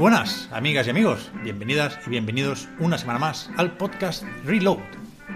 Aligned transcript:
Buenas, 0.00 0.48
amigas 0.50 0.86
y 0.86 0.90
amigos. 0.90 1.30
Bienvenidas 1.42 1.98
y 2.06 2.08
bienvenidos 2.08 2.70
una 2.78 2.96
semana 2.96 3.18
más 3.18 3.50
al 3.58 3.76
podcast 3.76 4.24
Reload, 4.46 4.78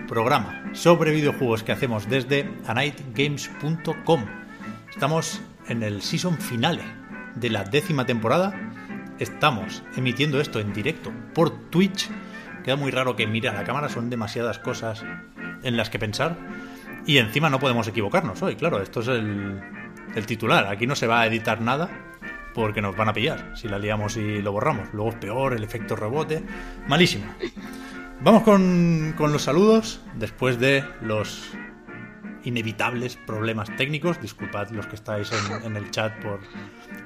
programa 0.08 0.70
sobre 0.72 1.12
videojuegos 1.12 1.62
que 1.62 1.72
hacemos 1.72 2.08
desde 2.08 2.50
anightgames.com. 2.66 4.24
Estamos 4.90 5.42
en 5.68 5.82
el 5.82 6.00
season 6.00 6.38
finale 6.38 6.82
de 7.34 7.50
la 7.50 7.64
décima 7.64 8.06
temporada. 8.06 8.58
Estamos 9.18 9.82
emitiendo 9.98 10.40
esto 10.40 10.60
en 10.60 10.72
directo 10.72 11.12
por 11.34 11.50
Twitch. 11.68 12.08
Queda 12.64 12.76
muy 12.76 12.90
raro 12.90 13.16
que 13.16 13.26
mire 13.26 13.50
a 13.50 13.52
la 13.52 13.64
cámara, 13.64 13.90
son 13.90 14.08
demasiadas 14.08 14.60
cosas 14.60 15.04
en 15.62 15.76
las 15.76 15.90
que 15.90 15.98
pensar. 15.98 16.38
Y 17.04 17.18
encima 17.18 17.50
no 17.50 17.60
podemos 17.60 17.86
equivocarnos 17.86 18.40
hoy, 18.40 18.56
claro, 18.56 18.80
esto 18.80 19.00
es 19.00 19.08
el, 19.08 19.60
el 20.14 20.24
titular. 20.24 20.68
Aquí 20.68 20.86
no 20.86 20.96
se 20.96 21.06
va 21.06 21.20
a 21.20 21.26
editar 21.26 21.60
nada 21.60 22.13
porque 22.54 22.80
nos 22.80 22.96
van 22.96 23.08
a 23.08 23.12
pillar 23.12 23.52
si 23.54 23.68
la 23.68 23.78
liamos 23.78 24.16
y 24.16 24.40
lo 24.40 24.52
borramos. 24.52 24.88
Luego 24.92 25.10
es 25.10 25.16
peor, 25.16 25.54
el 25.54 25.64
efecto 25.64 25.96
rebote. 25.96 26.42
Malísimo. 26.86 27.26
Vamos 28.20 28.42
con, 28.42 29.14
con 29.16 29.32
los 29.32 29.42
saludos 29.42 30.00
después 30.14 30.58
de 30.58 30.84
los 31.02 31.50
inevitables 32.44 33.16
problemas 33.16 33.74
técnicos. 33.76 34.20
Disculpad 34.20 34.70
los 34.70 34.86
que 34.86 34.94
estáis 34.94 35.30
en, 35.64 35.76
el 35.76 35.90
chat 35.90 36.14
por, 36.22 36.40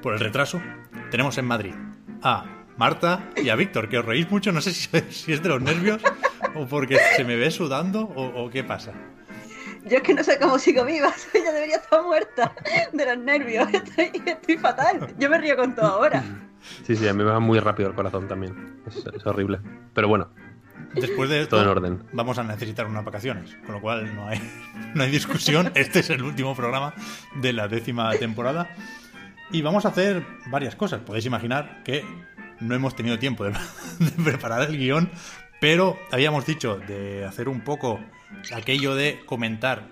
por 0.01 0.13
el 0.13 0.19
retraso. 0.19 0.61
Tenemos 1.11 1.37
en 1.37 1.45
Madrid 1.45 1.73
a 2.21 2.45
Marta 2.77 3.29
y 3.35 3.49
a 3.49 3.55
Víctor, 3.55 3.89
que 3.89 3.97
os 3.97 4.05
reís 4.05 4.29
mucho. 4.31 4.51
No 4.51 4.61
sé 4.61 4.71
si, 4.71 4.87
es 5.33 5.43
de 5.43 5.49
los 5.49 5.61
nervios 5.61 6.01
o 6.55 6.67
porque 6.67 6.97
se 7.15 7.23
me 7.23 7.35
ve 7.35 7.51
sudando 7.51 8.01
o 8.03 8.49
qué 8.49 8.63
pasa. 8.63 8.93
Yo 9.89 9.97
es 9.97 10.03
que 10.03 10.13
no 10.13 10.23
sé 10.23 10.39
cómo 10.39 10.59
sigo 10.59 10.85
viva, 10.85 11.11
ella 11.33 11.51
debería 11.51 11.77
estar 11.77 12.03
muerta 12.03 12.53
de 12.93 13.05
los 13.05 13.17
nervios, 13.17 13.67
estoy, 13.73 14.11
estoy 14.25 14.57
fatal. 14.57 15.13
Yo 15.17 15.29
me 15.29 15.37
río 15.37 15.55
con 15.57 15.75
todo 15.75 15.87
ahora. 15.87 16.23
Sí, 16.85 16.95
sí, 16.95 17.07
a 17.07 17.13
mí 17.13 17.23
me 17.23 17.29
va 17.31 17.39
muy 17.39 17.59
rápido 17.59 17.89
el 17.89 17.95
corazón 17.95 18.27
también. 18.27 18.81
Es, 18.85 18.97
es 18.97 19.25
horrible. 19.25 19.59
Pero 19.93 20.07
bueno, 20.07 20.29
Después 20.95 21.29
de 21.29 21.41
esto, 21.41 21.57
todo 21.57 21.63
en 21.63 21.69
orden. 21.69 22.03
vamos 22.13 22.37
a 22.39 22.43
necesitar 22.43 22.87
unas 22.87 23.05
vacaciones, 23.05 23.55
con 23.65 23.75
lo 23.75 23.81
cual 23.81 24.15
no 24.15 24.27
hay, 24.27 24.41
no 24.95 25.03
hay 25.03 25.11
discusión. 25.11 25.71
Este 25.75 25.99
es 25.99 26.09
el 26.09 26.23
último 26.23 26.55
programa 26.55 26.93
de 27.35 27.53
la 27.53 27.67
décima 27.67 28.11
temporada. 28.13 28.69
Y 29.51 29.61
vamos 29.61 29.85
a 29.85 29.89
hacer 29.89 30.25
varias 30.49 30.75
cosas. 30.75 31.01
Podéis 31.01 31.25
imaginar 31.25 31.83
que 31.83 32.03
no 32.59 32.75
hemos 32.75 32.95
tenido 32.95 33.19
tiempo 33.19 33.43
de, 33.45 33.51
de 33.99 34.11
preparar 34.23 34.63
el 34.63 34.77
guion, 34.77 35.11
pero 35.61 35.97
habíamos 36.11 36.45
dicho 36.45 36.79
de 36.87 37.25
hacer 37.25 37.49
un 37.49 37.61
poco 37.61 37.99
aquello 38.53 38.95
de 38.95 39.21
comentar 39.25 39.87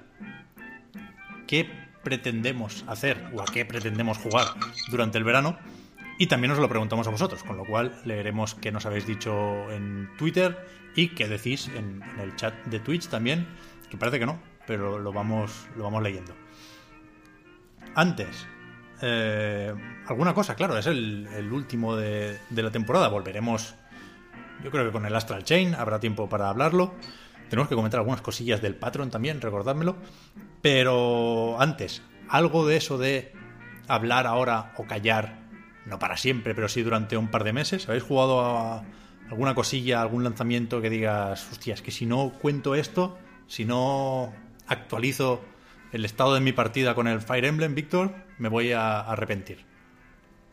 qué 1.48 1.70
pretendemos 2.04 2.86
hacer 2.88 3.32
o 3.34 3.42
a 3.42 3.46
qué 3.46 3.66
pretendemos 3.66 4.18
jugar 4.18 4.48
durante 4.90 5.18
el 5.18 5.24
verano. 5.24 5.58
Y 6.20 6.28
también 6.28 6.52
os 6.52 6.58
lo 6.58 6.68
preguntamos 6.70 7.08
a 7.08 7.12
vosotros, 7.12 7.44
con 7.44 7.58
lo 7.58 7.66
cual 7.66 8.00
leeremos 8.06 8.56
qué 8.56 8.72
nos 8.72 8.86
habéis 8.86 9.06
dicho 9.06 9.72
en 9.72 10.10
Twitter 10.18 10.58
y 10.96 11.10
qué 11.10 11.28
decís 11.28 11.70
en, 11.76 12.02
el 12.20 12.36
chat 12.36 12.56
de 12.66 12.80
Twitch 12.80 13.08
también, 13.08 13.46
que 13.90 13.98
parece 13.98 14.20
que 14.20 14.26
no, 14.26 14.40
pero 14.66 14.98
lo 14.98 15.14
vamos, 15.14 15.68
lo 15.76 15.84
vamos 15.84 16.02
leyendo. 16.02 16.34
Antes, 17.94 18.48
eh, 19.02 19.74
alguna 20.08 20.34
cosa, 20.34 20.56
claro, 20.56 20.78
es 20.78 20.88
el, 20.88 21.50
último 21.52 21.96
de 21.96 22.40
la 22.50 22.72
temporada. 22.72 23.10
Volveremos, 23.10 23.76
yo 24.64 24.72
creo 24.72 24.86
que 24.86 24.92
con 24.92 25.06
el 25.06 25.16
Astral 25.16 25.44
Chain, 25.44 25.76
habrá 25.76 26.00
tiempo 26.00 26.28
para 26.30 26.50
hablarlo. 26.50 26.96
Tenemos 27.50 27.70
que 27.70 27.76
comentar 27.76 28.00
algunas 28.00 28.22
cosillas 28.22 28.62
del 28.62 28.76
Patreon 28.76 29.10
también, 29.10 29.42
recordádmelo. 29.42 29.96
Pero 30.62 31.60
antes, 31.60 32.02
algo 32.30 32.68
de 32.68 32.78
eso 32.78 32.98
de 32.98 33.32
hablar 33.88 34.28
ahora 34.28 34.74
o 34.78 34.86
callar, 34.86 35.40
no 35.86 36.00
para 36.00 36.18
siempre, 36.18 36.54
pero 36.54 36.68
sí 36.68 36.84
durante 36.84 37.18
un 37.18 37.30
par 37.30 37.44
de 37.44 37.54
meses. 37.54 37.88
¿Habéis 37.88 38.04
jugado 38.04 38.42
a 38.42 38.84
alguna 39.30 39.56
cosilla, 39.56 40.02
algún 40.02 40.24
lanzamiento 40.24 40.82
que 40.82 40.90
digas, 40.90 41.48
hostia, 41.52 41.74
es 41.74 41.82
que 41.82 41.92
si 41.92 42.06
no 42.06 42.32
cuento 42.42 42.76
esto, 42.76 43.18
si 43.48 43.66
no 43.66 44.34
actualizo 44.68 45.42
el 45.92 46.06
estado 46.06 46.34
de 46.34 46.42
mi 46.42 46.52
partida 46.52 46.96
con 46.96 47.08
el 47.08 47.22
Fire 47.22 47.46
Emblem, 47.46 47.76
Víctor, 47.76 48.14
me 48.38 48.50
voy 48.50 48.72
a 48.72 49.00
arrepentir? 49.00 49.66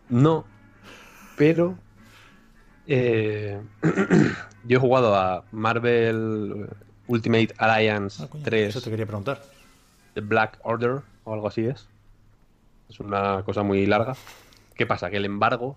No, 0.09 0.45
pero 1.37 1.79
eh, 2.87 3.61
yo 4.65 4.77
he 4.77 4.81
jugado 4.81 5.15
a 5.15 5.45
Marvel 5.53 6.69
Ultimate 7.07 7.55
Alliance 7.59 8.23
Ah, 8.23 8.29
coño, 8.29 8.45
3 8.45 8.69
Eso 8.71 8.81
te 8.81 8.91
quería 8.91 9.07
preguntar. 9.07 9.43
The 10.15 10.21
Black 10.21 10.59
Order 10.63 11.03
o 11.25 11.35
algo 11.35 11.49
así 11.49 11.67
es. 11.67 11.87
Es 12.89 13.01
una 13.01 13.43
cosa 13.45 13.63
muy 13.63 13.87
larga. 13.87 14.15
¿Qué 14.75 14.87
pasa? 14.87 15.11
Que 15.11 15.17
el 15.17 15.25
embargo 15.25 15.77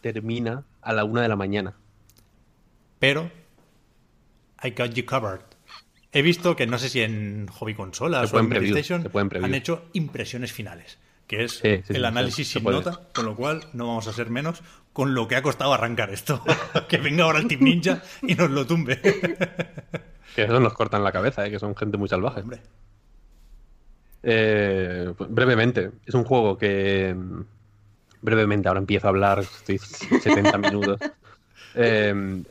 termina 0.00 0.64
a 0.82 0.92
la 0.92 1.04
una 1.04 1.22
de 1.22 1.28
la 1.28 1.36
mañana. 1.36 1.74
Pero 2.98 3.30
I 4.62 4.70
got 4.70 4.92
you 4.94 5.04
covered. 5.04 5.40
He 6.12 6.22
visto 6.22 6.56
que 6.56 6.66
no 6.66 6.78
sé 6.78 6.88
si 6.88 7.02
en 7.02 7.46
hobby 7.48 7.74
consolas 7.74 8.32
o 8.32 8.40
en 8.40 8.48
preview, 8.48 8.72
PlayStation 8.72 9.44
han 9.44 9.54
hecho 9.54 9.84
impresiones 9.92 10.52
finales, 10.52 10.98
que 11.26 11.44
es 11.44 11.58
Sí, 11.58 11.76
sí, 11.76 11.82
sí, 11.88 11.94
el 11.94 12.04
análisis 12.06 12.48
se 12.48 12.54
sin 12.54 12.62
puede. 12.62 12.78
nota, 12.78 13.00
con 13.14 13.26
lo 13.26 13.36
cual 13.36 13.64
no 13.74 13.86
vamos 13.86 14.08
a 14.08 14.12
ser 14.12 14.30
menos 14.30 14.62
con 14.94 15.14
lo 15.14 15.28
que 15.28 15.36
ha 15.36 15.42
costado 15.42 15.74
arrancar 15.74 16.10
esto. 16.10 16.42
que 16.88 16.96
venga 16.96 17.24
ahora 17.24 17.38
el 17.40 17.46
Team 17.46 17.62
Ninja 17.62 18.02
y 18.22 18.34
nos 18.34 18.50
lo 18.50 18.66
tumbe. 18.66 18.98
Que 20.38 20.44
eso 20.44 20.60
nos 20.60 20.72
cortan 20.74 21.02
la 21.02 21.10
cabeza, 21.10 21.44
¿eh? 21.46 21.50
que 21.50 21.58
son 21.58 21.74
gente 21.74 21.96
muy 21.96 22.08
salvaje. 22.08 22.40
Hombre, 22.42 22.60
Eh, 24.22 25.12
pues, 25.16 25.30
brevemente, 25.32 25.90
es 26.06 26.14
un 26.14 26.24
juego 26.24 26.56
que. 26.58 27.14
mm, 27.16 27.40
Brevemente, 28.20 28.66
ahora 28.68 28.80
empiezo 28.80 29.06
a 29.06 29.10
hablar, 29.10 29.38
estoy 29.40 29.78
70 30.22 30.58
minutos. 30.58 31.00
Eh, 31.74 32.42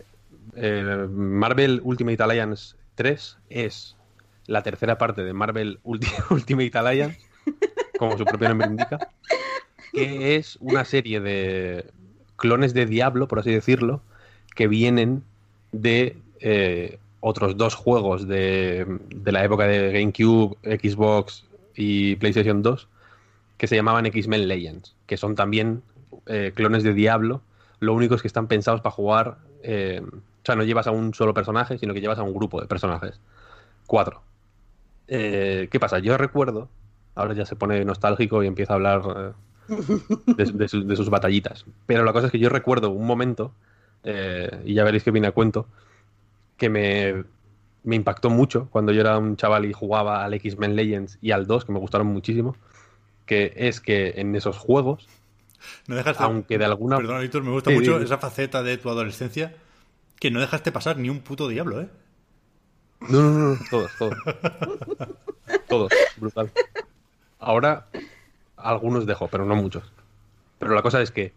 eh, 0.56 1.08
Marvel 1.10 1.82
Ultimate 1.84 2.24
Alliance 2.24 2.76
3 2.96 3.38
es 3.50 3.98
la 4.46 4.64
tercera 4.64 4.98
parte 4.98 5.24
de 5.26 5.34
Marvel 5.34 5.80
Ulti- 5.84 6.08
Ultimate 6.30 6.78
Alliance, 6.78 7.20
como 8.00 8.18
su 8.18 8.24
propio 8.24 8.48
nombre 8.48 8.68
indica, 8.68 8.98
que 9.92 10.36
es 10.38 10.58
una 10.62 10.86
serie 10.86 11.20
de 11.20 11.86
clones 12.38 12.74
de 12.74 12.86
Diablo, 12.86 13.28
por 13.28 13.40
así 13.40 13.52
decirlo, 13.52 14.02
que 14.56 14.68
vienen 14.70 15.24
de 15.74 16.18
eh, 16.40 16.98
otros 17.20 17.58
dos 17.58 17.76
juegos 17.76 18.28
de, 18.28 18.86
de 19.10 19.32
la 19.32 19.44
época 19.44 19.66
de 19.68 19.92
GameCube, 19.92 20.58
Xbox 20.64 21.46
y 21.76 22.16
PlayStation 22.18 22.62
2 22.62 22.88
que 23.58 23.68
se 23.68 23.76
llamaban 23.76 24.06
X-Men 24.06 24.48
Legends, 24.48 24.96
que 25.08 25.18
son 25.18 25.36
también 25.36 25.82
eh, 26.28 26.52
clones 26.56 26.84
de 26.84 26.94
Diablo. 26.94 27.42
Lo 27.80 27.94
único 27.94 28.16
es 28.16 28.22
que 28.22 28.28
están 28.28 28.48
pensados 28.48 28.82
para 28.82 28.94
jugar. 28.94 29.38
eh, 29.64 30.02
o 30.04 30.46
sea, 30.46 30.56
no 30.56 30.64
llevas 30.64 30.88
a 30.88 30.92
un 30.92 31.14
solo 31.14 31.34
personaje, 31.34 31.78
sino 31.78 31.94
que 31.94 32.02
llevas 32.02 32.20
a 32.20 32.24
un 32.24 32.34
grupo 32.34 32.62
de 32.62 32.68
personajes. 32.68 33.20
Cuatro. 33.88 34.22
Eh, 35.08 35.68
¿Qué 35.72 35.80
pasa? 35.80 36.00
Yo 36.00 36.18
recuerdo. 36.18 36.70
Ahora 37.16 37.34
ya 37.34 37.46
se 37.46 37.56
pone 37.56 37.84
nostálgico 37.86 38.44
y 38.44 38.48
empieza 38.48 38.74
a 38.74 38.76
hablar 38.76 39.36
de, 40.26 40.46
de 40.46 40.68
sus- 40.96 41.10
batallitas. 41.10 41.66
Pero 41.86 42.04
la 42.04 42.14
cosa 42.14 42.28
es 42.28 42.32
que 42.32 42.40
yo 42.40 42.50
recuerdo 42.50 42.90
un 42.92 43.06
momento, 43.08 43.54
y 44.64 44.74
ya 44.74 44.84
veréis 44.84 45.04
que 45.04 45.12
viene 45.12 45.28
a 45.28 45.32
cuento, 45.32 45.68
que 46.58 46.70
me, 46.70 47.24
me 47.84 47.96
impactó 47.96 48.30
mucho 48.30 48.68
cuando 48.72 48.92
yo 48.92 49.02
era 49.02 49.18
un 49.18 49.38
chaval 49.38 49.66
y 49.66 49.74
jugaba 49.74 50.24
al 50.24 50.34
X-Men 50.34 50.76
Legends 50.76 51.18
y 51.22 51.32
al 51.32 51.48
2, 51.48 51.66
que 51.66 51.72
me 51.72 51.80
gustaron 51.80 52.08
muchísimo, 52.08 52.56
que 53.26 53.54
es 53.56 53.80
que 53.80 54.14
en 54.18 54.36
esos 54.36 54.58
juegos, 54.58 55.08
no 55.88 55.96
dejaste. 55.96 56.24
aunque 56.24 56.58
de 56.58 56.66
alguna... 56.66 56.98
Perdona, 56.98 57.20
Víctor, 57.20 57.44
me 57.44 57.52
gusta 57.52 57.70
Sí, 57.72 57.76
mucho 57.78 57.98
sí. 58.00 58.06
esa 58.06 58.18
faceta 58.18 58.64
de 58.64 58.78
tu 58.78 58.90
adolescencia 58.90 59.56
que 60.20 60.32
no 60.32 60.40
dejaste 60.40 60.72
pasar 60.72 60.98
ni 60.98 61.10
un 61.10 61.20
puto 61.20 61.48
diablo, 61.48 61.82
¿eh? 61.82 61.90
No, 63.02 63.22
no, 63.22 63.30
no, 63.32 63.50
no, 63.56 63.58
todos, 63.70 63.92
todos. 64.00 64.16
Todos, 65.68 65.92
brutal. 66.18 66.52
Ahora, 67.40 67.88
algunos 68.56 69.06
dejo, 69.06 69.28
pero 69.28 69.46
no 69.46 69.56
muchos. 69.56 69.84
Pero 70.60 70.74
la 70.74 70.82
cosa 70.82 71.02
es 71.02 71.12
que 71.12 71.34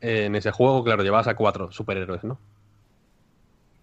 eh, 0.00 0.26
en 0.26 0.36
ese 0.36 0.50
juego, 0.50 0.84
claro, 0.84 1.02
llevabas 1.02 1.28
a 1.28 1.34
cuatro 1.34 1.72
superhéroes, 1.72 2.24
¿no? 2.24 2.38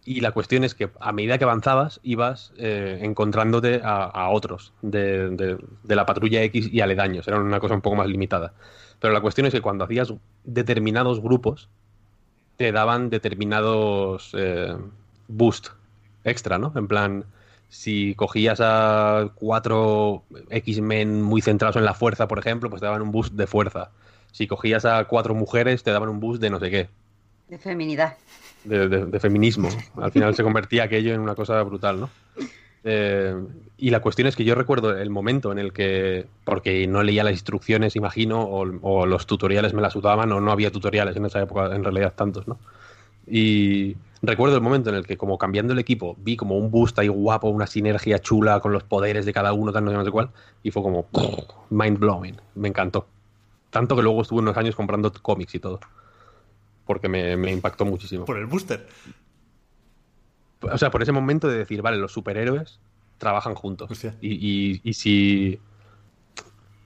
Y 0.05 0.21
la 0.21 0.31
cuestión 0.31 0.63
es 0.63 0.75
que 0.75 0.91
a 0.99 1.11
medida 1.11 1.39
que 1.39 1.45
avanzabas, 1.45 1.99
ibas 2.03 2.53
eh, 2.57 2.99
encontrándote 3.01 3.81
a, 3.83 4.29
otros 4.29 4.71
de 4.83 5.57
la 5.83 6.05
patrulla 6.05 6.43
X 6.43 6.69
y 6.71 6.79
aledaños. 6.81 7.27
Era 7.27 7.39
una 7.39 7.59
cosa 7.59 7.73
un 7.73 7.81
poco 7.81 7.95
más 7.95 8.07
limitada. 8.07 8.53
Pero 8.99 9.13
la 9.13 9.21
cuestión 9.21 9.47
es 9.47 9.53
que 9.53 9.61
cuando 9.61 9.83
hacías 9.83 10.13
determinados 10.43 11.21
grupos, 11.21 11.69
te 12.57 12.71
daban 12.71 13.09
determinados 13.09 14.31
eh, 14.37 14.75
boost 15.27 15.69
extra, 16.23 16.57
¿no? 16.57 16.71
En 16.75 16.87
plan, 16.87 17.25
si 17.69 18.15
cogías 18.15 18.59
a 18.61 19.31
cuatro 19.35 20.23
X-Men 20.49 21.21
muy 21.21 21.41
centrados 21.41 21.75
en 21.75 21.85
la 21.85 21.93
fuerza, 21.93 22.27
por 22.27 22.39
ejemplo, 22.39 22.69
pues 22.69 22.79
te 22.79 22.85
daban 22.85 23.01
un 23.01 23.11
boost 23.11 23.33
de 23.33 23.47
fuerza. 23.47 23.91
Si 24.31 24.47
cogías 24.47 24.85
a 24.85 25.03
cuatro 25.05 25.35
mujeres, 25.35 25.83
te 25.83 25.91
daban 25.91 26.09
un 26.09 26.19
boost 26.19 26.41
de 26.41 26.49
no 26.49 26.59
sé 26.59 26.69
qué 26.69 26.89
De 27.47 27.57
feminidad. 27.57 28.17
De, 28.65 29.19
feminismo. 29.19 29.69
Al 29.97 30.11
final 30.11 30.35
se 30.35 30.43
convertía 30.43 30.83
aquello 30.83 31.13
en 31.13 31.21
una 31.21 31.35
cosa 31.35 31.61
brutal, 31.63 31.99
¿no? 31.99 32.09
Eh, 32.83 33.35
y 33.77 33.89
la 33.89 33.99
cuestión 33.99 34.27
es 34.27 34.35
que 34.35 34.43
yo 34.43 34.53
recuerdo 34.53 34.95
el 34.95 35.09
momento 35.09 35.51
en 35.51 35.59
el 35.59 35.73
que, 35.73 36.27
porque 36.43 36.85
no 36.87 37.01
leía 37.03 37.23
las 37.23 37.33
instrucciones, 37.33 37.95
imagino, 37.95 38.43
o, 38.43 38.65
o 38.81 39.05
los 39.05 39.25
tutoriales 39.25 39.73
me 39.73 39.81
las 39.81 39.93
sudaban, 39.93 40.31
o 40.31 40.39
no 40.39 40.51
había 40.51 40.71
tutoriales 40.71 41.15
en 41.15 41.25
esa 41.25 41.41
época, 41.41 41.75
en 41.75 41.83
realidad 41.83 42.13
tantos, 42.15 42.47
¿no? 42.47 42.59
Y 43.27 43.95
recuerdo 44.21 44.55
el 44.55 44.61
momento 44.61 44.89
en 44.89 44.95
el 44.95 45.05
que, 45.05 45.17
como 45.17 45.37
cambiando 45.37 45.73
el 45.73 45.79
equipo, 45.79 46.15
vi 46.19 46.35
como 46.37 46.57
un 46.57 46.69
boost 46.69 46.97
ahí 46.99 47.07
guapo, 47.07 47.49
una 47.49 47.67
sinergia 47.67 48.19
chula 48.19 48.59
con 48.59 48.71
los 48.71 48.83
poderes 48.83 49.25
de 49.25 49.33
cada 49.33 49.53
uno, 49.53 49.71
tal, 49.71 49.85
no 49.85 49.91
sé, 49.91 49.97
no 49.97 50.05
sé 50.05 50.11
cuál, 50.11 50.29
y 50.63 50.71
fue 50.71 50.83
como 50.83 51.07
mind 51.69 51.99
blowing. 51.99 52.35
Me 52.55 52.67
encantó. 52.67 53.07
Tanto 53.69 53.95
que 53.95 54.03
luego 54.03 54.21
estuve 54.21 54.39
unos 54.39 54.57
años 54.57 54.75
comprando 54.75 55.11
cómics 55.11 55.55
y 55.55 55.59
todo. 55.59 55.79
Porque 56.85 57.09
me, 57.09 57.35
me 57.37 57.51
impactó 57.51 57.85
muchísimo. 57.85 58.25
Por 58.25 58.37
el 58.37 58.45
booster. 58.45 58.85
O 60.61 60.77
sea, 60.77 60.89
por 60.91 61.01
ese 61.01 61.11
momento 61.11 61.47
de 61.47 61.57
decir, 61.57 61.81
vale, 61.81 61.97
los 61.97 62.11
superhéroes 62.11 62.79
trabajan 63.17 63.55
juntos. 63.55 63.89
Hostia. 63.91 64.15
Y, 64.21 64.33
y- 64.33 64.81
y 64.83 64.93
si. 64.93 65.59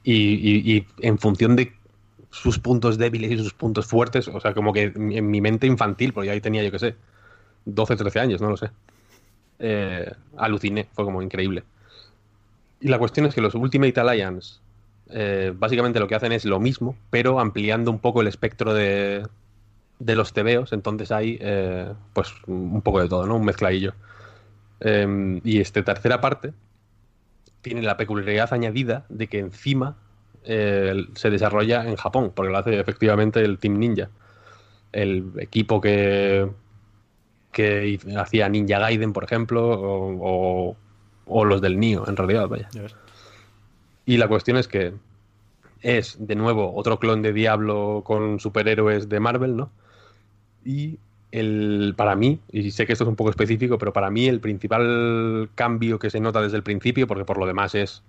Y, 0.03 0.13
y- 0.13 0.71
y 0.77 0.87
en 1.05 1.17
función 1.17 1.55
de 1.55 1.73
sus 2.31 2.59
puntos 2.59 2.97
débiles 2.97 3.31
y 3.31 3.37
sus 3.37 3.53
puntos 3.53 3.85
fuertes, 3.87 4.27
o 4.27 4.39
sea, 4.39 4.53
como 4.53 4.71
que 4.73 4.91
en 4.95 5.29
mi 5.29 5.41
mente 5.41 5.67
infantil, 5.67 6.13
porque 6.13 6.29
ahí 6.29 6.41
tenía, 6.41 6.63
yo 6.63 6.71
qué 6.71 6.79
sé, 6.79 6.95
12, 7.65 7.95
13 7.95 8.19
años, 8.19 8.41
no 8.41 8.49
lo 8.49 8.57
sé. 8.57 8.69
eh, 9.59 10.11
aluciné, 10.37 10.87
fue 10.93 11.03
como 11.05 11.21
increíble. 11.21 11.63
Y 12.79 12.87
la 12.87 12.97
cuestión 12.97 13.25
es 13.25 13.35
que 13.35 13.41
los 13.41 13.55
Ultimate 13.55 13.99
Alliance 13.99 14.59
eh, 15.09 15.51
básicamente 15.55 15.99
lo 15.99 16.07
que 16.07 16.15
hacen 16.15 16.31
es 16.31 16.45
lo 16.45 16.59
mismo, 16.59 16.95
pero 17.09 17.39
ampliando 17.39 17.91
un 17.91 17.99
poco 17.99 18.21
el 18.21 18.27
espectro 18.27 18.73
de, 18.73 19.27
de 19.99 20.15
los 20.15 20.33
tebeos, 20.33 20.71
entonces 20.73 21.11
hay 21.11 21.37
eh, 21.41 21.91
pues 22.13 22.33
un 22.47 22.81
poco 22.81 23.01
de 23.01 23.09
todo, 23.09 23.25
¿no? 23.27 23.35
Un 23.35 23.45
mezcladillo. 23.45 23.93
Eh, 24.79 25.41
y 25.43 25.59
esta 25.59 25.83
tercera 25.83 26.21
parte 26.21 26.53
tiene 27.61 27.81
la 27.81 27.97
peculiaridad 27.97 28.53
añadida 28.53 29.05
de 29.09 29.27
que 29.27 29.39
encima 29.39 29.97
eh, 30.45 31.05
se 31.15 31.29
desarrolla 31.29 31.85
en 31.85 31.97
Japón, 31.97 32.31
porque 32.33 32.51
lo 32.51 32.57
hace 32.57 32.79
efectivamente 32.79 33.41
el 33.43 33.59
Team 33.59 33.77
Ninja. 33.77 34.09
El 34.93 35.33
equipo 35.37 35.81
que, 35.81 36.49
que 37.51 37.99
hacía 38.17 38.47
Ninja 38.49 38.79
Gaiden, 38.79 39.11
por 39.13 39.23
ejemplo, 39.25 39.67
o, 39.69 40.69
o- 40.69 40.77
o 41.31 41.45
los 41.45 41.61
del 41.61 41.79
Nio, 41.79 42.07
en 42.07 42.15
realidad, 42.15 42.47
vaya. 42.47 42.69
Y 44.05 44.17
la 44.17 44.27
cuestión 44.27 44.57
es 44.57 44.67
que 44.67 44.93
es, 45.81 46.17
de 46.25 46.35
nuevo, 46.35 46.73
otro 46.73 46.97
clon 46.99 47.21
de 47.21 47.33
Diablo 47.33 48.01
con 48.05 48.39
superhéroes 48.39 49.09
de 49.09 49.19
Marvel, 49.19 49.55
¿no? 49.55 49.69
Y 50.63 50.99
el, 51.31 51.93
para 51.95 52.15
mí, 52.15 52.39
y 52.51 52.71
sé 52.71 52.85
que 52.85 52.93
esto 52.93 53.03
es 53.03 53.09
un 53.09 53.15
poco 53.15 53.29
específico, 53.29 53.77
pero 53.77 53.93
para 53.93 54.09
mí 54.09 54.27
el 54.27 54.39
principal 54.39 55.49
cambio 55.55 55.99
que 55.99 56.09
se 56.09 56.19
nota 56.19 56.41
desde 56.41 56.57
el 56.57 56.63
principio, 56.63 57.07
porque 57.07 57.25
por 57.25 57.37
lo 57.37 57.45
demás 57.45 57.75
es 57.75 58.03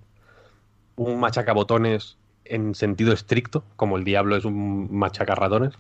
un 0.97 1.21
machacabotones 1.21 2.17
en 2.45 2.75
sentido 2.75 3.13
estricto, 3.13 3.65
como 3.77 3.97
el 3.97 4.05
Diablo 4.05 4.37
es 4.37 4.45
un 4.45 4.89
machacarratones, 4.91 5.75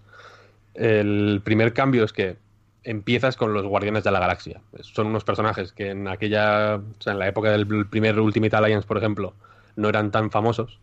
el 0.75 1.41
primer 1.45 1.73
cambio 1.73 2.05
es 2.05 2.13
que 2.13 2.37
empiezas 2.85 3.37
con 3.37 3.53
los 3.53 3.67
Guardianes 3.67 4.05
de 4.05 4.11
la 4.11 4.21
Galaxia. 4.21 4.61
Son 4.81 5.09
unos 5.09 5.25
personajes 5.25 5.73
que 5.73 5.91
en 5.91 6.09
aquella, 6.09 6.77
o 6.77 7.03
sea, 7.03 7.13
en 7.13 7.19
la 7.19 7.29
época 7.29 7.51
del 7.51 7.87
primer 7.87 8.19
Ultimate 8.19 8.57
Alliance, 8.57 8.87
por 8.87 8.97
ejemplo, 8.97 9.35
no 9.77 9.89
eran 9.89 10.11
tan 10.11 10.31
famosos. 10.31 10.81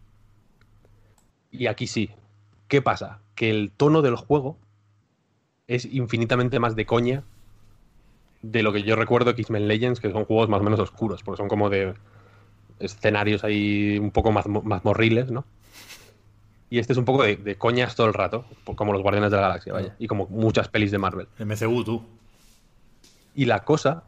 Y 1.51 1.67
aquí 1.67 1.87
sí. 1.87 2.11
¿Qué 2.67 2.81
pasa? 2.81 3.19
Que 3.35 3.49
el 3.49 3.71
tono 3.71 4.01
del 4.01 4.15
juego 4.15 4.57
es 5.67 5.85
infinitamente 5.85 6.59
más 6.59 6.75
de 6.75 6.85
coña 6.85 7.23
de 8.41 8.63
lo 8.63 8.71
que 8.71 8.83
yo 8.83 8.95
recuerdo 8.95 9.33
de 9.33 9.41
X-Men 9.41 9.67
Legends, 9.67 9.99
que 9.99 10.11
son 10.11 10.25
juegos 10.25 10.47
más 10.49 10.61
o 10.61 10.63
menos 10.63 10.79
oscuros, 10.79 11.23
porque 11.23 11.37
son 11.37 11.49
como 11.49 11.69
de 11.69 11.93
escenarios 12.79 13.43
ahí 13.43 13.97
un 13.97 14.11
poco 14.11 14.31
más, 14.31 14.47
más 14.47 14.85
morriles, 14.85 15.29
¿no? 15.31 15.43
Y 16.69 16.79
este 16.79 16.93
es 16.93 16.99
un 16.99 17.05
poco 17.05 17.23
de, 17.23 17.35
de 17.37 17.55
coñas 17.57 17.95
todo 17.95 18.07
el 18.07 18.13
rato, 18.13 18.45
como 18.75 18.93
los 18.93 19.01
Guardianes 19.01 19.31
de 19.31 19.37
la 19.37 19.43
Galaxia, 19.43 19.73
vaya, 19.73 19.95
y 19.99 20.07
como 20.07 20.27
muchas 20.27 20.67
pelis 20.69 20.91
de 20.91 20.97
Marvel. 20.97 21.27
MCU, 21.39 21.83
tú. 21.83 22.03
Y 23.35 23.45
la 23.45 23.63
cosa 23.63 24.03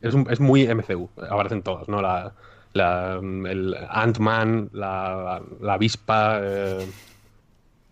es, 0.00 0.14
un- 0.14 0.26
es 0.30 0.40
muy 0.40 0.62
MCU, 0.62 1.08
aparecen 1.30 1.62
todos, 1.62 1.88
¿no? 1.88 2.00
La, 2.00 2.32
la- 2.74 3.14
el 3.20 3.76
Ant-Man, 3.90 4.70
la, 4.72 5.42
la 5.60 5.74
avispa, 5.74 6.38
eh, 6.42 6.86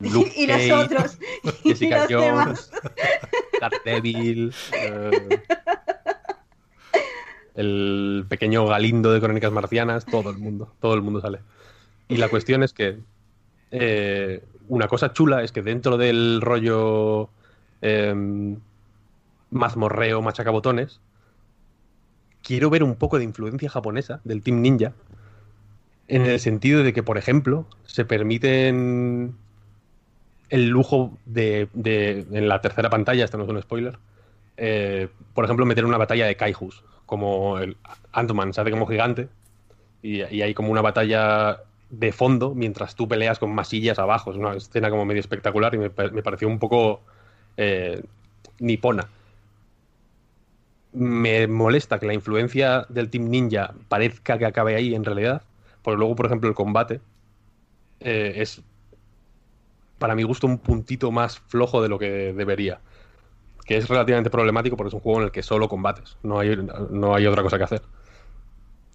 Luke 0.00 0.32
y 0.36 0.46
los 0.46 1.18
Jessica 1.62 2.06
los. 2.08 2.12
Jones, 2.12 2.70
Daredevil, 3.60 4.52
eh, 4.72 5.40
el 7.54 8.24
pequeño 8.28 8.66
Galindo 8.66 9.12
de 9.12 9.20
Crónicas 9.20 9.52
Marcianas, 9.52 10.06
todo 10.06 10.30
el 10.30 10.38
mundo, 10.38 10.72
todo 10.80 10.94
el 10.94 11.02
mundo 11.02 11.20
sale. 11.20 11.40
Y 12.08 12.16
la 12.16 12.28
cuestión 12.28 12.62
es 12.62 12.72
que 12.72 12.98
eh, 13.70 14.42
una 14.68 14.88
cosa 14.88 15.12
chula 15.12 15.42
es 15.42 15.52
que 15.52 15.62
dentro 15.62 15.96
del 15.96 16.40
rollo 16.40 17.28
em, 17.82 18.56
mazmorreo, 19.50 20.22
machacabotones, 20.22 21.00
quiero 22.42 22.70
ver 22.70 22.82
un 22.82 22.96
poco 22.96 23.18
de 23.18 23.24
influencia 23.24 23.68
japonesa 23.68 24.20
del 24.24 24.42
Team 24.42 24.62
Ninja, 24.62 24.92
en 26.08 26.22
el 26.22 26.40
sentido 26.40 26.82
de 26.82 26.92
que, 26.92 27.02
por 27.02 27.18
ejemplo, 27.18 27.66
se 27.84 28.04
permiten 28.04 29.36
el 30.50 30.68
lujo 30.68 31.18
de, 31.26 31.68
de- 31.74 32.26
en 32.32 32.48
la 32.48 32.60
tercera 32.60 32.90
pantalla, 32.90 33.24
esto 33.24 33.38
no 33.38 33.44
es 33.44 33.50
un 33.50 33.62
spoiler, 33.62 33.98
eh, 34.56 35.08
por 35.34 35.44
ejemplo, 35.44 35.66
meter 35.66 35.84
una 35.84 35.98
batalla 35.98 36.26
de 36.26 36.36
kaijus, 36.36 36.84
como 37.06 37.58
el 37.58 37.76
Ant-Man 38.12 38.54
se 38.54 38.60
hace 38.60 38.70
como 38.70 38.86
gigante, 38.86 39.28
y, 40.02 40.22
y 40.24 40.42
hay 40.42 40.54
como 40.54 40.70
una 40.72 40.82
batalla 40.82 41.60
de 41.90 42.12
fondo 42.12 42.54
mientras 42.54 42.94
tú 42.94 43.08
peleas 43.08 43.38
con 43.38 43.54
masillas 43.54 43.98
abajo. 43.98 44.30
Es 44.32 44.36
una 44.38 44.54
escena 44.54 44.90
como 44.90 45.04
medio 45.04 45.20
espectacular 45.20 45.74
y 45.74 45.78
me, 45.78 45.90
pa- 45.90 46.08
me 46.10 46.22
pareció 46.22 46.48
un 46.48 46.58
poco 46.58 47.02
eh, 47.56 48.02
nipona. 48.60 49.08
Me 50.92 51.46
molesta 51.46 51.98
que 52.00 52.06
la 52.06 52.14
influencia 52.14 52.84
del 52.88 53.10
Team 53.10 53.28
Ninja 53.30 53.74
parezca 53.88 54.38
que 54.38 54.46
acabe 54.46 54.74
ahí 54.76 54.94
en 54.94 55.04
realidad, 55.04 55.42
porque 55.82 55.98
luego, 55.98 56.16
por 56.16 56.26
ejemplo, 56.26 56.48
el 56.48 56.54
combate 56.56 57.00
eh, 58.00 58.34
es, 58.36 58.62
para 60.00 60.16
mi 60.16 60.24
gusto, 60.24 60.48
un 60.48 60.58
puntito 60.58 61.12
más 61.12 61.38
flojo 61.38 61.80
de 61.80 61.88
lo 61.88 62.00
que 62.00 62.32
debería. 62.32 62.80
Que 63.64 63.76
es 63.76 63.88
relativamente 63.88 64.30
problemático 64.30 64.76
porque 64.76 64.88
es 64.88 64.94
un 64.94 65.00
juego 65.00 65.20
en 65.20 65.26
el 65.26 65.30
que 65.30 65.44
solo 65.44 65.68
combates, 65.68 66.16
no 66.24 66.40
hay, 66.40 66.58
no 66.90 67.14
hay 67.14 67.26
otra 67.26 67.44
cosa 67.44 67.56
que 67.58 67.64
hacer. 67.64 67.82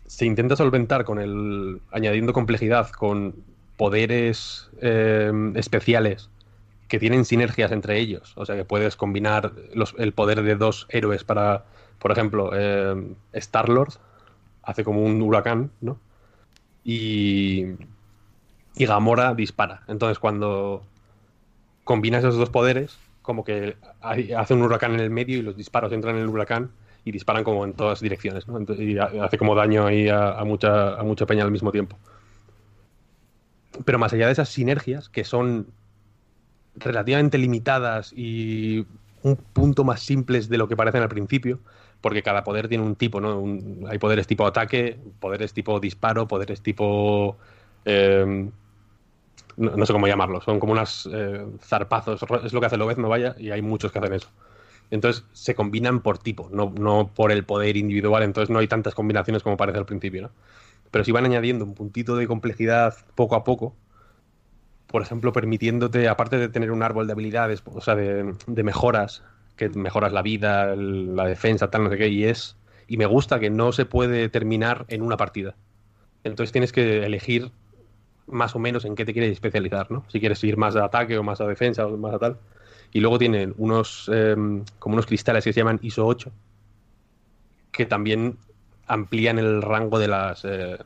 Se 0.07 0.25
intenta 0.25 0.57
solventar 0.57 1.05
con 1.05 1.19
el 1.19 1.79
añadiendo 1.91 2.33
complejidad 2.33 2.89
con 2.89 3.35
poderes 3.77 4.69
eh, 4.81 5.31
especiales 5.55 6.29
que 6.87 6.99
tienen 6.99 7.25
sinergias 7.25 7.71
entre 7.71 7.99
ellos. 7.99 8.33
O 8.35 8.45
sea 8.45 8.55
que 8.55 8.65
puedes 8.65 8.95
combinar 8.97 9.53
los- 9.73 9.95
el 9.97 10.11
poder 10.13 10.43
de 10.43 10.55
dos 10.55 10.87
héroes 10.89 11.23
para 11.23 11.65
por 11.99 12.11
ejemplo 12.11 12.51
eh, 12.53 12.95
Star 13.33 13.69
Lord 13.69 13.93
hace 14.63 14.83
como 14.83 15.01
un 15.03 15.21
huracán 15.21 15.71
no 15.81 15.97
y 16.83 17.65
y 18.77 18.85
Gamora 18.85 19.33
dispara. 19.33 19.83
Entonces 19.87 20.19
cuando 20.19 20.83
combinas 21.85 22.21
esos 22.25 22.37
dos 22.37 22.51
poderes 22.51 22.99
como 23.23 23.45
que 23.45 23.77
hace 24.01 24.53
un 24.55 24.63
huracán 24.63 24.95
en 24.95 25.01
el 25.01 25.11
medio 25.11 25.37
y 25.39 25.43
los 25.43 25.57
disparos 25.57 25.93
entran 25.93 26.17
en 26.17 26.23
el 26.23 26.29
huracán 26.29 26.71
y 27.05 27.11
disparan 27.11 27.43
como 27.45 27.65
en 27.65 27.73
todas 27.73 28.01
direcciones, 28.01 28.47
¿no? 28.47 28.59
Y 28.77 28.97
ha- 28.99 29.11
hace 29.25 29.37
como 29.39 29.55
daño 29.55 29.87
ahí 29.87 30.09
a, 30.09 30.43
mucha, 30.45 30.95
a 30.99 31.03
mucha 31.03 31.25
peña 31.27 31.43
al 31.45 31.51
mismo 31.51 31.71
tiempo. 31.71 31.97
Pero 33.85 33.99
más 33.99 34.13
allá 34.13 34.27
de 34.27 34.33
esas 34.33 34.49
sinergias, 34.49 35.09
que 35.09 35.23
son 35.23 35.67
relativamente 36.75 37.37
limitadas 37.37 38.11
y 38.15 38.85
un 39.23 39.37
punto 39.37 39.83
más 39.83 40.01
simples 40.01 40.49
de 40.49 40.57
lo 40.57 40.67
que 40.67 40.75
parecen 40.75 41.01
al 41.01 41.09
principio, 41.09 41.59
porque 42.01 42.21
cada 42.21 42.43
poder 42.43 42.67
tiene 42.67 42.83
un 42.83 42.95
tipo, 42.95 43.21
¿no? 43.21 43.43
Hay 43.89 43.97
poderes 43.97 44.27
tipo 44.27 44.45
ataque, 44.45 44.99
poderes 45.19 45.53
tipo 45.53 45.79
disparo, 45.79 46.27
poderes 46.27 46.61
tipo 46.61 47.37
eh, 47.85 48.49
no, 49.57 49.85
sé 49.85 49.93
cómo 49.93 50.07
llamarlo, 50.07 50.41
son 50.41 50.59
como 50.59 50.73
unas 50.73 51.07
eh, 51.11 51.45
zarpazos, 51.61 52.21
es 52.43 52.53
lo 52.53 52.59
que 52.59 52.65
hace 52.65 52.77
no 52.77 53.09
vaya, 53.09 53.35
y 53.37 53.51
hay 53.51 53.61
muchos 53.61 53.91
que 53.91 53.99
hacen 53.99 54.13
eso. 54.13 54.29
Entonces 54.91 55.25
se 55.33 55.55
combinan 55.55 56.01
por 56.01 56.17
tipo, 56.17 56.49
no, 56.51 56.73
no 56.77 57.09
por 57.13 57.31
el 57.31 57.43
poder 57.43 57.77
individual, 57.77 58.23
entonces 58.23 58.49
no 58.49 58.59
hay 58.59 58.67
tantas 58.67 58.93
combinaciones 58.93 59.43
como 59.43 59.57
parece 59.57 59.79
al 59.79 59.85
principio, 59.85 60.23
¿no? 60.23 60.29
Pero 60.91 61.03
si 61.03 61.11
van 61.11 61.25
añadiendo 61.25 61.65
un 61.65 61.73
puntito 61.73 62.15
de 62.15 62.27
complejidad 62.27 62.95
poco 63.15 63.35
a 63.35 63.43
poco, 63.43 63.75
por 64.87 65.01
ejemplo, 65.01 65.33
permitiéndote, 65.33 66.07
aparte 66.07 66.37
de 66.37 66.47
tener 66.47 66.71
un 66.71 66.83
árbol 66.83 67.07
de 67.07 67.13
habilidades, 67.13 67.63
o 67.65 67.81
sea, 67.81 67.95
de, 67.95 68.35
de 68.47 68.63
mejoras, 68.63 69.23
que 69.55 69.69
mejoras 69.69 70.13
la 70.13 70.21
vida, 70.21 70.75
la 70.75 71.25
defensa, 71.25 71.69
tal, 71.69 71.83
no 71.83 71.89
sé 71.89 71.97
qué, 71.97 72.09
y 72.09 72.25
es. 72.25 72.55
Y 72.87 72.97
me 72.97 73.05
gusta 73.05 73.39
que 73.39 73.49
no 73.49 73.71
se 73.71 73.85
puede 73.85 74.29
terminar 74.29 74.85
en 74.89 75.01
una 75.01 75.17
partida. 75.17 75.55
Entonces 76.23 76.51
tienes 76.51 76.71
que 76.71 77.05
elegir 77.05 77.51
más 78.27 78.55
o 78.55 78.59
menos 78.59 78.85
en 78.85 78.95
qué 78.95 79.05
te 79.05 79.13
quieres 79.13 79.31
especializar, 79.31 79.91
¿no? 79.91 80.05
Si 80.09 80.19
quieres 80.19 80.43
ir 80.43 80.57
más 80.57 80.75
a 80.75 80.85
ataque 80.85 81.17
o 81.17 81.23
más 81.23 81.41
a 81.41 81.47
defensa 81.47 81.85
o 81.87 81.97
más 81.97 82.13
a 82.13 82.19
tal. 82.19 82.37
Y 82.91 82.99
luego 83.01 83.19
tienen 83.19 83.53
unos, 83.57 84.09
eh, 84.13 84.35
como 84.79 84.93
unos 84.95 85.05
cristales 85.05 85.43
que 85.43 85.53
se 85.53 85.59
llaman 85.59 85.79
ISO 85.83 86.05
8, 86.05 86.31
que 87.71 87.85
también 87.85 88.37
amplían 88.87 89.39
el 89.39 89.61
rango 89.61 89.99
de 89.99 90.07
las. 90.07 90.45
eh, 90.45 90.77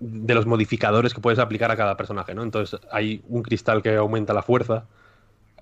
de 0.00 0.34
los 0.34 0.46
modificadores 0.46 1.14
que 1.14 1.20
puedes 1.20 1.38
aplicar 1.38 1.70
a 1.70 1.76
cada 1.76 1.96
personaje, 1.96 2.34
¿no? 2.34 2.42
Entonces 2.42 2.80
hay 2.90 3.22
un 3.28 3.42
cristal 3.42 3.82
que 3.82 3.94
aumenta 3.96 4.34
la 4.34 4.42
fuerza, 4.42 4.86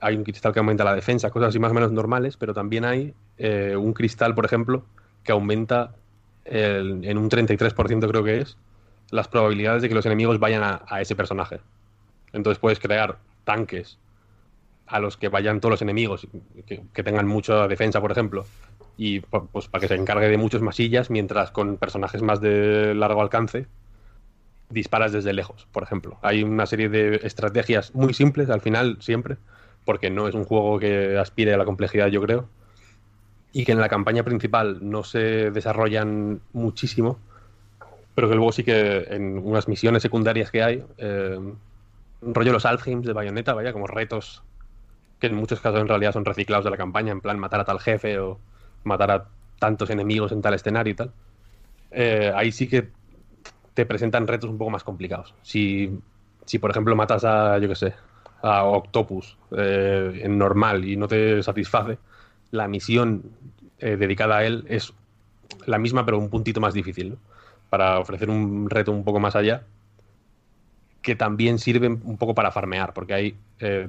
hay 0.01 0.17
un 0.17 0.25
cristal 0.25 0.53
que 0.53 0.61
aumenta 0.61 0.85
la 0.85 0.95
defensa, 0.95 1.31
cosas 1.31 1.51
así 1.51 1.59
más 1.59 1.73
o 1.73 1.75
menos 1.75 1.93
normales, 1.93 2.37
pero 2.39 2.55
también 2.55 2.85
hay 2.85 3.15
eh, 3.39 3.77
un 3.77 3.93
cristal, 3.95 4.35
por 4.35 4.47
ejemplo, 4.47 4.85
que 5.25 5.33
aumenta 5.33 5.95
el- 6.45 7.05
en 7.05 7.19
un 7.19 7.29
33% 7.29 8.09
creo 8.09 8.25
que 8.25 8.41
es, 8.41 8.57
las 9.13 9.29
probabilidades 9.29 9.83
de 9.83 9.89
que 9.89 9.95
los 9.95 10.07
enemigos 10.07 10.39
vayan 10.39 10.63
a, 10.63 11.01
ese 11.01 11.17
personaje. 11.17 11.61
Entonces 12.33 12.59
puedes 12.59 12.79
crear 12.79 13.19
tanques 13.45 13.99
a 14.87 15.01
los 15.01 15.17
que 15.17 15.29
vayan 15.29 15.61
todos 15.61 15.71
los 15.71 15.83
enemigos, 15.83 16.27
que, 16.67 16.83
que 16.93 17.03
tengan 17.03 17.27
mucha 17.27 17.69
defensa, 17.69 18.01
por 18.01 18.13
ejemplo, 18.13 18.45
y 18.97 19.21
pu- 19.21 19.49
pues 19.53 19.69
para 19.69 19.83
que 19.83 19.89
se 19.89 19.95
encargue 19.95 20.29
de 20.29 20.37
muchos 20.37 20.63
masillas, 20.63 21.11
mientras 21.11 21.51
con 21.51 21.77
personajes 21.77 22.23
más 22.23 22.41
de 22.41 22.95
largo 22.95 23.23
alcance 23.23 23.67
disparas 24.69 25.13
desde 25.13 25.33
lejos, 25.33 25.67
por 25.73 25.83
ejemplo. 25.83 26.19
Hay 26.23 26.43
una 26.43 26.67
serie 26.67 26.89
de 26.89 27.21
estrategias 27.25 27.95
muy 27.95 28.15
simples 28.15 28.51
al 28.51 28.61
final, 28.61 28.99
siempre, 29.01 29.37
porque 29.85 30.11
no 30.11 30.29
es 30.29 30.35
un 30.35 30.45
juego 30.45 30.79
que 30.79 31.19
aspire 31.19 31.55
a 31.55 31.57
la 31.57 31.65
complejidad, 31.65 32.07
yo 32.09 32.23
creo, 32.23 32.49
y 33.53 33.65
que 33.65 33.73
en 33.73 33.81
la 33.81 33.89
campaña 33.89 34.23
principal 34.23 34.79
no 34.81 35.03
se 35.03 35.51
desarrollan 35.51 36.41
muchísimo, 36.53 37.19
pero 38.15 38.29
que 38.29 38.35
luego 38.35 38.53
sí 38.53 38.65
que 38.65 39.07
en 39.11 39.39
unas 39.39 39.69
misiones 39.69 40.03
secundarias 40.03 40.51
que 40.51 40.63
hay, 40.63 40.85
eh, 40.99 41.39
rollo 42.23 42.53
los 42.53 42.67
Alfheims 42.67 43.07
de 43.07 43.13
Bayonetta, 43.13 43.55
vaya, 43.55 43.73
como 43.73 43.87
retos 43.87 44.43
que 45.19 45.27
en 45.29 45.35
muchos 45.35 45.61
casos 45.61 45.81
en 45.81 45.89
realidad 45.89 46.13
son 46.13 46.25
reciclados 46.25 46.65
de 46.65 46.71
la 46.71 46.77
campaña, 46.77 47.13
en 47.13 47.21
plan 47.21 47.39
matar 47.39 47.61
a 47.61 47.65
tal 47.65 47.79
jefe 47.79 48.19
o 48.19 48.39
matar 48.85 49.11
a 49.11 49.25
tantos 49.59 49.91
enemigos 49.91 50.33
en 50.33 50.43
tal 50.43 50.55
escenario 50.55 50.93
y 50.93 50.97
tal. 50.97 51.13
Eh, 51.91 52.33
ahí 52.35 52.51
sí 52.53 52.67
que 52.67 52.89
te 53.75 53.87
presentan 53.87 54.27
retos 54.27 54.51
un 54.51 54.59
poco 54.59 54.71
más 54.71 54.83
complicados. 54.83 55.35
Si, 55.43 55.91
si 56.47 56.59
por 56.59 56.71
ejemplo, 56.71 56.97
matas 56.97 57.25
a, 57.25 57.59
yo 57.59 57.69
qué 57.69 57.75
sé, 57.75 57.95
a 58.43 58.65
Octopus 58.65 59.37
eh, 59.57 60.21
en 60.25 60.39
normal 60.39 60.85
y 60.85 60.97
no 60.97 61.07
te 61.07 61.43
satisface, 61.43 61.99
la 62.51 62.67
misión 62.67 63.23
eh, 63.79 63.97
dedicada 63.97 64.39
a 64.39 64.45
él 64.45 64.65
es 64.69 64.93
la 65.67 65.79
misma, 65.79 66.05
pero 66.05 66.19
un 66.19 66.31
puntito 66.31 66.61
más 66.61 66.75
difícil, 66.75 67.11
¿no? 67.11 67.17
Para 67.71 67.99
ofrecer 67.99 68.29
un 68.29 68.69
reto 68.69 68.93
un 68.93 69.05
poco 69.05 69.21
más 69.21 69.37
allá, 69.37 69.63
que 71.03 71.17
también 71.17 71.59
sirven 71.59 72.03
un 72.05 72.19
poco 72.19 72.35
para 72.35 72.51
farmear, 72.51 72.93
porque 72.93 73.15
hay 73.15 73.37
eh, 73.61 73.89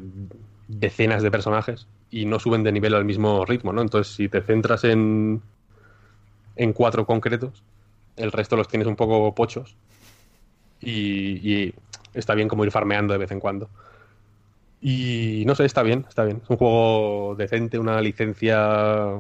decenas 0.68 1.24
de 1.24 1.32
personajes 1.32 1.88
y 2.10 2.26
no 2.26 2.40
suben 2.40 2.64
de 2.64 2.72
nivel 2.72 2.94
al 2.94 3.06
mismo 3.06 3.46
ritmo, 3.46 3.74
¿no? 3.74 3.82
Entonces, 3.82 4.14
si 4.14 4.30
te 4.30 4.42
centras 4.42 4.84
en, 4.84 5.42
en 6.56 6.74
cuatro 6.74 7.06
concretos, 7.06 7.64
el 8.16 8.32
resto 8.32 8.56
los 8.56 8.68
tienes 8.68 8.88
un 8.88 8.96
poco 8.96 9.34
pochos 9.34 9.76
y, 10.80 11.66
y 11.66 11.74
está 12.14 12.36
bien 12.36 12.48
como 12.48 12.64
ir 12.64 12.72
farmeando 12.72 13.14
de 13.14 13.20
vez 13.20 13.32
en 13.32 13.40
cuando. 13.40 13.70
Y 14.82 15.44
no 15.46 15.54
sé, 15.54 15.66
está 15.66 15.84
bien, 15.84 16.06
está 16.10 16.24
bien. 16.24 16.42
Es 16.44 16.50
un 16.50 16.58
juego 16.58 17.36
decente, 17.38 17.78
una 17.78 18.02
licencia 18.02 19.20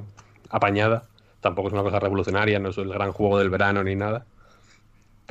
apañada. 0.49 1.03
Tampoco 1.39 1.67
es 1.67 1.73
una 1.73 1.83
cosa 1.83 1.99
revolucionaria, 1.99 2.59
no 2.59 2.69
es 2.69 2.77
el 2.77 2.89
gran 2.91 3.11
juego 3.11 3.37
del 3.37 3.49
verano 3.49 3.83
ni 3.83 3.95
nada. 3.95 4.25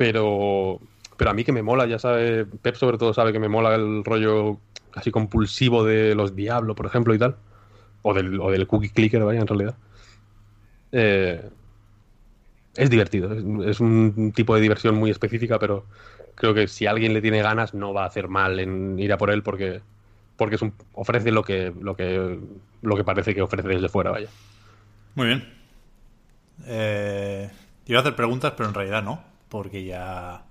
Pero, 0.01 0.79
pero 1.15 1.29
a 1.29 1.33
mí 1.35 1.43
que 1.43 1.51
me 1.51 1.61
mola, 1.61 1.85
ya 1.85 1.99
sabe, 1.99 2.45
Pep 2.45 2.73
sobre 2.73 2.97
todo 2.97 3.13
sabe 3.13 3.31
que 3.31 3.37
me 3.37 3.49
mola 3.49 3.75
el 3.75 4.03
rollo 4.03 4.57
así 4.95 5.11
compulsivo 5.11 5.83
de 5.83 6.15
los 6.15 6.35
Diablo, 6.35 6.73
por 6.73 6.87
ejemplo, 6.87 7.13
y 7.13 7.19
tal. 7.19 7.35
O 8.01 8.15
del, 8.15 8.39
o 8.41 8.49
del 8.49 8.65
Cookie 8.65 8.89
Clicker, 8.89 9.23
vaya, 9.23 9.41
en 9.41 9.45
realidad. 9.45 9.75
Eh, 10.91 11.47
es 12.75 12.89
divertido, 12.89 13.31
es, 13.31 13.43
es 13.69 13.79
un 13.79 14.31
tipo 14.33 14.55
de 14.55 14.61
diversión 14.61 14.95
muy 14.95 15.11
específica, 15.11 15.59
pero 15.59 15.85
creo 16.33 16.55
que 16.55 16.67
si 16.67 16.87
alguien 16.87 17.13
le 17.13 17.21
tiene 17.21 17.43
ganas 17.43 17.75
no 17.75 17.93
va 17.93 18.03
a 18.03 18.07
hacer 18.07 18.27
mal 18.27 18.59
en 18.59 18.97
ir 18.97 19.13
a 19.13 19.19
por 19.19 19.29
él 19.29 19.43
porque, 19.43 19.81
porque 20.35 20.55
es 20.55 20.63
un- 20.63 20.73
ofrece 20.93 21.31
lo 21.31 21.43
que, 21.43 21.71
lo, 21.79 21.95
que, 21.95 22.39
lo 22.81 22.95
que 22.95 23.03
parece 23.03 23.35
que 23.35 23.43
ofrece 23.43 23.67
desde 23.67 23.87
fuera, 23.87 24.09
vaya. 24.09 24.29
Muy 25.13 25.27
bien. 25.27 25.47
Eh, 26.65 27.51
iba 27.85 27.99
a 27.99 28.01
hacer 28.01 28.15
preguntas, 28.15 28.53
pero 28.57 28.67
en 28.67 28.73
realidad 28.73 29.03
no, 29.03 29.30
porque 29.51 29.83
ya... 29.83 30.43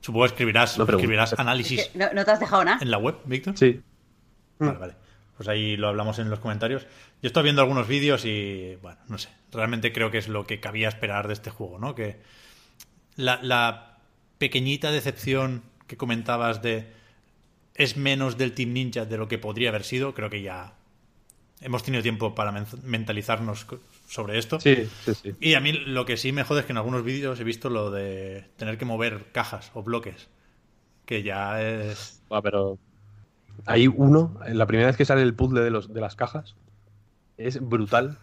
Supongo 0.00 0.24
que 0.24 0.32
escribirás, 0.32 0.76
No 0.78 0.84
escribirás 0.84 1.32
análisis 1.38 1.80
Es 1.80 1.88
que 1.88 1.98
no, 1.98 2.06
no 2.12 2.24
te 2.24 2.30
has 2.32 2.40
dejado 2.40 2.64
nada. 2.64 2.78
en 2.80 2.90
la 2.90 2.98
web, 2.98 3.16
Víctor. 3.24 3.56
Sí, 3.56 3.80
Vale, 4.58 4.78
vale. 4.78 4.94
Pues 5.36 5.48
ahí 5.48 5.76
lo 5.76 5.88
hablamos 5.88 6.18
en 6.18 6.30
los 6.30 6.40
comentarios. 6.40 6.82
Yo 7.22 7.26
estoy 7.28 7.44
viendo 7.44 7.62
algunos 7.62 7.86
vídeos 7.86 8.24
y, 8.24 8.76
bueno, 8.82 8.98
no 9.08 9.18
sé. 9.18 9.28
Realmente 9.52 9.92
creo 9.92 10.10
que 10.10 10.18
es 10.18 10.28
lo 10.28 10.46
que 10.46 10.58
cabía 10.60 10.88
esperar 10.88 11.28
de 11.28 11.34
este 11.34 11.50
juego, 11.50 11.78
¿no? 11.78 11.94
Que 11.94 12.20
la, 13.16 13.38
la 13.42 13.98
pequeñita 14.38 14.90
decepción 14.90 15.62
que 15.86 15.96
comentabas 15.96 16.60
de 16.62 16.92
es 17.74 17.96
menos 17.96 18.36
del 18.36 18.52
Team 18.52 18.72
Ninja 18.72 19.04
de 19.04 19.16
lo 19.16 19.28
que 19.28 19.38
podría 19.38 19.68
haber 19.68 19.84
sido, 19.84 20.12
creo 20.14 20.28
que 20.30 20.42
ya 20.42 20.72
hemos 21.60 21.84
tenido 21.84 22.02
tiempo 22.02 22.34
para 22.34 22.50
men- 22.50 22.66
mentalizarnos 22.82 23.66
sobre 24.08 24.38
esto. 24.38 24.58
sí, 24.58 24.88
sí, 25.04 25.14
sí. 25.14 25.34
Y 25.38 25.54
a 25.54 25.60
mí 25.60 25.72
lo 25.72 26.06
que 26.06 26.16
sí 26.16 26.32
me 26.32 26.42
jode 26.42 26.60
es 26.60 26.66
que 26.66 26.72
en 26.72 26.78
algunos 26.78 27.04
vídeos 27.04 27.38
he 27.38 27.44
visto 27.44 27.68
lo 27.68 27.90
de 27.90 28.46
tener 28.56 28.78
que 28.78 28.86
mover 28.86 29.26
cajas 29.32 29.70
o 29.74 29.82
bloques. 29.82 30.28
Que 31.04 31.22
ya 31.22 31.62
es... 31.62 32.22
Ah, 32.30 32.42
pero 32.42 32.78
hay 33.66 33.86
uno, 33.86 34.38
la 34.46 34.66
primera 34.66 34.88
vez 34.88 34.96
que 34.96 35.04
sale 35.04 35.22
el 35.22 35.34
puzzle 35.34 35.60
de, 35.60 35.70
los, 35.70 35.92
de 35.92 36.00
las 36.00 36.16
cajas, 36.16 36.54
es 37.36 37.60
brutal 37.60 38.18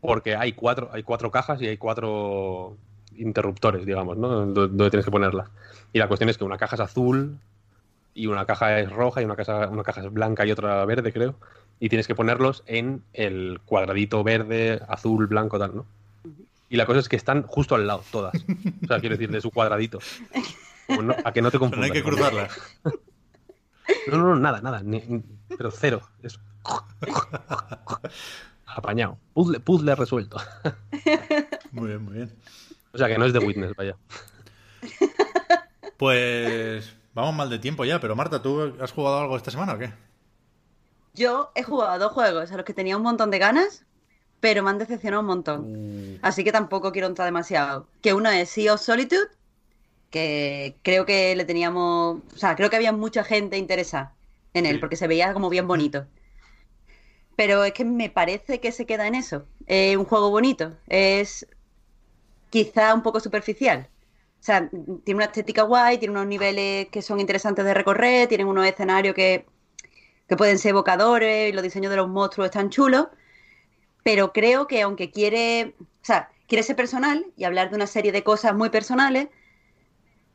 porque 0.00 0.36
hay 0.36 0.52
cuatro, 0.52 0.90
hay 0.92 1.02
cuatro 1.02 1.30
cajas 1.30 1.60
y 1.62 1.66
hay 1.66 1.76
cuatro 1.76 2.76
interruptores, 3.16 3.84
digamos, 3.84 4.16
¿no? 4.16 4.46
Donde 4.46 4.90
tienes 4.90 5.04
que 5.04 5.10
ponerlas. 5.10 5.50
Y 5.92 5.98
la 5.98 6.08
cuestión 6.08 6.30
es 6.30 6.38
que 6.38 6.44
una 6.44 6.58
caja 6.58 6.76
es 6.76 6.80
azul 6.80 7.38
y 8.14 8.26
una 8.26 8.46
caja 8.46 8.78
es 8.80 8.90
roja 8.90 9.22
y 9.22 9.24
una 9.24 9.36
caja, 9.36 9.68
una 9.68 9.82
caja 9.82 10.02
es 10.02 10.12
blanca 10.12 10.46
y 10.46 10.52
otra 10.52 10.84
verde, 10.84 11.12
creo. 11.12 11.36
Y 11.80 11.88
tienes 11.88 12.06
que 12.06 12.14
ponerlos 12.14 12.62
en 12.66 13.02
el 13.12 13.60
cuadradito 13.64 14.24
verde, 14.24 14.80
azul, 14.88 15.26
blanco, 15.28 15.58
tal, 15.58 15.76
¿no? 15.76 15.86
Y 16.68 16.76
la 16.76 16.86
cosa 16.86 16.98
es 17.00 17.08
que 17.08 17.16
están 17.16 17.44
justo 17.44 17.74
al 17.74 17.86
lado, 17.86 18.02
todas. 18.10 18.34
O 18.82 18.86
sea, 18.86 19.00
quiero 19.00 19.16
decir, 19.16 19.30
de 19.30 19.40
su 19.40 19.50
cuadradito. 19.50 19.98
No- 20.88 21.14
a 21.24 21.32
que 21.32 21.40
no 21.42 21.50
te 21.50 21.58
Pero 21.58 21.66
no 21.66 21.70
confundas. 21.70 21.84
hay 21.84 21.92
que 21.92 22.02
cruzarlas. 22.02 22.58
no, 24.08 24.16
no, 24.18 24.26
no, 24.28 24.36
nada, 24.36 24.60
nada. 24.60 24.82
ni- 24.82 25.00
ni- 25.06 25.22
pero 25.56 25.70
cero. 25.70 26.00
Es... 26.22 26.38
Apañado. 28.66 29.18
Puzzle, 29.34 29.60
puzzle 29.60 29.94
resuelto. 29.94 30.36
Muy 31.72 31.88
bien, 31.88 32.02
muy 32.04 32.14
bien. 32.14 32.32
O 32.92 32.98
sea 32.98 33.06
que 33.08 33.16
no 33.18 33.24
es 33.24 33.32
de 33.32 33.38
Witness, 33.38 33.74
vaya. 33.76 33.96
Pues 35.96 36.94
vamos 37.14 37.34
mal 37.34 37.50
de 37.50 37.58
tiempo 37.58 37.84
ya, 37.84 38.00
pero 38.00 38.14
Marta, 38.16 38.40
¿tú 38.42 38.74
has 38.80 38.92
jugado 38.92 39.18
algo 39.20 39.36
esta 39.36 39.50
semana 39.50 39.74
o 39.74 39.78
qué? 39.78 39.92
Yo 41.18 41.50
he 41.54 41.62
jugado 41.62 41.90
a 41.92 41.98
dos 41.98 42.12
juegos 42.12 42.52
a 42.52 42.56
los 42.56 42.64
que 42.64 42.74
tenía 42.74 42.96
un 42.96 43.02
montón 43.02 43.30
de 43.30 43.38
ganas, 43.38 43.84
pero 44.40 44.62
me 44.62 44.70
han 44.70 44.78
decepcionado 44.78 45.20
un 45.22 45.26
montón. 45.26 45.60
Uh. 46.14 46.18
Así 46.22 46.44
que 46.44 46.52
tampoco 46.52 46.92
quiero 46.92 47.08
entrar 47.08 47.26
demasiado. 47.26 47.88
Que 48.02 48.14
uno 48.14 48.30
es 48.30 48.48
Sea 48.50 48.74
of 48.74 48.80
Solitude, 48.80 49.28
que 50.10 50.76
creo 50.82 51.04
que 51.06 51.34
le 51.36 51.44
teníamos. 51.44 52.20
O 52.34 52.38
sea, 52.38 52.54
creo 52.56 52.70
que 52.70 52.76
había 52.76 52.92
mucha 52.92 53.24
gente 53.24 53.58
interesada 53.58 54.14
en 54.54 54.64
él, 54.66 54.76
Sí. 54.76 54.80
porque 54.80 54.96
se 54.96 55.08
veía 55.08 55.32
como 55.34 55.48
bien 55.50 55.66
bonito. 55.66 56.06
Pero 57.36 57.64
es 57.64 57.72
que 57.72 57.84
me 57.84 58.10
parece 58.10 58.60
que 58.60 58.72
se 58.72 58.86
queda 58.86 59.06
en 59.06 59.14
eso. 59.14 59.44
Es 59.66 59.96
un 59.96 60.04
juego 60.04 60.30
bonito. 60.30 60.72
Es 60.88 61.46
quizá 62.50 62.94
un 62.94 63.02
poco 63.02 63.20
superficial. 63.20 63.88
O 64.40 64.44
sea, 64.44 64.68
tiene 65.04 65.16
una 65.16 65.24
estética 65.26 65.62
guay, 65.62 65.98
tiene 65.98 66.12
unos 66.12 66.26
niveles 66.26 66.88
que 66.88 67.02
son 67.02 67.20
interesantes 67.20 67.64
de 67.64 67.74
recorrer, 67.74 68.28
tienen 68.28 68.46
unos 68.46 68.66
escenarios 68.66 69.14
que, 69.14 69.46
que 70.28 70.36
pueden 70.36 70.58
ser 70.58 70.70
evocadores 70.70 71.48
y 71.48 71.52
los 71.52 71.62
diseños 71.62 71.90
de 71.90 71.96
los 71.96 72.08
monstruos 72.08 72.46
están 72.46 72.70
chulos. 72.70 73.08
Pero 74.04 74.32
creo 74.32 74.66
que 74.66 74.82
aunque 74.82 75.10
quiere, 75.10 75.74
o 75.80 76.04
sea, 76.04 76.30
quiere 76.46 76.62
ser 76.62 76.76
personal 76.76 77.26
y 77.36 77.44
hablar 77.44 77.70
de 77.70 77.76
una 77.76 77.86
serie 77.86 78.12
de 78.12 78.22
cosas 78.22 78.54
muy 78.54 78.70
personales, 78.70 79.28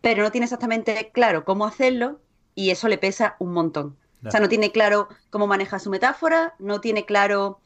pero 0.01 0.23
no 0.23 0.31
tiene 0.31 0.45
exactamente 0.45 1.11
claro 1.13 1.45
cómo 1.45 1.65
hacerlo 1.65 2.19
y 2.55 2.71
eso 2.71 2.87
le 2.87 2.97
pesa 2.97 3.35
un 3.39 3.53
montón. 3.53 3.97
O 4.25 4.31
sea, 4.31 4.39
no 4.39 4.47
tiene 4.47 4.71
claro 4.71 5.09
cómo 5.29 5.47
maneja 5.47 5.79
su 5.79 5.89
metáfora, 5.89 6.55
no 6.57 6.79
tiene 6.79 7.05
claro 7.05 7.59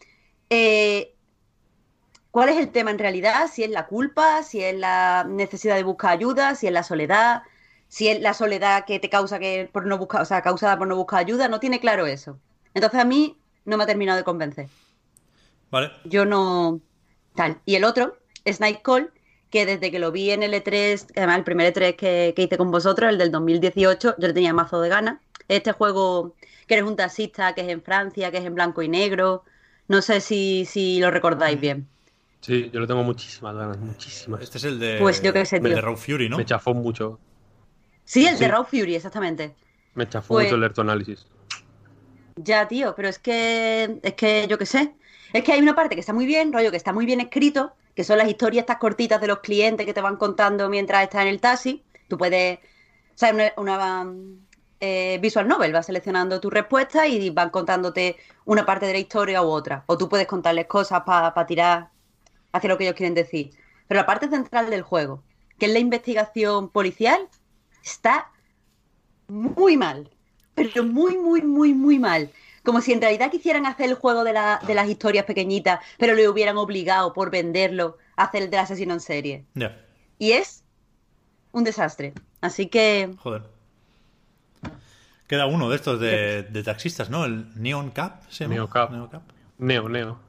eh, 0.49 1.13
cuál 2.31 2.49
es 2.49 2.57
el 2.57 2.69
tema 2.69 2.89
en 2.89 2.97
realidad, 2.97 3.47
si 3.51 3.63
es 3.63 3.69
la 3.69 3.85
culpa, 3.85 4.41
si 4.41 4.63
es 4.63 4.75
la 4.75 5.23
necesidad 5.27 5.75
de 5.75 5.83
buscar 5.83 6.11
ayuda, 6.11 6.55
si 6.55 6.65
es 6.65 6.73
la 6.73 6.81
soledad, 6.81 7.43
si 7.87 8.07
es 8.09 8.21
la 8.21 8.33
soledad 8.33 8.85
que 8.85 8.99
te 8.99 9.09
causa 9.09 9.39
que 9.39 9.69
por 9.71 9.85
no 9.85 9.97
buscar, 9.97 10.21
o 10.21 10.25
sea, 10.25 10.41
causada 10.41 10.77
por 10.77 10.87
no 10.87 10.95
buscar 10.95 11.19
ayuda, 11.19 11.47
no 11.47 11.59
tiene 11.59 11.79
claro 11.79 12.05
eso. 12.05 12.39
Entonces 12.73 12.99
a 12.99 13.05
mí 13.05 13.37
no 13.65 13.77
me 13.77 13.83
ha 13.83 13.87
terminado 13.87 14.17
de 14.17 14.23
convencer. 14.23 14.67
Vale. 15.71 15.91
Yo 16.05 16.25
no 16.25 16.81
tal. 17.35 17.59
Y 17.65 17.75
el 17.75 17.83
otro 17.83 18.17
es 18.45 18.59
Nightcall, 18.59 19.11
que 19.49 19.65
desde 19.65 19.91
que 19.91 19.99
lo 19.99 20.11
vi 20.11 20.31
en 20.31 20.43
el 20.43 20.53
E3, 20.53 21.07
además 21.15 21.37
el 21.37 21.43
primer 21.43 21.73
E3 21.73 21.95
que, 21.95 22.33
que 22.35 22.43
hice 22.43 22.57
con 22.57 22.71
vosotros, 22.71 23.09
el 23.09 23.17
del 23.17 23.31
2018, 23.31 24.15
yo 24.17 24.27
le 24.27 24.33
tenía 24.33 24.53
mazo 24.53 24.81
de 24.81 24.89
ganas. 24.89 25.19
Este 25.47 25.71
juego 25.71 26.35
que 26.67 26.73
eres 26.73 26.85
un 26.85 26.95
taxista, 26.97 27.55
que 27.55 27.61
es 27.61 27.69
en 27.69 27.81
Francia, 27.81 28.29
que 28.31 28.37
es 28.37 28.45
en 28.45 28.55
blanco 28.55 28.81
y 28.81 28.89
negro. 28.89 29.43
No 29.87 30.01
sé 30.01 30.19
si, 30.19 30.65
si 30.65 30.99
lo 30.99 31.11
recordáis 31.11 31.59
bien. 31.59 31.87
Sí, 32.41 32.69
yo 32.71 32.81
lo 32.81 32.87
tengo 32.87 33.03
muchísimas 33.03 33.55
ganas, 33.55 33.77
muchísimas. 33.77 34.41
Este 34.41 34.57
es 34.57 34.63
el 34.65 34.79
de. 34.79 34.97
Pues 34.99 35.21
yo 35.21 35.33
qué 35.33 35.45
sé, 35.45 35.57
el 35.57 35.63
de. 35.63 35.81
Raw 35.81 35.95
Fury, 35.95 36.29
¿no? 36.29 36.37
Me 36.37 36.45
chafó 36.45 36.73
mucho. 36.73 37.19
Sí, 38.07 38.25
el 38.25 38.39
de. 38.39 38.47
Raw 38.47 38.63
Fury, 38.63 38.95
exactamente. 38.95 39.53
Me 39.93 40.07
chafó 40.07 40.35
Pues- 40.35 40.45
mucho 40.45 40.55
el 40.55 40.63
Earth 40.63 40.79
Analysis. 40.79 41.27
Ya, 42.37 42.67
tío, 42.67 42.95
pero 42.95 43.09
es 43.09 43.19
que, 43.19 43.99
es 44.01 44.13
que 44.13 44.47
yo 44.47 44.57
qué 44.57 44.65
sé. 44.65 44.95
Es 45.33 45.43
que 45.43 45.51
hay 45.53 45.59
una 45.59 45.75
parte 45.75 45.95
que 45.95 45.99
está 45.99 46.13
muy 46.13 46.25
bien, 46.25 46.53
rollo, 46.53 46.71
que 46.71 46.77
está 46.77 46.93
muy 46.93 47.05
bien 47.05 47.19
escrito, 47.19 47.73
que 47.95 48.03
son 48.03 48.17
las 48.17 48.29
historias 48.29 48.63
estas 48.63 48.77
cortitas 48.77 49.19
de 49.19 49.27
los 49.27 49.39
clientes 49.39 49.85
que 49.85 49.93
te 49.93 50.01
van 50.01 50.15
contando 50.15 50.69
mientras 50.69 51.03
estás 51.03 51.23
en 51.23 51.27
el 51.27 51.41
taxi. 51.41 51.83
Tú 52.07 52.17
puedes, 52.17 52.59
o 52.59 52.61
sea, 53.15 53.33
una, 53.33 53.51
una, 53.57 54.07
eh, 54.79 55.17
visual 55.21 55.47
novel, 55.47 55.73
vas 55.73 55.87
seleccionando 55.87 56.39
tu 56.39 56.49
respuesta 56.49 57.07
y 57.07 57.29
van 57.31 57.49
contándote 57.49 58.15
una 58.45 58.65
parte 58.65 58.85
de 58.85 58.93
la 58.93 58.99
historia 58.99 59.41
u 59.41 59.47
otra. 59.47 59.83
O 59.87 59.97
tú 59.97 60.07
puedes 60.07 60.27
contarles 60.27 60.67
cosas 60.67 61.01
para 61.05 61.45
tirar 61.45 61.89
hacia 62.53 62.69
lo 62.69 62.77
que 62.77 62.85
ellos 62.85 62.95
quieren 62.95 63.15
decir. 63.15 63.49
Pero 63.87 63.99
la 63.99 64.05
parte 64.05 64.29
central 64.29 64.69
del 64.69 64.83
juego, 64.83 65.23
que 65.57 65.65
es 65.65 65.73
la 65.73 65.79
investigación 65.79 66.69
policial, 66.69 67.27
está 67.87 68.31
muy 69.27 69.77
mal. 69.77 70.09
Pero 70.55 70.83
muy, 70.83 71.17
muy, 71.17 71.41
muy, 71.41 71.73
muy 71.73 71.99
mal. 71.99 72.31
Como 72.63 72.81
si 72.81 72.91
en 72.91 72.99
realidad 73.01 73.31
quisieran 73.31 73.65
hacer 73.65 73.87
el 73.89 73.95
juego 73.95 74.23
de, 74.23 74.33
la- 74.33 74.59
de 74.65 74.73
las 74.75 74.89
historias 74.89 75.25
pequeñitas, 75.25 75.79
pero 75.97 76.13
le 76.15 76.27
hubieran 76.27 76.57
obligado 76.57 77.13
por 77.13 77.29
venderlo 77.31 77.97
a 78.15 78.23
hacer 78.23 78.43
el 78.43 78.49
del 78.49 78.59
asesino 78.61 78.93
en 78.93 78.99
serie. 78.99 79.45
Ya. 79.53 79.77
Y 80.19 80.31
es 80.31 80.63
un 81.51 81.63
desastre. 81.63 82.13
Así 82.41 82.67
que 82.67 83.13
Joder. 83.19 83.43
Queda 85.27 85.45
uno 85.45 85.69
de 85.69 85.75
estos 85.75 85.99
de, 85.99 86.43
de 86.43 86.63
taxistas, 86.63 87.09
¿no? 87.09 87.25
El 87.25 87.47
Neon 87.61 87.91
Cap. 87.91 88.23
¿se 88.29 88.43
llama? 88.45 88.55
Neo 88.55 88.69
Cap. 88.69 88.91
Neo 88.91 89.09
Cap. 89.09 89.23
Neo, 89.57 89.89
Neo. 89.89 90.19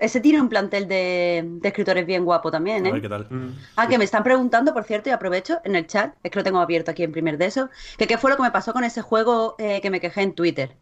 Ese 0.00 0.20
tiene 0.20 0.40
un 0.40 0.48
plantel 0.48 0.88
de, 0.88 1.44
de 1.44 1.68
escritores 1.68 2.06
bien 2.06 2.24
guapo 2.24 2.50
también, 2.50 2.84
A 2.84 2.88
¿eh? 2.88 2.92
ver 2.92 3.02
qué 3.02 3.08
tal. 3.08 3.26
Mm. 3.30 3.58
Ah, 3.76 3.88
que 3.88 3.98
me 3.98 4.04
están 4.04 4.22
preguntando, 4.24 4.72
por 4.72 4.84
cierto, 4.84 5.08
y 5.08 5.12
aprovecho 5.12 5.60
en 5.64 5.76
el 5.76 5.86
chat, 5.86 6.14
es 6.22 6.30
que 6.30 6.38
lo 6.38 6.44
tengo 6.44 6.60
abierto 6.60 6.90
aquí 6.90 7.02
en 7.02 7.12
primer 7.12 7.38
de 7.38 7.46
eso, 7.46 7.70
que 7.98 8.06
qué 8.06 8.18
fue 8.18 8.30
lo 8.30 8.36
que 8.36 8.42
me 8.42 8.50
pasó 8.50 8.72
con 8.72 8.84
ese 8.84 9.02
juego 9.02 9.54
eh, 9.58 9.80
que 9.80 9.90
me 9.90 10.00
quejé 10.00 10.22
en 10.22 10.34
Twitter. 10.34 10.76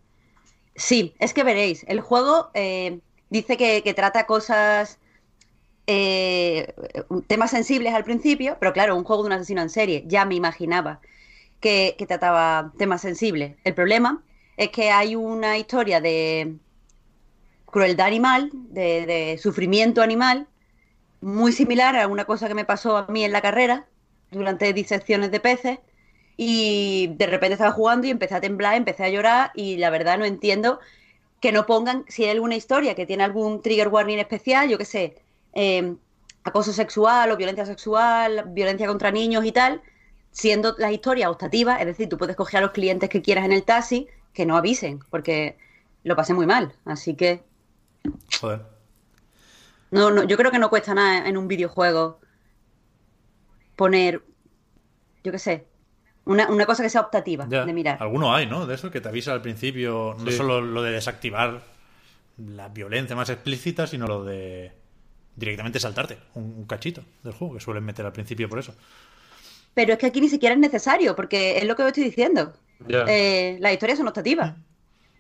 Sí, 0.75 1.15
es 1.19 1.35
que 1.35 1.45
veréis, 1.45 1.85
el 1.89 2.01
juego 2.01 2.51
eh, 2.55 3.01
dice 3.29 3.57
que, 3.57 3.83
que 3.83 3.95
trata 3.95 4.27
cosas, 4.27 4.99
eh, 5.87 6.73
temas 7.27 7.51
sensibles 7.51 7.95
al 7.95 8.05
principio, 8.05 8.57
pero 8.61 8.73
claro, 8.73 8.97
un 8.97 9.05
juego 9.05 9.23
de 9.23 9.27
un 9.29 9.33
asesino 9.33 9.63
en 9.63 9.71
serie, 9.71 10.05
ya 10.07 10.25
me 10.25 10.37
imaginaba 10.37 11.01
que, 11.61 11.97
que 11.99 12.07
trataba 12.07 12.73
temas 12.79 13.03
sensibles. 13.03 13.57
El 13.65 13.75
problema 13.75 14.23
es 14.57 14.71
que 14.71 14.91
hay 14.91 15.17
una 15.17 15.59
historia 15.59 16.01
de 16.01 16.57
crueldad 17.71 18.07
animal, 18.07 18.51
de, 18.53 19.07
de 19.07 19.39
sufrimiento 19.39 20.03
animal, 20.03 20.47
muy 21.21 21.53
similar 21.53 21.97
a 21.97 22.07
una 22.07 22.25
cosa 22.25 22.49
que 22.49 22.55
me 22.55 22.65
pasó 22.65 22.97
a 22.97 23.07
mí 23.09 23.25
en 23.25 23.33
la 23.33 23.43
carrera 23.43 23.87
durante 24.31 24.73
disecciones 24.73 25.31
de 25.31 25.41
peces 25.41 25.79
y 26.37 27.09
de 27.17 27.27
repente 27.27 27.55
estaba 27.55 27.73
jugando 27.73 28.07
y 28.07 28.11
empecé 28.11 28.35
a 28.35 28.41
temblar, 28.41 28.75
empecé 28.75 29.05
a 29.05 29.11
llorar 29.11 29.51
y 29.55 29.77
la 29.77 29.91
verdad 29.91 30.19
no 30.19 30.25
entiendo 30.25 30.81
que 31.41 31.53
no 31.53 31.67
pongan, 31.67 32.05
si 32.09 32.25
hay 32.25 32.31
alguna 32.31 32.57
historia 32.57 32.95
que 32.95 33.07
tiene 33.07 33.25
algún 33.25 33.63
trigger 33.63 33.89
warning 33.89 34.19
especial, 34.19 34.69
yo 34.69 34.79
qué 34.79 34.85
sé, 34.85 35.17
eh, 35.53 35.97
acoso 36.45 36.73
sexual 36.73 37.31
o 37.31 37.37
violencia 37.37 37.67
sexual, 37.67 38.45
violencia 38.49 38.87
contra 38.87 39.11
niños 39.11 39.45
y 39.45 39.53
tal, 39.53 39.83
siendo 40.31 40.75
las 40.79 40.93
historias 40.93 41.31
optativas, 41.31 41.81
es 41.81 41.87
decir, 41.87 42.09
tú 42.09 42.19
puedes 42.19 42.37
coger 42.37 42.59
a 42.59 42.61
los 42.63 42.73
clientes 42.73 43.09
que 43.09 43.23
quieras 43.23 43.45
en 43.45 43.53
el 43.53 43.65
taxi, 43.65 44.09
que 44.33 44.47
no 44.47 44.57
avisen, 44.57 45.01
porque 45.11 45.59
lo 46.05 46.17
pasé 46.17 46.35
muy 46.35 46.47
mal, 46.47 46.73
así 46.85 47.15
que 47.15 47.43
Joder. 48.41 48.61
no, 49.91 50.11
no, 50.11 50.23
yo 50.25 50.37
creo 50.37 50.51
que 50.51 50.59
no 50.59 50.71
cuesta 50.71 50.95
nada 50.95 51.29
en 51.29 51.37
un 51.37 51.49
videojuego 51.49 52.21
poner, 53.77 54.23
yo 55.25 55.33
qué 55.33 55.39
sé, 55.39 55.67
una, 56.25 56.49
una 56.51 56.67
cosa 56.67 56.83
que 56.83 56.91
sea 56.91 57.01
optativa 57.01 57.47
Ya. 57.49 57.65
de 57.65 57.73
mirar. 57.73 57.99
Alguno 58.01 58.35
hay, 58.35 58.47
¿no? 58.47 58.67
De 58.67 58.75
eso 58.75 58.91
que 58.91 59.01
te 59.01 59.09
avisa 59.09 59.33
al 59.33 59.43
principio, 59.43 60.15
no 60.19 60.31
Sí. 60.31 60.37
solo 60.37 60.61
lo 60.61 60.83
de 60.83 60.93
desactivar 60.93 61.63
la 62.39 62.69
violencia 62.69 63.17
más 63.17 63.29
explícita, 63.31 63.87
sino 63.87 64.07
lo 64.07 64.25
de 64.25 64.73
directamente 65.37 65.81
saltarte 65.81 66.19
un, 66.35 66.45
un 66.59 66.65
cachito 66.67 67.03
del 67.23 67.33
juego 67.33 67.55
que 67.55 67.61
suelen 67.61 67.85
meter 67.85 68.05
al 68.07 68.13
principio 68.13 68.49
por 68.49 68.59
eso. 68.59 68.75
Pero 69.75 69.93
es 69.93 69.99
que 69.99 70.07
aquí 70.07 70.21
ni 70.21 70.29
siquiera 70.29 70.55
es 70.55 70.61
necesario, 70.61 71.15
porque 71.17 71.59
es 71.59 71.65
lo 71.65 71.77
que 71.77 71.83
os 71.83 71.89
estoy 71.89 72.05
diciendo. 72.05 72.53
Ya. 72.87 73.05
Eh, 73.09 73.57
las 73.61 73.73
historias 73.73 73.99
son 73.99 74.09
optativas. 74.09 74.55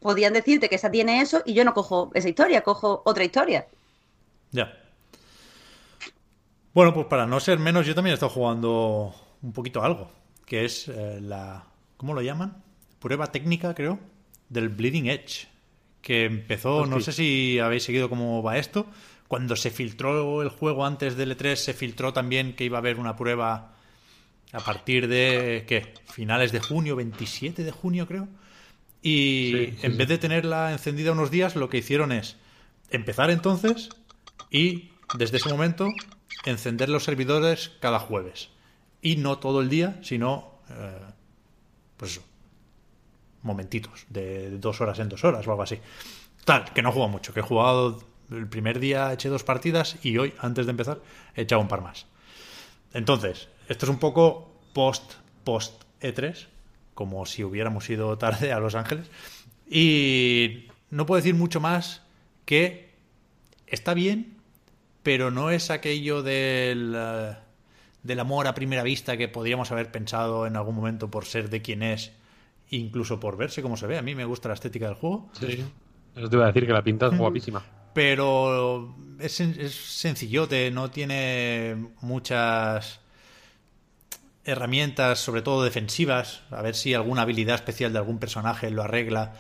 Podían 0.01 0.33
decirte 0.33 0.69
que 0.69 0.77
esa 0.77 0.91
tiene 0.91 1.21
eso 1.21 1.43
y 1.45 1.55
yo 1.55 1.65
no 1.65 1.75
cojo 1.75 2.11
esa 2.15 2.29
historia, 2.29 2.63
cojo 2.63 3.03
otra 3.05 3.25
historia. 3.25 3.67
Ya. 4.51 4.73
Bueno, 6.73 6.95
pues 6.95 7.07
para 7.07 7.27
no 7.27 7.41
ser 7.41 7.59
menos, 7.59 7.87
yo 7.87 7.95
también 7.95 8.13
he 8.13 8.15
estado 8.15 8.31
jugando 8.31 9.15
un 9.43 9.53
poquito 9.53 9.83
algo, 9.83 10.11
que 10.47 10.65
es 10.65 10.89
eh, 10.89 11.19
la... 11.21 11.67
¿Cómo 11.97 12.15
lo 12.15 12.23
llaman? 12.23 12.63
Prueba 12.99 13.31
técnica, 13.33 13.75
creo, 13.75 13.99
del 14.49 14.69
Bleeding 14.69 15.07
Edge, 15.07 15.49
que 16.01 16.25
empezó, 16.25 16.87
no 16.87 17.01
sé 17.01 17.13
si 17.13 17.59
habéis 17.59 17.85
seguido 17.85 18.09
cómo 18.09 18.43
va 18.43 18.57
esto, 18.57 18.87
cuando 19.29 19.55
se 19.57 19.71
filtró 19.71 20.43
el 20.43 20.49
juego 20.49 20.87
antes 20.87 21.17
del 21.17 21.37
E3, 21.37 21.57
se 21.57 21.75
filtró 21.75 22.13
también 22.13 22.55
que 22.55 22.65
iba 22.65 22.79
a 22.79 22.81
haber 22.81 22.99
una 22.99 23.17
prueba 23.17 23.75
a 24.53 24.61
partir 24.61 25.09
de, 25.09 25.65
¿qué? 25.69 25.95
Finales 26.07 26.53
de 26.53 26.61
junio, 26.61 26.97
27 26.97 27.63
de 27.63 27.71
junio 27.71 28.07
creo. 28.07 28.29
Y 29.03 29.53
Sí, 29.53 29.67
sí, 29.81 29.87
en 29.87 29.93
sí. 29.93 29.99
vez 29.99 30.09
de 30.09 30.19
tenerla 30.19 30.73
encendida 30.73 31.13
unos 31.13 31.31
días, 31.31 31.57
lo 31.57 31.69
que 31.71 31.79
hicieron 31.79 32.13
es 32.13 32.37
empezar 32.91 33.31
entonces 33.31 33.89
y 34.51 34.91
desde 35.17 35.39
ese 35.39 35.49
momento 35.49 35.89
encender 36.45 36.89
los 36.89 37.05
servidores 37.05 37.73
cada 37.81 37.99
jueves. 37.99 38.51
Y 39.03 39.17
no 39.17 39.39
todo 39.39 39.61
el 39.63 39.69
día, 39.71 39.99
sino, 40.03 40.53
eh, 40.69 40.99
pues 41.97 42.13
eso, 42.13 42.23
momentitos, 43.43 44.05
de 44.11 44.51
dos 44.59 44.81
horas 44.83 44.99
en 44.99 45.09
dos 45.09 45.25
horas 45.25 45.47
o 45.47 45.51
algo 45.51 45.63
así. 45.63 45.79
Tal, 46.45 46.73
que 46.73 46.83
no 46.83 46.91
he 46.91 46.93
jugado 46.93 47.11
mucho, 47.11 47.33
que 47.33 47.41
he 47.41 47.43
jugado 47.43 48.03
el 48.31 48.47
primer 48.49 48.79
día, 48.79 49.13
eché 49.13 49.29
dos 49.29 49.45
partidas 49.45 49.97
y 50.03 50.19
hoy, 50.19 50.35
antes 50.39 50.67
de 50.67 50.71
empezar, 50.71 51.01
he 51.35 51.43
echado 51.43 51.61
un 51.63 51.69
par 51.69 51.81
más. 51.81 52.07
Entonces, 52.93 53.49
esto 53.69 53.87
es 53.87 53.91
un 53.91 53.99
poco 53.99 54.53
post, 54.75 55.15
post 55.45 55.83
E3, 56.03 56.47
como 56.94 57.26
si 57.26 57.44
hubiéramos 57.44 57.88
ido 57.90 58.16
tarde 58.18 58.53
a 58.53 58.61
Los 58.61 58.74
Ángeles. 58.74 59.11
Y 59.68 60.66
no 60.90 61.07
puedo 61.07 61.16
decir 61.20 61.35
mucho 61.35 61.61
más 61.61 62.03
que 62.44 62.90
está 63.66 63.94
bien, 63.94 64.37
pero 65.03 65.31
no 65.31 65.50
es 65.50 65.70
aquello 65.70 66.22
del, 66.22 66.94
eh, 66.96 67.37
del 68.03 68.20
amor 68.20 68.46
a 68.46 68.55
primera 68.55 68.83
vista 68.83 69.16
que 69.16 69.29
podríamos 69.29 69.70
haber 69.70 69.90
pensado 69.90 70.46
en 70.46 70.57
algún 70.57 70.74
momento 70.74 71.11
por 71.11 71.24
ser 71.24 71.48
de 71.50 71.62
quien 71.62 71.83
es, 71.83 72.12
incluso 72.70 73.20
por 73.20 73.37
verse 73.37 73.62
como 73.62 73.76
se 73.76 73.87
ve. 73.87 73.96
A 73.98 74.03
mí 74.03 74.14
me 74.14 74.24
gusta 74.24 74.48
la 74.48 74.55
estética 74.55 74.87
del 74.87 74.94
juego, 74.96 75.31
Sí. 75.38 75.64
Eso 76.16 76.29
te 76.29 76.37
iba 76.37 76.44
a 76.44 76.48
decir 76.48 76.66
que 76.66 76.72
la 76.72 76.83
pinta 76.83 77.07
es 77.07 77.16
guapísima. 77.16 77.64
pero 77.94 78.96
es, 79.20 79.38
es 79.40 79.72
sencillote, 79.74 80.70
no 80.72 80.90
tiene 80.90 81.76
muchas 82.00 83.00
herramientas, 84.51 85.19
sobre 85.21 85.43
todo 85.43 85.65
defensivas, 85.65 86.43
a 86.51 86.63
ver 86.63 86.75
si 86.75 86.95
alguna 86.95 87.23
habilidad 87.23 87.55
especial 87.57 87.93
de 87.93 87.99
algún 87.99 88.19
personaje 88.19 88.71
lo 88.71 88.83
arregla, 88.83 89.35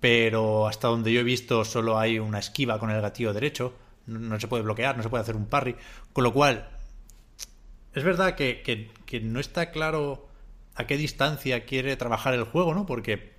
pero 0.00 0.66
hasta 0.66 0.88
donde 0.88 1.12
yo 1.12 1.20
he 1.20 1.24
visto 1.24 1.64
solo 1.64 1.98
hay 1.98 2.18
una 2.18 2.38
esquiva 2.38 2.78
con 2.78 2.90
el 2.90 3.00
gatillo 3.00 3.32
derecho, 3.32 3.74
no, 4.06 4.38
se 4.40 4.48
puede 4.48 4.62
bloquear, 4.64 4.96
no 4.96 5.02
se 5.02 5.08
puede 5.08 5.22
hacer 5.22 5.36
un 5.36 5.46
parry, 5.46 5.76
con 6.12 6.24
lo 6.24 6.32
cual 6.32 6.68
es 7.94 8.02
verdad 8.04 8.34
que, 8.34 8.62
que- 8.62 8.90
que 9.06 9.20
no 9.20 9.38
está 9.40 9.70
claro 9.70 10.28
a 10.74 10.86
qué 10.86 10.96
distancia 10.96 11.64
quiere 11.64 11.96
trabajar 11.96 12.34
el 12.34 12.44
juego, 12.44 12.74
¿no? 12.74 12.86
Porque 12.86 13.34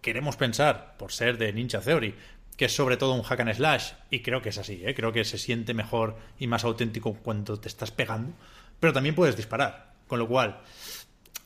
queremos 0.00 0.36
pensar, 0.36 0.96
por 0.98 1.12
ser 1.12 1.36
de 1.38 1.52
Ninja 1.52 1.80
Theory, 1.80 2.14
que 2.56 2.64
es 2.66 2.74
sobre 2.74 2.96
todo 2.96 3.12
un 3.14 3.22
hack 3.22 3.40
and 3.40 3.54
slash, 3.54 3.92
y 4.10 4.20
creo 4.20 4.42
que 4.42 4.48
es 4.48 4.58
así, 4.58 4.82
¿eh? 4.84 4.94
creo 4.94 5.12
que 5.12 5.24
se 5.24 5.38
siente 5.38 5.74
mejor 5.74 6.16
y 6.38 6.46
más 6.46 6.64
auténtico 6.64 7.14
cuando 7.14 7.60
te 7.60 7.68
estás 7.68 7.90
pegando, 7.90 8.32
pero 8.80 8.92
también 8.92 9.14
puedes 9.14 9.36
disparar, 9.36 9.91
con 10.12 10.18
lo 10.18 10.28
cual 10.28 10.60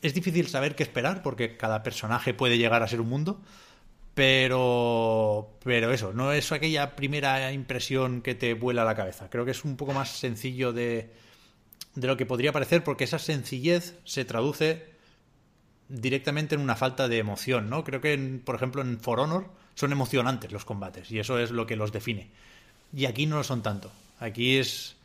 es 0.01 0.13
difícil 0.13 0.49
saber 0.49 0.75
qué 0.75 0.83
esperar 0.83 1.23
porque 1.23 1.55
cada 1.55 1.83
personaje 1.83 2.33
puede 2.33 2.57
llegar 2.57 2.83
a 2.83 2.87
ser 2.89 2.99
un 2.99 3.07
mundo. 3.07 3.39
Pero, 4.13 5.57
pero 5.63 5.93
eso, 5.93 6.11
no 6.11 6.33
es 6.33 6.51
aquella 6.51 6.97
primera 6.97 7.53
impresión 7.53 8.21
que 8.21 8.35
te 8.35 8.55
vuela 8.55 8.83
la 8.83 8.93
cabeza. 8.93 9.29
Creo 9.29 9.45
que 9.45 9.51
es 9.51 9.63
un 9.63 9.77
poco 9.77 9.93
más 9.93 10.09
sencillo 10.09 10.73
de, 10.73 11.13
de 11.95 12.07
lo 12.07 12.17
que 12.17 12.25
podría 12.25 12.51
parecer 12.51 12.83
porque 12.83 13.05
esa 13.05 13.19
sencillez 13.19 13.95
se 14.03 14.25
traduce 14.25 14.87
directamente 15.87 16.55
en 16.55 16.59
una 16.59 16.75
falta 16.75 17.07
de 17.07 17.19
emoción, 17.19 17.69
¿no? 17.69 17.85
Creo 17.85 18.01
que, 18.01 18.41
por 18.43 18.55
ejemplo, 18.55 18.81
en 18.81 18.99
For 18.99 19.21
Honor 19.21 19.49
son 19.75 19.93
emocionantes 19.93 20.51
los 20.51 20.65
combates 20.65 21.09
y 21.09 21.19
eso 21.19 21.39
es 21.39 21.51
lo 21.51 21.65
que 21.67 21.77
los 21.77 21.93
define. 21.93 22.31
Y 22.93 23.05
aquí 23.05 23.27
no 23.27 23.37
lo 23.37 23.45
son 23.45 23.63
tanto. 23.63 23.93
Aquí 24.19 24.57
es, 24.57 24.97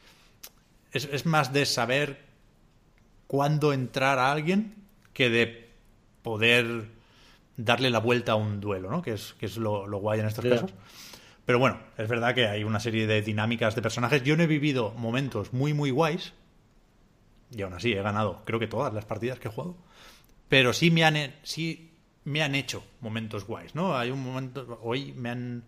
es, 0.91 1.05
es 1.05 1.27
más 1.27 1.53
de 1.53 1.65
saber 1.65 2.32
cuándo 3.33 3.73
entrar 3.73 4.19
a 4.19 4.31
alguien 4.31 4.75
que 5.15 5.31
de 5.31 5.71
poder 6.21 6.91
darle 7.57 7.89
la 7.89 7.99
vuelta 7.99 8.33
a 8.33 8.35
un 8.35 8.61
duelo, 8.61 8.91
¿no? 8.91 9.01
Que 9.01 9.15
es, 9.15 9.33
que 9.39 9.47
es 9.47 9.57
lo, 9.57 9.87
lo 9.87 10.01
guay 10.01 10.21
en 10.21 10.27
estos 10.27 10.45
casos. 10.45 10.75
Pero 11.47 11.59
bueno, 11.59 11.81
es 11.97 12.09
verdad 12.11 12.35
que 12.35 12.47
hay 12.47 12.63
una 12.63 12.79
serie 12.79 13.07
de 13.07 13.23
dinámicas 13.23 13.75
de 13.75 13.81
personajes. 13.81 14.23
Yo 14.23 14.37
no 14.37 14.43
he 14.43 14.47
vivido 14.47 14.91
momentos 14.99 15.55
muy, 15.55 15.73
muy 15.73 15.91
guays. 15.91 16.35
Y 17.51 17.63
aún 17.63 17.73
así 17.73 17.95
he 17.95 18.03
ganado, 18.03 18.43
creo 18.45 18.61
que 18.61 18.67
todas 18.67 18.93
las 18.93 19.07
partidas 19.07 19.39
que 19.39 19.49
he 19.49 19.51
jugado. 19.51 19.77
Pero 20.51 20.75
sí 20.75 20.91
me 20.91 21.03
han, 21.03 21.17
sí 21.43 21.91
me 22.25 22.43
han 22.43 22.55
hecho 22.55 22.85
momentos 23.01 23.47
guays, 23.47 23.75
¿no? 23.75 23.97
Hay 23.97 24.11
un 24.11 24.23
momento. 24.23 24.79
Hoy 24.83 25.15
me 25.15 25.31
han. 25.31 25.65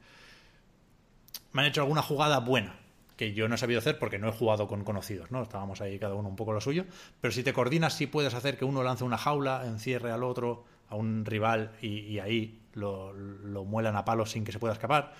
Me 1.54 1.62
han 1.62 1.68
hecho 1.68 1.80
alguna 1.80 2.02
jugada 2.02 2.40
buena. 2.40 2.78
Que 3.16 3.32
yo 3.32 3.48
no 3.48 3.54
he 3.54 3.58
sabido 3.58 3.78
hacer 3.78 3.98
porque 3.98 4.18
no 4.18 4.28
he 4.28 4.32
jugado 4.32 4.66
con 4.66 4.84
conocidos, 4.84 5.30
¿no? 5.30 5.42
Estábamos 5.42 5.80
ahí 5.80 5.98
cada 5.98 6.14
uno 6.14 6.28
un 6.28 6.36
poco 6.36 6.52
lo 6.52 6.60
suyo. 6.60 6.84
Pero 7.20 7.32
si 7.32 7.42
te 7.42 7.52
coordinas, 7.52 7.94
sí 7.94 8.06
puedes 8.06 8.34
hacer 8.34 8.56
que 8.56 8.64
uno 8.64 8.82
lance 8.82 9.04
una 9.04 9.18
jaula, 9.18 9.64
encierre 9.66 10.10
al 10.10 10.24
otro, 10.24 10.64
a 10.88 10.96
un 10.96 11.24
rival, 11.24 11.72
y, 11.80 12.00
y 12.00 12.18
ahí 12.18 12.60
lo, 12.74 13.12
lo 13.12 13.64
muelan 13.64 13.96
a 13.96 14.04
palos 14.04 14.30
sin 14.30 14.44
que 14.44 14.52
se 14.52 14.58
pueda 14.58 14.74
escapar. 14.74 15.14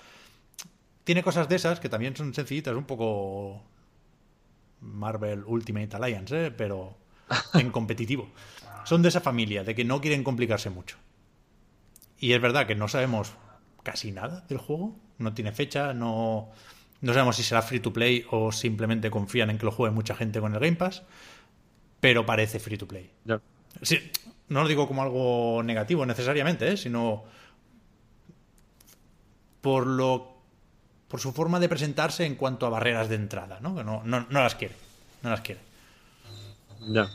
Tiene 1.04 1.22
cosas 1.22 1.48
de 1.48 1.56
esas 1.56 1.80
que 1.80 1.88
también 1.88 2.16
son 2.16 2.34
sencillitas, 2.34 2.74
un 2.74 2.84
poco 2.84 3.62
Marvel 4.80 5.44
Ultimate 5.46 5.96
Alliance, 5.96 6.46
¿eh? 6.46 6.50
pero 6.50 6.96
en 7.54 7.70
competitivo. 7.70 8.28
Son 8.84 9.02
de 9.02 9.08
esa 9.08 9.20
familia, 9.20 9.64
de 9.64 9.74
que 9.74 9.84
no 9.84 10.00
quieren 10.00 10.24
complicarse 10.24 10.70
mucho. 10.70 10.96
Y 12.18 12.32
es 12.32 12.40
verdad 12.40 12.66
que 12.66 12.74
no 12.74 12.88
sabemos 12.88 13.34
casi 13.82 14.12
nada 14.12 14.44
del 14.48 14.58
juego. 14.58 14.96
No 15.18 15.32
tiene 15.34 15.52
fecha, 15.52 15.94
no, 15.94 16.50
no 17.04 17.12
sabemos 17.12 17.36
si 17.36 17.42
será 17.42 17.62
free 17.62 17.80
to 17.80 17.92
play 17.92 18.24
o 18.30 18.50
simplemente 18.50 19.10
confían 19.10 19.50
en 19.50 19.58
que 19.58 19.64
lo 19.66 19.72
juegue 19.72 19.94
mucha 19.94 20.14
gente 20.14 20.40
con 20.40 20.52
el 20.54 20.60
Game 20.60 20.76
Pass. 20.76 21.02
Pero 22.00 22.26
parece 22.26 22.58
free 22.58 22.76
to 22.78 22.86
play. 22.88 23.10
Sí, 23.82 23.98
no 24.48 24.62
lo 24.62 24.68
digo 24.68 24.86
como 24.88 25.02
algo 25.02 25.62
negativo 25.62 26.04
necesariamente, 26.06 26.72
¿eh? 26.72 26.76
sino 26.76 27.24
por 29.60 29.86
lo 29.86 30.32
por 31.08 31.20
su 31.20 31.32
forma 31.32 31.60
de 31.60 31.68
presentarse 31.68 32.24
en 32.26 32.34
cuanto 32.34 32.66
a 32.66 32.70
barreras 32.70 33.08
de 33.08 33.14
entrada, 33.14 33.58
¿no? 33.60 33.76
Que 33.76 33.84
no, 33.84 34.02
no, 34.04 34.26
no 34.28 34.42
las 34.42 34.54
quiere. 34.56 34.74
No 35.22 35.30
las 35.30 35.42
quiere. 35.42 35.60
Ya. 36.88 37.08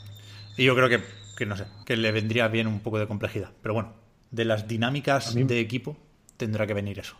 Y 0.56 0.64
yo 0.64 0.74
creo 0.76 0.88
que, 0.88 1.04
que 1.36 1.46
no 1.46 1.58
sé, 1.58 1.66
que 1.86 1.98
le 1.98 2.12
vendría 2.12 2.48
bien 2.48 2.68
un 2.68 2.80
poco 2.80 2.98
de 2.98 3.08
complejidad. 3.08 3.50
Pero 3.62 3.74
bueno, 3.74 3.94
de 4.32 4.46
las 4.46 4.68
dinámicas 4.68 5.36
mí- 5.36 5.44
de 5.44 5.60
equipo 5.60 5.98
tendrá 6.38 6.66
que 6.66 6.74
venir 6.74 6.98
eso. 7.00 7.18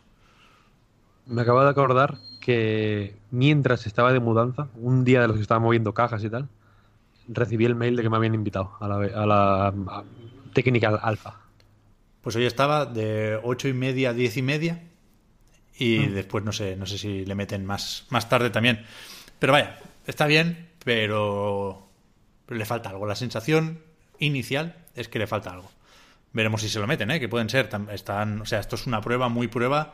Me 1.30 1.44
acabo 1.44 1.64
de 1.64 1.70
acordar 1.70 2.18
que 2.42 3.16
mientras 3.30 3.86
estaba 3.86 4.12
de 4.12 4.20
mudanza, 4.20 4.68
un 4.74 5.06
día 5.06 5.22
de 5.22 5.28
los 5.28 5.36
que 5.36 5.44
estaba 5.44 5.60
moviendo 5.60 5.94
cajas 5.94 6.24
y 6.24 6.30
tal, 6.30 6.50
recibí 7.28 7.66
el 7.66 7.76
mail 7.76 7.96
de 7.96 8.02
que 8.02 8.10
me 8.10 8.18
habían 8.18 8.34
invitado 8.34 8.76
a 8.80 8.88
la, 8.88 8.96
a 8.96 9.26
la 9.28 9.68
a 9.68 10.04
Technical 10.54 11.00
Alpha. 11.04 11.40
Pues 12.22 12.36
hoy 12.36 12.46
estaba 12.46 12.88
de 12.88 13.40
ocho 13.44 13.68
y 13.68 13.74
media 13.74 14.10
a 14.10 14.14
diez 14.14 14.38
y 14.38 14.42
media. 14.42 14.84
Y 15.78 16.08
después 16.08 16.44
no 16.44 16.52
sé, 16.52 16.76
no 16.76 16.88
sé 16.88 16.98
si 16.98 17.26
le 17.26 17.36
meten 17.36 17.64
más, 17.64 18.08
más 18.10 18.28
tarde 18.28 18.50
también. 18.50 18.84
Pero 19.38 19.54
vaya, 19.54 19.78
está 20.08 20.26
bien, 20.26 20.70
pero, 20.84 21.88
pero 22.48 22.58
le 22.58 22.66
falta 22.66 22.90
algo. 22.90 23.06
La 23.06 23.16
sensación 23.16 23.84
inicial 24.18 24.76
es 24.96 25.08
que 25.08 25.20
le 25.20 25.28
falta 25.28 25.52
algo. 25.52 25.70
Veremos 26.34 26.62
si 26.62 26.70
se 26.70 26.80
lo 26.80 26.88
meten, 26.88 27.12
¿eh? 27.12 27.20
que 27.20 27.30
pueden 27.30 27.50
ser. 27.50 27.70
Están, 27.92 28.42
o 28.42 28.46
sea, 28.46 28.60
esto 28.60 28.76
es 28.76 28.88
una 28.88 29.00
prueba 29.00 29.30
muy 29.30 29.48
prueba 29.48 29.94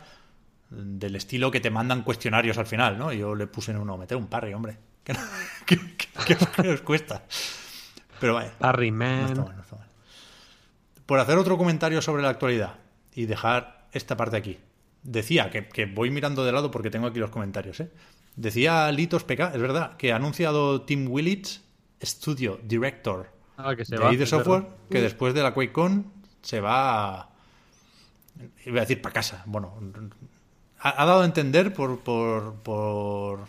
del 0.69 1.15
estilo 1.15 1.51
que 1.51 1.60
te 1.60 1.69
mandan 1.69 2.01
cuestionarios 2.04 2.58
al 2.58 2.65
final, 2.65 2.97
¿no? 2.97 3.12
Yo 3.13 3.36
le 3.36 3.47
puse 3.47 3.71
en 3.71 3.78
uno, 3.78 3.97
meter 3.97 4.17
un 4.17 4.28
parry, 4.28 4.54
hombre. 4.54 4.78
¿Qué, 5.04 5.13
qué, 5.65 5.78
qué- 6.28 6.38
qué 6.62 6.69
os 6.69 6.82
cuesta? 6.82 7.23
Pero 8.19 8.34
vaya. 8.36 8.51
Parry 8.58 8.91
No 8.91 8.97
Man. 8.97 9.25
está 9.30 9.43
mal, 9.43 9.56
no 9.56 9.62
está 9.62 9.75
mal. 9.78 9.88
Por 11.06 11.19
hacer 11.19 11.38
otro 11.38 11.58
comentario 11.58 12.01
sobre 12.01 12.23
la 12.23 12.30
actualidad 12.30 12.75
y 13.13 13.25
dejar 13.28 13.88
esta 13.91 14.17
parte 14.17 14.38
aquí. 14.38 14.58
Decía 15.04 15.51
que, 15.51 15.67
que 15.67 15.86
voy 15.86 16.10
mirando 16.10 16.43
de 16.43 16.51
lado 16.51 16.71
porque 16.71 16.89
tengo 16.89 17.06
aquí 17.08 17.19
los 17.19 17.30
comentarios. 17.30 17.80
¿eh? 17.80 17.91
Decía 18.36 18.91
Litos 18.91 19.23
PK, 19.23 19.51
es 19.54 19.62
verdad, 19.62 19.95
que 19.97 20.12
ha 20.12 20.15
anunciado 20.15 20.82
Tim 20.82 21.08
Willits, 21.10 21.62
Studio 22.01 22.60
Director 22.63 23.32
Ah, 23.58 23.75
que 23.75 23.86
se 23.86 23.95
de 23.95 24.01
va. 24.04 24.12
ID 24.12 24.25
Software, 24.25 24.62
verdad. 24.63 24.78
que 24.89 25.01
después 25.01 25.34
de 25.36 25.43
la 25.43 25.54
QuakeCon 25.54 26.12
se 26.41 26.60
va. 26.60 27.19
a- 27.21 27.30
Iba 28.65 28.80
a 28.80 28.82
decir 28.82 29.01
para 29.01 29.13
casa. 29.13 29.43
Bueno, 29.45 29.78
ha, 30.79 31.01
ha 31.01 31.05
dado 31.05 31.21
a 31.21 31.25
entender 31.25 31.73
por, 31.73 31.99
por, 31.99 32.53
por 32.55 33.39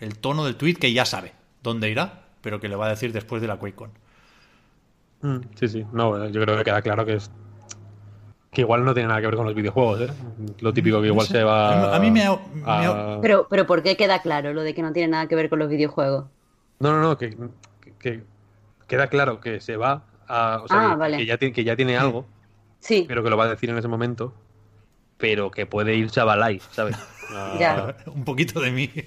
el 0.00 0.18
tono 0.18 0.44
del 0.44 0.56
tweet 0.56 0.74
que 0.74 0.92
ya 0.92 1.04
sabe 1.04 1.32
dónde 1.62 1.90
irá, 1.90 2.22
pero 2.40 2.60
que 2.60 2.68
le 2.68 2.76
va 2.76 2.86
a 2.86 2.90
decir 2.90 3.12
después 3.12 3.42
de 3.42 3.48
la 3.48 3.56
QuakeCon. 3.56 3.90
Mm, 5.22 5.36
Sí, 5.56 5.68
sí. 5.68 5.84
No, 5.92 6.10
bueno, 6.10 6.28
yo 6.28 6.40
creo 6.40 6.56
que 6.56 6.64
queda 6.64 6.82
claro 6.82 7.04
que 7.04 7.14
es. 7.14 7.30
Que 8.50 8.62
igual 8.62 8.84
no 8.84 8.94
tiene 8.94 9.08
nada 9.08 9.20
que 9.20 9.26
ver 9.26 9.36
con 9.36 9.44
los 9.44 9.54
videojuegos, 9.54 10.00
¿eh? 10.00 10.08
Lo 10.60 10.72
típico 10.72 11.00
que 11.00 11.08
igual 11.08 11.26
No 11.26 11.32
sé. 11.32 11.38
se 11.38 11.44
va. 11.44 11.94
A 11.94 12.00
mí 12.00 12.10
me 12.10 12.24
ha- 12.24 12.38
me 12.54 12.62
ha- 12.64 13.14
a- 13.16 13.20
Pero, 13.20 13.46
pero 13.50 13.66
¿por 13.66 13.82
qué 13.82 13.96
queda 13.96 14.22
claro 14.22 14.54
lo 14.54 14.62
de 14.62 14.74
que 14.74 14.82
no 14.82 14.92
tiene 14.92 15.08
nada 15.08 15.26
que 15.28 15.34
ver 15.34 15.50
con 15.50 15.58
los 15.58 15.68
videojuegos? 15.68 16.24
No, 16.80 16.92
no, 16.92 17.00
no, 17.02 17.18
que, 17.18 17.36
que- 17.82 17.92
que 17.98 18.22
queda 18.86 19.08
claro 19.08 19.40
que 19.40 19.60
se 19.60 19.76
va 19.76 20.04
a. 20.26 20.60
O 20.64 20.68
sea, 20.68 20.86
Ah, 20.86 20.90
que, 20.92 20.96
vale. 20.96 21.16
que 21.18 21.26
ya 21.26 21.36
tiene, 21.36 21.52
que 21.52 21.64
ya 21.64 21.76
tiene 21.76 21.98
algo, 21.98 22.24
Sí, 22.80 23.04
pero 23.06 23.22
que 23.22 23.28
lo 23.30 23.36
va 23.36 23.44
a 23.44 23.48
decir 23.48 23.68
en 23.68 23.76
ese 23.76 23.88
momento, 23.88 24.32
pero 25.18 25.50
que 25.50 25.66
puede 25.66 25.94
irse 25.94 26.20
a 26.20 26.24
Balai, 26.24 26.60
¿sabes? 26.72 26.96
A- 27.30 27.56
Ya. 27.60 27.96
Un 28.06 28.24
poquito 28.24 28.60
de 28.60 28.70
mí. 28.70 28.90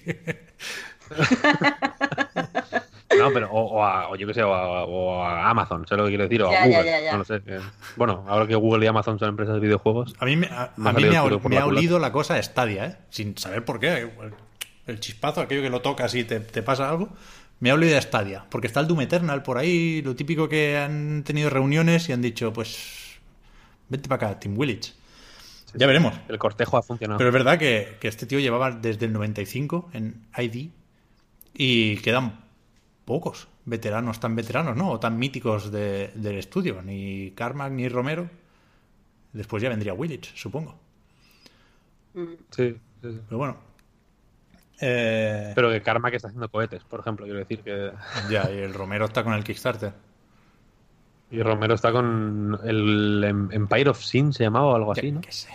No, 3.18 3.30
pero, 3.34 3.52
o, 3.52 3.62
o 3.78 3.84
a, 3.84 4.10
o 4.10 4.16
yo 4.16 4.26
qué 4.26 4.34
sé, 4.34 4.42
o 4.42 4.54
a, 4.54 4.86
o 4.86 5.22
a 5.22 5.50
Amazon, 5.50 5.86
¿sabes 5.86 6.00
lo 6.00 6.06
que 6.06 6.12
quiero 6.12 6.24
decir? 6.24 6.42
O 6.44 6.48
a 6.50 6.54
Ya, 6.54 6.66
Google, 6.66 6.86
ya, 6.86 7.00
ya. 7.02 7.12
no 7.12 7.18
lo 7.20 7.26
sé. 7.26 7.42
que- 7.42 7.60
bueno, 7.98 8.24
ahora 8.28 8.48
que 8.48 8.56
Google 8.56 8.86
y 8.86 8.88
Amazon 8.88 9.20
son 9.20 9.28
empresas 9.30 9.56
de 9.56 9.60
videojuegos, 9.60 10.16
A 10.20 10.26
mí 10.26 10.38
me, 10.38 10.48
a, 10.48 10.72
Me 10.78 10.88
ha 10.88 10.92
a 10.92 10.94
mí 10.94 11.02
salido 11.02 11.12
me 11.12 11.18
ha, 11.18 11.22
el 11.24 11.28
tiro 11.28 11.40
por 11.42 11.50
me 11.50 11.56
la 11.56 11.62
ha 11.62 11.66
culata. 11.66 11.80
olido 11.80 12.00
la 12.00 12.12
cosa 12.14 12.42
Stadia, 12.42 12.86
¿eh? 12.86 12.96
Sin 13.10 13.38
saber 13.38 13.66
por 13.66 13.82
qué. 13.82 14.10
El, 14.88 15.00
chispazo, 15.02 15.42
aquello 15.42 15.62
que 15.62 15.70
lo 15.70 15.82
tocas 15.82 16.16
y 16.16 16.24
te, 16.24 16.40
te 16.40 16.64
pasa 16.64 16.90
algo. 16.90 17.10
Me 17.60 17.70
ha 17.70 17.74
olido 17.74 17.98
a 17.98 18.02
Stadia. 18.02 18.46
Porque 18.50 18.68
está 18.68 18.80
el 18.80 18.88
Doom 18.88 19.02
Eternal 19.02 19.44
por 19.44 19.58
ahí. 19.58 20.02
Lo 20.02 20.16
típico 20.16 20.48
que 20.48 20.78
han 20.78 21.24
tenido 21.26 21.50
reuniones 21.50 22.08
y 22.08 22.14
han 22.14 22.22
dicho, 22.22 22.54
pues. 22.54 23.20
Vente 23.90 24.08
para 24.08 24.28
acá, 24.30 24.40
Tim 24.40 24.58
Willits. 24.58 24.96
Ya 25.74 25.88
veremos. 25.88 26.14
el 26.28 26.38
cortejo 26.38 26.78
ha 26.78 26.82
funcionado. 26.84 27.18
Pero 27.18 27.30
es 27.30 27.34
verdad 27.34 27.58
que, 27.60 27.98
que 28.00 28.08
este 28.08 28.26
tío 28.26 28.40
llevaba 28.40 28.72
desde 28.72 29.06
el 29.06 29.14
95 29.14 29.90
en 29.94 30.26
ID 30.38 30.70
y 31.54 31.98
quedan 31.98 32.42
pocos 33.06 33.48
veteranos 33.66 34.20
tan 34.20 34.36
veteranos, 34.36 34.76
¿no? 34.76 34.90
O 34.92 35.00
tan 35.00 35.18
míticos 35.18 35.72
de- 35.72 36.12
del 36.16 36.38
estudio. 36.38 36.82
Ni 36.82 37.32
Carmack 37.32 37.72
ni 37.72 37.88
Romero. 37.90 38.30
Después 39.34 39.62
ya 39.64 39.70
vendría 39.70 39.94
Willits, 39.94 40.32
supongo. 40.36 40.78
Mm. 42.14 42.26
Sí, 42.50 42.76
sí, 43.02 43.12
sí. 43.12 43.20
Pero 43.28 43.38
bueno. 43.38 43.58
Eh, 44.82 45.52
Pero 45.54 45.70
que 45.72 45.82
Karma 45.82 46.10
que 46.10 46.18
está 46.18 46.28
haciendo 46.30 46.50
cohetes, 46.50 46.84
por 46.84 47.00
ejemplo, 47.02 47.26
quiero 47.26 47.40
decir 47.40 47.62
que. 47.62 47.92
Ya, 48.30 48.50
y 48.52 48.58
el 48.58 48.74
Romero 48.74 49.06
está 49.06 49.24
con 49.24 49.34
el 49.34 49.44
Kickstarter. 49.44 49.94
Y 51.32 51.42
Romero 51.42 51.76
está 51.76 51.92
con 51.92 52.60
el 52.64 53.24
Em- 53.24 53.50
Empire 53.52 53.90
of 53.90 54.02
Sin, 54.04 54.34
se 54.34 54.44
llamaba 54.44 54.66
o 54.68 54.76
algo 54.76 54.92
así, 54.92 55.12
¿no? 55.12 55.22
que 55.22 55.32
sé. 55.32 55.50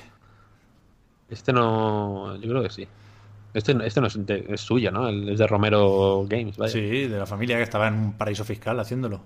Este 1.28 1.52
no. 1.52 2.34
Yo 2.36 2.48
creo 2.48 2.62
que 2.62 2.70
sí. 2.70 2.88
Este, 3.52 3.76
este 3.86 4.00
no 4.00 4.06
es, 4.06 4.26
de- 4.26 4.46
es 4.48 4.60
suya, 4.60 4.90
¿no? 4.90 5.08
El- 5.08 5.28
es 5.28 5.38
de 5.38 5.46
Romero 5.46 6.24
Games, 6.28 6.56
vaya. 6.56 6.72
Sí, 6.72 6.80
de 7.08 7.18
la 7.18 7.26
familia 7.26 7.56
que 7.56 7.62
estaba 7.62 7.88
en 7.88 7.94
un 7.94 8.12
paraíso 8.14 8.44
fiscal 8.44 8.78
haciéndolo. 8.80 9.20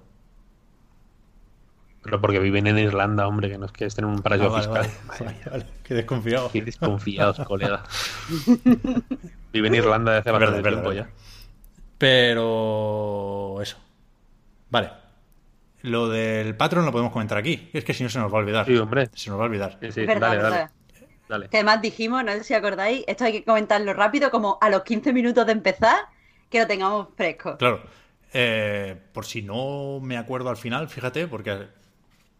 Pero 2.02 2.20
porque 2.20 2.38
viven 2.38 2.66
en 2.66 2.78
Irlanda, 2.78 3.28
hombre, 3.28 3.50
que 3.50 3.58
no 3.58 3.66
es 3.66 3.72
que 3.72 3.84
estén 3.84 4.06
en 4.06 4.12
un 4.12 4.18
Ah, 4.20 4.22
paraíso 4.22 4.50
vale, 4.50 4.88
fiscal. 4.88 5.36
vale. 5.50 5.66
Qué 5.84 5.94
desconfiado. 5.94 6.50
Qué 6.50 6.62
desconfiados, 6.62 7.38
colega. 7.46 7.84
Vive 9.52 9.68
en 9.68 9.74
Irlanda 9.74 10.12
desde 10.14 10.30
hace 10.30 10.38
bastante 10.38 10.68
tiempo 10.68 10.92
ya. 10.92 11.10
Pero 11.98 13.60
eso. 13.60 13.76
Vale. 14.70 14.90
Lo 15.83 16.09
del 16.09 16.57
Patreon 16.57 16.85
lo 16.85 16.93
podemos 16.93 17.12
comentar 17.12 17.38
aquí. 17.38 17.71
Es 17.73 17.85
que 17.85 17.95
si 17.95 18.03
no 18.03 18.09
se 18.11 18.19
nos 18.19 18.33
va 18.33 18.37
a 18.37 18.40
olvidar. 18.40 18.66
Sí, 18.66 18.77
hombre. 18.77 19.09
Se 19.14 19.31
nos 19.31 19.38
va 19.38 19.45
a 19.45 19.47
olvidar. 19.47 19.79
Sí, 19.81 19.93
sí, 19.93 20.01
es 20.03 20.07
verdad, 20.07 20.29
dale, 20.37 20.43
dale. 20.43 20.71
Dale. 21.29 21.49
Que 21.49 21.59
además 21.59 21.81
dijimos, 21.81 22.25
no 22.25 22.33
sé 22.33 22.43
si 22.45 22.55
acordáis, 22.55 23.05
esto 23.07 23.25
hay 23.25 23.33
que 23.33 23.45
comentarlo 23.45 23.93
rápido, 23.95 24.31
como 24.31 24.59
a 24.61 24.69
los 24.69 24.83
15 24.83 25.12
minutos 25.12 25.47
de 25.47 25.53
empezar, 25.53 25.97
que 26.51 26.59
lo 26.59 26.66
tengamos 26.66 27.09
fresco. 27.16 27.57
Claro. 27.57 27.83
Eh, 28.33 28.97
por 29.12 29.25
si 29.27 29.40
no 29.43 30.01
me 30.03 30.16
acuerdo 30.16 30.51
al 30.51 30.57
final, 30.57 30.88
fíjate, 30.88 31.29
porque 31.29 31.69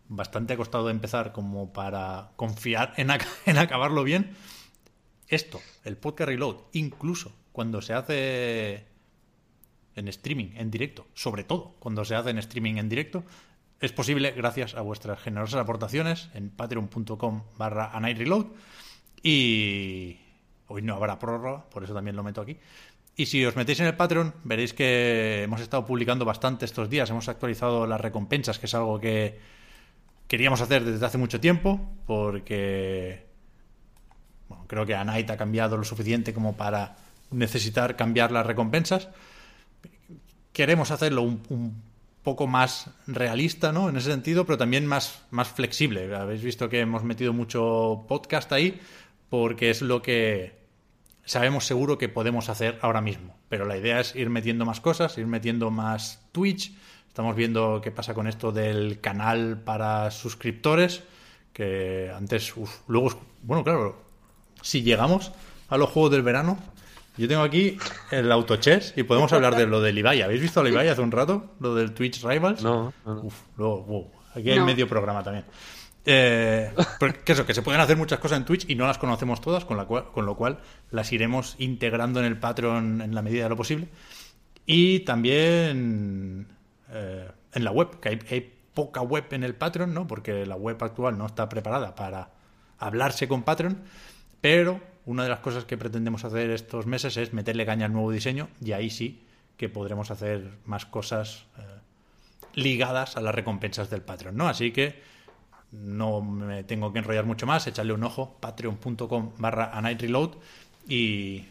bastante 0.09 0.55
ha 0.55 0.57
costado 0.57 0.91
empezar 0.91 1.31
como 1.33 1.73
para 1.73 2.31
confiar 2.37 2.93
en, 2.97 3.09
ac- 3.09 3.27
en 3.47 3.59
acabarlo 3.59 4.03
bien. 4.05 4.35
Esto, 5.29 5.61
el 5.85 5.97
podcast 5.97 6.29
Reload, 6.29 6.57
incluso 6.73 7.33
cuando 7.53 7.81
se 7.83 7.95
hace 7.95 8.87
en 9.97 10.09
streaming, 10.09 10.53
en 10.57 10.71
directo, 10.71 11.07
sobre 11.15 11.45
todo 11.45 11.75
cuando 11.79 12.05
se 12.05 12.15
hace 12.15 12.31
en 12.31 12.39
streaming 12.39 12.77
en 12.77 12.89
directo, 12.89 13.25
es 13.81 13.93
posible 13.93 14.33
gracias 14.33 14.75
a 14.75 14.83
vuestras 14.83 15.21
generosas 15.21 15.61
aportaciones 15.61 16.29
en 16.35 16.51
patreon.com 16.51 17.43
barra 17.57 17.91
Reload 17.99 18.47
y 19.23 20.19
hoy 20.67 20.83
no 20.83 20.95
habrá 20.95 21.19
prórroga, 21.19 21.69
por 21.71 21.85
eso 21.85 21.95
también 21.95 22.17
lo 22.17 22.23
meto 22.23 22.41
aquí. 22.41 22.59
Y 23.17 23.27
si 23.27 23.45
os 23.45 23.57
metéis 23.57 23.81
en 23.81 23.87
el 23.87 23.97
Patreon, 23.97 24.35
veréis 24.45 24.73
que 24.73 25.43
hemos 25.43 25.61
estado 25.61 25.85
publicando 25.85 26.25
bastante 26.25 26.65
estos 26.65 26.89
días, 26.89 27.11
hemos 27.11 27.29
actualizado 27.29 27.87
las 27.87 28.01
recompensas, 28.01 28.59
que 28.59 28.67
es 28.67 28.75
algo 28.75 28.99
que 29.01 29.39
queríamos 30.27 30.61
hacer 30.61 30.85
desde 30.85 31.05
hace 31.05 31.19
mucho 31.19 31.41
tiempo, 31.41 31.81
porque 32.07 33.27
bueno, 34.49 34.65
creo 34.67 34.87
que 34.87 34.95
a 34.95 35.05
Night 35.05 35.29
ha 35.31 35.37
cambiado 35.37 35.77
lo 35.77 35.85
suficiente 35.85 36.33
como 36.33 36.57
para 36.57 36.97
necesitar 37.31 37.97
cambiar 37.97 38.33
las 38.33 38.47
recompensas. 38.47 39.09
Queremos 40.53 40.91
hacerlo 40.91 41.23
un, 41.23 41.83
poco 42.23 42.47
más 42.47 42.91
realista, 43.07 43.73
¿no? 43.73 43.89
En 43.89 43.97
ese 43.97 44.11
sentido, 44.11 44.45
pero 44.45 44.59
también 44.59 44.87
más, 44.87 45.23
más 45.31 45.49
flexible. 45.49 46.15
Habéis 46.15 46.43
visto 46.43 46.69
que 46.69 46.81
hemos 46.81 47.03
metido 47.03 47.33
mucho 47.33 48.05
podcast 48.09 48.53
ahí, 48.53 48.81
porque 49.31 49.71
es 49.71 49.81
lo 49.81 50.03
que 50.03 50.61
sabemos 51.25 51.65
seguro 51.65 51.97
que 51.97 52.09
podemos 52.09 52.49
hacer 52.49 52.79
ahora 52.83 53.01
mismo. 53.01 53.37
Pero 53.49 53.65
la 53.65 53.77
idea 53.77 54.01
es 54.01 54.15
ir 54.17 54.31
metiendo 54.31 54.67
más 54.67 54.81
cosas, 54.81 55.17
ir 55.17 55.27
metiendo 55.27 55.71
más 55.71 56.27
Twitch. 56.33 56.73
Estamos 57.09 57.35
viendo 57.37 57.81
qué 57.83 57.91
pasa 57.91 58.15
con 58.15 58.27
esto 58.27 58.53
del 58.53 59.01
canal 59.01 59.63
para 59.65 60.11
suscriptores, 60.11 61.03
que 61.53 62.13
antes, 62.15 62.57
uf, 62.57 62.81
luego, 62.87 63.21
bueno, 63.43 63.65
claro, 63.65 64.01
si 64.63 64.83
llegamos 64.83 65.33
a 65.69 65.77
los 65.77 65.91
juegos 65.91 66.13
del 66.13 66.23
verano, 66.23 66.59
yo 67.21 67.29
tengo 67.29 67.43
aquí 67.43 67.77
el 68.11 68.33
autochess 68.33 68.95
y 68.97 69.03
podemos 69.03 69.33
hablar 69.33 69.55
de 69.55 69.67
lo 69.67 69.81
del 69.81 69.99
Ibai. 69.99 70.23
¿Habéis 70.23 70.41
visto 70.41 70.61
al 70.61 70.69
Ibai 70.69 70.89
hace 70.89 71.03
un 71.03 71.11
rato? 71.13 71.55
Lo 71.61 71.75
del 71.75 71.93
Twitch 71.93 72.25
Rivals. 72.25 72.63
No, 72.63 72.93
no, 73.05 73.15
no. 73.15 73.23
Uf, 73.23 73.35
luego, 73.57 73.83
wow, 73.83 74.11
aquí 74.35 74.51
hay 74.51 74.59
No. 74.59 74.65
medio 74.65 74.89
programa 74.89 75.23
también. 75.23 75.45
Eh, 76.07 76.73
eso, 77.27 77.45
que 77.45 77.53
se 77.53 77.61
pueden 77.61 77.81
hacer 77.81 77.97
muchas 77.97 78.19
cosas 78.21 78.39
en 78.39 78.47
Twitch 78.47 78.65
y 78.71 78.75
no 78.75 78.87
las 78.87 78.97
conocemos 78.97 79.41
todas, 79.43 79.67
con, 79.67 79.77
la 79.77 79.85
cual, 79.85 80.07
con 80.13 80.25
lo 80.25 80.35
cual 80.35 80.61
las 80.91 81.13
iremos 81.13 81.57
integrando 81.59 82.21
en 82.21 82.27
el 82.27 82.39
Patreon 82.39 83.03
en 83.03 83.15
la 83.15 83.21
medida 83.21 83.43
de 83.45 83.49
lo 83.51 83.57
posible. 83.57 83.89
Y 84.65 85.01
también 85.01 86.47
eh, 86.91 87.29
en 87.53 87.65
la 87.65 87.71
web, 87.71 88.01
que 88.01 88.09
hay, 88.09 88.19
hay 88.31 88.55
poca 88.73 89.03
web 89.03 89.25
en 89.33 89.45
el 89.45 89.55
Patreon, 89.55 89.93
¿no? 89.93 90.07
Porque 90.07 90.47
la 90.47 90.57
web 90.57 90.83
actual 90.83 91.19
no 91.19 91.27
está 91.27 91.49
preparada 91.49 91.95
para 91.95 92.31
hablarse 92.79 93.29
con 93.29 93.43
Patreon, 93.43 93.79
pero 94.41 94.81
una 95.11 95.25
de 95.25 95.29
las 95.29 95.41
cosas 95.41 95.65
que 95.65 95.77
pretendemos 95.77 96.25
hacer 96.25 96.51
estos 96.51 96.87
meses 96.87 97.17
es 97.17 97.33
meterle 97.33 97.67
caña 97.67 97.87
al 97.87 97.93
nuevo 97.93 98.13
diseño 98.13 98.49
y 98.65 98.73
ahí 98.73 98.91
sí 98.91 99.25
que 99.57 99.69
podremos 99.69 100.11
hacer 100.11 100.53
más 100.65 100.87
cosas 100.87 101.47
eh, 101.59 101.63
ligadas 102.55 103.17
a 103.17 103.21
las 103.21 103.35
recompensas 103.35 103.91
del 103.91 104.03
Patreon, 104.03 104.37
¿no? 104.37 104.49
Así 104.49 104.71
que 104.71 105.03
no 105.73 106.21
me 106.23 106.63
tengo 106.65 106.93
que 106.93 107.01
enrollar 107.01 107.25
mucho 107.27 107.45
más, 107.47 107.67
echarle 107.67 107.93
un 107.93 108.05
ojo, 108.05 108.37
patreon.com 108.41 109.33
barra 109.39 109.65
a 109.65 109.81
reload 109.81 110.31
y, 110.89 111.45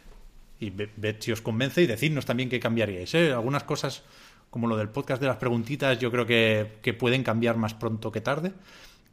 y 0.59 0.69
ve- 0.71 0.89
ved 0.95 1.17
si 1.19 1.31
os 1.31 1.41
convence 1.41 1.81
y 1.81 1.87
decidnos 1.87 2.25
también 2.25 2.49
qué 2.49 2.59
cambiaríais. 2.59 3.13
¿eh? 3.15 3.31
Algunas 3.33 3.63
cosas, 3.63 4.03
como 4.49 4.67
lo 4.67 4.77
del 4.77 4.89
podcast 4.89 5.21
de 5.21 5.27
las 5.27 5.37
preguntitas, 5.37 5.99
yo 5.99 6.11
creo 6.11 6.25
que, 6.25 6.79
que 6.81 6.93
pueden 6.93 7.23
cambiar 7.23 7.57
más 7.57 7.73
pronto 7.73 8.11
que 8.11 8.21
tarde, 8.21 8.53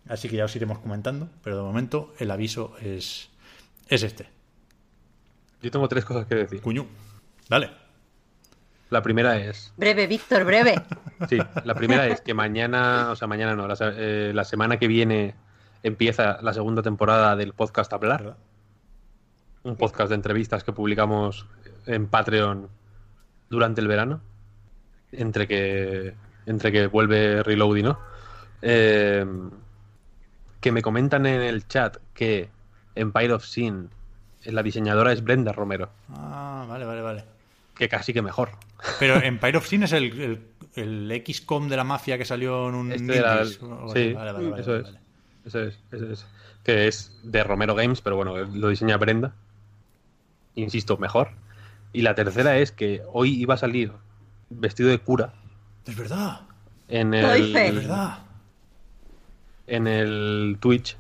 así 0.09 0.29
que 0.29 0.37
ya 0.37 0.45
os 0.45 0.55
iremos 0.57 0.79
comentando, 0.79 1.29
pero 1.43 1.57
de 1.57 1.63
momento 1.63 2.15
el 2.19 2.31
aviso 2.31 2.75
es, 2.81 3.29
es 3.89 4.03
este. 4.03 4.36
Yo 5.67 5.73
tengo 5.73 5.89
tres 5.89 6.05
cosas 6.05 6.27
que 6.27 6.37
decir. 6.37 6.61
Cuñu, 6.61 6.87
dale. 7.49 7.73
La 8.89 9.03
primera 9.03 9.37
es, 9.37 9.75
Breve, 9.77 10.07
Víctor, 10.07 10.45
breve. 10.45 10.77
sí, 11.29 11.39
la 11.65 11.75
primera 11.75 12.07
es 12.07 12.21
que 12.21 12.35
mañana, 12.35 13.11
o 13.11 13.17
sea, 13.17 13.27
mañana 13.27 13.57
no, 13.57 13.67
la, 13.67 13.77
eh, 13.81 14.31
la 14.33 14.45
semana 14.45 14.79
que 14.79 14.87
viene 14.87 15.35
empieza 15.83 16.39
la 16.41 16.55
segunda 16.55 16.83
temporada 16.83 17.35
del 17.35 17.53
podcast 17.53 17.93
Hablar, 17.93 18.23
¿verdad? 18.23 18.37
un 19.65 19.75
podcast 19.75 20.11
de 20.11 20.15
entrevistas 20.15 20.63
que 20.63 20.73
publicamos 20.73 21.49
en 21.87 22.07
Patreon 22.07 22.69
durante 23.51 23.81
el 23.81 23.89
verano, 23.89 24.21
entre 25.11 25.49
que 25.49 26.15
entre 26.47 26.71
que 26.71 26.87
vuelve 26.87 27.43
Reload 27.43 27.75
y 27.75 27.83
no. 27.83 27.99
Eh, 28.63 29.27
que 30.61 30.71
me 30.71 30.81
comentan 30.81 31.27
en 31.27 31.41
el 31.41 31.67
chat 31.67 31.97
que 32.15 32.51
Empire 32.95 33.33
of 33.33 33.45
Sin, 33.45 33.91
la 34.53 34.63
diseñadora 34.63 35.13
es 35.13 35.23
Brenda 35.25 35.53
Romero, 35.53 35.91
Ah, 36.11 36.65
vale, 36.69 36.85
vale, 36.85 37.03
vale. 37.03 37.25
que 37.77 37.89
casi 37.89 38.13
que 38.13 38.23
mejor. 38.23 38.51
Pero 38.99 39.17
Empire 39.23 39.59
of 39.59 39.67
Sin 39.67 39.83
es 39.83 39.93
el, 39.93 40.21
el, 40.21 41.11
el 41.11 41.23
XCOM 41.27 41.69
de 41.69 41.77
la 41.77 41.85
mafia 41.85 42.17
que 42.19 42.25
salió 42.25 42.69
en 42.69 42.75
un 42.75 42.93
Este 42.93 43.19
era 43.19 43.41
el- 43.43 43.49
sí, 43.49 43.59
Vale, 43.63 44.15
vale, 44.15 44.33
vale, 44.51 44.61
eso 44.63 44.71
vale, 44.73 44.83
es. 44.83 44.85
vale. 44.85 45.01
Eso 45.45 45.61
es, 45.61 45.79
eso 45.93 46.13
es. 46.13 46.27
Que 46.65 46.89
es 46.89 47.17
de 47.23 47.45
Romero 47.45 47.75
Games, 47.77 48.01
pero 48.01 48.17
bueno, 48.17 48.37
lo 48.37 48.69
diseña 48.69 48.97
Brenda. 48.97 49.33
Insisto, 50.57 50.97
mejor. 50.97 51.31
Y 51.93 52.03
la 52.03 52.15
tercera 52.15 52.57
es 52.59 52.73
que 52.73 53.03
hoy 53.13 53.35
iba 53.41 53.55
a 53.55 53.59
salir 53.59 53.93
vestido 54.51 54.89
de 54.89 54.99
cura 54.99 55.33
Es 55.87 55.97
verdad, 55.97 56.41
en 56.89 57.13
fe. 57.13 57.21
es 57.39 57.55
el, 57.71 57.77
verdad. 57.77 58.19
en 59.67 59.87
el 59.87 60.57
Twitch, 60.61 60.97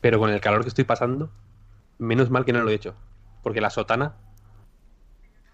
pero 0.00 0.18
con 0.18 0.30
el 0.30 0.40
calor 0.40 0.62
que 0.62 0.68
estoy 0.68 0.84
pasando, 0.84 1.30
menos 1.98 2.30
mal 2.30 2.44
que 2.44 2.52
no 2.52 2.62
lo 2.62 2.70
he 2.70 2.74
hecho. 2.74 2.94
Porque 3.42 3.60
la 3.60 3.70
sotana, 3.70 4.14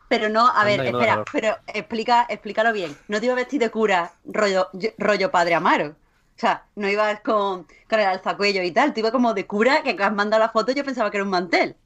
Pero 0.09 0.29
no, 0.29 0.47
a 0.49 0.65
ver, 0.65 0.79
no 0.93 1.01
espera, 1.01 1.25
pero 1.33 1.57
explica, 1.69 2.27
explícalo 2.29 2.73
bien. 2.73 2.97
No 3.09 3.21
te 3.21 3.27
iba 3.27 3.35
vestido 3.35 3.65
de 3.67 3.71
cura 3.71 4.13
rollo, 4.25 4.69
rollo 4.99 5.31
padre 5.31 5.55
Amaro. 5.55 5.89
O 6.37 6.41
sea, 6.41 6.65
no 6.75 6.89
ibas 6.89 7.21
con, 7.21 7.65
con 7.89 8.01
el 8.01 8.07
alzacuello 8.07 8.63
y 8.63 8.71
tal. 8.73 8.93
Tú 8.95 9.01
ibas 9.01 9.13
como 9.13 9.35
de 9.35 9.47
cura 9.47 9.83
que 9.83 9.97
has 10.03 10.13
mandado 10.15 10.41
la 10.43 10.49
foto 10.49 10.73
y 10.73 10.75
yo 10.75 10.85
pensaba 10.85 11.11
que 11.11 11.19
era 11.19 11.25
un 11.25 11.31
mantel. 11.31 11.77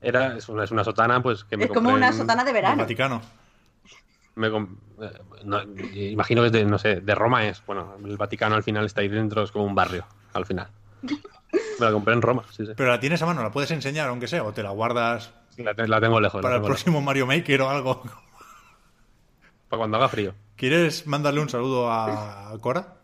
era, 0.00 0.36
es, 0.36 0.48
una, 0.48 0.64
es 0.64 0.70
una 0.70 0.84
sotana, 0.84 1.22
pues 1.22 1.42
que 1.44 1.56
me 1.56 1.64
Es 1.64 1.70
como 1.72 1.90
una 1.90 2.08
en- 2.08 2.14
sotana 2.14 2.44
de 2.44 2.52
verano. 2.52 2.76
Vaticano. 2.82 3.20
me 4.36 4.50
com- 4.50 4.76
eh, 5.00 5.10
no, 5.44 5.62
imagino 5.94 6.42
que 6.42 6.46
es 6.48 6.52
de, 6.52 6.64
no 6.64 6.78
sé, 6.78 7.00
de 7.00 7.14
Roma 7.14 7.46
es. 7.48 7.64
Bueno, 7.66 7.96
el 8.04 8.16
Vaticano 8.16 8.54
al 8.56 8.62
final 8.62 8.84
está 8.84 9.00
ahí 9.00 9.08
dentro, 9.08 9.42
es 9.42 9.50
como 9.50 9.64
un 9.64 9.74
barrio, 9.74 10.06
al 10.34 10.44
final. 10.46 10.68
Me 11.02 11.86
la 11.86 11.92
compré 11.92 12.14
en 12.14 12.22
Roma, 12.22 12.42
sí, 12.50 12.66
sí. 12.66 12.72
Pero 12.76 12.90
la 12.90 13.00
tienes 13.00 13.22
a 13.22 13.26
mano, 13.26 13.42
la 13.42 13.50
puedes 13.52 13.70
enseñar, 13.70 14.08
aunque 14.08 14.26
sea, 14.28 14.44
o 14.44 14.52
te 14.52 14.62
la 14.62 14.70
guardas 14.70 15.32
La, 15.56 15.74
te- 15.74 15.88
la 15.88 16.00
tengo 16.00 16.20
lejos. 16.20 16.42
para 16.42 16.56
el 16.56 16.60
lejos. 16.62 16.68
próximo 16.76 17.00
Mario 17.00 17.26
Maker 17.26 17.62
o 17.62 17.70
algo. 17.70 18.02
Para 19.68 19.78
cuando 19.78 19.96
haga 19.96 20.08
frío. 20.08 20.34
¿Quieres 20.56 21.06
mandarle 21.06 21.40
un 21.40 21.48
saludo 21.48 21.90
a 21.90 22.56
Cora? 22.60 22.94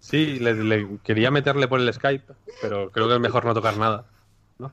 Sí, 0.00 0.38
le, 0.38 0.54
le- 0.54 0.98
quería 1.02 1.30
meterle 1.30 1.66
por 1.68 1.80
el 1.80 1.92
Skype, 1.92 2.32
pero 2.62 2.90
creo 2.90 3.08
que 3.08 3.14
es 3.14 3.20
mejor 3.20 3.44
no 3.44 3.52
tocar 3.54 3.76
nada, 3.76 4.06
¿no? 4.58 4.72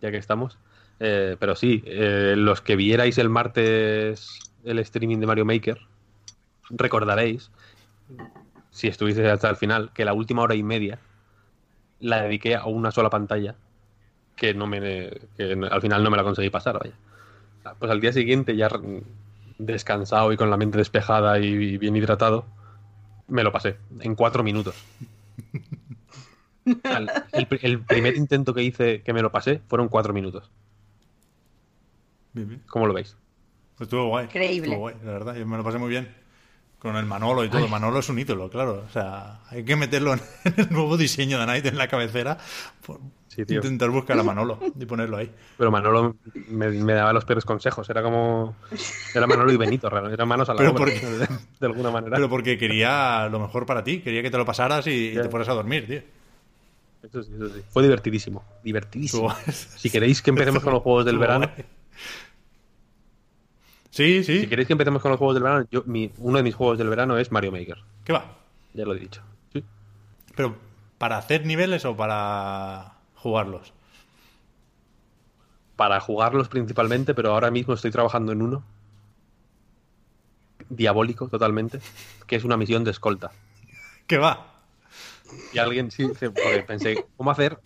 Ya 0.00 0.10
que 0.10 0.16
estamos. 0.16 0.58
Eh, 0.98 1.36
pero 1.38 1.54
sí, 1.54 1.82
eh, 1.86 2.34
los 2.36 2.60
que 2.62 2.76
vierais 2.76 3.18
el 3.18 3.28
martes 3.28 4.40
el 4.64 4.78
streaming 4.80 5.18
de 5.18 5.26
Mario 5.26 5.44
Maker, 5.44 5.78
recordaréis, 6.70 7.50
si 8.70 8.88
estuvisteis 8.88 9.28
hasta 9.28 9.50
el 9.50 9.56
final, 9.56 9.90
que 9.92 10.04
la 10.04 10.12
última 10.12 10.42
hora 10.42 10.54
y 10.54 10.62
media 10.62 10.98
la 12.00 12.22
dediqué 12.22 12.54
a 12.56 12.64
una 12.66 12.90
sola 12.90 13.10
pantalla, 13.10 13.54
que 14.36 14.54
no 14.54 14.66
me 14.66 14.80
que 15.36 15.58
al 15.70 15.82
final 15.82 16.02
no 16.02 16.10
me 16.10 16.16
la 16.16 16.22
conseguí 16.24 16.50
pasar, 16.50 16.78
vaya. 16.78 16.94
Pues 17.78 17.90
al 17.90 18.00
día 18.00 18.12
siguiente, 18.12 18.56
ya 18.56 18.68
descansado 19.58 20.32
y 20.32 20.36
con 20.36 20.48
la 20.50 20.56
mente 20.56 20.78
despejada 20.78 21.38
y 21.38 21.76
bien 21.76 21.94
hidratado, 21.96 22.44
me 23.28 23.42
lo 23.42 23.52
pasé 23.52 23.76
en 24.00 24.14
cuatro 24.14 24.42
minutos. 24.42 24.74
El, 27.32 27.48
pr- 27.48 27.58
el 27.62 27.80
primer 27.80 28.16
intento 28.16 28.52
que 28.54 28.62
hice 28.62 29.02
que 29.02 29.12
me 29.12 29.22
lo 29.22 29.32
pasé 29.32 29.60
fueron 29.68 29.88
cuatro 29.88 30.12
minutos. 30.12 30.50
Bien, 32.32 32.48
bien. 32.48 32.62
¿Cómo 32.68 32.86
lo 32.86 32.92
veis? 32.92 33.16
Estuvo 33.78 34.06
guay. 34.08 34.26
Increíble. 34.26 34.68
Estuvo 34.68 34.78
guay, 34.78 34.94
la 35.04 35.12
verdad. 35.12 35.36
Yo 35.36 35.46
me 35.46 35.56
lo 35.56 35.64
pasé 35.64 35.78
muy 35.78 35.88
bien. 35.88 36.08
Con 36.80 36.96
el 36.96 37.04
Manolo 37.06 37.44
y 37.44 37.48
todo. 37.50 37.68
Manolo 37.68 37.98
es 38.00 38.08
un 38.08 38.18
ídolo, 38.18 38.48
claro. 38.50 38.84
O 38.88 38.92
sea, 38.92 39.40
hay 39.50 39.64
que 39.64 39.76
meterlo 39.76 40.14
en, 40.14 40.20
el 40.56 40.70
nuevo 40.70 40.96
diseño 40.96 41.38
de 41.38 41.46
Night 41.46 41.66
en 41.66 41.76
la 41.78 41.86
cabecera. 41.88 42.38
por 42.84 42.98
Sí, 43.28 43.44
tío. 43.44 43.58
intentar 43.58 43.90
buscar 43.90 44.18
a 44.18 44.24
Manolo 44.24 44.58
y 44.78 44.86
ponerlo 44.86 45.16
ahí. 45.18 45.30
Pero 45.56 45.70
Manolo 45.70 46.16
me, 46.48 46.68
me 46.70 46.94
daba 46.94 47.12
los 47.12 47.24
peores 47.24 47.44
consejos. 47.44 47.88
Era 47.88 48.02
como. 48.02 48.56
Era 49.14 49.26
Manolo 49.28 49.52
y 49.52 49.56
Benito, 49.56 49.88
realmente. 49.90 50.14
Eran 50.14 50.26
manos 50.26 50.48
a 50.48 50.54
la 50.54 50.58
Pero 50.58 50.70
obra, 50.72 50.78
porque- 50.78 51.06
de, 51.06 51.28
de 51.60 51.66
alguna 51.66 51.90
manera. 51.92 52.16
Pero 52.16 52.28
porque 52.28 52.58
quería 52.58 53.28
lo 53.28 53.38
mejor 53.38 53.66
para 53.66 53.84
ti. 53.84 54.00
Quería 54.00 54.22
que 54.22 54.30
te 54.32 54.36
lo 54.38 54.44
pasaras 54.44 54.84
y, 54.88 55.12
te 55.14 55.28
fueras 55.28 55.48
a 55.48 55.52
dormir, 55.52 55.86
tío. 55.86 56.02
Eso 57.02 57.22
sí, 57.22 57.30
eso 57.36 57.48
sí. 57.50 57.62
Fue 57.70 57.82
divertidísimo. 57.84 58.42
Divertidísimo. 58.64 59.32
Si 59.76 59.90
queréis 59.90 60.20
que 60.22 60.30
empecemos 60.30 60.62
con 60.62 60.72
los 60.72 60.82
juegos 60.82 61.04
del 61.04 61.18
verano. 61.18 61.50
Sí, 63.90 64.22
sí. 64.24 64.40
Si 64.40 64.46
queréis 64.46 64.66
que 64.66 64.72
empecemos 64.74 65.02
con 65.02 65.10
los 65.10 65.18
juegos 65.18 65.34
del 65.34 65.42
verano, 65.42 65.66
yo, 65.70 65.82
mi, 65.86 66.10
uno 66.18 66.36
de 66.38 66.42
mis 66.44 66.54
juegos 66.54 66.78
del 66.78 66.88
verano 66.88 67.18
es 67.18 67.32
Mario 67.32 67.50
Maker. 67.52 67.78
¿Qué 68.04 68.12
va? 68.12 68.36
Ya 68.72 68.84
lo 68.84 68.94
he 68.94 68.98
dicho. 69.00 69.22
Sí. 69.52 69.64
Pero, 70.36 70.56
¿para 70.98 71.18
hacer 71.18 71.44
niveles 71.44 71.84
o 71.84 71.96
para 71.96 72.94
jugarlos? 73.16 73.72
Para 75.76 75.98
jugarlos 76.00 76.48
principalmente, 76.48 77.14
pero 77.14 77.32
ahora 77.32 77.50
mismo 77.50 77.74
estoy 77.74 77.90
trabajando 77.90 78.32
en 78.32 78.42
uno. 78.42 78.62
Diabólico 80.68 81.28
totalmente. 81.28 81.80
Que 82.26 82.36
es 82.36 82.44
una 82.44 82.56
misión 82.56 82.84
de 82.84 82.92
escolta. 82.92 83.32
¿Qué 84.06 84.18
va? 84.18 84.46
Y 85.52 85.58
alguien 85.58 85.90
sí, 85.90 86.08
se- 86.18 86.30
porque 86.30 86.64
pensé, 86.66 87.06
¿cómo 87.16 87.30
hacer? 87.30 87.58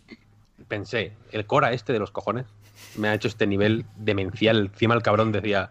Pensé, 0.68 1.12
el 1.32 1.46
Cora 1.46 1.72
este 1.72 1.92
de 1.92 1.98
los 1.98 2.10
cojones 2.10 2.46
me 2.96 3.08
ha 3.08 3.14
hecho 3.14 3.28
este 3.28 3.46
nivel 3.46 3.84
demencial. 3.96 4.58
Encima 4.72 4.94
el 4.94 5.02
cabrón 5.02 5.32
decía, 5.32 5.70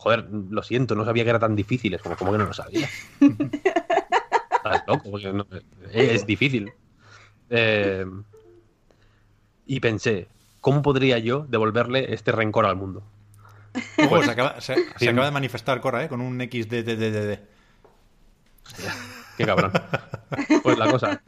joder, 0.00 0.26
lo 0.50 0.62
siento, 0.62 0.94
no 0.94 1.04
sabía 1.04 1.24
que 1.24 1.30
era 1.30 1.38
tan 1.38 1.54
difícil. 1.54 1.92
Es 1.94 2.00
como, 2.02 2.16
¿cómo 2.16 2.32
que 2.32 2.38
no 2.38 2.46
lo 2.46 2.54
sabía? 2.54 2.88
Estás 3.20 4.82
loco, 4.86 5.10
porque 5.10 5.30
no- 5.32 5.46
eh, 5.92 6.10
es 6.14 6.26
difícil. 6.26 6.72
Eh, 7.50 8.06
y 9.66 9.80
pensé, 9.80 10.26
¿cómo 10.62 10.80
podría 10.82 11.18
yo 11.18 11.44
devolverle 11.48 12.14
este 12.14 12.32
rencor 12.32 12.64
al 12.64 12.76
mundo? 12.76 13.02
Ojo, 14.04 14.22
se, 14.22 14.30
acaba, 14.30 14.60
se- 14.60 14.86
se 14.96 15.08
acaba 15.10 15.26
de 15.26 15.32
manifestar 15.32 15.80
Cora, 15.82 16.02
¿eh? 16.04 16.08
Con 16.08 16.20
un 16.22 16.40
XDDDD. 16.40 17.38
Qué 19.36 19.44
cabrón. 19.46 19.72
Pues 20.62 20.78
la 20.78 20.90
cosa, 20.90 21.20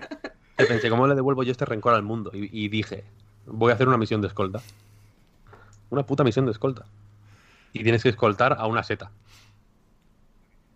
que 0.56 0.64
pensé, 0.64 0.88
¿cómo 0.90 1.06
le 1.06 1.14
devuelvo 1.14 1.42
yo 1.42 1.52
este 1.52 1.64
rencor 1.66 1.94
al 1.94 2.02
mundo? 2.02 2.30
Y, 2.34 2.48
y 2.64 2.68
dije, 2.68 3.04
voy 3.46 3.70
a 3.70 3.74
hacer 3.74 3.86
una 3.88 3.98
misión 3.98 4.20
de 4.22 4.28
escolta. 4.28 4.60
Una 5.90 6.04
puta 6.04 6.24
misión 6.24 6.46
de 6.46 6.52
escolta. 6.52 6.84
Y 7.72 7.82
tienes 7.82 8.02
que 8.02 8.08
escoltar 8.10 8.56
a 8.58 8.66
una 8.66 8.82
seta. 8.82 9.10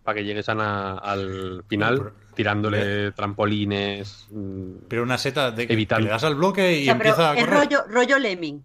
Para 0.03 0.15
que 0.19 0.23
llegues 0.25 0.47
a 0.49 0.55
na- 0.55 0.97
al 0.97 1.63
final 1.67 1.97
Pero- 1.97 2.13
tirándole 2.33 3.11
trampolines. 3.11 4.27
mm, 4.31 4.71
Pero 4.87 5.03
una 5.03 5.17
seta 5.17 5.51
de 5.51 5.67
que 5.67 5.73
Evitando. 5.73 6.05
le 6.05 6.11
das 6.11 6.23
al 6.23 6.35
bloque 6.35 6.79
y 6.79 6.83
O 6.83 6.85
sea, 6.85 6.97
pero 6.97 7.09
empieza 7.09 7.31
a 7.31 7.33
es 7.35 7.43
correr. 7.45 7.59
rollo, 7.59 7.83
rollo 7.89 8.19
Lemming. 8.19 8.63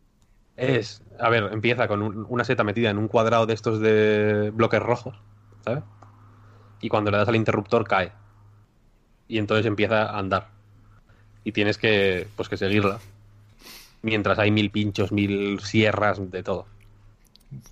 Es, 0.57 1.03
a 1.18 1.29
ver, 1.31 1.49
empieza 1.53 1.88
con 1.88 2.03
un- 2.03 2.27
una 2.29 2.45
seta 2.45 2.62
metida 2.62 2.90
en 2.90 2.99
un 2.99 3.09
cuadrado 3.09 3.47
de 3.47 3.55
estos 3.55 3.81
de 3.81 4.51
bloques 4.55 4.81
rojos, 4.81 5.16
¿sabes? 5.64 5.83
Y 6.81 6.88
cuando 6.88 7.11
le 7.11 7.16
das 7.16 7.29
al 7.29 7.37
interruptor 7.37 7.87
cae. 7.88 8.12
Y 9.29 9.38
entonces 9.38 9.66
empieza 9.66 10.03
a 10.11 10.18
andar. 10.18 10.49
Y 11.45 11.53
tienes 11.53 11.79
que, 11.79 12.29
pues, 12.37 12.49
que 12.49 12.57
seguirla. 12.57 12.99
Mientras 14.03 14.38
hay 14.38 14.51
mil 14.51 14.71
pinchos, 14.71 15.11
mil 15.11 15.59
sierras, 15.61 16.31
de 16.31 16.42
todo. 16.42 16.66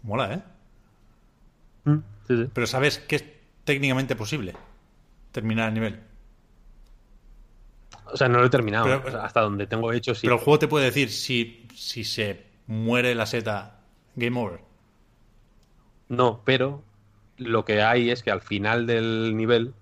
Mola, 0.03 0.35
¿eh? 0.35 0.43
Sí, 2.29 2.37
sí. 2.37 2.51
Pero 2.53 2.67
¿sabes 2.67 2.99
que 2.99 3.17
es 3.17 3.25
técnicamente 3.65 4.15
posible 4.17 4.55
terminar 5.33 5.69
el 5.69 5.75
nivel? 5.75 6.01
O 8.13 8.17
sea, 8.17 8.29
no 8.29 8.39
lo 8.41 8.47
he 8.47 8.51
terminado. 8.51 8.85
Pero- 8.87 9.03
O 9.07 9.11
sea, 9.11 9.25
hasta 9.25 9.41
donde 9.41 9.67
tengo 9.67 9.93
hecho, 9.93 10.15
sí. 10.15 10.23
Pero 10.23 10.35
el 10.37 10.41
juego 10.41 10.59
te 10.59 10.69
puede 10.69 10.87
decir 10.87 11.11
si, 11.11 11.67
si 11.75 12.05
se 12.05 12.45
muere 12.67 13.15
la 13.15 13.27
seta, 13.27 13.81
game 14.17 14.39
over. 14.41 14.61
No, 16.09 16.43
pero 16.45 16.83
lo 17.37 17.65
que 17.65 17.83
hay 17.83 18.11
es 18.11 18.23
que 18.23 18.31
al 18.31 18.41
final 18.43 18.87
del 18.87 19.37
nivel 19.37 19.75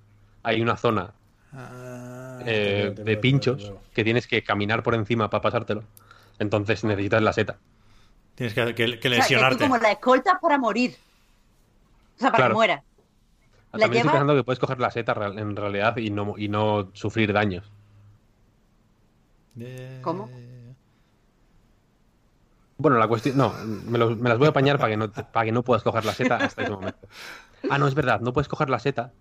hay 0.42 0.60
una 0.60 0.76
zona 0.76 1.12
Ah, 1.52 2.40
eh, 2.44 2.92
de 2.94 3.16
pinchos 3.16 3.72
que 3.94 4.04
tienes 4.04 4.26
que 4.26 4.42
caminar 4.44 4.82
por 4.82 4.94
encima 4.94 5.30
para 5.30 5.40
pasártelo. 5.40 5.82
Entonces 6.38 6.84
necesitas 6.84 7.22
la 7.22 7.32
seta. 7.32 7.58
Tienes 8.38 8.54
que, 8.54 8.72
que- 8.72 8.74
que 8.74 8.84
O 8.84 8.88
sea, 8.90 9.00
que 9.00 9.08
lesionarte. 9.10 9.58
tú 9.64 9.64
como 9.64 9.78
la 9.78 9.90
escoltas 9.90 10.34
para 10.40 10.58
morir. 10.58 10.94
O 12.16 12.20
sea, 12.20 12.30
para 12.30 12.36
Claro. 12.44 12.52
que 12.52 12.56
muera. 12.56 12.82
La 13.72 13.80
También 13.80 14.00
estoy 14.02 14.10
pensando 14.12 14.34
que 14.36 14.44
puedes 14.44 14.58
coger 14.60 14.78
la 14.78 14.90
seta 14.92 15.12
en 15.36 15.56
realidad 15.56 15.96
y 15.96 16.10
no, 16.10 16.34
y 16.38 16.48
no 16.48 16.88
sufrir 16.94 17.32
daños. 17.32 17.70
Eh, 19.58 19.98
¿Cómo? 20.02 20.30
Bueno, 22.76 22.96
la 22.98 23.08
cuestión. 23.08 23.36
No, 23.36 23.52
me, 23.86 23.98
las 23.98 24.38
voy 24.38 24.46
a 24.46 24.50
apañar 24.50 24.78
para 24.78 24.90
que, 24.90 24.96
no, 24.96 25.10
para 25.10 25.44
que 25.46 25.52
no 25.52 25.64
puedas 25.64 25.82
coger 25.82 26.04
la 26.04 26.14
seta 26.14 26.36
hasta 26.36 26.62
ese 26.62 26.70
momento. 26.70 27.08
Ah, 27.68 27.76
no, 27.78 27.88
es 27.88 27.94
verdad, 27.96 28.20
no 28.20 28.32
puedes 28.32 28.46
coger 28.46 28.70
la 28.70 28.78
seta. 28.78 29.12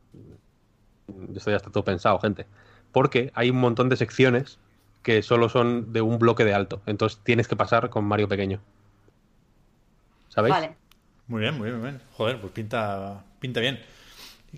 Esto 1.36 1.50
ya 1.50 1.58
está 1.58 1.72
todo 1.72 1.84
pensado, 1.84 2.20
gente. 2.20 2.46
Porque 2.92 3.32
hay 3.34 3.50
un 3.50 3.58
montón 3.58 3.90
de 3.90 3.98
secciones 3.98 4.60
que 5.02 5.24
solo 5.24 5.50
son 5.50 5.92
de 5.92 6.02
un 6.02 6.20
bloque 6.20 6.46
de 6.46 6.54
alto. 6.54 6.82
Entonces 6.86 7.20
tienes 7.24 7.48
que 7.48 7.56
pasar 7.56 7.90
con 7.90 8.06
Mario 8.06 8.28
pequeño. 8.28 8.62
¿Sabéis? 10.38 10.54
Vale. 10.54 10.76
Muy 11.26 11.42
bien, 11.42 11.58
muy 11.58 11.70
bien, 11.70 11.82
muy 11.82 11.90
bien. 11.90 12.02
Joder, 12.14 12.40
pues 12.40 12.54
pinta, 12.54 13.24
pinta 13.40 13.60
bien. 13.60 13.80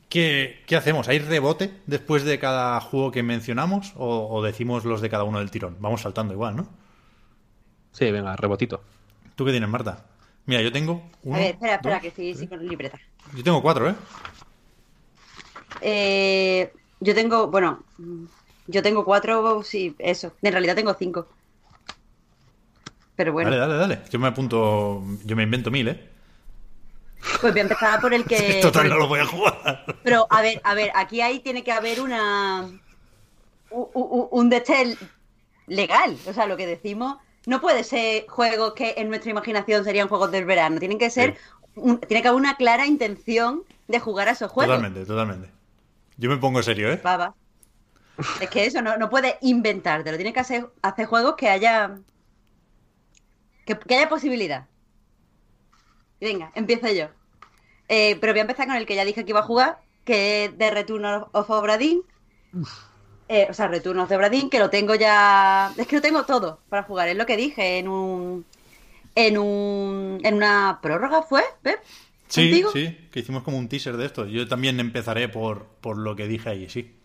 ¿Qué, 0.09 0.61
qué 0.67 0.75
hacemos? 0.75 1.07
¿Hay 1.07 1.19
rebote 1.19 1.71
después 1.87 2.25
de 2.25 2.37
cada 2.37 2.81
juego 2.81 3.11
que 3.11 3.23
mencionamos 3.23 3.93
o, 3.95 4.27
o 4.29 4.43
decimos 4.43 4.83
los 4.83 4.99
de 4.99 5.09
cada 5.09 5.23
uno 5.23 5.39
del 5.39 5.51
tirón? 5.51 5.77
Vamos 5.79 6.01
saltando 6.01 6.33
igual, 6.33 6.57
¿no? 6.57 6.67
Sí, 7.93 8.11
venga, 8.11 8.35
rebotito. 8.35 8.83
¿Tú 9.37 9.45
qué 9.45 9.51
tienes, 9.51 9.69
Marta? 9.69 10.05
Mira, 10.45 10.61
yo 10.61 10.69
tengo 10.73 11.01
uno, 11.23 11.37
a 11.37 11.39
ver, 11.39 11.51
espera, 11.51 11.75
espera, 11.75 11.95
dos, 11.95 12.01
que 12.01 12.07
estoy 12.09 12.35
sí, 12.35 12.47
con 12.47 12.67
libreta. 12.67 12.99
Yo 13.33 13.41
tengo 13.41 13.61
cuatro, 13.61 13.89
¿eh? 13.89 13.95
Eh, 15.79 16.73
yo 16.99 17.15
tengo, 17.15 17.47
bueno, 17.47 17.83
yo 18.67 18.83
tengo 18.83 19.05
cuatro, 19.05 19.63
sí, 19.63 19.95
eso. 19.97 20.33
En 20.41 20.51
realidad 20.51 20.75
tengo 20.75 20.93
cinco. 20.93 21.27
Pero 23.19 23.33
bueno, 23.33 23.49
Dale, 23.51 23.59
dale, 23.59 23.75
dale. 23.75 23.99
Yo 24.09 24.17
me 24.17 24.29
apunto, 24.29 25.03
yo 25.25 25.35
me 25.35 25.43
invento 25.43 25.69
mil, 25.69 25.89
¿eh? 25.89 26.07
pues 27.41 27.51
voy 27.51 27.59
a 27.59 27.63
empezar 27.63 27.99
por 27.99 28.13
el 28.13 28.23
que... 28.31 28.61
Total, 28.61 28.87
no 28.87 28.95
lo 28.95 29.09
voy 29.09 29.19
a 29.19 29.25
jugar. 29.25 29.83
Pero, 30.03 30.25
a 30.29 30.41
ver, 30.41 30.61
a 30.63 30.73
ver, 30.73 30.89
aquí 30.95 31.19
ahí 31.19 31.39
tiene 31.39 31.61
que 31.65 31.73
haber 31.73 31.99
una... 31.99 32.65
u- 33.71 33.89
u- 33.93 34.29
Un 34.31 34.49
destel 34.49 34.97
legal. 35.67 36.15
O 36.27 36.31
sea, 36.31 36.45
lo 36.45 36.55
que 36.55 36.65
decimos... 36.65 37.17
No 37.45 37.59
puede 37.59 37.83
ser 37.83 38.25
juegos 38.29 38.71
que 38.73 38.93
en 38.95 39.09
nuestra 39.09 39.31
imaginación 39.31 39.83
serían 39.83 40.07
juegos 40.07 40.31
del 40.31 40.45
verano. 40.45 40.79
Tienen 40.79 40.97
que 40.97 41.09
ser... 41.09 41.35
un- 41.75 41.99
tiene 41.99 42.21
que 42.21 42.29
haber 42.29 42.39
una 42.39 42.55
clara 42.55 42.85
intención 42.87 43.63
de 43.89 43.99
jugar 43.99 44.29
a 44.29 44.31
esos 44.31 44.49
juegos. 44.49 44.77
Totalmente, 44.77 45.05
totalmente. 45.05 45.49
Yo 46.15 46.29
me 46.29 46.37
pongo 46.37 46.63
serio, 46.63 46.89
¿eh? 46.89 47.01
Baba. 47.03 47.35
Es 48.39 48.49
que 48.49 48.65
eso, 48.65 48.81
no, 48.81 48.95
no 48.95 49.09
puedes 49.09 49.35
inventártelo. 49.41 50.15
Tienes 50.15 50.33
que 50.33 50.39
hacer, 50.39 50.69
hacer 50.81 51.05
juegos 51.05 51.35
que 51.35 51.49
haya. 51.49 51.97
Que, 53.69 53.77
que 53.77 53.95
haya 53.95 54.09
posibilidad. 54.09 54.65
Venga, 56.19 56.51
empiezo 56.55 56.91
yo. 56.91 57.09
Eh, 57.87 58.17
pero 58.19 58.33
voy 58.33 58.39
a 58.39 58.41
empezar 58.41 58.65
con 58.65 58.75
el 58.75 58.87
que 58.87 58.95
ya 58.95 59.05
dije 59.05 59.23
que 59.23 59.29
iba 59.29 59.41
a 59.41 59.43
jugar, 59.43 59.79
que 60.05 60.45
es 60.45 60.57
The 60.57 60.71
Return 60.71 61.05
of 61.31 61.49
Obra 61.51 61.77
Dinn. 61.77 62.01
Eh, 63.27 63.45
o 63.47 63.53
sea, 63.53 63.67
Return 63.67 63.99
of 63.99 64.09
the 64.09 64.15
Obra 64.15 64.29
Dinn, 64.31 64.49
que 64.49 64.57
lo 64.57 64.71
tengo 64.71 64.95
ya. 64.95 65.71
Es 65.77 65.85
que 65.85 65.97
lo 65.97 66.01
tengo 66.01 66.25
todo 66.25 66.61
para 66.67 66.81
jugar. 66.81 67.09
Es 67.09 67.15
lo 67.15 67.27
que 67.27 67.37
dije 67.37 67.77
en 67.77 67.87
un. 67.87 68.43
En 69.13 69.37
un. 69.37 70.19
En 70.23 70.33
una 70.33 70.79
prórroga, 70.81 71.21
¿fue? 71.21 71.43
Pep? 71.61 71.79
Sí, 72.27 72.49
¿Contigo? 72.49 72.71
sí, 72.71 73.07
que 73.11 73.19
hicimos 73.19 73.43
como 73.43 73.59
un 73.59 73.69
teaser 73.69 73.97
de 73.97 74.07
esto. 74.07 74.25
Yo 74.25 74.47
también 74.47 74.79
empezaré 74.79 75.29
por, 75.29 75.67
por 75.81 75.95
lo 75.99 76.15
que 76.15 76.27
dije 76.27 76.49
ahí, 76.49 76.69
sí. 76.69 76.95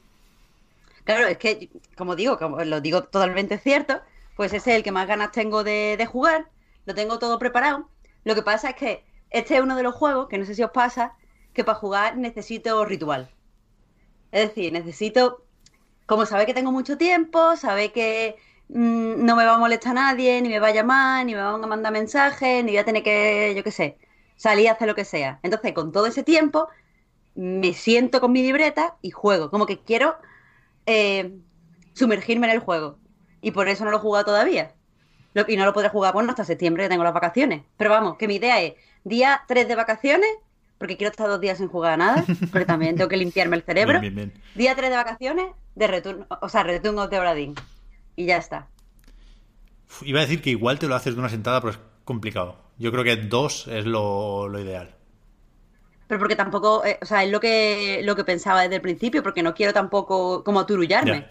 Claro, 1.05 1.27
es 1.27 1.37
que, 1.37 1.69
como 1.95 2.17
digo, 2.17 2.39
como 2.39 2.65
lo 2.65 2.81
digo 2.81 3.05
totalmente 3.05 3.59
cierto, 3.59 4.01
pues 4.37 4.53
ese 4.55 4.71
es 4.71 4.77
el 4.79 4.83
que 4.83 4.93
más 4.93 5.07
ganas 5.07 5.33
tengo 5.33 5.63
de, 5.63 5.97
de 5.99 6.07
jugar, 6.07 6.47
lo 6.87 6.95
tengo 6.95 7.19
todo 7.19 7.39
preparado. 7.39 7.89
Lo 8.25 8.35
que 8.35 8.43
pasa 8.43 8.71
es 8.71 8.77
que 8.77 9.05
este 9.31 9.57
es 9.57 9.63
uno 9.63 9.77
de 9.77 9.83
los 9.83 9.95
juegos, 9.95 10.29
que 10.29 10.39
no 10.39 10.45
sé 10.45 10.55
si 10.55 10.63
os 10.63 10.71
pasa, 10.71 11.15
que 11.53 11.65
para 11.65 11.79
jugar 11.79 12.17
necesito 12.17 12.85
ritual. 12.85 13.31
Es 14.33 14.49
decir, 14.49 14.73
necesito, 14.73 15.45
como 16.07 16.27
sabe 16.27 16.47
que 16.47 16.55
tengo 16.55 16.73
mucho 16.73 16.99
tiempo, 16.99 17.57
sabe 17.57 17.93
que 17.93 18.37
mm, 18.69 19.25
no 19.25 19.37
me 19.37 19.45
va 19.45 19.55
a 19.55 19.59
molestar 19.59 19.95
nadie, 19.95 20.41
ni 20.43 20.49
me 20.49 20.61
va 20.61 20.69
a 20.69 20.73
llamar, 20.73 21.25
ni 21.27 21.35
me 21.35 21.43
van 21.43 21.63
a 21.63 21.67
mandar 21.67 21.93
mensajes, 21.93 22.65
ni 22.65 22.73
voy 22.73 22.79
a 22.79 22.85
tener 22.85 23.03
que, 23.03 23.55
yo 23.57 23.63
qué 23.65 23.71
sé, 23.71 23.99
salir 24.37 24.69
a 24.69 24.73
hacer 24.73 24.89
lo 24.89 24.95
que 24.95 25.05
sea. 25.05 25.41
Entonces, 25.43 25.73
con 25.73 25.93
todo 25.93 26.07
ese 26.07 26.23
tiempo, 26.23 26.69
me 27.35 27.73
siento 27.75 28.21
con 28.21 28.33
mi 28.33 28.43
libreta 28.43 28.97
y 29.03 29.11
juego. 29.11 29.51
Como 29.51 29.67
que 29.67 29.81
quiero 29.81 30.17
eh, 30.87 31.39
sumergirme 31.95 32.47
en 32.47 32.53
el 32.55 32.61
juego. 32.61 32.99
Y 33.41 33.53
por 33.53 33.69
eso 33.69 33.85
no 33.85 33.91
lo 33.91 33.99
he 33.99 34.01
jugado 34.01 34.25
todavía. 34.27 34.75
Lo- 35.35 35.45
y 35.47 35.57
no 35.57 35.65
lo 35.65 35.73
podré 35.73 35.89
jugar 35.91 36.15
bueno 36.15 36.31
hasta 36.31 36.45
septiembre 36.45 36.85
que 36.85 36.89
tengo 36.89 37.05
las 37.05 37.13
vacaciones. 37.15 37.63
Pero 37.77 37.91
vamos, 37.91 38.17
que 38.17 38.27
mi 38.29 38.37
idea 38.37 38.61
es 38.63 38.75
día 39.05 39.43
3 39.47 39.69
de 39.69 39.75
vacaciones, 39.75 40.31
porque 40.79 40.97
quiero 40.97 41.11
estar 41.11 41.29
dos 41.29 41.41
días 41.41 41.59
sin 41.59 41.69
jugar 41.69 41.93
a 41.93 41.97
nada, 41.97 42.25
porque 42.51 42.65
también 42.67 42.97
tengo 42.97 43.09
que 43.09 43.17
limpiarme 43.17 43.57
el 43.57 43.63
cerebro. 43.67 44.01
Bien, 44.01 44.15
bien, 44.15 44.31
bien. 44.33 44.43
Día 44.55 44.75
3 44.75 44.91
de 44.91 44.97
vacaciones, 44.97 45.47
de 45.75 45.87
return, 45.87 46.27
o 46.41 46.49
sea, 46.49 46.63
Return 46.63 46.99
of 46.99 47.11
the 47.11 47.19
Obra 47.19 47.35
Dinn. 47.35 47.55
Y 48.17 48.27
ya 48.27 48.37
está. 48.39 48.69
Iba 50.03 50.21
a 50.21 50.23
decir 50.23 50.41
que 50.43 50.51
igual 50.51 50.79
te 50.79 50.89
lo 50.89 50.95
haces 50.95 51.15
de 51.15 51.21
una 51.21 51.29
sentada, 51.29 51.61
pero 51.61 51.73
es 51.73 51.79
complicado. 52.05 52.57
Yo 52.79 52.91
creo 52.91 53.05
que 53.05 53.17
dos 53.17 53.69
es 53.69 53.87
lo, 53.87 54.49
lo 54.49 54.59
ideal. 54.59 54.95
Pero 56.07 56.19
porque 56.19 56.37
tampoco, 56.37 56.85
eh, 56.85 56.99
o 57.01 57.07
sea, 57.07 57.25
es 57.25 57.31
lo 57.31 57.41
que, 57.41 58.01
lo 58.05 58.15
que 58.17 58.25
pensaba 58.25 58.63
desde 58.63 58.77
el 58.77 58.83
principio, 58.83 59.23
porque 59.23 59.43
no 59.43 59.55
quiero 59.55 59.73
tampoco 59.73 60.45
como 60.45 60.67
turullarme. 60.67 61.21
Ya. 61.21 61.31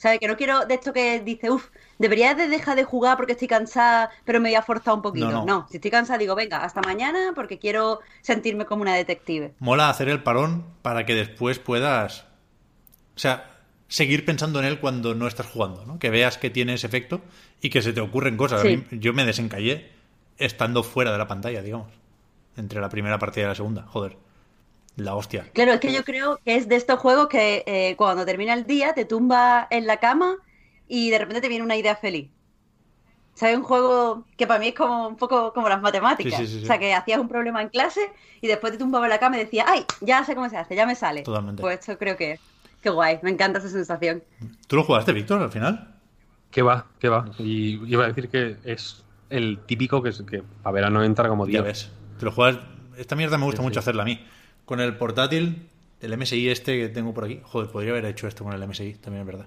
¿Sabes? 0.00 0.18
Que 0.18 0.28
no 0.28 0.36
quiero 0.38 0.64
de 0.64 0.72
esto 0.74 0.94
que 0.94 1.20
dice, 1.20 1.50
uff, 1.50 1.66
debería 1.98 2.34
de 2.34 2.48
dejar 2.48 2.74
de 2.74 2.84
jugar 2.84 3.18
porque 3.18 3.32
estoy 3.32 3.48
cansada, 3.48 4.08
pero 4.24 4.40
me 4.40 4.48
voy 4.48 4.54
a 4.56 4.62
forzar 4.62 4.94
un 4.94 5.02
poquito. 5.02 5.26
No, 5.30 5.44
No, 5.44 5.60
no. 5.60 5.66
si 5.68 5.76
estoy 5.76 5.90
cansada 5.90 6.18
digo, 6.18 6.34
venga, 6.34 6.64
hasta 6.64 6.80
mañana 6.80 7.32
porque 7.34 7.58
quiero 7.58 8.00
sentirme 8.22 8.64
como 8.64 8.80
una 8.80 8.94
detective. 8.94 9.52
Mola 9.58 9.90
hacer 9.90 10.08
el 10.08 10.22
parón 10.22 10.64
para 10.80 11.04
que 11.04 11.14
después 11.14 11.58
puedas 11.58 12.24
O 13.14 13.18
sea, 13.20 13.50
seguir 13.88 14.24
pensando 14.24 14.58
en 14.60 14.64
él 14.64 14.80
cuando 14.80 15.14
no 15.14 15.26
estás 15.26 15.44
jugando, 15.46 15.84
¿no? 15.84 15.98
Que 15.98 16.08
veas 16.08 16.38
que 16.38 16.48
tiene 16.48 16.72
ese 16.72 16.86
efecto 16.86 17.20
y 17.60 17.68
que 17.68 17.82
se 17.82 17.92
te 17.92 18.00
ocurren 18.00 18.38
cosas. 18.38 18.60
A 18.60 18.62
Sí. 18.64 18.78
mí- 18.90 18.98
yo 18.98 19.12
me 19.12 19.26
desencallé 19.26 19.90
estando 20.38 20.82
fuera 20.82 21.12
de 21.12 21.18
la 21.18 21.26
pantalla, 21.28 21.60
digamos. 21.60 21.88
Entre 22.56 22.80
la 22.80 22.88
primera 22.88 23.18
partida 23.18 23.44
y 23.44 23.48
la 23.48 23.54
segunda. 23.54 23.82
Joder. 23.82 24.16
La 25.04 25.14
hostia. 25.14 25.46
Claro, 25.52 25.72
es 25.72 25.80
que 25.80 25.92
yo 25.92 26.04
creo 26.04 26.38
que 26.44 26.56
es 26.56 26.68
de 26.68 26.76
estos 26.76 26.98
juegos 26.98 27.28
que 27.28 27.62
eh, 27.66 27.94
cuando 27.96 28.24
termina 28.26 28.54
el 28.54 28.64
día 28.66 28.92
te 28.92 29.04
tumba 29.04 29.66
en 29.70 29.86
la 29.86 29.98
cama 29.98 30.36
y 30.88 31.10
de 31.10 31.18
repente 31.18 31.40
te 31.40 31.48
viene 31.48 31.64
una 31.64 31.76
idea 31.76 31.96
feliz. 31.96 32.30
¿Sabes? 33.34 33.56
Un 33.56 33.62
juego 33.62 34.26
que 34.36 34.46
para 34.46 34.60
mí 34.60 34.68
es 34.68 34.74
como 34.74 35.08
un 35.08 35.16
poco 35.16 35.52
como 35.54 35.68
las 35.68 35.80
matemáticas. 35.80 36.38
Sí, 36.40 36.46
sí, 36.46 36.52
sí, 36.52 36.58
sí. 36.58 36.64
O 36.64 36.66
sea, 36.66 36.78
que 36.78 36.92
hacías 36.92 37.18
un 37.18 37.28
problema 37.28 37.62
en 37.62 37.68
clase 37.70 38.00
y 38.42 38.46
después 38.48 38.72
te 38.72 38.78
tumbaba 38.78 39.06
en 39.06 39.10
la 39.10 39.18
cama 39.18 39.36
y 39.36 39.40
decías, 39.44 39.66
¡ay! 39.68 39.84
Ya 40.02 40.22
sé 40.24 40.34
cómo 40.34 40.48
se 40.50 40.56
hace, 40.58 40.74
ya 40.74 40.84
me 40.84 40.94
sale. 40.94 41.22
Totalmente. 41.22 41.60
Pues 41.62 41.78
esto 41.80 41.96
creo 41.96 42.16
que 42.16 42.38
qué 42.82 42.90
guay, 42.90 43.18
me 43.22 43.30
encanta 43.30 43.58
esa 43.60 43.68
sensación. 43.68 44.22
¿Tú 44.66 44.76
lo 44.76 44.84
jugaste, 44.84 45.12
Víctor, 45.12 45.40
al 45.40 45.50
final? 45.50 45.94
¿Qué 46.50 46.60
va? 46.62 46.86
¿Qué 46.98 47.08
va? 47.08 47.30
Y 47.38 47.80
iba 47.90 48.04
a 48.04 48.08
decir 48.08 48.28
que 48.28 48.56
es 48.64 49.04
el 49.30 49.60
típico 49.64 50.02
que, 50.02 50.10
es, 50.10 50.22
que 50.28 50.42
a 50.64 50.70
verano 50.72 51.02
entra 51.04 51.28
como 51.28 51.46
Ya 51.46 51.62
Dios. 51.62 51.64
ves. 51.64 51.90
Te 52.18 52.24
lo 52.26 52.32
juegas. 52.32 52.58
Esta 52.98 53.16
mierda 53.16 53.38
me 53.38 53.44
gusta 53.44 53.58
Sí, 53.58 53.62
mucho 53.62 53.74
sí. 53.74 53.78
hacerla 53.78 54.02
a 54.02 54.06
mí. 54.06 54.22
Con 54.70 54.78
el 54.78 54.96
portátil, 54.96 55.66
el 56.00 56.16
MSI 56.16 56.48
este 56.48 56.78
que 56.78 56.88
tengo 56.88 57.12
por 57.12 57.24
aquí. 57.24 57.40
Joder, 57.42 57.72
podría 57.72 57.90
haber 57.90 58.04
hecho 58.04 58.28
esto 58.28 58.44
con 58.44 58.52
el 58.52 58.68
MSI, 58.68 58.94
también 58.94 59.22
es 59.22 59.26
verdad. 59.26 59.46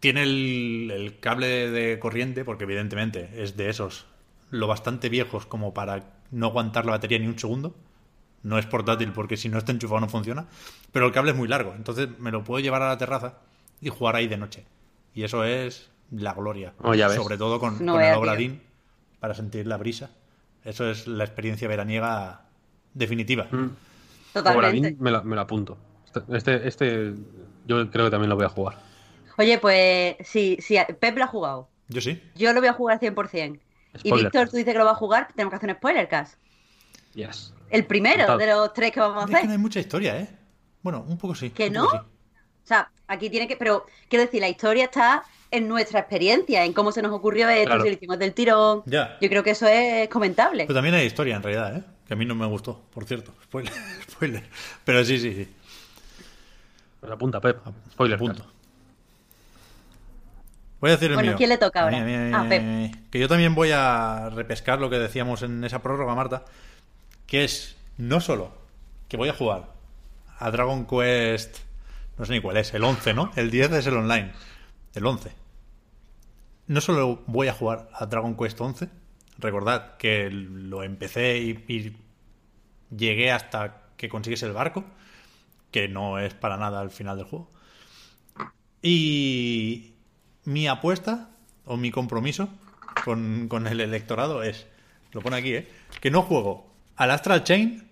Tiene 0.00 0.24
el, 0.24 0.90
el 0.92 1.20
cable 1.20 1.70
de 1.70 1.96
corriente, 2.00 2.44
porque 2.44 2.64
evidentemente 2.64 3.30
es 3.36 3.56
de 3.56 3.70
esos 3.70 4.06
lo 4.50 4.66
bastante 4.66 5.10
viejos 5.10 5.46
como 5.46 5.72
para 5.74 6.02
no 6.32 6.46
aguantar 6.46 6.86
la 6.86 6.90
batería 6.90 7.20
ni 7.20 7.28
un 7.28 7.38
segundo. 7.38 7.72
No 8.42 8.58
es 8.58 8.66
portátil 8.66 9.12
porque 9.12 9.36
si 9.36 9.48
no 9.48 9.58
está 9.58 9.70
enchufado 9.70 10.00
no 10.00 10.08
funciona. 10.08 10.48
Pero 10.90 11.06
el 11.06 11.12
cable 11.12 11.30
es 11.30 11.36
muy 11.36 11.46
largo, 11.46 11.72
entonces 11.76 12.08
me 12.18 12.32
lo 12.32 12.42
puedo 12.42 12.58
llevar 12.58 12.82
a 12.82 12.88
la 12.88 12.98
terraza 12.98 13.34
y 13.80 13.90
jugar 13.90 14.16
ahí 14.16 14.26
de 14.26 14.38
noche. 14.38 14.64
Y 15.14 15.22
eso 15.22 15.44
es 15.44 15.88
la 16.10 16.34
gloria. 16.34 16.74
Oh, 16.82 16.94
ya 16.94 17.06
ves. 17.06 17.16
Sobre 17.16 17.38
todo 17.38 17.60
con, 17.60 17.86
No 17.86 17.92
con 17.92 18.02
el. 18.02 18.16
Obradín 18.16 18.60
para 19.20 19.34
sentir 19.34 19.68
la 19.68 19.76
brisa. 19.76 20.10
Eso 20.64 20.90
es 20.90 21.06
la 21.06 21.22
experiencia 21.22 21.68
veraniega 21.68 22.40
definitiva. 22.92 23.46
Mm. 23.52 23.68
Totalmente. 24.32 24.96
Me 24.98 25.10
lo, 25.10 25.22
me 25.24 25.34
lo 25.36 25.42
apunto. 25.42 25.78
Este, 26.06 26.36
este, 26.36 26.68
este 26.68 27.14
yo 27.66 27.90
creo 27.90 28.06
que 28.06 28.10
también 28.10 28.28
lo 28.30 28.36
voy 28.36 28.44
a 28.46 28.48
jugar. 28.48 28.78
Oye, 29.38 29.58
pues 29.58 30.16
sí, 30.24 30.58
sí, 30.60 30.76
Pep 30.98 31.16
lo 31.16 31.24
ha 31.24 31.28
jugado. 31.28 31.68
Yo 31.88 32.00
sí. 32.00 32.22
Yo 32.34 32.52
lo 32.52 32.60
voy 32.60 32.68
a 32.68 32.72
jugar 32.72 33.00
100%. 33.00 33.58
Y 33.94 33.98
Spoiler. 33.98 34.26
Víctor, 34.26 34.48
tú 34.48 34.56
dices 34.56 34.72
que 34.72 34.78
lo 34.78 34.84
va 34.84 34.92
a 34.92 34.96
jugar, 34.96 35.28
tenemos 35.34 35.50
que 35.50 35.56
hacer 35.56 35.70
un 35.70 35.76
spoiler 35.76 36.08
cast. 36.08 36.34
Yes. 37.14 37.52
El 37.70 37.84
primero 37.86 38.36
de 38.36 38.46
los 38.46 38.72
tres 38.72 38.92
que 38.92 39.00
vamos 39.00 39.22
a 39.22 39.24
Es 39.24 39.30
que 39.30 39.36
hacer. 39.36 39.46
no 39.46 39.52
hay 39.52 39.58
mucha 39.58 39.80
historia, 39.80 40.18
¿eh? 40.18 40.28
Bueno, 40.82 41.04
un 41.08 41.18
poco 41.18 41.34
sí. 41.34 41.50
¿Que 41.50 41.70
no? 41.70 41.88
sí. 41.90 41.96
O 41.96 42.66
sea, 42.66 42.90
aquí 43.08 43.30
tiene 43.30 43.48
que. 43.48 43.56
Pero 43.56 43.86
quiero 44.08 44.24
decir, 44.24 44.40
la 44.40 44.48
historia 44.48 44.84
está 44.84 45.24
en 45.50 45.66
nuestra 45.66 46.00
experiencia, 46.00 46.64
en 46.64 46.72
cómo 46.72 46.92
se 46.92 47.02
nos 47.02 47.12
ocurrió 47.12 47.48
esto, 47.48 47.66
Claro. 47.66 47.82
si 47.82 47.88
lo 47.88 47.94
hicimos 47.94 48.18
del 48.18 48.32
tirón. 48.34 48.82
Ya. 48.86 49.18
Yo 49.20 49.28
creo 49.28 49.42
que 49.42 49.50
eso 49.50 49.66
es 49.66 50.08
comentable. 50.08 50.64
Pero 50.66 50.74
también 50.76 50.94
hay 50.94 51.06
historia 51.06 51.36
en 51.36 51.42
realidad, 51.42 51.76
¿eh? 51.78 51.82
Que 52.10 52.14
a 52.14 52.16
mí 52.16 52.26
no 52.26 52.34
me 52.34 52.44
gustó, 52.46 52.82
por 52.92 53.04
cierto. 53.04 53.32
Spoiler. 53.44 53.72
Spoiler. 54.10 54.42
Pero 54.84 55.04
sí, 55.04 55.16
sí, 55.16 55.32
sí. 55.32 55.48
Pues 56.98 57.12
apunta, 57.12 57.40
Pep. 57.40 57.58
Spoiler. 57.92 58.18
Punto. 58.18 58.44
Voy 60.80 60.90
a 60.90 60.94
decir 60.94 61.10
el 61.10 61.14
Bueno, 61.14 61.28
mío. 61.30 61.36
¿quién 61.38 61.50
le 61.50 61.56
toca 61.58 61.82
ahora? 61.82 61.98
a 61.98 62.04
mí, 62.04 62.12
a 62.12 62.18
mí, 62.18 62.32
Ah, 62.34 62.40
a 62.40 62.42
mí, 62.42 62.48
Pep. 62.48 62.62
a 62.62 62.64
mí. 62.64 62.92
Que 63.12 63.20
yo 63.20 63.28
también 63.28 63.54
voy 63.54 63.70
a 63.70 64.28
repescar 64.34 64.80
lo 64.80 64.90
que 64.90 64.98
decíamos 64.98 65.42
en 65.44 65.62
esa 65.62 65.82
prórroga, 65.82 66.16
Marta. 66.16 66.44
Que 67.28 67.44
es 67.44 67.76
no 67.96 68.20
solo 68.20 68.52
que 69.06 69.16
voy 69.16 69.28
a 69.28 69.32
jugar 69.34 69.72
a 70.40 70.50
Dragon 70.50 70.88
Quest. 70.88 71.58
No 72.18 72.24
sé 72.24 72.32
ni 72.32 72.40
cuál 72.40 72.56
es, 72.56 72.74
el 72.74 72.82
11, 72.82 73.14
¿no? 73.14 73.30
El 73.36 73.52
10 73.52 73.70
es 73.70 73.86
el 73.86 73.96
online. 73.96 74.32
El 74.96 75.06
11. 75.06 75.30
No 76.66 76.80
solo 76.80 77.22
voy 77.28 77.46
a 77.46 77.52
jugar 77.52 77.88
a 77.94 78.06
Dragon 78.06 78.36
Quest 78.36 78.60
11. 78.60 78.88
Recordad 79.38 79.96
que 79.96 80.28
lo 80.28 80.82
empecé 80.82 81.38
y, 81.38 81.50
y 81.68 81.96
llegué 82.96 83.32
hasta 83.32 83.82
que 83.96 84.08
consigues 84.08 84.42
el 84.42 84.52
barco. 84.52 84.84
Que 85.70 85.88
no 85.88 86.18
es 86.18 86.34
para 86.34 86.56
nada 86.56 86.80
al 86.80 86.90
final 86.90 87.16
del 87.16 87.26
juego. 87.26 87.50
Y 88.82 89.92
mi 90.44 90.66
apuesta 90.68 91.30
o 91.64 91.76
mi 91.76 91.90
compromiso 91.90 92.48
con, 93.04 93.46
con 93.48 93.66
el 93.66 93.80
electorado 93.80 94.42
es, 94.42 94.66
lo 95.12 95.20
pone 95.20 95.36
aquí, 95.36 95.54
¿eh? 95.54 95.68
que 96.00 96.10
no 96.10 96.22
juego 96.22 96.66
al 96.96 97.10
Astral 97.10 97.44
Chain 97.44 97.88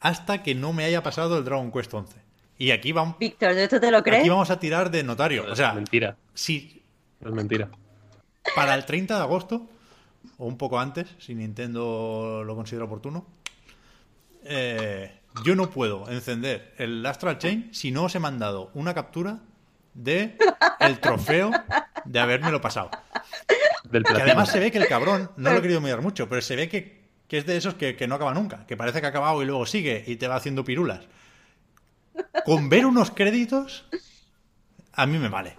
hasta 0.00 0.42
que 0.42 0.54
no 0.54 0.72
me 0.72 0.84
haya 0.84 1.02
pasado 1.02 1.38
el 1.38 1.44
Dragon 1.44 1.72
Quest 1.72 1.94
11. 1.94 2.16
Y 2.58 2.70
aquí 2.70 2.92
vamos, 2.92 3.18
Víctor, 3.18 3.54
¿de 3.54 3.64
esto 3.64 3.80
te 3.80 3.90
lo 3.90 4.02
crees? 4.02 4.20
aquí 4.20 4.28
vamos 4.28 4.50
a 4.50 4.58
tirar 4.58 4.90
de 4.90 5.02
notario. 5.02 5.44
O 5.50 5.54
sea, 5.56 5.70
es 5.70 5.74
mentira. 5.74 6.16
si 6.34 6.82
Es 7.20 7.30
mentira. 7.32 7.68
para 8.54 8.74
el 8.74 8.84
30 8.84 9.16
de 9.16 9.20
agosto, 9.20 9.68
o 10.38 10.46
un 10.46 10.56
poco 10.56 10.78
antes, 10.78 11.14
si 11.18 11.34
Nintendo 11.34 12.42
lo 12.44 12.54
considera 12.56 12.84
oportuno, 12.84 13.26
eh, 14.48 15.20
yo 15.44 15.54
no 15.54 15.70
puedo 15.70 16.08
encender 16.10 16.74
el 16.78 17.04
Astral 17.04 17.38
Chain 17.38 17.68
si 17.72 17.90
no 17.90 18.04
os 18.04 18.14
he 18.14 18.18
mandado 18.18 18.70
una 18.74 18.94
captura 18.94 19.40
de 19.94 20.36
el 20.80 20.98
trofeo 21.00 21.50
de 22.04 22.20
habérmelo 22.20 22.60
pasado. 22.60 22.90
Del 23.84 24.04
Que 24.04 24.14
además 24.14 24.50
se 24.50 24.58
ve 24.58 24.70
que 24.70 24.78
el 24.78 24.88
cabrón, 24.88 25.30
no 25.36 25.52
lo 25.52 25.58
he 25.58 25.62
querido 25.62 25.80
mirar 25.80 26.02
mucho, 26.02 26.28
pero 26.28 26.42
se 26.42 26.56
ve 26.56 26.68
que, 26.68 27.02
que 27.28 27.38
es 27.38 27.46
de 27.46 27.56
esos 27.56 27.74
que, 27.74 27.96
que 27.96 28.06
no 28.06 28.16
acaba 28.16 28.34
nunca, 28.34 28.66
que 28.66 28.76
parece 28.76 29.00
que 29.00 29.06
ha 29.06 29.10
acabado 29.10 29.42
y 29.42 29.46
luego 29.46 29.66
sigue 29.66 30.04
y 30.06 30.16
te 30.16 30.28
va 30.28 30.36
haciendo 30.36 30.64
pirulas. 30.64 31.06
Con 32.44 32.68
ver 32.68 32.86
unos 32.86 33.10
créditos, 33.10 33.86
a 34.92 35.06
mí 35.06 35.18
me 35.18 35.28
vale. 35.28 35.56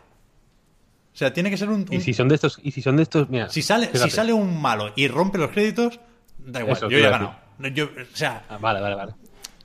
O 1.13 1.17
sea, 1.17 1.33
tiene 1.33 1.49
que 1.49 1.57
ser 1.57 1.69
un... 1.69 1.85
Y 1.89 2.01
si 2.01 2.13
son 2.13 2.27
de 2.29 2.35
estos, 2.35 2.59
y 2.61 2.71
si 2.71 2.81
son 2.81 2.97
de 2.97 3.03
estos, 3.03 3.29
mira. 3.29 3.49
si 3.49 3.61
sale, 3.61 3.89
si 3.93 4.09
sale 4.09 4.33
un 4.33 4.61
malo 4.61 4.93
y 4.95 5.07
rompe 5.07 5.37
los 5.37 5.49
créditos, 5.51 5.99
da 6.37 6.59
igual, 6.59 6.77
Eso 6.77 6.89
yo 6.89 6.99
ya 6.99 7.07
he 7.07 7.11
ganado. 7.11 7.46
No, 7.59 7.67
yo- 7.69 7.85
o 7.85 8.15
sea, 8.15 8.45
Ah, 8.49 8.57
vale, 8.57 8.79
vale, 8.81 8.95
vale. 8.95 9.13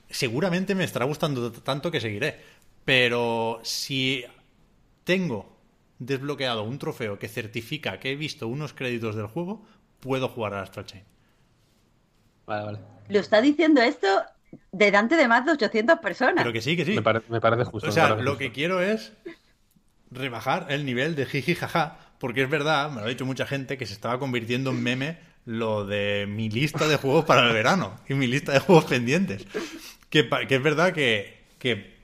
seguramente 0.09 0.75
me 0.75 0.83
estará 0.83 1.05
gustando 1.05 1.51
tanto 1.51 1.91
que 1.91 1.99
seguiré. 2.01 2.39
Pero 2.85 3.59
si 3.63 4.25
tengo 5.03 5.57
desbloqueado 5.99 6.63
un 6.63 6.79
trofeo 6.79 7.17
que 7.19 7.27
certifica 7.29 7.99
que 7.99 8.11
he 8.11 8.15
visto 8.15 8.47
unos 8.47 8.73
créditos 8.73 9.15
del 9.15 9.27
juego, 9.27 9.65
puedo 9.99 10.27
jugar 10.27 10.53
a 10.55 10.61
Astral 10.63 10.85
Chain. 10.85 11.03
Vale, 12.45 12.65
vale. 12.65 12.79
Lo 13.09 13.19
está 13.19 13.41
diciendo 13.41 13.81
esto 13.81 14.07
delante 14.71 15.15
de 15.15 15.27
más 15.27 15.45
de 15.45 15.53
800 15.53 15.99
personas. 15.99 16.35
Pero 16.37 16.51
que 16.51 16.61
sí, 16.61 16.75
que 16.75 16.83
sí. 16.85 16.93
Me, 16.93 17.01
pare- 17.01 17.21
me 17.29 17.39
parece 17.39 17.63
justo. 17.63 17.87
O 17.87 17.91
sea, 17.91 18.09
lo 18.09 18.15
justo. 18.17 18.37
que 18.37 18.51
quiero 18.51 18.81
es 18.81 19.13
rebajar 20.11 20.67
el 20.69 20.85
nivel 20.85 21.15
de 21.15 21.25
jiji 21.25 21.55
jaja, 21.55 21.97
porque 22.19 22.43
es 22.43 22.49
verdad, 22.49 22.89
me 22.91 22.99
lo 23.01 23.07
ha 23.07 23.09
dicho 23.09 23.25
mucha 23.25 23.45
gente, 23.45 23.77
que 23.77 23.85
se 23.85 23.93
estaba 23.93 24.19
convirtiendo 24.19 24.71
en 24.71 24.83
meme 24.83 25.17
lo 25.45 25.85
de 25.85 26.25
mi 26.27 26.49
lista 26.49 26.87
de 26.87 26.97
juegos 26.97 27.25
para 27.25 27.47
el 27.47 27.53
verano 27.53 27.95
y 28.07 28.13
mi 28.13 28.27
lista 28.27 28.51
de 28.53 28.59
juegos 28.59 28.85
pendientes. 28.85 29.45
Que, 30.09 30.29
es 30.49 30.63
verdad 30.63 30.93
que, 30.93 31.43
que 31.59 31.97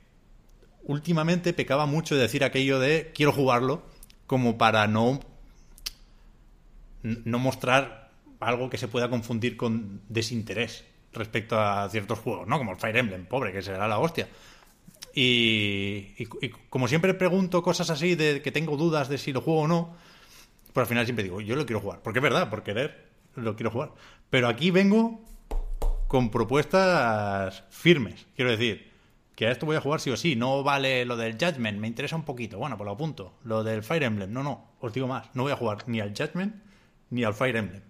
últimamente 0.84 1.54
pecaba 1.54 1.86
mucho 1.86 2.16
de 2.16 2.22
decir 2.22 2.44
aquello 2.44 2.80
de 2.80 3.12
quiero 3.14 3.32
jugarlo 3.32 3.84
como 4.28 4.58
para 4.58 4.88
no 4.88 5.20
no 7.02 7.40
mostrar 7.40 8.12
algo 8.40 8.70
que 8.70 8.78
se 8.78 8.88
pueda 8.88 9.10
confundir 9.10 9.56
con 9.56 10.02
desinterés 10.10 10.84
respecto 11.14 11.60
a 11.60 11.88
ciertos 11.90 12.20
juegos, 12.20 12.48
¿no? 12.48 12.58
Como 12.58 12.72
el 12.72 12.78
Fire 12.78 12.98
Emblem, 12.98 13.26
pobre, 13.26 13.54
que 13.54 13.62
será 13.62 13.88
la 13.88 14.00
hostia. 14.00 14.28
Y 15.14 16.26
como 16.70 16.88
siempre 16.88 17.14
pregunto 17.14 17.64
cosas 17.64 17.90
así 17.90 18.16
de 18.16 18.42
que 18.42 18.52
tengo 18.52 18.78
dudas 18.78 19.10
de 19.10 19.18
si 19.18 19.34
lo 19.34 19.42
juego 19.42 19.62
o 19.62 19.68
no, 19.68 19.96
pues 20.74 20.84
al 20.84 20.88
final 20.88 21.06
siempre 21.06 21.24
digo, 21.24 21.42
yo 21.42 21.56
lo 21.56 21.66
quiero 21.66 21.80
jugar. 21.80 22.02
Porque 22.04 22.20
es 22.20 22.24
verdad, 22.24 22.50
por 22.50 22.64
querer 22.64 23.09
lo 23.44 23.56
quiero 23.56 23.72
jugar. 23.72 23.92
Pero 24.30 24.48
aquí 24.48 24.72
vengo 24.72 25.22
con 26.08 26.32
propuestas 26.32 27.64
firmes. 27.70 28.28
Quiero 28.36 28.52
decir, 28.52 28.90
que 29.40 29.48
a 29.48 29.52
esto 29.52 29.66
voy 29.66 29.78
a 29.78 29.82
jugar 29.82 30.02
sí 30.02 30.10
o 30.10 30.18
sí. 30.18 30.36
No 30.36 30.64
vale 30.64 31.06
lo 31.06 31.16
del 31.16 31.34
Judgment, 31.34 31.80
me 31.80 31.88
interesa 31.88 32.18
un 32.18 32.26
poquito. 32.26 32.58
Bueno, 32.58 32.76
pues 32.76 32.86
lo 32.86 32.92
apunto. 32.92 33.34
Lo 33.46 33.64
del 33.64 33.84
Fire 33.84 34.04
Emblem, 34.04 34.34
no, 34.34 34.44
no. 34.44 34.66
Os 34.82 34.92
digo 34.92 35.08
más, 35.08 35.30
no 35.34 35.44
voy 35.44 35.54
a 35.54 35.56
jugar 35.56 35.78
ni 35.88 36.02
al 36.02 36.10
Judgment 36.10 36.62
ni 37.10 37.24
al 37.24 37.34
Fire 37.34 37.56
Emblem. 37.56 37.82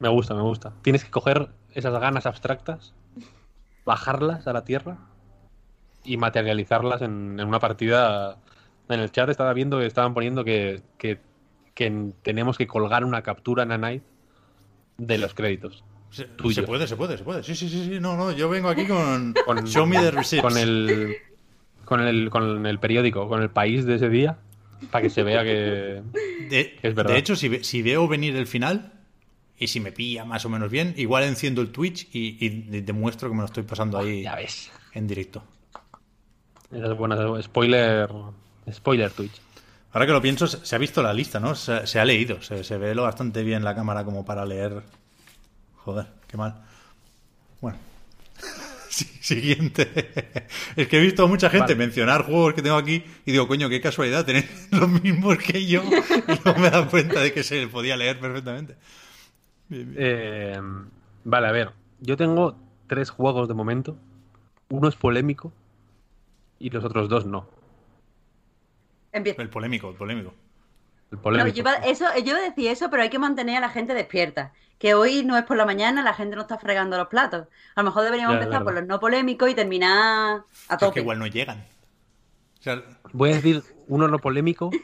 Me 0.00 0.08
gusta, 0.08 0.34
me 0.34 0.42
gusta. 0.42 0.72
Tienes 0.82 1.04
que 1.04 1.10
coger 1.12 1.50
esas 1.72 1.92
ganas 2.00 2.26
abstractas, 2.26 2.94
bajarlas 3.84 4.48
a 4.48 4.52
la 4.52 4.64
tierra 4.64 4.98
y 6.04 6.16
materializarlas 6.16 7.02
en, 7.02 7.38
en 7.38 7.46
una 7.46 7.60
partida. 7.60 8.38
En 8.88 8.98
el 8.98 9.12
chat 9.12 9.28
estaba 9.28 9.52
viendo 9.52 9.78
que 9.78 9.86
estaban 9.86 10.14
poniendo 10.14 10.42
que, 10.42 10.82
que, 10.98 11.20
que 11.78 12.10
tenemos 12.22 12.58
que 12.58 12.66
colgar 12.66 13.04
una 13.04 13.22
captura 13.22 13.62
en 13.62 14.02
de 14.96 15.16
los 15.16 15.32
créditos. 15.32 15.84
Se, 16.10 16.24
se 16.24 16.62
puede, 16.64 16.88
se 16.88 16.96
puede, 16.96 17.16
se 17.16 17.22
puede. 17.22 17.44
Sí, 17.44 17.54
sí, 17.54 17.68
sí, 17.68 17.84
sí. 17.84 18.00
No, 18.00 18.16
no, 18.16 18.32
yo 18.32 18.48
vengo 18.48 18.68
aquí 18.68 18.84
con, 18.84 19.32
Con, 19.46 19.64
Show 19.64 19.86
me 19.86 19.96
the 20.00 20.10
receipts. 20.10 20.42
con 20.42 20.58
el 20.58 21.14
con 21.84 22.00
el 22.00 22.30
con 22.30 22.66
el 22.66 22.80
periódico, 22.80 23.28
con 23.28 23.42
el 23.42 23.50
país 23.50 23.84
de 23.86 23.94
ese 23.94 24.08
día, 24.08 24.38
para 24.90 25.02
que 25.02 25.10
se 25.10 25.22
vea 25.22 25.44
que 25.44 26.02
De, 26.50 26.76
Es 26.82 26.96
verdad. 26.96 27.12
de 27.12 27.18
hecho, 27.20 27.36
si, 27.36 27.48
ve- 27.48 27.62
si 27.62 27.80
veo 27.82 28.08
venir 28.08 28.34
el 28.34 28.48
final 28.48 28.94
y 29.56 29.68
si 29.68 29.78
me 29.78 29.92
pilla 29.92 30.24
más 30.24 30.44
o 30.44 30.48
menos 30.48 30.72
bien, 30.72 30.94
igual 30.96 31.22
enciendo 31.22 31.62
el 31.62 31.70
Twitch 31.70 32.08
y, 32.12 32.44
y 32.44 32.48
de- 32.48 32.82
demuestro 32.82 33.28
que 33.28 33.34
me 33.36 33.42
lo 33.42 33.46
estoy 33.46 33.62
pasando 33.62 33.98
ahí 33.98 34.22
ya 34.22 34.34
ves. 34.34 34.72
en 34.94 35.06
directo. 35.06 35.44
Esa 36.72 36.90
es 36.90 36.96
buena. 36.98 37.40
Spoiler. 37.40 38.08
Spoiler 38.72 39.10
Twitch. 39.12 39.40
Ahora 39.92 40.06
que 40.06 40.12
lo 40.12 40.20
pienso, 40.22 40.46
se 40.46 40.74
ha 40.74 40.78
visto 40.78 41.02
la 41.02 41.14
lista, 41.14 41.40
¿no? 41.40 41.54
Se, 41.54 41.86
se 41.86 41.98
ha 41.98 42.04
leído, 42.04 42.42
se, 42.42 42.62
se 42.62 42.76
ve 42.76 42.94
lo 42.94 43.04
bastante 43.04 43.42
bien 43.42 43.64
la 43.64 43.74
cámara 43.74 44.04
como 44.04 44.24
para 44.24 44.44
leer. 44.44 44.82
Joder, 45.76 46.06
qué 46.26 46.36
mal. 46.36 46.54
Bueno. 47.60 47.78
Siguiente. 48.90 49.88
Es 50.76 50.88
que 50.88 50.98
he 50.98 51.00
visto 51.00 51.24
a 51.24 51.26
mucha 51.26 51.50
gente 51.50 51.74
Vale. 51.74 51.86
mencionar 51.86 52.24
juegos 52.24 52.54
que 52.54 52.62
tengo 52.62 52.76
aquí 52.76 53.04
y 53.24 53.32
digo, 53.32 53.46
coño, 53.48 53.68
qué 53.68 53.80
casualidad 53.80 54.24
tener 54.24 54.48
los 54.70 54.88
mismos 54.88 55.38
que 55.38 55.66
yo 55.66 55.82
y 55.84 56.40
no 56.44 56.54
me 56.54 56.68
he 56.68 56.70
dado 56.70 56.88
cuenta 56.88 57.20
de 57.20 57.32
que 57.32 57.42
se 57.42 57.66
podía 57.68 57.96
leer 57.96 58.18
perfectamente. 58.18 58.76
Bien, 59.68 59.90
bien. 59.90 59.96
Eh, 59.98 60.60
vale, 61.24 61.46
a 61.48 61.52
ver. 61.52 61.70
Yo 62.00 62.16
tengo 62.16 62.56
tres 62.86 63.10
juegos 63.10 63.48
de 63.48 63.54
momento. 63.54 63.96
Uno 64.70 64.88
es 64.88 64.96
polémico 64.96 65.52
y 66.58 66.70
los 66.70 66.84
otros 66.84 67.08
dos 67.08 67.26
no. 67.26 67.48
Empieza. 69.12 69.42
El 69.42 69.50
polémico, 69.50 69.90
el 69.90 69.96
polémico. 69.96 70.34
El 71.10 71.20
No, 71.20 71.22
polémico. 71.22 71.54
yo, 71.54 71.60
iba, 71.62 71.74
eso, 71.76 72.04
yo 72.16 72.30
iba 72.32 72.38
a 72.38 72.42
decir 72.42 72.68
eso, 72.70 72.90
pero 72.90 73.02
hay 73.02 73.10
que 73.10 73.18
mantener 73.18 73.56
a 73.58 73.60
la 73.60 73.70
gente 73.70 73.94
despierta. 73.94 74.52
Que 74.78 74.94
hoy 74.94 75.24
no 75.24 75.36
es 75.36 75.44
por 75.44 75.56
la 75.56 75.64
mañana, 75.66 76.02
la 76.02 76.14
gente 76.14 76.36
no 76.36 76.42
está 76.42 76.58
fregando 76.58 76.96
los 76.96 77.08
platos. 77.08 77.48
A 77.74 77.80
lo 77.82 77.84
mejor 77.86 78.04
deberíamos 78.04 78.34
Ya, 78.34 78.38
empezar 78.38 78.64
por 78.64 78.74
los 78.74 78.86
no 78.86 79.00
polémicos 79.00 79.50
y 79.50 79.54
terminar 79.54 80.44
a 80.68 80.78
Es 80.78 80.92
que 80.92 81.00
tope. 81.00 81.00
igual 81.00 81.18
no 81.18 81.26
llegan. 81.26 81.60
O 82.60 82.62
sea, 82.62 82.82
Voy 83.12 83.30
a 83.30 83.34
decir 83.36 83.62
uno 83.86 84.08
no 84.08 84.20
polémico, 84.20 84.80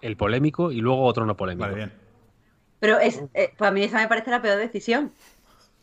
el 0.00 0.16
polémico 0.16 0.72
y 0.72 0.80
luego 0.80 1.04
otro 1.04 1.26
no 1.26 1.36
polémico. 1.36 1.62
vale, 1.68 1.74
bien. 1.74 1.92
Pero 2.80 2.98
es, 2.98 3.22
eh, 3.34 3.54
pues 3.56 3.68
a 3.68 3.72
mí 3.72 3.82
esa 3.82 3.98
me 3.98 4.08
parece 4.08 4.30
la 4.30 4.42
peor 4.42 4.58
decisión. 4.58 5.12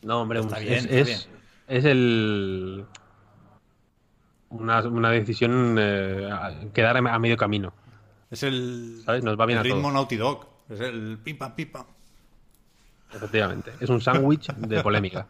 No, 0.02 0.22
hombre, 0.22 0.40
Está 0.40 0.60
es, 0.60 0.64
bien, 0.66 0.86
está 0.86 1.02
es, 1.02 1.06
bien. 1.06 1.20
es 1.68 1.86
el. 1.86 2.86
Una, 4.54 4.82
una 4.88 5.10
decisión 5.10 5.78
eh, 5.80 6.30
quedar 6.74 6.96
a, 6.96 7.00
a 7.00 7.20
medio 7.20 7.38
camino. 7.38 7.74
Es 8.30 8.44
el, 8.44 9.02
¿Sabes? 9.04 9.24
Nos 9.24 9.38
va 9.40 9.46
bien 9.46 9.58
el 9.58 9.62
a 9.62 9.64
ritmo 9.64 9.82
todos. 9.82 9.94
Naughty 9.94 10.16
Dog. 10.16 10.48
Es 10.70 10.80
el 10.80 11.18
pipa, 11.24 11.56
pipa. 11.56 11.86
Efectivamente. 13.14 13.72
Es 13.80 13.90
un 13.90 14.00
sándwich 14.02 14.54
de 14.56 14.82
polémica. 14.82 15.28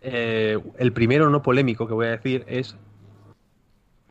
Eh, 0.00 0.58
el 0.78 0.92
primero 0.92 1.30
no 1.30 1.42
polémico 1.42 1.86
que 1.86 1.94
voy 1.94 2.06
a 2.06 2.10
decir 2.10 2.44
es. 2.48 2.76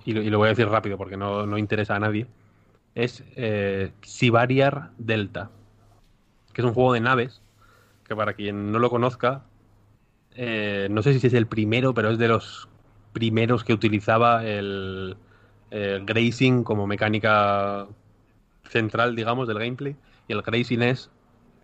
Y 0.06 0.14
lo, 0.14 0.22
y 0.22 0.30
lo 0.30 0.38
voy 0.38 0.48
a 0.48 0.50
decir 0.50 0.68
rápido 0.68 0.98
porque 0.98 1.18
no, 1.18 1.46
no 1.46 1.58
interesa 1.58 1.96
a 1.96 2.00
nadie. 2.00 2.28
Es 2.96 3.24
eh, 3.36 3.92
Sibariar 4.02 4.92
Delta. 4.98 5.50
Que 6.54 6.62
es 6.62 6.66
un 6.66 6.74
juego 6.74 6.94
de 6.94 7.02
naves. 7.02 7.42
Que 8.08 8.16
para 8.16 8.34
quien 8.34 8.72
no 8.72 8.80
lo 8.80 8.90
conozca. 8.90 9.44
eh, 10.36 10.88
no 10.90 11.02
sé 11.02 11.20
si 11.20 11.28
es 11.28 11.34
el 11.34 11.48
primero, 11.48 11.94
pero 11.94 12.10
es 12.12 12.18
de 12.18 12.28
los 12.28 12.68
primeros 13.14 13.64
que 13.64 13.74
utilizaba 13.74 14.46
el, 14.46 15.18
el 15.70 16.06
grazing 16.06 16.64
como 16.64 16.88
mecánica 16.88 17.88
central, 18.70 19.16
digamos, 19.16 19.48
del 19.48 19.60
gameplay. 19.60 19.96
Y 20.28 20.34
el 20.34 20.42
grazing 20.42 20.82
es 20.82 21.10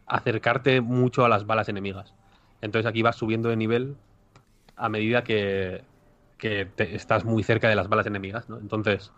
acercarte 0.06 0.82
mucho 0.82 1.26
a 1.26 1.30
las 1.30 1.46
balas 1.46 1.70
enemigas. 1.70 2.14
Entonces 2.62 2.90
aquí 2.90 3.02
vas 3.02 3.16
subiendo 3.16 3.50
de 3.50 3.56
nivel 3.56 3.96
a 4.76 4.90
medida 4.90 5.24
que, 5.24 5.84
que 6.38 6.70
estás 6.78 7.26
muy 7.26 7.44
cerca 7.44 7.70
de 7.70 7.76
las 7.76 7.90
balas 7.90 8.08
enemigas. 8.08 8.46
Entonces, 8.50 9.12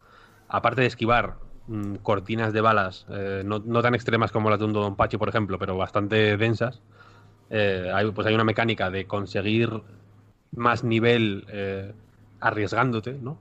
aparte 0.47 0.81
de 0.81 0.87
esquivar 0.87 1.35
mm, 1.67 1.95
cortinas 1.95 2.53
de 2.53 2.61
balas, 2.61 3.05
eh, 3.09 3.43
no, 3.45 3.59
no 3.59 3.81
tan 3.81 3.95
extremas 3.95 4.31
como 4.31 4.49
las 4.49 4.59
de 4.59 4.65
un 4.65 4.73
Dodonpachi, 4.73 5.17
por 5.17 5.29
ejemplo, 5.29 5.59
pero 5.59 5.77
bastante 5.77 6.37
densas, 6.37 6.81
eh, 7.49 7.91
hay, 7.93 8.11
pues 8.11 8.27
hay 8.27 8.33
una 8.35 8.43
mecánica 8.43 8.89
de 8.89 9.05
conseguir 9.05 9.81
más 10.51 10.83
nivel 10.83 11.45
eh, 11.49 11.93
arriesgándote, 12.39 13.13
¿no? 13.13 13.37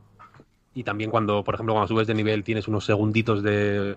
Y 0.75 0.85
también 0.85 1.11
cuando, 1.11 1.43
por 1.43 1.55
ejemplo, 1.55 1.75
cuando 1.75 1.89
subes 1.89 2.07
de 2.07 2.15
nivel 2.15 2.45
tienes 2.45 2.69
unos 2.69 2.85
segunditos 2.85 3.43
de, 3.43 3.97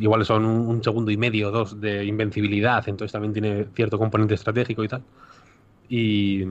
igual 0.00 0.24
son 0.24 0.44
un, 0.44 0.68
un 0.68 0.82
segundo 0.82 1.10
y 1.10 1.16
medio, 1.16 1.50
dos 1.50 1.80
de 1.80 2.04
invencibilidad, 2.04 2.86
entonces 2.88 3.12
también 3.12 3.32
tiene 3.32 3.66
cierto 3.74 3.98
componente 3.98 4.34
estratégico 4.34 4.84
y 4.84 4.88
tal. 4.88 5.02
Y, 5.88 6.42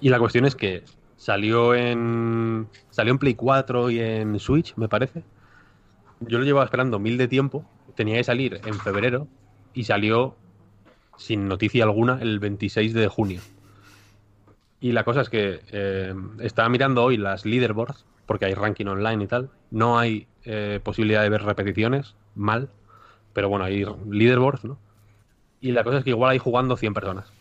y 0.00 0.08
la 0.08 0.18
cuestión 0.18 0.44
es 0.44 0.54
que 0.54 0.84
salió 1.16 1.74
en 1.74 2.68
salió 2.90 3.12
en 3.12 3.18
Play 3.18 3.34
4 3.34 3.90
y 3.90 4.00
en 4.00 4.38
Switch, 4.38 4.74
me 4.76 4.88
parece. 4.88 5.22
Yo 6.20 6.38
lo 6.38 6.44
llevaba 6.44 6.64
esperando 6.64 6.98
mil 6.98 7.16
de 7.16 7.28
tiempo, 7.28 7.64
tenía 7.94 8.16
que 8.16 8.24
salir 8.24 8.60
en 8.64 8.74
febrero 8.74 9.26
y 9.74 9.84
salió 9.84 10.36
sin 11.16 11.48
noticia 11.48 11.84
alguna 11.84 12.18
el 12.20 12.38
26 12.38 12.94
de 12.94 13.08
junio. 13.08 13.40
Y 14.80 14.92
la 14.92 15.04
cosa 15.04 15.20
es 15.20 15.28
que 15.28 15.60
eh, 15.72 16.14
estaba 16.40 16.68
mirando 16.68 17.04
hoy 17.04 17.18
las 17.18 17.44
leaderboards, 17.44 18.06
porque 18.26 18.46
hay 18.46 18.54
ranking 18.54 18.86
online 18.86 19.24
y 19.24 19.26
tal. 19.26 19.50
No 19.70 19.98
hay 19.98 20.26
eh, 20.44 20.80
posibilidad 20.82 21.22
de 21.22 21.28
ver 21.28 21.42
repeticiones, 21.42 22.16
mal. 22.34 22.70
Pero 23.34 23.48
bueno, 23.48 23.66
hay 23.66 23.84
leaderboards, 24.08 24.64
¿no? 24.64 24.78
Y 25.60 25.72
la 25.72 25.84
cosa 25.84 25.98
es 25.98 26.04
que 26.04 26.10
igual 26.10 26.30
hay 26.30 26.38
jugando 26.38 26.76
100 26.76 26.94
personas. 26.94 27.32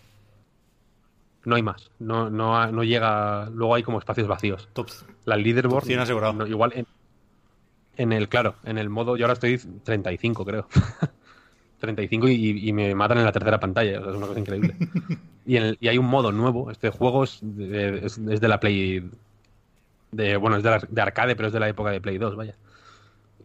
No 1.46 1.56
hay 1.56 1.64
más. 1.64 1.90
No, 2.00 2.30
no, 2.30 2.70
no 2.72 2.84
llega. 2.84 3.50
Luego 3.50 3.76
hay 3.76 3.84
como 3.84 4.00
espacios 4.00 4.28
vacíos. 4.28 4.68
Top. 4.74 4.90
La 5.24 5.38
leaderboard. 5.38 5.84
Top 5.84 5.88
100 5.88 6.00
asegurado. 6.02 6.34
no, 6.34 6.46
igual 6.46 6.74
en, 6.76 6.86
en 7.96 8.12
el, 8.12 8.28
claro, 8.28 8.56
en 8.66 8.78
el 8.78 8.90
modo. 8.90 9.16
Yo 9.16 9.26
ahora 9.26 9.34
estoy 9.34 9.58
35, 9.58 10.46
creo. 10.46 10.68
35 11.80 12.28
y, 12.28 12.68
y 12.70 12.74
me 12.74 12.94
matan 12.96 13.18
en 13.20 13.26
la 13.26 13.32
tercera 13.32 13.60
pantalla. 13.60 14.00
o 14.00 14.04
sea, 14.04 14.12
es 14.12 14.18
una 14.18 14.28
cosa 14.28 14.40
increíble. 14.40 14.76
y, 15.46 15.58
en 15.58 15.64
el- 15.64 15.78
y 15.82 15.88
hay 15.88 15.98
un 15.98 16.08
modo 16.08 16.32
nuevo. 16.32 16.72
Este 16.72 16.90
juego 16.90 17.24
es 17.24 17.40
de, 17.42 18.06
es- 18.06 18.18
es 18.18 18.42
de 18.42 18.48
la 18.48 18.60
Play. 18.60 19.10
De, 20.12 20.38
bueno, 20.38 20.58
es 20.58 20.64
de, 20.64 20.70
la- 20.72 20.82
de 20.90 21.02
arcade, 21.02 21.36
pero 21.36 21.48
es 21.48 21.54
de 21.54 21.60
la 21.60 21.70
época 21.70 21.92
de 21.92 22.02
Play 22.02 22.18
2, 22.18 22.36
vaya. 22.36 22.56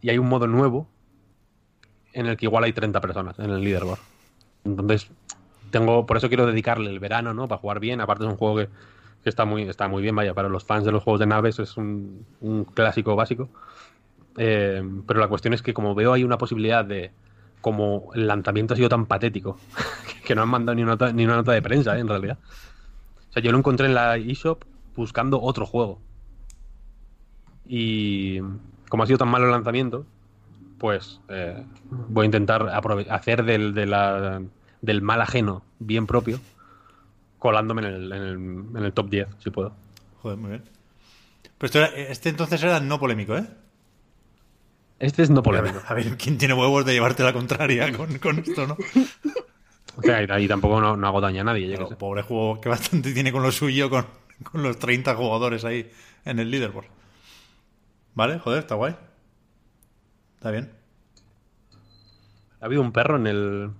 Y 0.03 0.11
hay 0.11 0.18
un 0.18 0.28
modo 0.28 0.47
nuevo 0.47 0.89
en 2.12 2.26
el 2.26 2.37
que 2.37 2.47
igual 2.47 2.64
hay 2.64 2.72
30 2.72 3.01
personas 3.01 3.39
en 3.39 3.51
el 3.51 3.61
leaderboard. 3.62 3.99
Entonces, 4.64 5.11
tengo, 5.70 6.07
por 6.07 6.16
eso 6.16 6.28
quiero 6.28 6.47
dedicarle 6.47 6.91
el 6.91 7.01
verano, 7.01 7.35
¿no? 7.35 7.49
Para 7.49 7.61
jugar 7.61 7.80
bien. 7.80 8.01
Aparte 8.01 8.24
es 8.24 8.30
un 8.30 8.37
juego 8.37 8.57
que, 8.57 8.68
que 9.22 9.28
está 9.28 9.45
muy, 9.45 9.62
está 9.62 9.89
muy 9.89 10.03
bien, 10.03 10.14
vaya, 10.14 10.32
para 10.35 10.49
los 10.49 10.64
fans 10.64 10.85
de 10.85 10.93
los 10.93 11.03
juegos 11.03 11.20
de 11.20 11.26
naves 11.26 11.59
es 11.59 11.76
un, 11.76 12.24
un 12.41 12.64
clásico 12.64 13.16
básico. 13.16 13.49
Eh, 14.37 14.82
pero 15.07 15.20
la 15.20 15.28
cuestión 15.28 15.55
es 15.55 15.62
que 15.62 15.74
como 15.74 15.95
veo 15.95 16.12
hay 16.12 16.24
una 16.24 16.39
posibilidad 16.39 16.85
de, 16.85 17.11
como 17.64 18.10
el 18.12 18.26
lanzamiento 18.26 18.74
ha 18.74 18.76
sido 18.76 18.90
tan 18.90 19.06
patético, 19.06 19.56
que 20.26 20.34
no 20.34 20.42
han 20.42 20.50
mandado 20.50 20.76
ni 20.76 20.82
una 20.82 20.92
nota, 20.92 21.12
ni 21.14 21.24
una 21.24 21.36
nota 21.36 21.52
de 21.52 21.62
prensa, 21.62 21.96
¿eh? 21.96 22.00
en 22.00 22.08
realidad. 22.08 22.36
O 23.30 23.32
sea, 23.32 23.42
yo 23.42 23.52
lo 23.52 23.56
encontré 23.58 23.86
en 23.86 23.94
la 23.94 24.18
eShop 24.18 24.64
buscando 24.94 25.40
otro 25.40 25.64
juego. 25.64 25.98
Y 27.66 28.38
como 28.90 29.02
ha 29.02 29.06
sido 29.06 29.16
tan 29.18 29.28
malo 29.28 29.46
el 29.46 29.52
lanzamiento, 29.52 30.04
pues 30.78 31.20
eh, 31.30 31.64
voy 31.90 32.24
a 32.24 32.26
intentar 32.26 32.68
hacer 33.08 33.44
del, 33.44 33.72
del 33.72 35.02
mal 35.02 35.22
ajeno 35.22 35.62
bien 35.78 36.06
propio, 36.06 36.40
colándome 37.38 37.80
en 37.80 37.88
el, 37.94 38.12
en 38.12 38.76
el- 38.84 38.92
top 38.92 39.08
10, 39.08 39.28
si 39.38 39.48
puedo. 39.48 39.72
Joder, 40.20 40.36
muy 40.36 40.50
bien. 40.50 40.64
Pero 41.56 41.86
este 41.96 42.28
entonces 42.28 42.62
era 42.62 42.78
no 42.80 43.00
polémico, 43.00 43.34
¿eh? 43.38 43.46
Este 44.99 45.22
es 45.22 45.30
no 45.30 45.40
A 45.40 45.42
polémico. 45.42 45.74
ver, 45.74 45.82
a 45.86 45.95
ver 45.95 46.16
quién 46.16 46.38
tiene 46.38 46.55
huevos 46.55 46.84
de 46.84 46.92
llevarte 46.92 47.22
la 47.22 47.32
contraria 47.32 47.92
con, 47.97 48.18
con 48.18 48.38
esto, 48.38 48.66
¿no? 48.66 48.76
O 49.97 50.03
sea, 50.03 50.22
y 50.22 50.26
ahí 50.30 50.49
tampoco 50.49 50.80
no, 50.80 50.97
no 50.97 51.07
hago 51.07 51.20
daño 51.20 51.42
a 51.42 51.45
nadie, 51.45 51.76
pobre 51.99 52.22
juego 52.22 52.61
que 52.61 52.68
bastante 52.68 53.12
tiene 53.12 53.30
con 53.32 53.42
lo 53.42 53.53
suyo, 53.53 53.90
con, 53.90 54.07
con 54.51 54.62
los 54.62 54.78
30 54.78 55.14
jugadores 55.14 55.64
ahí 55.64 55.90
en 56.24 56.38
el 56.38 56.51
leaderboard. 56.51 56.86
¿Vale? 58.14 58.38
Joder, 58.38 58.61
está 58.61 58.74
guay. 58.76 58.97
Está 60.36 60.51
bien. 60.51 60.72
¿Ha 62.61 62.66
habido 62.66 62.82
un 62.82 62.92
perro 62.92 63.16
en 63.16 63.26
el 63.26 63.70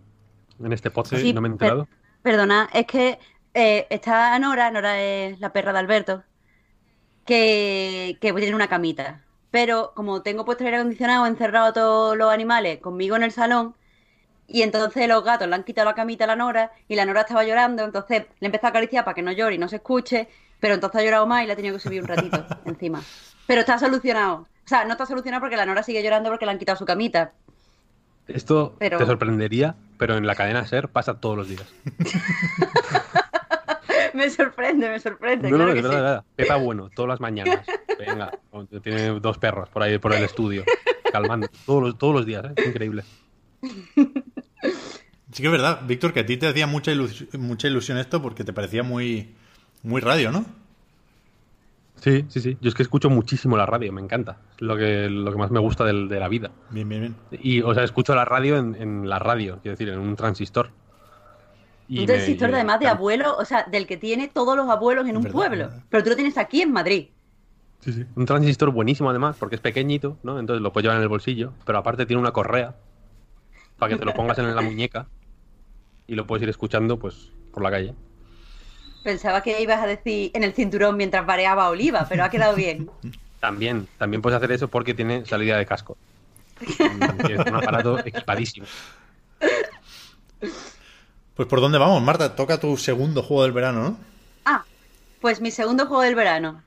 en 0.63 0.73
este 0.73 0.91
podcast? 0.91 1.23
Sí, 1.23 1.33
no 1.33 1.41
me 1.41 1.49
he 1.49 1.51
per- 1.53 1.55
enterado. 1.55 1.89
Perdona, 2.23 2.69
es 2.73 2.87
que 2.87 3.19
eh, 3.55 3.87
está 3.91 4.39
Nora, 4.39 4.71
Nora 4.71 5.01
es 5.01 5.41
la 5.41 5.53
perra 5.53 5.73
de 5.73 5.79
Alberto, 5.79 6.23
que, 7.25 8.19
que 8.21 8.33
tiene 8.33 8.55
una 8.55 8.69
camita. 8.69 9.25
Pero 9.55 9.93
como 9.95 10.21
tengo 10.21 10.45
puesto 10.45 10.65
el 10.65 10.67
aire 10.67 10.79
acondicionado, 10.79 11.27
he 11.27 11.29
encerrado 11.29 11.67
a 11.67 11.73
todos 11.73 12.17
los 12.17 12.29
animales 12.33 12.81
conmigo 12.81 13.15
en 13.15 13.23
el 13.23 13.31
salón, 13.31 13.77
y 14.49 14.63
entonces 14.63 15.07
los 15.07 15.23
gatos 15.23 15.47
le 15.47 15.55
han 15.55 15.63
quitado 15.63 15.89
la 15.89 15.95
camita 15.95 16.25
a 16.25 16.27
la 16.27 16.35
Nora, 16.35 16.73
y 16.89 16.97
la 16.97 17.07
Nora 17.07 17.21
estaba 17.21 17.45
llorando, 17.45 17.85
entonces 17.85 18.25
le 18.41 18.47
empezó 18.47 18.67
a 18.67 18.71
acariciar 18.71 19.05
para 19.05 19.15
que 19.15 19.23
no 19.23 19.31
llore 19.31 19.55
y 19.55 19.59
no 19.59 19.69
se 19.69 19.77
escuche, 19.77 20.27
pero 20.59 20.75
entonces 20.75 21.01
ha 21.01 21.05
llorado 21.05 21.29
más 21.29 21.45
y 21.45 21.47
le 21.47 21.53
ha 21.53 21.57
tenido 21.57 21.77
que 21.77 21.81
subir 21.81 22.03
un 22.03 22.09
ratito 22.09 22.45
encima. 22.65 23.01
Pero 23.47 23.61
está 23.61 23.79
solucionado. 23.79 24.39
O 24.39 24.69
sea, 24.69 24.85
no 24.87 24.91
está 24.95 25.07
solucionado 25.07 25.41
porque 25.41 25.57
la 25.57 25.67
Nora 25.67 25.85
sigue 25.85 26.03
llorando 26.03 26.31
porque 26.31 26.47
le 26.47 26.51
han 26.51 26.59
quitado 26.59 26.77
su 26.77 26.85
camita. 26.85 27.31
Esto 28.27 28.75
pero- 28.81 28.99
te 28.99 29.07
sorprendería, 29.07 29.77
pero 29.99 30.17
en 30.17 30.27
la 30.27 30.35
cadena 30.35 30.67
SER 30.67 30.89
pasa 30.89 31.15
todos 31.21 31.37
los 31.37 31.49
días. 31.49 31.73
me 34.17 34.31
sorprende, 34.31 34.89
me 34.89 35.01
sorprende. 35.01 35.51
No, 35.51 35.59
no, 35.59 35.65
claro 35.65 35.71
es 35.73 35.77
que 35.77 35.83
verdad, 35.83 35.99
sí. 35.99 36.03
verdad. 36.03 36.25
Pepa 36.37 36.57
bueno, 36.57 36.91
todas 36.95 37.09
las 37.09 37.21
mañanas. 37.21 37.67
Venga, 37.99 38.31
tiene 38.83 39.21
dos 39.21 39.39
perros 39.39 39.69
por 39.69 39.83
ahí, 39.83 39.99
por 39.99 40.13
el 40.15 40.25
estudio, 40.25 40.65
calmando. 41.13 41.49
Todos 41.67 41.83
los, 41.83 41.99
todos 41.99 42.15
los 42.15 42.27
días, 42.27 42.45
¿eh? 42.45 42.53
Es 42.57 42.67
increíble. 42.67 43.05
Sí 45.33 45.43
que 45.43 45.47
es 45.47 45.53
verdad, 45.53 45.81
Víctor, 45.87 46.13
que 46.13 46.21
a 46.21 46.27
ti 46.27 46.37
te 46.37 46.47
hacía 46.47 46.67
mucha 46.67 46.93
ilusión, 46.93 47.29
mucha 47.41 47.67
ilusión 47.69 47.99
esto 47.99 48.23
porque 48.23 48.45
te 48.45 48.53
parecía 48.53 48.83
muy, 48.83 49.35
muy 49.83 50.01
radio, 50.01 50.31
¿no? 50.31 50.45
Sí, 51.97 52.25
sí, 52.29 52.41
sí. 52.41 52.59
Yo 52.61 52.69
es 52.69 52.75
que 52.75 52.83
escucho 52.83 53.09
muchísimo 53.11 53.57
la 53.57 53.65
radio, 53.67 53.93
me 53.93 54.01
encanta. 54.01 54.39
Es 54.57 54.63
lo 54.63 54.77
que, 54.77 55.09
lo 55.09 55.33
que 55.33 55.39
más 55.39 55.51
me 55.51 55.59
gusta 55.61 55.85
del- 55.85 56.09
de, 56.09 56.21
la 56.21 56.29
vida. 56.29 56.51
Bien, 56.71 56.89
bien, 56.89 57.01
bien. 57.01 57.17
Y, 57.43 57.63
o 57.63 57.73
sea, 57.75 57.83
escucho 57.83 58.15
la 58.15 58.25
radio 58.25 58.59
en, 58.59 58.75
en 58.75 59.09
la 59.09 59.19
radio, 59.19 59.59
quiero 59.63 59.77
decir, 59.77 59.89
en 59.89 59.99
un 59.99 60.15
transistor. 60.15 60.71
Y 61.89 62.01
me- 62.01 62.07
transistor 62.07 62.55
además 62.55 62.81
de 62.81 62.89
abuelo, 62.89 63.37
o 63.37 63.45
sea, 63.45 63.65
del 63.65 63.87
que 63.87 63.97
tiene 63.97 64.29
todos 64.29 64.57
los 64.57 64.69
abuelos 64.69 65.07
en 65.07 65.17
un 65.17 65.23
Verdad, 65.25 65.35
pueblo. 65.35 65.65
verdad. 65.69 65.83
Pero 65.91 66.03
tú 66.05 66.11
lo 66.11 66.17
tienes 66.17 66.39
aquí 66.39 66.63
en 66.63 66.73
Madrid. 66.73 67.09
Sí, 67.81 67.93
sí. 67.93 68.05
Un 68.17 68.25
transistor 68.25 68.71
buenísimo 68.71 69.11
además, 69.11 69.37
porque 69.39 69.57
es 69.57 69.61
pequeñito, 69.61 70.17
¿no? 70.23 70.39
Entonces 70.41 70.63
lo 70.63 70.73
puedes 70.73 70.85
llevar 70.85 70.97
en 70.97 71.03
el 71.03 71.09
bolsillo, 71.09 71.53
pero 71.67 71.79
aparte 71.79 72.07
tiene 72.07 72.21
una 72.21 72.33
correa 72.33 72.75
para 73.79 73.93
que 73.93 73.99
te 73.99 74.05
lo 74.07 74.15
pongas 74.15 74.39
en 74.39 74.55
la 74.57 74.63
muñeca 74.63 75.07
y 76.07 76.15
lo 76.15 76.27
puedes 76.27 76.43
ir 76.43 76.49
escuchando, 76.49 76.99
pues, 76.99 77.31
por 77.53 77.63
la 77.63 77.71
calle. 77.71 77.95
Pensaba 79.03 79.43
que 79.43 79.61
ibas 79.61 79.83
a 79.83 79.87
decir 79.87 80.31
en 80.33 80.45
el 80.45 80.55
cinturón 80.55 80.97
mientras 80.97 81.27
vareaba 81.27 81.69
oliva, 81.69 82.07
pero 82.09 82.25
ha 82.25 82.31
quedado 82.31 82.57
bien. 82.57 82.89
También, 83.41 83.87
también 83.99 84.23
puedes 84.23 84.39
hacer 84.39 84.51
eso 84.53 84.69
porque 84.69 84.95
tiene 84.95 85.27
salida 85.27 85.59
de 85.59 85.67
casco. 85.67 85.99
Es 87.29 87.39
un 87.47 87.55
aparato 87.57 87.99
equipadísimo. 87.99 88.65
Pues 91.37 91.49
por 91.49 91.61
dónde 91.61 91.79
vamos, 91.79 92.01
Marta, 92.03 92.37
toca 92.37 92.61
tu 92.61 92.77
segundo 92.77 93.23
juego 93.23 93.43
del 93.43 93.53
verano, 93.53 93.83
¿no? 93.83 93.97
Ah, 94.45 94.65
pues 95.21 95.41
mi 95.41 95.51
segundo 95.51 95.87
juego 95.87 96.03
del 96.03 96.15
verano. 96.15 96.63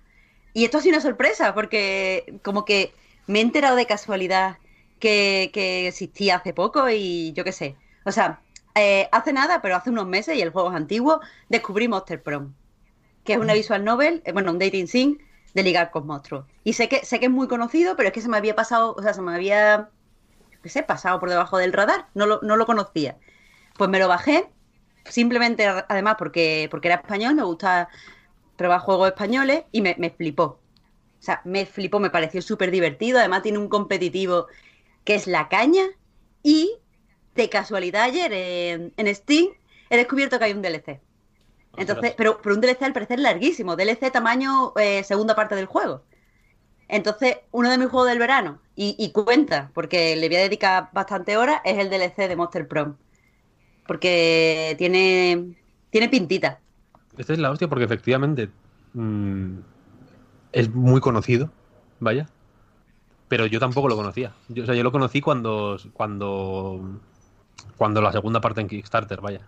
Y 0.54 0.66
esto 0.66 0.78
ha 0.78 0.82
sido 0.82 0.96
una 0.96 1.02
sorpresa, 1.02 1.54
porque 1.54 2.40
como 2.44 2.66
que 2.66 2.94
me 3.28 3.40
he 3.40 3.42
enterado 3.42 3.76
de 3.76 3.86
casualidad 3.86 4.58
que, 5.00 5.52
que 5.54 5.88
existía 5.88 6.38
hace 6.38 6.54
poco 6.54 6.90
y 6.90 7.32
yo 7.34 7.44
qué 7.44 7.52
sé. 7.52 7.76
O 8.06 8.12
sea, 8.12 8.42
eh, 8.76 9.10
hace 9.12 9.34
nada, 9.34 9.62
pero 9.62 9.76
hace 9.76 9.90
unos 9.90 10.08
meses, 10.08 10.36
y 10.38 10.42
el 10.42 10.52
juego 10.52 10.70
es 10.70 10.76
antiguo, 10.76 11.20
descubrí 11.50 11.88
Monster 11.88 12.22
Prom, 12.22 12.54
que 13.24 13.34
es 13.34 13.40
una 13.40 13.54
visual 13.54 13.84
novel, 13.84 14.22
eh, 14.26 14.32
bueno, 14.34 14.52
un 14.52 14.60
dating 14.60 14.88
sim 14.88 15.18
de 15.54 15.64
ligar 15.64 15.92
con 15.92 16.06
monstruos. 16.06 16.46
Y 16.64 16.74
sé 16.74 16.88
que, 16.88 17.06
sé 17.06 17.20
que 17.20 17.26
es 17.26 17.32
muy 17.32 17.48
conocido, 17.48 17.96
pero 17.96 18.10
es 18.10 18.14
que 18.14 18.22
se 18.22 18.30
me 18.30 18.38
había 18.38 18.56
pasado, 18.56 18.94
o 18.98 19.02
sea, 19.02 19.14
se 19.14 19.22
me 19.22 19.34
había, 19.34 19.90
qué 20.62 20.70
sé, 20.70 20.84
pasado 20.84 21.20
por 21.20 21.30
debajo 21.30 21.58
del 21.58 21.74
radar, 21.74 22.08
no 22.14 22.26
lo, 22.28 22.40
no 22.44 22.56
lo 22.56 22.66
conocía. 22.66 23.18
Pues 23.78 23.90
me 23.90 24.00
lo 24.00 24.08
bajé, 24.08 24.50
simplemente 25.10 25.68
además 25.68 26.16
porque, 26.18 26.68
porque 26.72 26.88
era 26.88 26.98
español, 26.98 27.36
me 27.36 27.44
gusta 27.44 27.90
probar 28.56 28.82
juegos 28.82 29.10
españoles 29.10 29.64
y 29.72 29.82
me, 29.82 29.96
me 29.98 30.10
flipó. 30.10 30.60
O 31.20 31.24
sea, 31.24 31.42
me 31.46 31.66
flipó, 31.66 32.00
me 32.00 32.10
pareció 32.10 32.42
súper 32.42 32.72
divertido. 32.72 33.20
Además, 33.20 33.44
tiene 33.44 33.58
un 33.58 33.70
competitivo 33.70 34.48
que 35.04 35.16
es 35.16 35.28
la 35.28 35.50
caña. 35.50 35.84
Y 36.44 36.78
de 37.36 37.50
casualidad, 37.50 38.04
ayer 38.04 38.34
en, 38.34 38.94
en 38.98 39.16
Steam 39.16 39.50
he 39.90 39.98
descubierto 39.98 40.38
que 40.38 40.46
hay 40.46 40.54
un 40.54 40.62
DLC. 40.62 41.00
Entonces, 41.78 42.14
pero, 42.18 42.42
pero 42.42 42.56
un 42.56 42.62
DLC 42.62 42.82
al 42.84 42.94
parecer 42.94 43.20
larguísimo, 43.20 43.76
DLC 43.76 44.12
tamaño 44.12 44.74
eh, 44.78 45.04
segunda 45.04 45.36
parte 45.36 45.56
del 45.56 45.68
juego. 45.68 46.04
Entonces, 46.88 47.38
uno 47.52 47.70
de 47.70 47.78
mis 47.78 47.90
juegos 47.90 48.10
del 48.10 48.20
verano, 48.20 48.62
y, 48.76 48.96
y 48.98 49.12
cuenta, 49.12 49.72
porque 49.74 50.16
le 50.16 50.28
voy 50.28 50.38
a 50.38 50.42
dedicar 50.42 50.90
bastante 50.94 51.38
horas, 51.38 51.62
es 51.66 51.78
el 51.78 51.90
DLC 51.90 52.28
de 52.28 52.36
Monster 52.36 52.68
Prom. 52.68 52.96
Porque 53.88 54.76
tiene, 54.78 55.56
tiene 55.90 56.10
pintita. 56.10 56.60
Esta 57.18 57.34
es 57.34 57.40
la 57.40 57.50
hostia 57.50 57.68
porque 57.68 57.86
efectivamente 57.86 58.50
mm, 58.94 59.58
es 60.52 60.70
muy 60.70 61.02
conocido, 61.02 61.52
vaya. 62.00 62.28
Pero 63.28 63.46
yo 63.46 63.60
tampoco 63.60 63.90
lo 63.90 63.96
conocía. 63.96 64.34
Yo, 64.50 64.64
o 64.64 64.66
sea, 64.66 64.76
yo 64.76 64.84
lo 64.84 64.92
conocí 64.92 65.22
cuando, 65.22 65.78
cuando, 65.94 67.00
cuando 67.78 68.02
la 68.02 68.12
segunda 68.12 68.40
parte 68.40 68.62
en 68.62 68.68
Kickstarter, 68.68 69.20
vaya. 69.20 69.42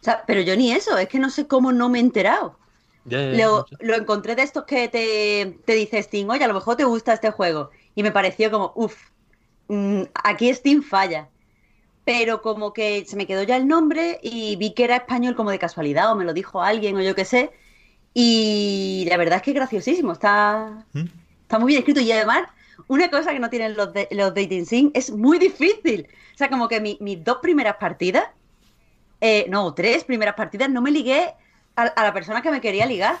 O 0.00 0.04
sea, 0.04 0.24
pero 0.26 0.40
yo 0.40 0.56
ni 0.56 0.72
eso, 0.72 0.96
es 0.96 1.08
que 1.08 1.18
no 1.18 1.28
sé 1.28 1.46
cómo 1.46 1.72
no 1.72 1.88
me 1.88 1.98
he 1.98 2.00
enterado. 2.00 2.56
Ya, 3.04 3.20
ya, 3.20 3.32
ya, 3.32 3.46
Lo, 3.46 3.66
lo 3.80 3.94
encontré 3.94 4.34
de 4.34 4.42
estos 4.42 4.64
que 4.64 4.88
te, 4.88 5.58
te 5.64 5.72
dice 5.74 6.02
Steam, 6.02 6.28
oye, 6.30 6.44
a 6.44 6.48
lo 6.48 6.54
mejor 6.54 6.76
te 6.76 6.84
gusta 6.84 7.12
este 7.12 7.30
juego. 7.30 7.70
Y 7.94 8.02
me 8.02 8.12
pareció 8.12 8.50
como, 8.50 8.72
uff, 8.76 8.96
aquí 10.14 10.52
Steam 10.54 10.82
falla. 10.82 11.28
Pero 12.12 12.42
como 12.42 12.72
que 12.76 13.04
se 13.06 13.16
me 13.16 13.26
quedó 13.28 13.42
ya 13.44 13.56
el 13.56 13.68
nombre 13.68 14.18
y 14.22 14.56
vi 14.56 14.74
que 14.74 14.84
era 14.84 14.96
español 14.96 15.36
como 15.36 15.50
de 15.52 15.58
casualidad 15.60 16.10
o 16.12 16.16
me 16.16 16.24
lo 16.24 16.32
dijo 16.34 16.60
alguien 16.62 16.96
o 16.96 17.02
yo 17.02 17.14
qué 17.14 17.24
sé. 17.24 17.52
Y 18.14 19.06
la 19.10 19.16
verdad 19.18 19.38
es 19.38 19.42
que 19.44 19.50
es 19.52 19.56
graciosísimo, 19.56 20.12
está, 20.12 20.86
¿Mm? 20.92 21.06
está 21.42 21.58
muy 21.60 21.68
bien 21.72 21.80
escrito. 21.80 22.00
Y 22.00 22.12
además, 22.12 22.48
una 22.88 23.10
cosa 23.10 23.32
que 23.32 23.40
no 23.40 23.50
tienen 23.50 23.76
los, 23.76 23.92
de- 23.94 24.08
los 24.12 24.34
dating 24.34 24.66
sim 24.66 24.90
es 24.94 25.10
muy 25.12 25.38
difícil. 25.38 26.08
O 26.34 26.38
sea, 26.38 26.50
como 26.50 26.68
que 26.68 26.80
mi- 26.80 26.98
mis 27.00 27.22
dos 27.24 27.38
primeras 27.42 27.76
partidas, 27.78 28.24
eh, 29.20 29.46
no, 29.48 29.74
tres 29.74 30.04
primeras 30.04 30.34
partidas, 30.34 30.70
no 30.70 30.80
me 30.82 30.90
ligué 30.90 31.34
a, 31.76 31.82
a 31.84 32.04
la 32.04 32.12
persona 32.14 32.42
que 32.42 32.50
me 32.50 32.60
quería 32.60 32.86
ligar. 32.86 33.18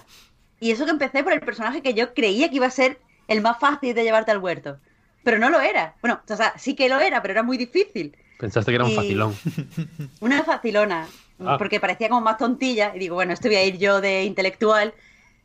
Y 0.60 0.70
eso 0.72 0.84
que 0.84 0.90
empecé 0.92 1.22
por 1.24 1.32
el 1.32 1.40
personaje 1.40 1.82
que 1.82 1.94
yo 1.94 2.14
creía 2.14 2.48
que 2.50 2.56
iba 2.56 2.66
a 2.66 2.70
ser 2.70 3.00
el 3.28 3.40
más 3.42 3.58
fácil 3.58 3.94
de 3.94 4.04
llevarte 4.04 4.30
al 4.30 4.38
huerto. 4.38 4.80
Pero 5.22 5.38
no 5.38 5.50
lo 5.50 5.60
era. 5.60 5.98
Bueno, 6.02 6.22
o 6.28 6.36
sea, 6.36 6.54
sí 6.58 6.74
que 6.76 6.88
lo 6.88 7.00
era, 7.00 7.22
pero 7.22 7.32
era 7.32 7.42
muy 7.42 7.56
difícil. 7.58 8.16
Pensaste 8.40 8.70
que 8.72 8.76
era 8.76 8.84
un 8.84 8.94
facilón. 8.94 9.36
Una 10.20 10.42
facilona, 10.42 11.06
Ah. 11.44 11.56
porque 11.58 11.78
parecía 11.80 12.08
como 12.08 12.20
más 12.22 12.36
tontilla. 12.38 12.92
Y 12.94 12.98
digo, 12.98 13.14
bueno, 13.14 13.32
esto 13.32 13.48
voy 13.48 13.56
a 13.56 13.64
ir 13.64 13.78
yo 13.78 14.00
de 14.00 14.24
intelectual. 14.24 14.92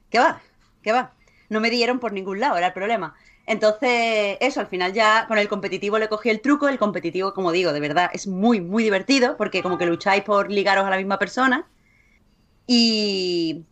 ¿Qué 0.09 0.19
va? 0.19 0.41
¿Qué 0.81 0.91
va? 0.91 1.11
No 1.49 1.59
me 1.59 1.69
dieron 1.69 1.99
por 1.99 2.11
ningún 2.13 2.39
lado, 2.39 2.57
era 2.57 2.67
el 2.67 2.73
problema. 2.73 3.15
Entonces, 3.47 4.37
eso, 4.41 4.59
al 4.59 4.67
final 4.67 4.91
ya 4.93 5.25
con 5.27 5.37
el 5.37 5.47
competitivo 5.47 5.99
le 5.99 6.09
cogí 6.09 6.29
el 6.29 6.41
truco. 6.41 6.67
El 6.67 6.79
competitivo, 6.79 7.33
como 7.33 7.51
digo, 7.51 7.71
de 7.73 7.79
verdad, 7.79 8.09
es 8.13 8.27
muy, 8.27 8.59
muy 8.61 8.83
divertido, 8.83 9.37
porque 9.37 9.61
como 9.61 9.77
que 9.77 9.85
lucháis 9.85 10.23
por 10.23 10.49
ligaros 10.51 10.85
a 10.85 10.89
la 10.89 10.97
misma 10.97 11.19
persona. 11.19 11.65
Y, 12.67 13.63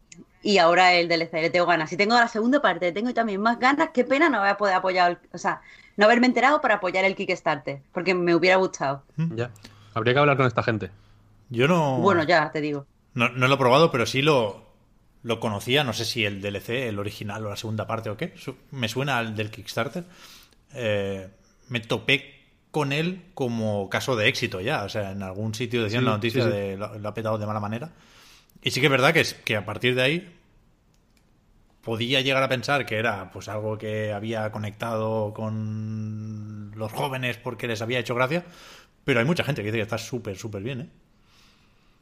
y 0.44 0.58
ahora 0.60 0.94
el 0.94 1.08
DLC, 1.08 1.34
le 1.42 1.50
tengo 1.50 1.66
ganas. 1.66 1.90
Si 1.90 1.98
tengo 1.98 2.16
la 2.16 2.28
segunda 2.28 2.62
parte, 2.62 2.92
tengo 2.92 3.14
también 3.14 3.42
más 3.42 3.60
ganas. 3.60 3.90
Qué 3.94 4.04
pena 4.04 4.30
no 4.30 4.40
haber 4.40 4.58
podido 4.58 4.78
apoyar, 4.78 5.12
el- 5.12 5.18
o 5.34 5.38
sea, 5.38 5.62
no 5.98 6.06
haberme 6.06 6.28
enterado 6.28 6.62
para 6.62 6.76
apoyar 6.76 7.06
el 7.06 7.16
Kickstarter, 7.16 7.82
porque 7.92 8.14
me 8.14 8.34
hubiera 8.36 8.56
gustado. 8.58 9.04
Ya. 9.36 9.52
Habría 9.94 10.14
que 10.14 10.20
hablar 10.20 10.38
con 10.38 10.48
esta 10.48 10.64
gente. 10.64 10.90
Yo 11.50 11.68
no. 11.68 11.98
Bueno, 12.00 12.24
ya, 12.24 12.52
te 12.52 12.62
digo. 12.62 12.86
No, 13.14 13.30
no 13.30 13.48
lo 13.48 13.56
he 13.56 13.58
probado, 13.58 13.92
pero 13.92 14.06
sí 14.08 14.22
lo, 14.24 14.66
lo 15.22 15.40
conocía. 15.40 15.84
No 15.84 15.94
sé 15.94 16.04
si 16.06 16.26
el 16.26 16.42
DLC, 16.42 16.70
el 16.88 16.98
original 17.00 17.46
o 17.46 17.50
la 17.50 17.56
segunda 17.58 17.86
parte 17.86 18.10
o 18.10 18.18
qué. 18.18 18.34
Su- 18.38 18.56
Me 18.72 18.88
suena 18.90 19.20
al 19.20 19.36
del 19.36 19.52
Kickstarter. 19.52 20.04
Eh, 20.74 21.28
me 21.70 21.80
topé 21.80 22.42
con 22.72 22.92
él 22.92 23.22
como 23.36 23.88
caso 23.90 24.16
de 24.16 24.28
éxito 24.28 24.62
ya. 24.62 24.84
O 24.84 24.90
sea, 24.90 25.12
en 25.12 25.22
algún 25.22 25.54
sitio 25.54 25.84
decían 25.84 26.02
Sí, 26.02 26.06
la 26.06 26.12
noticia 26.14 26.44
sí, 26.44 26.50
sí. 26.50 26.56
de 26.58 26.78
lo, 26.78 26.98
lo 26.98 27.10
ha 27.10 27.14
petado 27.14 27.38
de 27.38 27.46
mala 27.46 27.60
manera. 27.60 27.92
Y 28.64 28.72
sí 28.72 28.80
que 28.80 28.88
es 28.88 28.92
verdad 28.92 29.14
que, 29.14 29.20
es, 29.22 29.34
que 29.36 29.56
a 29.56 29.66
partir 29.66 29.94
de 29.94 30.02
ahí 30.02 30.36
podía 31.84 32.22
llegar 32.22 32.44
a 32.44 32.50
pensar 32.50 32.86
que 32.86 32.98
era 32.98 33.32
pues 33.32 33.48
algo 33.50 33.78
que 33.78 34.14
había 34.14 34.52
conectado 34.52 35.34
con 35.34 36.72
los 36.76 36.92
jóvenes 36.92 37.38
porque 37.38 37.68
les 37.68 37.82
había 37.82 38.00
hecho 38.00 38.16
gracia. 38.16 38.46
Pero 39.06 39.20
hay 39.20 39.26
mucha 39.26 39.44
gente 39.44 39.62
que 39.62 39.68
dice 39.68 39.78
que 39.80 39.84
está 39.84 39.98
súper, 39.98 40.38
súper 40.38 40.64
bien, 40.64 40.82
¿eh? 40.82 40.90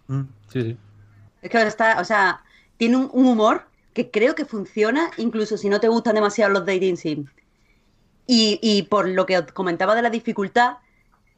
Mm, 0.07 0.27
Sí, 0.49 0.61
sí. 0.61 0.77
Es 1.41 1.49
que 1.51 1.61
está, 1.63 1.99
o 2.01 2.05
sea, 2.05 2.43
tiene 2.77 2.97
un, 2.97 3.09
un 3.13 3.25
humor 3.27 3.69
que 3.93 4.09
creo 4.11 4.35
que 4.35 4.45
funciona 4.45 5.11
incluso 5.17 5.57
si 5.57 5.69
no 5.69 5.79
te 5.79 5.87
gustan 5.89 6.15
demasiado 6.15 6.51
los 6.53 6.65
dating 6.65 6.97
sim. 6.97 7.29
Y, 8.27 8.59
y 8.61 8.83
por 8.83 9.07
lo 9.09 9.25
que 9.25 9.37
os 9.37 9.51
comentaba 9.51 9.95
de 9.95 10.01
la 10.01 10.09
dificultad, 10.09 10.77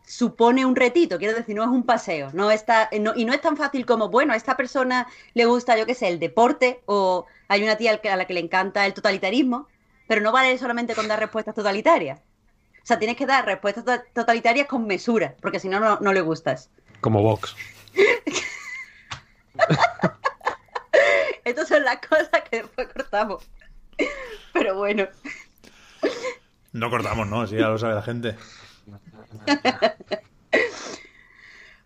supone 0.05 0.65
un 0.65 0.75
retito, 0.75 1.17
quiero 1.19 1.35
decir, 1.35 1.55
no 1.55 1.63
es 1.63 1.69
un 1.69 1.85
paseo, 1.85 2.31
no 2.33 2.51
está, 2.51 2.89
no- 3.01 3.13
y 3.15 3.25
no 3.25 3.33
es 3.33 3.41
tan 3.41 3.57
fácil 3.57 3.85
como, 3.85 4.09
bueno, 4.09 4.33
a 4.33 4.37
esta 4.37 4.57
persona 4.57 5.07
le 5.35 5.45
gusta, 5.45 5.77
yo 5.77 5.85
qué 5.87 5.95
sé, 5.95 6.09
el 6.09 6.19
deporte, 6.19 6.83
o 6.87 7.27
hay 7.53 7.63
una 7.63 7.75
tía 7.77 7.99
a 8.03 8.15
la 8.15 8.25
que 8.25 8.33
le 8.33 8.39
encanta 8.39 8.85
el 8.85 8.93
totalitarismo, 8.93 9.67
pero 10.07 10.21
no 10.21 10.31
vale 10.31 10.57
solamente 10.57 10.95
con 10.95 11.07
dar 11.07 11.19
respuestas 11.19 11.55
totalitarias. 11.55 12.19
O 12.19 12.85
sea, 12.85 12.99
tienes 12.99 13.15
que 13.15 13.25
dar 13.25 13.45
respuestas 13.45 13.85
to- 13.85 14.03
totalitarias 14.13 14.67
con 14.67 14.85
mesura, 14.87 15.35
porque 15.41 15.59
si 15.59 15.69
no, 15.69 15.79
no, 15.79 15.99
no 16.01 16.13
le 16.13 16.21
gustas. 16.21 16.69
Como 16.99 17.21
Vox. 17.21 17.55
Estas 21.45 21.67
son 21.67 21.83
las 21.83 21.97
cosas 21.97 22.29
que 22.49 22.61
después 22.63 22.87
cortamos. 22.93 23.47
Pero 24.53 24.77
bueno. 24.77 25.07
No 26.71 26.89
cortamos, 26.89 27.27
¿no? 27.27 27.45
Si 27.47 27.55
ya 27.55 27.67
lo 27.67 27.77
sabe 27.77 27.95
la 27.95 28.01
gente. 28.01 28.35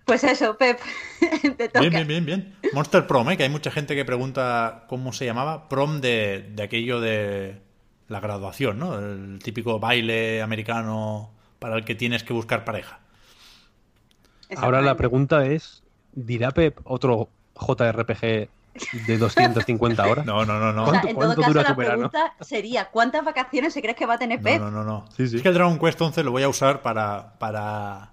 Pues 0.07 0.23
eso, 0.23 0.57
Pep, 0.57 0.79
te 1.57 1.67
toca. 1.67 1.81
Bien, 1.81 1.91
bien, 1.91 2.07
bien, 2.07 2.25
bien. 2.25 2.55
Monster 2.73 3.05
Prom, 3.05 3.29
¿eh? 3.29 3.37
que 3.37 3.43
hay 3.43 3.49
mucha 3.49 3.69
gente 3.71 3.93
que 3.95 4.05
pregunta 4.05 4.85
cómo 4.87 5.11
se 5.13 5.25
llamaba. 5.25 5.67
Prom 5.69 5.99
de, 6.01 6.49
de 6.55 6.63
aquello 6.63 6.99
de 7.01 7.61
la 8.07 8.19
graduación, 8.21 8.79
¿no? 8.79 8.97
El 8.97 9.39
típico 9.43 9.79
baile 9.79 10.41
americano 10.41 11.31
para 11.59 11.75
el 11.75 11.83
que 11.85 11.93
tienes 11.93 12.23
que 12.23 12.31
buscar 12.33 12.63
pareja. 12.63 12.99
Ahora 14.55 14.81
la 14.81 14.95
pregunta 14.95 15.45
es, 15.45 15.83
¿dirá 16.13 16.51
Pep 16.51 16.79
otro 16.85 17.27
JRPG 17.59 18.47
de 19.07 19.17
250 19.17 20.07
horas? 20.07 20.25
No, 20.25 20.45
no, 20.45 20.57
no, 20.59 20.71
no. 20.71 20.83
O 20.85 20.91
sea, 20.91 21.01
¿Cuánto- 21.01 21.07
en 21.09 21.15
cuánto 21.15 21.35
todo 21.35 21.41
caso, 21.41 21.53
dura 21.53 21.63
la 21.69 21.73
verano? 21.75 22.09
pregunta 22.09 22.33
sería: 22.45 22.85
¿cuántas 22.91 23.25
vacaciones 23.25 23.73
se 23.73 23.81
crees 23.81 23.97
que 23.97 24.05
va 24.05 24.13
a 24.13 24.19
tener 24.19 24.41
Pep? 24.41 24.59
No, 24.61 24.71
no, 24.71 24.83
no, 24.83 24.83
no. 24.85 25.05
Sí, 25.17 25.27
sí. 25.27 25.35
Es 25.37 25.41
que 25.41 25.49
el 25.49 25.53
Dragon 25.55 25.77
Quest 25.77 25.99
11 26.01 26.23
lo 26.23 26.31
voy 26.31 26.43
a 26.43 26.49
usar 26.49 26.81
para, 26.81 27.33
para 27.39 28.11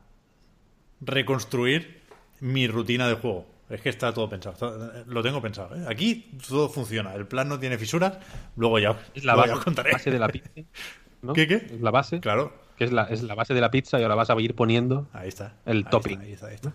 reconstruir 1.04 2.02
mi 2.40 2.66
rutina 2.66 3.08
de 3.08 3.14
juego. 3.14 3.46
Es 3.70 3.80
que 3.80 3.88
está 3.88 4.12
todo 4.12 4.28
pensado. 4.28 4.54
está- 4.54 5.04
Lo 5.06 5.22
tengo 5.22 5.40
pensado. 5.40 5.74
¿eh? 5.76 5.84
Aquí 5.88 6.30
todo 6.46 6.68
funciona. 6.68 7.14
El 7.14 7.26
plan 7.26 7.48
no 7.48 7.58
tiene 7.58 7.78
fisuras. 7.78 8.18
Luego 8.56 8.78
ya, 8.78 8.98
Es 9.14 9.24
la 9.24 9.32
ya 9.34 9.36
base, 9.40 9.52
os 9.54 9.64
contaré. 9.64 9.92
base 9.92 10.10
de 10.10 10.18
la 10.18 10.28
pizza. 10.28 10.50
¿no? 11.22 11.32
¿Qué, 11.32 11.46
qué? 11.48 11.54
Es 11.56 11.80
la 11.80 11.90
base. 11.90 12.20
Claro. 12.20 12.52
Que 12.76 12.84
es 12.84 12.92
la, 12.92 13.04
es 13.04 13.22
la 13.22 13.34
base 13.34 13.54
de 13.54 13.60
la 13.60 13.70
pizza 13.70 13.98
y 13.98 14.02
ahora 14.02 14.14
vas 14.16 14.30
a 14.30 14.40
ir 14.40 14.54
poniendo. 14.54 15.08
Ahí 15.12 15.28
está. 15.28 15.54
El 15.64 15.78
Ahí 15.78 15.84
topping. 15.90 16.12
está, 16.20 16.24
ahí 16.26 16.32
está, 16.32 16.46
ahí 16.48 16.54
está. 16.56 16.74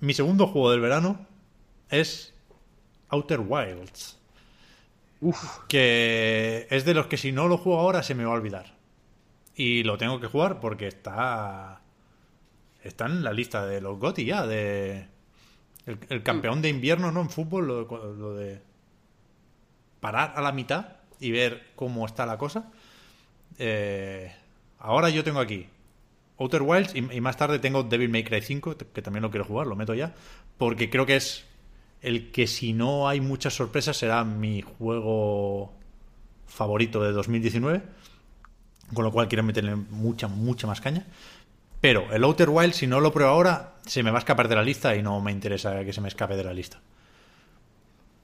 Mi 0.00 0.12
segundo 0.14 0.46
juego 0.46 0.70
del 0.70 0.80
verano 0.80 1.26
es 1.90 2.34
Outer 3.08 3.40
Wilds. 3.40 4.18
Uf, 5.20 5.60
Que 5.66 6.66
es 6.70 6.84
de 6.84 6.92
los 6.94 7.06
que 7.06 7.16
si 7.16 7.32
no 7.32 7.48
lo 7.48 7.56
juego 7.56 7.80
ahora 7.80 8.02
se 8.02 8.14
me 8.14 8.24
va 8.24 8.30
a 8.32 8.34
olvidar. 8.34 8.74
Y 9.56 9.82
lo 9.82 9.96
tengo 9.96 10.20
que 10.20 10.26
jugar 10.26 10.60
porque 10.60 10.86
está. 10.86 11.80
Está 12.86 13.06
en 13.06 13.24
la 13.24 13.32
lista 13.32 13.66
de 13.66 13.80
los 13.80 13.98
GOTY 13.98 14.24
ya. 14.24 14.46
De, 14.46 15.06
el, 15.86 15.98
el 16.08 16.22
campeón 16.22 16.62
de 16.62 16.68
invierno, 16.68 17.12
¿no? 17.12 17.20
En 17.20 17.30
fútbol, 17.30 17.66
lo, 17.66 18.14
lo 18.14 18.34
de. 18.34 18.60
Parar 20.00 20.34
a 20.36 20.40
la 20.40 20.52
mitad 20.52 20.96
y 21.20 21.30
ver 21.30 21.72
cómo 21.74 22.06
está 22.06 22.26
la 22.26 22.38
cosa. 22.38 22.70
Eh, 23.58 24.32
ahora 24.78 25.08
yo 25.08 25.24
tengo 25.24 25.40
aquí 25.40 25.66
Outer 26.38 26.62
Wilds 26.62 26.94
y, 26.94 26.98
y 26.98 27.20
más 27.20 27.36
tarde 27.36 27.58
tengo 27.58 27.82
Devil 27.82 28.10
May 28.10 28.24
Cry 28.24 28.42
5, 28.42 28.76
que 28.92 29.02
también 29.02 29.22
lo 29.22 29.30
quiero 29.30 29.44
jugar, 29.44 29.66
lo 29.66 29.76
meto 29.76 29.94
ya. 29.94 30.14
Porque 30.58 30.90
creo 30.90 31.06
que 31.06 31.16
es 31.16 31.44
el 32.02 32.30
que 32.30 32.46
si 32.46 32.72
no 32.72 33.08
hay 33.08 33.20
muchas 33.20 33.54
sorpresas 33.54 33.96
será 33.96 34.24
mi 34.24 34.62
juego 34.62 35.72
favorito 36.46 37.02
de 37.02 37.12
2019. 37.12 37.82
Con 38.94 39.04
lo 39.04 39.10
cual 39.10 39.26
quiero 39.26 39.42
meterle 39.42 39.74
mucha, 39.74 40.28
mucha 40.28 40.66
más 40.66 40.80
caña. 40.80 41.06
Pero 41.80 42.12
el 42.12 42.24
Outer 42.24 42.48
Wilds, 42.50 42.76
si 42.76 42.86
no 42.86 43.00
lo 43.00 43.12
pruebo 43.12 43.30
ahora, 43.32 43.72
se 43.86 44.02
me 44.02 44.10
va 44.10 44.18
a 44.18 44.20
escapar 44.20 44.48
de 44.48 44.56
la 44.56 44.62
lista 44.62 44.96
y 44.96 45.02
no 45.02 45.20
me 45.20 45.30
interesa 45.32 45.84
que 45.84 45.92
se 45.92 46.00
me 46.00 46.08
escape 46.08 46.36
de 46.36 46.44
la 46.44 46.52
lista. 46.52 46.80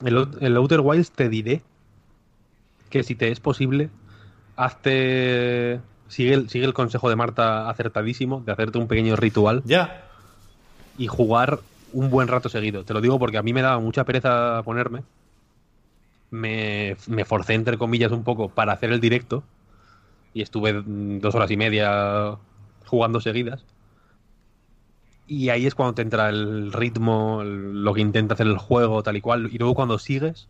el, 0.05 0.17
Out- 0.17 0.39
el 0.41 0.57
Outer 0.57 0.81
Wilds 0.81 1.11
te 1.13 1.29
diré 1.29 1.63
que 2.91 3.03
si 3.03 3.15
te 3.15 3.31
es 3.31 3.41
posible, 3.41 3.89
hazte. 4.57 5.81
Sigue 6.09 6.35
el, 6.35 6.51
sigue 6.51 6.67
el 6.67 6.75
consejo 6.75 7.09
de 7.09 7.17
Marta 7.17 7.71
acertadísimo 7.71 8.43
de 8.45 8.53
hacerte 8.53 8.77
un 8.77 8.87
pequeño 8.87 9.17
ritual 9.17 9.63
Ya, 9.65 10.05
y 10.99 11.07
jugar 11.07 11.61
un 11.95 12.11
buen 12.11 12.29
rato 12.29 12.51
seguido. 12.51 12.85
Te 12.85 12.93
lo 12.93 13.01
digo 13.01 13.19
porque 13.19 13.39
a 13.39 13.43
mí 13.43 13.55
me 13.55 13.63
daba 13.63 13.79
mucha 13.81 14.05
pereza 14.05 14.61
ponerme. 14.63 15.05
Me, 16.31 16.97
me 17.07 17.25
forcé, 17.25 17.55
entre 17.55 17.79
comillas, 17.79 18.13
un 18.13 18.25
poco 18.25 18.49
para 18.51 18.73
hacer 18.73 18.93
el 18.93 19.01
directo. 19.01 19.43
Y 20.35 20.43
estuve 20.43 20.83
dos 20.85 21.35
horas 21.35 21.51
y 21.51 21.57
media 21.57 22.37
jugando 22.93 23.23
seguidas. 23.23 23.65
Y 25.27 25.49
ahí 25.49 25.65
es 25.67 25.75
cuando 25.75 25.95
te 25.95 26.03
entra 26.03 26.29
el 26.29 26.73
ritmo, 26.75 27.41
el- 27.41 27.83
lo 27.83 27.95
que 27.95 28.03
intenta 28.03 28.35
hacer 28.35 28.47
el 28.47 28.59
juego, 28.59 29.03
tal 29.03 29.17
y 29.17 29.23
cual. 29.23 29.49
Y 29.51 29.57
luego 29.57 29.75
cuando 29.75 29.99
sigues, 29.99 30.47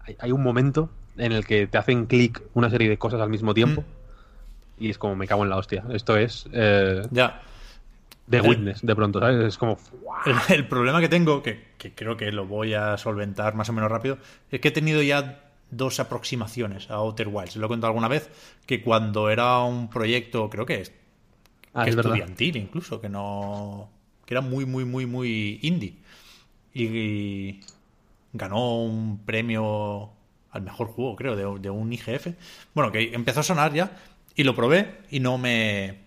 hay, 0.00 0.16
hay 0.18 0.32
un 0.32 0.42
momento 0.42 0.90
en 1.16 1.30
el 1.30 1.46
que 1.46 1.68
te 1.68 1.78
hacen 1.78 2.06
clic 2.06 2.42
una 2.54 2.70
serie 2.70 2.88
de 2.88 2.98
cosas 2.98 3.20
al 3.20 3.30
mismo 3.30 3.54
tiempo. 3.54 3.84
Y 4.80 4.90
es 4.90 4.98
como 4.98 5.14
me 5.14 5.28
cago 5.28 5.44
en 5.44 5.50
la 5.50 5.56
hostia. 5.58 5.84
Esto 5.90 6.16
es 6.16 6.48
eh, 6.52 7.02
ya. 7.12 7.40
El- 8.32 8.42
Witness, 8.42 8.84
de 8.84 8.96
pronto, 8.96 9.20
¿sabes? 9.20 9.44
Es 9.46 9.58
como. 9.58 9.78
El, 10.26 10.56
el 10.56 10.66
problema 10.66 11.00
que 11.00 11.08
tengo, 11.08 11.40
que, 11.44 11.68
que 11.78 11.94
creo 11.94 12.16
que 12.16 12.32
lo 12.32 12.46
voy 12.46 12.74
a 12.74 12.96
solventar 12.96 13.54
más 13.54 13.68
o 13.68 13.72
menos 13.72 13.88
rápido, 13.92 14.18
es 14.50 14.60
que 14.60 14.68
he 14.68 14.72
tenido 14.72 15.00
ya 15.02 15.44
dos 15.70 16.00
aproximaciones 16.00 16.90
a 16.90 16.94
Outer 16.94 17.28
Wilds. 17.28 17.54
Lo 17.54 17.66
he 17.66 17.68
contado 17.68 17.92
alguna 17.92 18.08
vez, 18.08 18.28
que 18.66 18.82
cuando 18.82 19.30
era 19.30 19.60
un 19.60 19.88
proyecto, 19.88 20.50
creo 20.50 20.66
que 20.66 20.80
es 20.80 20.92
Ah, 21.76 21.84
que 21.84 21.90
es 21.90 21.96
verdad. 21.96 22.16
estudiantil 22.16 22.56
incluso, 22.56 23.00
que 23.00 23.08
no. 23.08 23.90
que 24.24 24.34
era 24.34 24.40
muy, 24.40 24.64
muy, 24.66 24.84
muy, 24.84 25.06
muy 25.06 25.58
indie. 25.62 25.94
Y, 26.74 26.84
y 26.84 27.60
ganó 28.32 28.82
un 28.82 29.18
premio 29.24 30.10
al 30.50 30.62
mejor 30.62 30.88
juego, 30.88 31.16
creo, 31.16 31.36
de, 31.36 31.60
de 31.60 31.70
un 31.70 31.92
IGF. 31.92 32.28
Bueno, 32.74 32.92
que 32.92 33.14
empezó 33.14 33.40
a 33.40 33.42
sonar 33.42 33.72
ya, 33.74 33.92
y 34.34 34.44
lo 34.44 34.54
probé 34.54 34.98
y 35.10 35.20
no 35.20 35.38
me. 35.38 36.04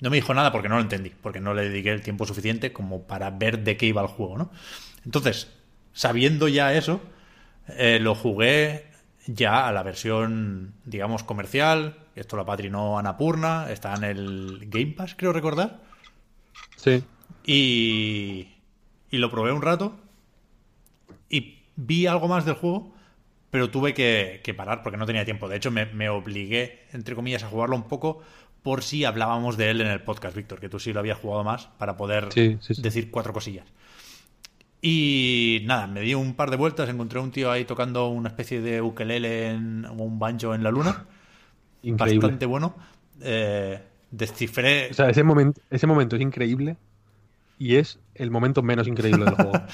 No 0.00 0.10
me 0.10 0.16
dijo 0.16 0.34
nada 0.34 0.50
porque 0.50 0.68
no 0.68 0.76
lo 0.76 0.82
entendí, 0.82 1.10
porque 1.10 1.40
no 1.40 1.54
le 1.54 1.68
dediqué 1.68 1.90
el 1.90 2.02
tiempo 2.02 2.26
suficiente 2.26 2.72
como 2.72 3.02
para 3.02 3.30
ver 3.30 3.60
de 3.62 3.76
qué 3.76 3.86
iba 3.86 4.02
el 4.02 4.08
juego, 4.08 4.36
¿no? 4.36 4.50
Entonces, 5.04 5.52
sabiendo 5.92 6.48
ya 6.48 6.74
eso, 6.74 7.00
eh, 7.68 7.98
lo 8.00 8.16
jugué 8.16 8.86
ya 9.26 9.68
a 9.68 9.72
la 9.72 9.84
versión, 9.84 10.74
digamos, 10.84 11.22
comercial. 11.22 11.96
Esto 12.14 12.36
la 12.36 12.44
patrinó 12.44 12.98
Anapurna, 12.98 13.70
está 13.70 13.94
en 13.94 14.04
el 14.04 14.58
Game 14.68 14.92
Pass, 14.96 15.14
creo 15.16 15.32
recordar. 15.32 15.80
Sí. 16.76 17.02
Y, 17.44 18.48
y 19.10 19.18
lo 19.18 19.30
probé 19.30 19.52
un 19.52 19.62
rato 19.62 19.96
y 21.28 21.58
vi 21.76 22.06
algo 22.06 22.28
más 22.28 22.44
del 22.44 22.54
juego, 22.54 22.92
pero 23.50 23.70
tuve 23.70 23.94
que, 23.94 24.40
que 24.44 24.54
parar 24.54 24.82
porque 24.82 24.98
no 24.98 25.06
tenía 25.06 25.24
tiempo. 25.24 25.48
De 25.48 25.56
hecho, 25.56 25.70
me, 25.70 25.86
me 25.86 26.08
obligué, 26.08 26.86
entre 26.92 27.14
comillas, 27.14 27.42
a 27.44 27.48
jugarlo 27.48 27.76
un 27.76 27.88
poco 27.88 28.20
por 28.62 28.82
si 28.82 29.04
hablábamos 29.04 29.56
de 29.56 29.70
él 29.70 29.80
en 29.80 29.88
el 29.88 30.02
podcast, 30.02 30.36
Víctor, 30.36 30.60
que 30.60 30.68
tú 30.68 30.78
sí 30.78 30.92
lo 30.92 31.00
habías 31.00 31.18
jugado 31.18 31.42
más 31.42 31.66
para 31.78 31.96
poder 31.96 32.28
Sí, 32.32 32.58
sí, 32.60 32.74
sí. 32.74 32.82
decir 32.82 33.10
cuatro 33.10 33.32
cosillas. 33.32 33.66
Y 34.80 35.62
nada, 35.64 35.86
me 35.86 36.00
di 36.00 36.14
un 36.14 36.34
par 36.34 36.50
de 36.50 36.56
vueltas, 36.56 36.88
encontré 36.88 37.20
un 37.20 37.30
tío 37.30 37.50
ahí 37.50 37.64
tocando 37.64 38.08
una 38.08 38.28
especie 38.28 38.60
de 38.60 38.82
ukelele 38.82 39.48
en, 39.50 39.84
o 39.84 39.92
un 39.94 40.18
banjo 40.18 40.54
en 40.54 40.62
la 40.64 40.70
luna, 40.70 41.06
Increíble. 41.82 42.20
bastante 42.20 42.46
bueno. 42.46 42.74
Eh, 43.20 43.80
descifré 44.10 44.88
O 44.90 44.94
sea, 44.94 45.08
ese 45.10 45.22
momento, 45.22 45.60
ese 45.70 45.86
momento 45.86 46.16
es 46.16 46.22
increíble 46.22 46.76
y 47.58 47.76
es 47.76 47.98
el 48.14 48.30
momento 48.30 48.62
menos 48.62 48.88
increíble 48.88 49.24
del 49.24 49.34
juego. 49.34 49.52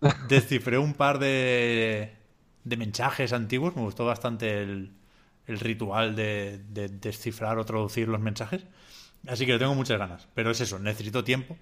descifré 0.28 0.78
un 0.78 0.94
par 0.94 1.18
de, 1.18 2.12
de 2.64 2.76
mensajes 2.76 3.32
antiguos. 3.32 3.76
Me 3.76 3.82
gustó 3.82 4.04
bastante 4.04 4.62
el, 4.62 4.90
el 5.46 5.60
ritual 5.60 6.14
de, 6.14 6.60
de 6.70 6.88
descifrar 6.88 7.58
o 7.58 7.64
traducir 7.64 8.08
los 8.08 8.20
mensajes. 8.20 8.64
Así 9.26 9.46
que 9.46 9.52
le 9.52 9.58
tengo 9.58 9.74
muchas 9.74 9.98
ganas. 9.98 10.28
Pero 10.34 10.50
es 10.50 10.60
eso, 10.60 10.78
necesito 10.78 11.24
tiempo. 11.24 11.56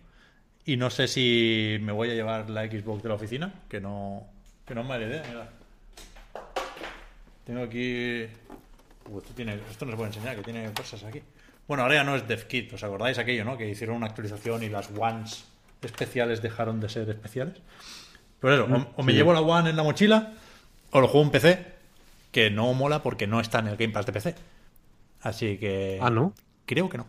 Y 0.64 0.76
no 0.76 0.90
sé 0.90 1.09
si 1.09 1.78
me 1.80 1.93
voy 1.93 2.11
a 2.11 2.14
llevar 2.14 2.49
la 2.51 2.64
Xbox 2.66 3.03
de 3.03 3.09
la 3.09 3.14
oficina, 3.16 3.53
que 3.68 3.80
no, 3.80 4.26
que 4.66 4.74
no 4.74 4.82
es 4.82 4.86
mala 4.86 5.07
idea. 5.07 5.24
Mira. 5.28 5.51
Tengo 7.45 7.62
aquí. 7.62 8.26
Esto, 9.05 9.34
tiene, 9.34 9.55
esto 9.70 9.84
no 9.84 9.92
se 9.92 9.96
puede 9.96 10.11
enseñar, 10.11 10.36
que 10.36 10.42
tiene 10.42 10.72
cosas 10.72 11.05
aquí. 11.05 11.22
Bueno, 11.68 11.84
ahora 11.84 11.96
ya 11.96 12.05
no 12.05 12.16
es 12.16 12.26
DevKit, 12.26 12.72
¿os 12.72 12.82
acordáis 12.82 13.18
aquello, 13.18 13.44
no? 13.44 13.57
Que 13.57 13.68
hicieron 13.68 13.96
una 13.96 14.07
actualización 14.07 14.62
y 14.62 14.68
las 14.68 14.90
ones 14.96 15.44
especiales 15.80 16.42
dejaron 16.42 16.80
de 16.80 16.88
ser 16.88 17.09
especiales. 17.09 17.61
Pues 18.40 18.55
eso, 18.55 18.64
o, 18.64 19.00
o 19.00 19.03
me 19.03 19.12
sí. 19.12 19.18
llevo 19.18 19.32
la 19.32 19.40
One 19.40 19.70
en 19.70 19.76
la 19.76 19.82
mochila 19.82 20.32
o 20.90 21.00
lo 21.00 21.09
juego 21.09 21.26
en 21.26 21.30
PC, 21.30 21.66
que 22.30 22.50
no 22.50 22.72
mola 22.74 23.03
porque 23.03 23.26
no 23.26 23.40
está 23.40 23.61
en 23.61 23.68
el 23.68 23.76
Game 23.76 23.92
Pass 23.92 24.07
de 24.07 24.12
PC. 24.12 24.34
Así 25.20 25.59
que 25.59 25.98
ah, 26.03 26.11
¿no? 26.11 26.34
creo 26.66 26.88
que 26.88 26.98
no. 26.98 27.07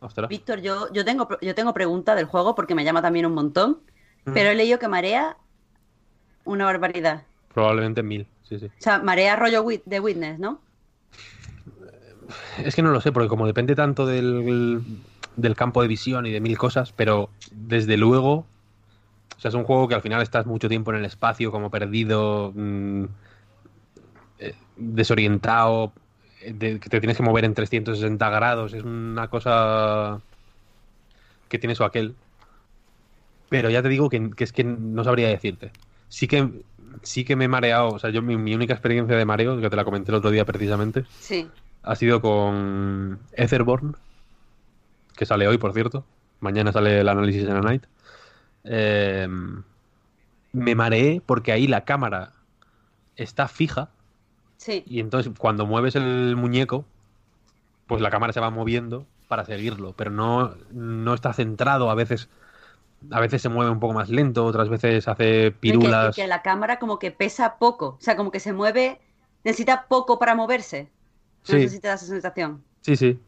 Ostras. 0.00 0.28
Víctor, 0.28 0.60
yo, 0.60 0.92
yo, 0.92 1.04
tengo, 1.04 1.28
yo 1.40 1.54
tengo 1.54 1.74
pregunta 1.74 2.14
del 2.14 2.24
juego 2.24 2.54
porque 2.54 2.74
me 2.74 2.84
llama 2.84 3.02
también 3.02 3.26
un 3.26 3.34
montón, 3.34 3.80
pero 4.24 4.50
he 4.50 4.54
leído 4.54 4.78
que 4.78 4.88
marea 4.88 5.36
una 6.44 6.64
barbaridad. 6.64 7.24
Probablemente 7.52 8.02
mil, 8.02 8.26
sí, 8.50 8.58
sí. 8.58 8.66
O 8.66 8.70
sea, 8.82 8.98
marea 8.98 9.36
rollo 9.36 9.64
de 9.86 10.00
Witness, 10.00 10.38
¿no? 10.38 10.60
Es 12.64 12.74
que 12.76 12.82
no 12.82 12.90
lo 12.90 13.00
sé, 13.00 13.10
porque 13.12 13.28
como 13.28 13.46
depende 13.46 13.74
tanto 13.74 14.06
del, 14.06 14.82
del 15.36 15.56
campo 15.56 15.82
de 15.82 15.88
visión 15.88 16.26
y 16.26 16.30
de 16.30 16.40
mil 16.40 16.56
cosas, 16.58 16.92
pero 16.92 17.30
desde 17.52 17.96
luego, 17.96 18.32
o 18.34 19.40
sea, 19.40 19.48
es 19.48 19.54
un 19.54 19.64
juego 19.64 19.88
que 19.88 19.94
al 19.94 20.02
final 20.02 20.22
estás 20.22 20.46
mucho 20.46 20.68
tiempo 20.68 20.92
en 20.92 20.98
el 20.98 21.04
espacio, 21.04 21.50
como 21.50 21.70
perdido, 21.70 22.52
mm, 22.54 23.04
eh, 24.38 24.54
desorientado, 24.76 25.92
eh, 26.42 26.52
de- 26.52 26.78
que 26.80 26.88
te 26.88 27.00
tienes 27.00 27.16
que 27.16 27.22
mover 27.22 27.44
en 27.44 27.54
360 27.54 28.30
grados, 28.30 28.72
es 28.74 28.84
una 28.84 29.28
cosa 29.28 30.20
que 31.48 31.58
tiene 31.58 31.74
su 31.74 31.84
aquel. 31.84 32.14
Pero 33.48 33.70
ya 33.70 33.82
te 33.82 33.88
digo 33.88 34.08
que, 34.08 34.30
que 34.30 34.44
es 34.44 34.52
que 34.52 34.62
no 34.62 35.02
sabría 35.02 35.28
decirte. 35.28 35.72
Sí 36.10 36.28
que, 36.28 36.62
sí 37.02 37.24
que 37.24 37.36
me 37.36 37.46
he 37.46 37.48
mareado, 37.48 37.88
o 37.88 37.98
sea, 37.98 38.10
yo 38.10 38.20
mi, 38.20 38.36
mi 38.36 38.54
única 38.54 38.74
experiencia 38.74 39.16
de 39.16 39.24
mareo, 39.24 39.58
que 39.60 39.70
te 39.70 39.76
la 39.76 39.84
comenté 39.84 40.10
el 40.10 40.16
otro 40.16 40.30
día 40.30 40.44
precisamente, 40.44 41.04
Sí. 41.20 41.48
ha 41.82 41.94
sido 41.96 42.20
con 42.20 43.18
Etherborn, 43.32 43.96
que 45.16 45.24
sale 45.24 45.48
hoy, 45.48 45.56
por 45.56 45.72
cierto. 45.72 46.04
Mañana 46.40 46.72
sale 46.72 47.00
el 47.00 47.08
análisis 47.08 47.42
en 47.44 47.54
la 47.54 47.60
night. 47.60 47.84
Eh, 48.64 49.28
me 50.52 50.74
mareé 50.74 51.22
porque 51.24 51.52
ahí 51.52 51.66
la 51.66 51.84
cámara 51.84 52.32
está 53.16 53.46
fija 53.48 53.90
Sí. 54.56 54.82
y 54.86 55.00
entonces 55.00 55.32
cuando 55.38 55.64
mueves 55.66 55.94
el 55.96 56.34
muñeco, 56.36 56.84
pues 57.86 58.02
la 58.02 58.10
cámara 58.10 58.32
se 58.32 58.40
va 58.40 58.50
moviendo 58.50 59.06
para 59.28 59.44
seguirlo, 59.44 59.94
pero 59.96 60.10
no, 60.10 60.54
no 60.72 61.14
está 61.14 61.32
centrado. 61.32 61.90
A 61.90 61.94
veces, 61.94 62.28
a 63.10 63.20
veces 63.20 63.42
se 63.42 63.48
mueve 63.48 63.70
un 63.70 63.80
poco 63.80 63.94
más 63.94 64.08
lento, 64.08 64.44
otras 64.44 64.68
veces 64.68 65.08
hace 65.08 65.50
pirulas. 65.52 66.14
Que, 66.14 66.26
la 66.26 66.42
cámara 66.42 66.78
como 66.78 66.98
que 66.98 67.10
pesa 67.10 67.56
poco, 67.58 67.96
o 67.98 68.00
sea, 68.00 68.16
como 68.16 68.30
que 68.30 68.40
se 68.40 68.52
mueve, 68.52 69.00
necesita 69.44 69.86
poco 69.88 70.18
para 70.18 70.34
moverse. 70.34 70.84
No 71.48 71.54
Sí. 71.54 71.62
sé 71.62 71.68
si 71.70 71.80
te 71.80 71.88
da 71.88 71.94
esa 71.94 72.06
sensación. 72.06 72.62
Sí, 72.82 72.96
sí. 72.96 73.18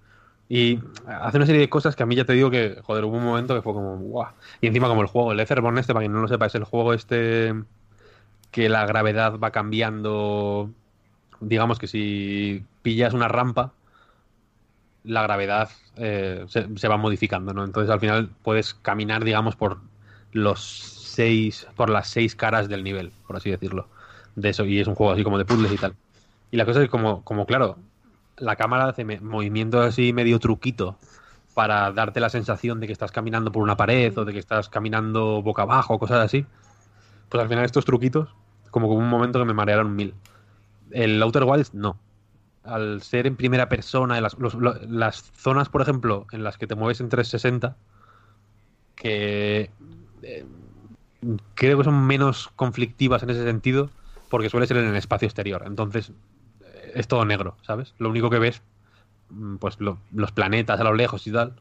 Y 0.48 0.78
hace 1.06 1.38
una 1.38 1.46
serie 1.46 1.62
de 1.62 1.70
cosas 1.70 1.96
que 1.96 2.02
a 2.02 2.06
mí 2.06 2.14
ya 2.14 2.26
te 2.26 2.34
digo 2.34 2.50
que, 2.50 2.78
joder, 2.82 3.04
hubo 3.04 3.16
un 3.16 3.24
momento 3.24 3.54
que 3.54 3.62
fue 3.62 3.72
como, 3.72 3.96
guau. 3.96 4.32
Y 4.60 4.66
encima 4.66 4.88
como 4.88 5.00
el 5.00 5.06
juego, 5.08 5.32
el 5.32 5.40
Etherborn 5.40 5.78
este, 5.78 5.94
para 5.94 6.02
quien 6.02 6.12
no 6.12 6.20
lo 6.20 6.28
sepa, 6.28 6.46
es 6.46 6.54
el 6.54 6.64
juego 6.64 6.92
este 6.92 7.54
que 8.50 8.68
la 8.68 8.84
gravedad 8.84 9.38
va 9.38 9.50
cambiando. 9.50 10.68
Digamos 11.40 11.78
que 11.78 11.86
si 11.86 12.64
pillas 12.82 13.14
una 13.14 13.28
rampa, 13.28 13.72
la 15.04 15.22
gravedad 15.22 15.70
eh, 15.96 16.44
se, 16.48 16.88
va 16.88 16.96
modificando, 16.96 17.52
¿no? 17.52 17.64
Entonces 17.64 17.90
al 17.90 18.00
final 18.00 18.30
puedes 18.42 18.74
caminar, 18.74 19.24
digamos, 19.24 19.56
por 19.56 19.80
los 20.32 20.60
seis, 20.62 21.66
por 21.76 21.90
las 21.90 22.08
seis 22.08 22.34
caras 22.34 22.68
del 22.68 22.84
nivel, 22.84 23.12
por 23.26 23.36
así 23.36 23.50
decirlo. 23.50 23.88
De 24.36 24.50
eso, 24.50 24.64
y 24.64 24.80
es 24.80 24.86
un 24.86 24.94
juego 24.94 25.12
así 25.12 25.24
como 25.24 25.38
de 25.38 25.44
puzzles 25.44 25.72
y 25.72 25.76
tal. 25.76 25.94
Y 26.50 26.56
la 26.56 26.64
cosa 26.64 26.82
es 26.82 26.88
como, 26.88 27.22
como 27.24 27.46
claro, 27.46 27.78
la 28.36 28.56
cámara 28.56 28.88
hace 28.88 29.04
movimientos 29.04 29.84
así 29.84 30.12
medio 30.12 30.38
truquito 30.38 30.96
para 31.54 31.92
darte 31.92 32.20
la 32.20 32.30
sensación 32.30 32.80
de 32.80 32.86
que 32.86 32.92
estás 32.92 33.12
caminando 33.12 33.52
por 33.52 33.62
una 33.62 33.76
pared 33.76 34.16
o 34.16 34.24
de 34.24 34.32
que 34.32 34.38
estás 34.38 34.68
caminando 34.68 35.42
boca 35.42 35.62
abajo, 35.62 35.98
cosas 35.98 36.24
así. 36.24 36.46
Pues 37.28 37.42
al 37.42 37.48
final 37.48 37.64
estos 37.64 37.84
truquitos, 37.84 38.34
como 38.70 38.88
que 38.88 38.94
un 38.94 39.08
momento 39.08 39.38
que 39.38 39.44
me 39.44 39.54
marearon 39.54 39.94
mil. 39.94 40.14
El 40.90 41.22
Outer 41.22 41.44
Wilds 41.44 41.74
no. 41.74 41.98
Al 42.64 43.02
ser 43.02 43.26
en 43.26 43.36
primera 43.36 43.68
persona, 43.68 44.16
en 44.16 44.22
las, 44.22 44.36
los- 44.38 44.56
zonas, 45.34 45.68
por 45.68 45.82
ejemplo, 45.82 46.26
en 46.32 46.44
las 46.44 46.58
que 46.58 46.66
te 46.66 46.74
mueves 46.76 47.00
en 47.00 47.08
360, 47.08 47.76
que 48.96 49.70
eh, 50.22 50.46
creo 51.54 51.78
que 51.78 51.84
son 51.84 52.06
menos 52.06 52.48
conflictivas 52.56 53.22
en 53.22 53.30
ese 53.30 53.44
sentido, 53.44 53.90
porque 54.28 54.50
suele 54.50 54.66
ser 54.66 54.78
en 54.78 54.86
el 54.86 54.96
espacio 54.96 55.26
exterior. 55.26 55.62
Entonces, 55.66 56.10
eh, 56.60 56.92
es 56.94 57.08
todo 57.08 57.24
negro, 57.24 57.56
¿sabes? 57.62 57.94
Lo 57.98 58.10
único 58.10 58.30
que 58.30 58.38
ves, 58.38 58.62
mm, 59.30 59.56
pues 59.56 59.80
lo- 59.80 59.98
los 60.12 60.32
planetas 60.32 60.80
a 60.80 60.84
lo 60.84 60.94
lejos 60.94 61.26
y 61.26 61.32
tal. 61.32 61.56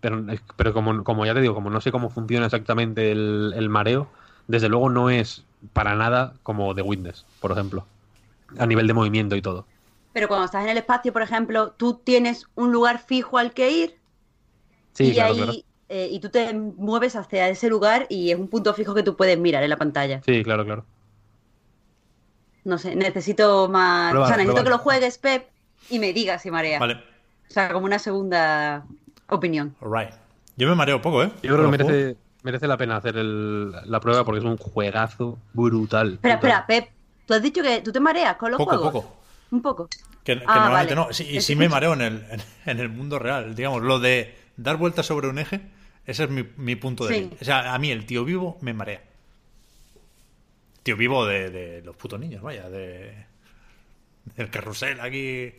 Pero, 0.00 0.18
eh, 0.30 0.40
pero 0.56 0.72
como, 0.72 1.04
como 1.04 1.24
ya 1.26 1.34
te 1.34 1.40
digo, 1.40 1.54
como 1.54 1.70
no 1.70 1.80
sé 1.80 1.92
cómo 1.92 2.10
funciona 2.10 2.46
exactamente 2.46 3.12
el, 3.12 3.52
el 3.56 3.68
mareo, 3.68 4.10
desde 4.46 4.68
luego 4.68 4.90
no 4.90 5.10
es 5.10 5.46
para 5.72 5.94
nada 5.94 6.34
como 6.42 6.74
The 6.74 6.82
Witness, 6.82 7.26
por 7.40 7.52
ejemplo. 7.52 7.86
A 8.58 8.66
nivel 8.66 8.86
de 8.86 8.94
movimiento 8.94 9.36
y 9.36 9.42
todo. 9.42 9.71
Pero 10.12 10.28
cuando 10.28 10.44
estás 10.46 10.64
en 10.64 10.70
el 10.70 10.78
espacio, 10.78 11.12
por 11.12 11.22
ejemplo, 11.22 11.70
tú 11.72 11.94
tienes 11.94 12.46
un 12.54 12.70
lugar 12.72 12.98
fijo 12.98 13.38
al 13.38 13.52
que 13.52 13.70
ir 13.70 13.98
Sí, 14.92 15.04
y 15.04 15.14
claro, 15.14 15.30
ahí 15.32 15.36
claro. 15.38 15.52
eh, 15.88 16.08
y 16.10 16.20
tú 16.20 16.28
te 16.28 16.52
mueves 16.52 17.16
hacia 17.16 17.48
ese 17.48 17.68
lugar 17.70 18.06
y 18.10 18.30
es 18.30 18.38
un 18.38 18.48
punto 18.48 18.74
fijo 18.74 18.94
que 18.94 19.02
tú 19.02 19.16
puedes 19.16 19.38
mirar 19.38 19.62
en 19.62 19.70
la 19.70 19.78
pantalla. 19.78 20.20
Sí, 20.26 20.42
claro, 20.44 20.64
claro. 20.64 20.84
No 22.64 22.78
sé, 22.78 22.94
necesito 22.94 23.68
más. 23.68 24.14
O 24.14 24.26
sea, 24.26 24.36
necesito 24.36 24.62
que 24.62 24.70
lo 24.70 24.78
juegues, 24.78 25.18
Pep, 25.18 25.48
y 25.90 25.98
me 25.98 26.12
digas 26.12 26.42
si 26.42 26.50
marea. 26.50 26.78
Vale, 26.78 26.94
O 27.48 27.52
sea, 27.52 27.72
como 27.72 27.86
una 27.86 27.98
segunda 27.98 28.84
opinión. 29.28 29.74
alright. 29.80 30.10
Yo 30.56 30.68
me 30.68 30.74
mareo 30.74 31.00
poco, 31.00 31.22
¿eh? 31.22 31.32
Yo 31.42 31.54
creo 31.54 31.64
que 31.64 31.70
merece, 31.78 32.16
merece 32.42 32.66
la 32.66 32.76
pena 32.76 32.96
hacer 32.96 33.16
el- 33.16 33.72
la 33.90 33.98
prueba 34.00 34.24
porque 34.24 34.38
es 34.40 34.44
un 34.44 34.58
juegazo 34.58 35.38
brutal. 35.54 36.14
Espera, 36.14 36.36
brutal. 36.36 36.60
espera, 36.60 36.66
Pep, 36.66 36.90
tú 37.26 37.34
has 37.34 37.42
dicho 37.42 37.62
que 37.62 37.80
tú 37.80 37.90
te 37.90 37.98
mareas 38.00 38.36
con 38.36 38.50
los 38.50 38.58
Poco, 38.58 38.70
juegos. 38.76 38.92
poco. 38.92 39.21
Un 39.52 39.62
poco. 39.62 39.88
Que, 40.24 40.34
que 40.52 40.60
Ah, 40.60 40.60
normalmente 40.60 40.94
vale. 40.94 40.94
no. 40.94 41.12
Sí, 41.12 41.24
y 41.28 41.40
sí 41.40 41.56
me 41.56 41.68
mareo 41.68 41.92
en 41.94 42.00
el, 42.02 42.26
en, 42.30 42.40
en 42.66 42.80
el 42.80 42.88
mundo 42.88 43.18
real. 43.18 43.54
Digamos, 43.54 43.82
lo 43.82 43.98
de 43.98 44.36
dar 44.56 44.76
vueltas 44.76 45.06
sobre 45.06 45.28
un 45.28 45.38
eje, 45.38 45.60
ese 46.06 46.24
es 46.24 46.30
mi, 46.30 46.44
mi 46.56 46.76
punto 46.76 47.06
de 47.06 47.12
Sí. 47.12 47.14
vista. 47.14 47.36
O 47.40 47.44
sea, 47.44 47.74
a 47.74 47.78
mí 47.78 47.90
el 47.90 48.06
tío 48.06 48.24
vivo 48.24 48.58
me 48.60 48.72
marea. 48.72 49.02
Tío 50.82 50.96
vivo 50.96 51.26
de, 51.26 51.50
de 51.50 51.82
los 51.82 51.96
putos 51.96 52.18
niños, 52.18 52.42
vaya, 52.42 52.68
de 52.68 53.26
del 54.36 54.50
carrusel 54.50 55.00
aquí. 55.00 55.54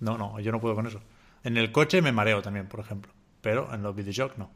No, 0.00 0.18
no, 0.18 0.40
yo 0.40 0.52
no 0.52 0.60
puedo 0.60 0.74
con 0.74 0.86
eso. 0.86 1.02
En 1.44 1.56
el 1.56 1.72
coche 1.72 2.02
me 2.02 2.12
mareo 2.12 2.42
también, 2.42 2.68
por 2.68 2.80
ejemplo. 2.80 3.12
Pero 3.42 3.72
en 3.74 3.82
los 3.82 3.94
videojuegos 3.96 4.38
no. 4.38 4.50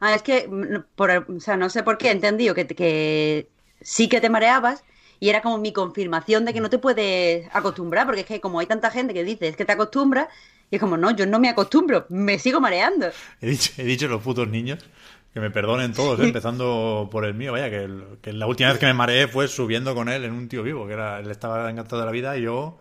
Ah, 0.00 0.14
es 0.14 0.22
que, 0.22 0.48
mm, 0.48 0.84
por, 0.96 1.10
o 1.10 1.40
sea, 1.40 1.56
no 1.56 1.70
sé 1.70 1.82
por 1.82 1.98
qué 1.98 2.08
he 2.08 2.12
entendido 2.12 2.54
que, 2.54 2.66
que 2.66 3.48
sí 3.80 4.08
que 4.08 4.20
te 4.20 4.30
mareabas 4.30 4.84
y 5.22 5.28
era 5.28 5.40
como 5.40 5.56
mi 5.58 5.72
confirmación 5.72 6.44
de 6.44 6.52
que 6.52 6.60
no 6.60 6.68
te 6.68 6.78
puedes 6.80 7.46
acostumbrar, 7.52 8.06
porque 8.06 8.22
es 8.22 8.26
que 8.26 8.40
como 8.40 8.58
hay 8.58 8.66
tanta 8.66 8.90
gente 8.90 9.14
que 9.14 9.22
dice 9.22 9.46
es 9.46 9.56
que 9.56 9.64
te 9.64 9.70
acostumbras, 9.70 10.26
y 10.68 10.74
es 10.76 10.80
como, 10.80 10.96
no, 10.96 11.12
yo 11.12 11.26
no 11.26 11.38
me 11.38 11.48
acostumbro, 11.48 12.06
me 12.08 12.40
sigo 12.40 12.60
mareando. 12.60 13.06
He 13.40 13.46
dicho, 13.46 13.70
he 13.78 13.84
dicho 13.84 14.08
los 14.08 14.20
putos 14.20 14.48
niños 14.48 14.84
que 15.32 15.38
me 15.38 15.50
perdonen 15.52 15.92
todos, 15.92 16.18
¿eh? 16.18 16.24
empezando 16.24 17.08
por 17.12 17.24
el 17.24 17.34
mío. 17.34 17.52
Vaya, 17.52 17.70
que, 17.70 17.84
el- 17.84 18.04
que 18.20 18.32
la 18.32 18.46
última 18.48 18.70
vez 18.70 18.80
que 18.80 18.86
me 18.86 18.94
mareé 18.94 19.28
fue 19.28 19.46
subiendo 19.46 19.94
con 19.94 20.08
él 20.08 20.24
en 20.24 20.32
un 20.32 20.48
tío 20.48 20.64
vivo, 20.64 20.88
que 20.88 20.94
era 20.94 21.20
él 21.20 21.30
estaba 21.30 21.70
encantado 21.70 22.00
de 22.00 22.06
la 22.06 22.12
vida 22.12 22.36
y 22.36 22.42
yo 22.42 22.78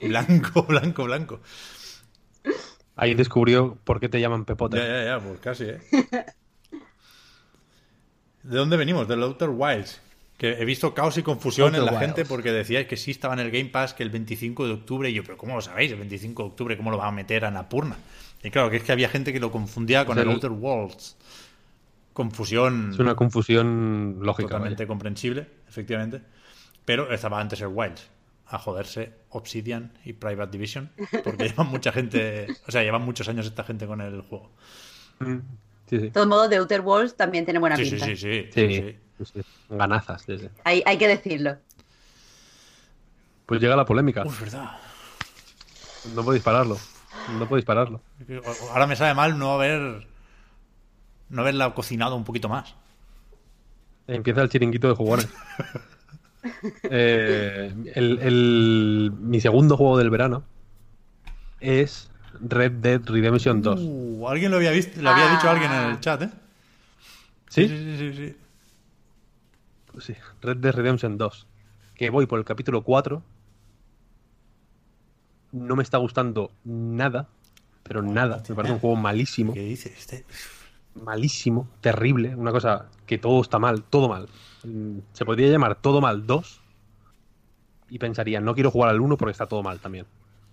blanco, 0.00 0.62
blanco, 0.68 1.04
blanco. 1.04 1.40
Ahí 2.96 3.14
descubrió 3.14 3.78
por 3.84 4.00
qué 4.00 4.08
te 4.08 4.20
llaman 4.20 4.44
Pepote. 4.44 4.78
Ya, 4.78 4.86
ya, 4.88 5.04
ya, 5.04 5.20
pues 5.20 5.38
casi, 5.40 5.64
¿eh? 5.64 5.78
¿De 8.42 8.56
dónde 8.56 8.76
venimos? 8.76 9.06
Del 9.08 9.22
Outer 9.22 9.50
Wilds. 9.50 10.00
Que 10.36 10.52
he 10.60 10.64
visto 10.66 10.92
caos 10.92 11.16
y 11.16 11.22
confusión 11.22 11.68
Outer 11.68 11.80
en 11.80 11.86
la 11.86 11.92
Wilds. 11.92 12.06
gente 12.06 12.24
porque 12.26 12.52
decíais 12.52 12.86
que 12.86 12.96
sí 12.98 13.10
estaba 13.10 13.32
en 13.34 13.40
el 13.40 13.50
Game 13.50 13.70
Pass 13.70 13.94
que 13.94 14.02
el 14.02 14.10
25 14.10 14.66
de 14.66 14.72
octubre. 14.74 15.08
Y 15.08 15.14
yo, 15.14 15.22
pero 15.24 15.36
¿cómo 15.38 15.54
lo 15.54 15.62
sabéis? 15.62 15.92
El 15.92 15.98
25 15.98 16.42
de 16.42 16.48
octubre, 16.50 16.76
¿cómo 16.76 16.90
lo 16.90 16.98
va 16.98 17.06
a 17.08 17.12
meter 17.12 17.44
a 17.46 17.50
Napurna? 17.50 17.96
Y 18.42 18.50
claro, 18.50 18.68
que 18.70 18.76
es 18.76 18.82
que 18.82 18.92
había 18.92 19.08
gente 19.08 19.32
que 19.32 19.40
lo 19.40 19.50
confundía 19.50 20.04
con 20.04 20.18
el 20.18 20.24
el- 20.28 20.34
Outer 20.34 20.50
Worlds. 20.50 21.16
Confusión 22.12 22.90
Es 22.92 22.98
una 22.98 23.14
confusión 23.14 24.18
lógica. 24.22 24.48
totalmente 24.48 24.84
vaya. 24.84 24.88
comprensible, 24.88 25.46
efectivamente. 25.68 26.22
Pero 26.84 27.12
estaba 27.12 27.40
antes 27.40 27.60
el 27.60 27.68
Wilds. 27.68 28.08
A 28.48 28.58
joderse 28.58 29.12
Obsidian 29.30 29.92
y 30.04 30.12
Private 30.12 30.52
Division. 30.52 30.90
Porque 31.24 31.48
llevan 31.48 31.66
mucha 31.70 31.92
gente. 31.92 32.46
O 32.68 32.70
sea, 32.70 32.82
llevan 32.82 33.02
muchos 33.02 33.28
años 33.28 33.44
esta 33.46 33.64
gente 33.64 33.86
con 33.86 34.00
el 34.00 34.20
juego. 34.22 34.52
Mm, 35.18 35.38
Sí, 35.88 35.96
sí. 35.98 36.02
De 36.04 36.10
todos 36.10 36.26
modos, 36.26 36.48
The 36.50 36.56
Outer 36.56 36.80
Worlds 36.80 37.16
también 37.16 37.44
tiene 37.44 37.60
buena 37.60 37.76
Sí, 37.76 37.84
sí, 37.84 37.90
pinta. 37.92 38.06
sí, 38.06 38.16
sí, 38.16 38.46
Sí, 38.52 38.74
sí, 38.74 38.96
sí. 39.24 39.40
Ganazas. 39.70 40.22
sí, 40.22 40.38
sí. 40.38 40.48
Hay, 40.64 40.82
hay 40.86 40.98
que 40.98 41.08
decirlo. 41.08 41.56
Pues 43.46 43.60
llega 43.60 43.76
la 43.76 43.84
polémica. 43.84 44.24
Verdad. 44.40 44.70
No 46.14 46.24
podéis 46.24 46.42
pararlo. 46.42 46.78
No 47.38 47.48
podéis 47.48 47.64
pararlo. 47.64 48.00
Ahora 48.72 48.86
me 48.86 48.96
sabe 48.96 49.14
mal 49.14 49.38
no 49.38 49.52
haber. 49.52 50.06
No 51.28 51.42
haberla 51.42 51.74
cocinado 51.74 52.14
un 52.16 52.24
poquito 52.24 52.48
más. 52.48 52.74
Empieza 54.06 54.42
el 54.42 54.48
chiringuito 54.48 54.88
de 54.88 54.94
jugones. 54.94 55.28
Eh, 56.84 57.74
el- 57.96 58.18
el- 58.20 59.12
mi 59.18 59.40
segundo 59.40 59.76
juego 59.76 59.98
del 59.98 60.10
verano 60.10 60.44
es 61.58 62.08
Red 62.40 62.70
Dead 62.74 63.00
Redemption 63.04 63.62
2. 63.62 63.80
Uh, 63.82 64.28
alguien 64.28 64.52
lo 64.52 64.58
había 64.58 64.70
visto, 64.70 65.00
lo 65.02 65.10
había 65.10 65.28
Ah. 65.28 65.34
dicho 65.34 65.50
alguien 65.50 65.72
en 65.72 65.90
el 65.90 65.98
chat, 66.00 66.22
¿eh? 66.22 66.30
¿Sí? 67.48 67.66
Sí, 67.66 67.76
sí, 67.76 67.96
sí, 67.98 68.14
sí. 68.14 68.36
Sí, 69.98 70.14
Red 70.42 70.58
Dead 70.58 70.74
Redemption 70.74 71.16
2. 71.18 71.46
Que 71.94 72.10
voy 72.10 72.26
por 72.26 72.38
el 72.38 72.44
capítulo 72.44 72.82
4. 72.82 73.22
No 75.52 75.76
me 75.76 75.82
está 75.82 75.98
gustando 75.98 76.50
nada. 76.64 77.28
Pero 77.82 78.02
nada. 78.02 78.42
Me 78.48 78.54
parece 78.54 78.74
un 78.74 78.80
juego 78.80 78.96
malísimo. 78.96 79.52
¿Qué 79.54 79.60
dices? 79.60 79.92
Este... 79.96 80.24
malísimo, 80.94 81.68
terrible, 81.80 82.34
una 82.34 82.50
cosa 82.52 82.86
que 83.06 83.18
todo 83.18 83.40
está 83.42 83.58
mal, 83.58 83.82
todo 83.84 84.08
mal. 84.08 84.28
Se 85.12 85.24
podría 85.24 85.48
llamar 85.50 85.76
todo 85.80 86.00
mal 86.00 86.26
2 86.26 86.60
y 87.90 87.98
pensaría, 87.98 88.40
no 88.40 88.54
quiero 88.54 88.70
jugar 88.72 88.90
al 88.90 89.00
1 89.00 89.16
porque 89.16 89.30
está 89.30 89.46
todo 89.46 89.62
mal 89.62 89.78
también, 89.78 90.06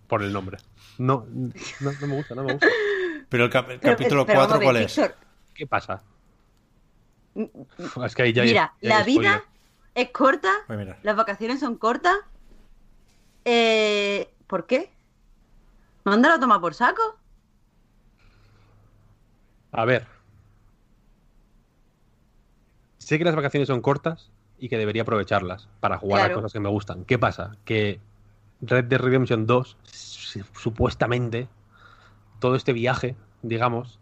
por 0.08 0.22
el 0.22 0.32
nombre. 0.32 0.58
No, 1.00 1.26
no, 1.32 1.52
no 1.80 2.08
me 2.08 2.16
gusta, 2.16 2.36
no 2.36 2.44
me 2.44 2.54
gusta. 2.54 2.68
Pero 3.30 3.46
el, 3.46 3.50
cap- 3.50 3.70
el 3.72 3.80
Pero, 3.80 3.94
capítulo 3.98 4.26
pero 4.28 4.40
4, 4.40 4.50
vamos 4.50 4.62
a 4.62 4.64
¿cuál 4.64 4.78
es? 4.78 5.02
¿Qué 5.56 5.66
pasa? 5.66 6.04
Uf, 7.36 7.98
Es 8.06 8.16
que 8.16 8.24
ahí 8.24 8.34
ya 8.34 8.44
hay- 8.44 8.50
mira, 8.50 8.74
ya 8.82 8.90
la 8.90 9.04
vida 9.04 9.22
spoiler. 9.22 9.42
es 9.96 10.10
corta, 10.12 10.52
Voy 10.68 10.88
las 11.04 11.16
vacaciones 11.16 11.60
son 11.60 11.78
cortas. 11.78 12.16
Eh, 13.46 14.34
¿Por 14.48 14.66
qué? 14.68 14.92
¿Mándalo 16.06 16.36
a 16.36 16.40
tomar 16.40 16.62
por 16.62 16.74
saco? 16.74 17.02
A 19.72 19.86
ver. 19.86 20.06
Sé 23.00 23.18
que 23.18 23.24
las 23.26 23.36
vacaciones 23.36 23.68
son 23.68 23.82
cortas 23.82 24.32
y 24.58 24.70
que 24.70 24.78
debería 24.78 25.02
aprovecharlas 25.02 25.68
para 25.80 25.98
jugar 25.98 26.32
a 26.32 26.34
cosas 26.34 26.54
que 26.54 26.60
me 26.60 26.70
gustan. 26.70 27.04
¿Qué 27.06 27.18
pasa? 27.20 27.58
Que 27.66 28.00
Red 28.62 28.86
Dead 28.86 29.00
Redemption 29.02 29.46
2, 29.46 29.78
s- 29.92 30.44
supuestamente, 30.54 31.50
todo 32.40 32.56
este 32.56 32.72
viaje, 32.72 33.16
digamos, 33.42 34.00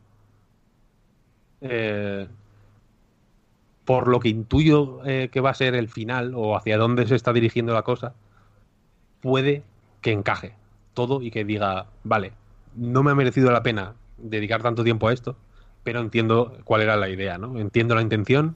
eh, 1.62 2.28
por 3.92 4.08
lo 4.08 4.22
que 4.22 4.30
intuyo 4.30 5.02
eh, 5.06 5.28
que 5.34 5.42
va 5.42 5.50
a 5.50 5.54
ser 5.54 5.76
el 5.76 5.90
final 5.90 6.32
o 6.34 6.56
hacia 6.56 6.78
dónde 6.78 7.06
se 7.08 7.16
está 7.16 7.34
dirigiendo 7.34 7.74
la 7.74 7.82
cosa, 7.82 8.14
puede 9.20 9.64
que 10.00 10.14
encaje 10.14 10.56
todo 10.94 11.22
y 11.22 11.30
que 11.30 11.44
diga, 11.44 11.88
vale, 12.06 12.32
no 12.74 13.04
me 13.04 13.12
ha 13.12 13.16
merecido 13.16 13.52
la 13.52 13.64
pena 13.64 13.96
dedicar 14.18 14.62
tanto 14.62 14.86
tiempo 14.86 15.10
a 15.10 15.14
esto, 15.14 15.36
pero 15.84 16.00
entiendo 16.00 16.58
cuál 16.64 16.84
era 16.84 16.96
la 16.96 17.10
idea, 17.10 17.38
¿no? 17.38 17.60
Entiendo 17.60 17.94
la 17.94 18.02
intención 18.02 18.56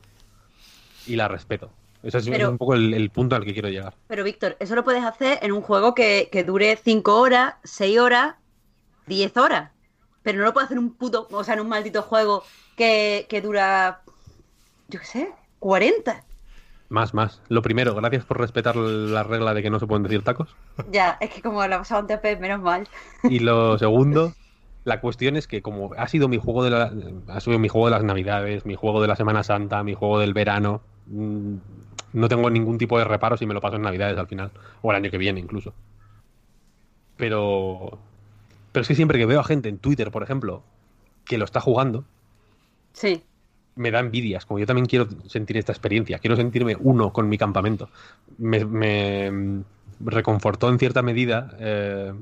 y 1.05 1.17
la 1.17 1.27
respeto. 1.27 1.69
Ese 2.01 2.19
es 2.19 2.29
Pero- 2.29 2.49
un 2.51 2.57
poco 2.57 2.75
el, 2.75 2.93
el 2.93 3.09
punto 3.09 3.35
al 3.35 3.43
que 3.43 3.51
quiero 3.51 3.67
llegar. 3.67 3.93
Pero 4.07 4.23
Víctor, 4.23 4.55
eso 4.61 4.73
lo 4.73 4.85
puedes 4.85 5.03
hacer 5.03 5.39
en 5.41 5.51
un 5.51 5.61
juego 5.61 5.93
que, 5.93 6.29
que 6.31 6.45
dure 6.45 6.77
5 6.81 7.19
horas, 7.19 7.55
6 7.65 7.99
horas 7.99 8.35
10 9.07 9.35
horas. 9.35 9.71
Pero 10.23 10.37
no 10.37 10.45
lo 10.45 10.53
puedo 10.53 10.63
hacer 10.65 10.77
en 10.77 10.83
un 10.85 10.93
puto, 10.93 11.27
o 11.29 11.43
sea, 11.43 11.55
en 11.55 11.59
un 11.59 11.67
maldito 11.69 12.03
juego 12.03 12.43
que, 12.77 13.25
que 13.29 13.41
dura, 13.41 14.01
yo 14.87 14.99
qué 14.99 15.05
sé, 15.05 15.29
40. 15.59 16.23
Más, 16.89 17.13
más. 17.13 17.41
Lo 17.49 17.61
primero, 17.61 17.95
gracias 17.95 18.25
por 18.25 18.39
respetar 18.39 18.75
la 18.75 19.23
regla 19.23 19.53
de 19.53 19.63
que 19.63 19.69
no 19.69 19.79
se 19.79 19.87
pueden 19.87 20.03
decir 20.03 20.23
tacos. 20.23 20.55
Ya, 20.91 21.17
es 21.19 21.31
que 21.31 21.41
como 21.41 21.65
la 21.65 21.79
pasaba 21.79 22.01
antes, 22.01 22.39
menos 22.39 22.61
mal. 22.61 22.87
Y 23.23 23.39
lo 23.39 23.77
segundo, 23.79 24.33
la 24.83 25.01
cuestión 25.01 25.35
es 25.35 25.47
que 25.47 25.61
como 25.61 25.93
ha 25.97 26.07
sido 26.07 26.27
mi 26.27 26.37
juego 26.37 26.63
de 26.63 26.69
la, 26.69 26.93
ha 27.27 27.39
sido 27.39 27.57
mi 27.57 27.69
juego 27.69 27.87
de 27.87 27.91
las 27.91 28.03
navidades, 28.03 28.65
mi 28.65 28.75
juego 28.75 29.01
de 29.01 29.07
la 29.07 29.15
Semana 29.15 29.43
Santa, 29.43 29.83
mi 29.83 29.95
juego 29.95 30.19
del 30.19 30.33
verano, 30.33 30.81
mm, 31.07 31.55
no 32.13 32.27
tengo 32.29 32.49
ningún 32.49 32.77
tipo 32.77 32.97
de 32.99 33.05
reparo 33.05 33.35
si 33.37 33.45
me 33.45 33.53
lo 33.53 33.61
paso 33.61 33.77
en 33.77 33.81
navidades 33.81 34.17
al 34.17 34.27
final, 34.27 34.51
o 34.81 34.91
el 34.91 34.97
año 34.97 35.09
que 35.09 35.17
viene 35.17 35.39
incluso. 35.39 35.73
Pero 37.17 37.97
pero 38.71 38.81
es 38.81 38.87
que 38.87 38.95
siempre 38.95 39.17
que 39.17 39.25
veo 39.25 39.39
a 39.39 39.43
gente 39.43 39.69
en 39.69 39.79
Twitter, 39.79 40.11
por 40.11 40.21
ejemplo, 40.23 40.61
que 41.25 41.37
lo 41.37 41.45
está 41.45 41.61
jugando, 41.61 42.03
Sí. 42.93 43.23
Me 43.75 43.91
da 43.91 43.99
envidias. 43.99 44.45
Como 44.45 44.59
yo 44.59 44.65
también 44.65 44.85
quiero 44.85 45.07
sentir 45.27 45.57
esta 45.57 45.71
experiencia, 45.71 46.19
quiero 46.19 46.35
sentirme 46.35 46.75
uno 46.79 47.11
con 47.11 47.29
mi 47.29 47.37
campamento. 47.37 47.89
Me, 48.37 49.63
reconfortó 49.99 50.69
en 50.69 50.77
cierta 50.77 51.01
medida 51.01 51.55
eh, 51.59 52.13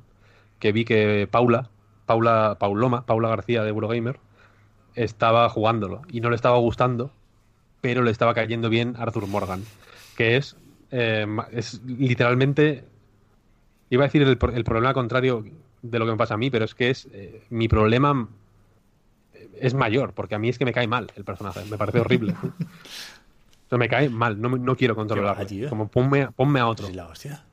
que 0.60 0.72
vi 0.72 0.86
que 0.86 1.28
Paula, 1.30 1.70
Paula, 2.06 2.58
Pauloma, 2.60 3.06
Paula 3.06 3.30
García 3.30 3.64
de 3.64 3.70
Eurogamer, 3.70 4.20
estaba 4.95 5.49
jugándolo 5.49 6.04
y 6.10 6.22
no 6.22 6.30
le 6.30 6.36
estaba 6.36 6.58
gustando, 6.58 7.12
pero 7.82 8.04
le 8.04 8.12
estaba 8.12 8.34
cayendo 8.34 8.70
bien 8.70 8.95
Arthur 8.97 9.28
Morgan, 9.28 9.64
que 10.16 10.38
es, 10.38 10.56
eh, 10.91 11.26
es 11.51 11.82
literalmente, 11.84 12.86
iba 13.89 14.04
a 14.04 14.08
decir 14.08 14.22
el 14.22 14.38
problema 14.38 14.93
contrario 14.93 15.43
de 15.82 15.99
lo 15.99 16.06
que 16.06 16.12
me 16.12 16.18
pasa 16.18 16.36
a 16.36 16.38
mí, 16.38 16.49
pero 16.49 16.66
es 16.66 16.76
que 16.76 16.89
es 16.89 17.08
eh, 17.12 17.43
mi 17.49 17.68
problema 17.68 18.30
es 19.66 19.74
mayor, 19.74 20.14
porque 20.14 20.36
a 20.36 20.39
mí 20.39 20.49
es 20.49 20.57
que 20.57 20.66
me 20.66 20.74
cae 20.74 20.88
mal 20.88 21.11
el 21.16 21.24
personaje, 21.24 21.64
me 21.70 21.78
parece 21.78 21.99
horrible. 21.99 22.36
O 23.66 23.70
sea, 23.76 23.78
me 23.80 23.89
cae 23.89 24.07
mal, 24.09 24.39
no, 24.39 24.49
no 24.49 24.76
quiero 24.76 24.93
controlarlo. 24.95 25.70
Como 25.70 25.88
ponme, 25.88 26.28
ponme 26.32 26.59
a 26.59 26.68
otro, 26.68 26.86
Sí, 26.86 26.93
la 26.93 27.07
hostia. 27.07 27.43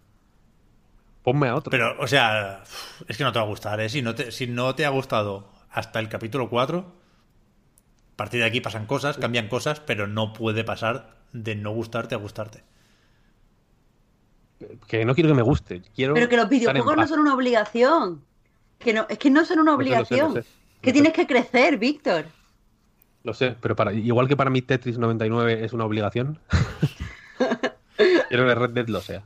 ponme 1.23 1.49
a 1.49 1.55
otro. 1.55 1.71
Pero, 1.71 1.99
o 1.99 2.07
sea, 2.07 2.63
es 3.09 3.17
que 3.17 3.25
no 3.25 3.33
te 3.33 3.39
va 3.39 3.47
a 3.47 3.49
gustar, 3.49 3.81
¿eh? 3.81 3.89
Si 3.89 4.03
no 4.03 4.15
te, 4.15 4.31
si 4.31 4.47
no 4.47 4.75
te 4.75 4.85
ha 4.85 4.91
gustado 4.91 5.49
hasta 5.71 5.99
el 5.99 6.11
capítulo 6.11 6.51
4, 6.51 6.79
a 6.79 8.17
partir 8.17 8.41
de 8.41 8.47
aquí 8.47 8.61
pasan 8.61 8.85
cosas, 8.85 9.17
cambian 9.17 9.49
cosas, 9.49 9.81
pero 9.81 10.07
no 10.09 10.35
puede 10.35 10.63
pasar 10.63 11.17
de 11.33 11.55
no 11.55 11.71
gustarte 11.71 12.15
a 12.15 12.19
gustarte. 12.19 12.65
Que 14.89 15.07
no 15.07 15.15
quiero 15.15 15.31
que 15.31 15.35
me 15.37 15.43
guste, 15.43 15.81
quiero 15.95 16.13
Pero 16.13 16.29
que 16.29 16.37
los 16.37 16.49
videojuegos 16.51 16.97
no 16.97 17.09
son 17.09 17.21
una 17.21 17.35
obligación. 17.35 18.23
Que 18.79 18.93
no, 18.93 19.07
es 19.09 19.17
que 19.19 19.31
no 19.31 19.45
son 19.47 19.61
una 19.61 19.73
lo 19.73 19.79
sé, 19.79 19.85
lo 19.85 20.27
obligación. 20.27 20.35
sé. 20.35 20.45
Que 20.81 20.93
tienes 20.93 21.13
que 21.13 21.27
crecer, 21.27 21.79
Víctor. 21.79 22.25
Lo 23.23 23.35
sé, 23.35 23.55
pero 23.61 23.77
para, 23.77 23.93
igual 23.93 24.29
que 24.29 24.37
para 24.37 24.49
mí 24.51 24.63
Tetris 24.63 24.97
99 24.99 25.65
es 25.65 25.73
una 25.75 25.85
obligación, 25.85 26.39
quiero 28.29 28.47
que 28.47 28.55
Red 28.55 28.71
Dead 28.71 28.89
lo 28.89 29.01
sea. 29.01 29.23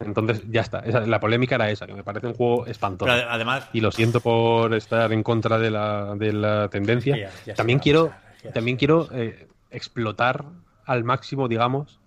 Entonces, 0.00 0.42
ya 0.48 0.60
está. 0.60 0.80
Esa- 0.80 1.00
la 1.06 1.18
polémica 1.20 1.56
era 1.56 1.70
esa, 1.70 1.86
que 1.86 1.94
me 1.94 2.04
parece 2.04 2.26
un 2.28 2.34
juego 2.34 2.66
espantoso. 2.66 3.10
Pero 3.12 3.28
además, 3.30 3.68
y 3.72 3.80
lo 3.80 3.90
siento 3.90 4.20
por 4.20 4.74
estar 4.74 5.12
en 5.12 5.22
contra 5.22 5.58
de 5.58 5.70
la, 5.70 6.14
de 6.16 6.32
la 6.32 6.68
tendencia. 6.68 7.16
Ya, 7.16 7.30
ya 7.46 7.54
también 7.54 7.78
quiero, 7.80 8.08
ya 8.08 8.38
sé, 8.40 8.44
ya 8.48 8.52
también 8.52 8.76
quiero 8.76 9.08
eh, 9.12 9.48
explotar 9.70 10.44
al 10.84 11.04
máximo, 11.04 11.48
digamos, 11.48 11.98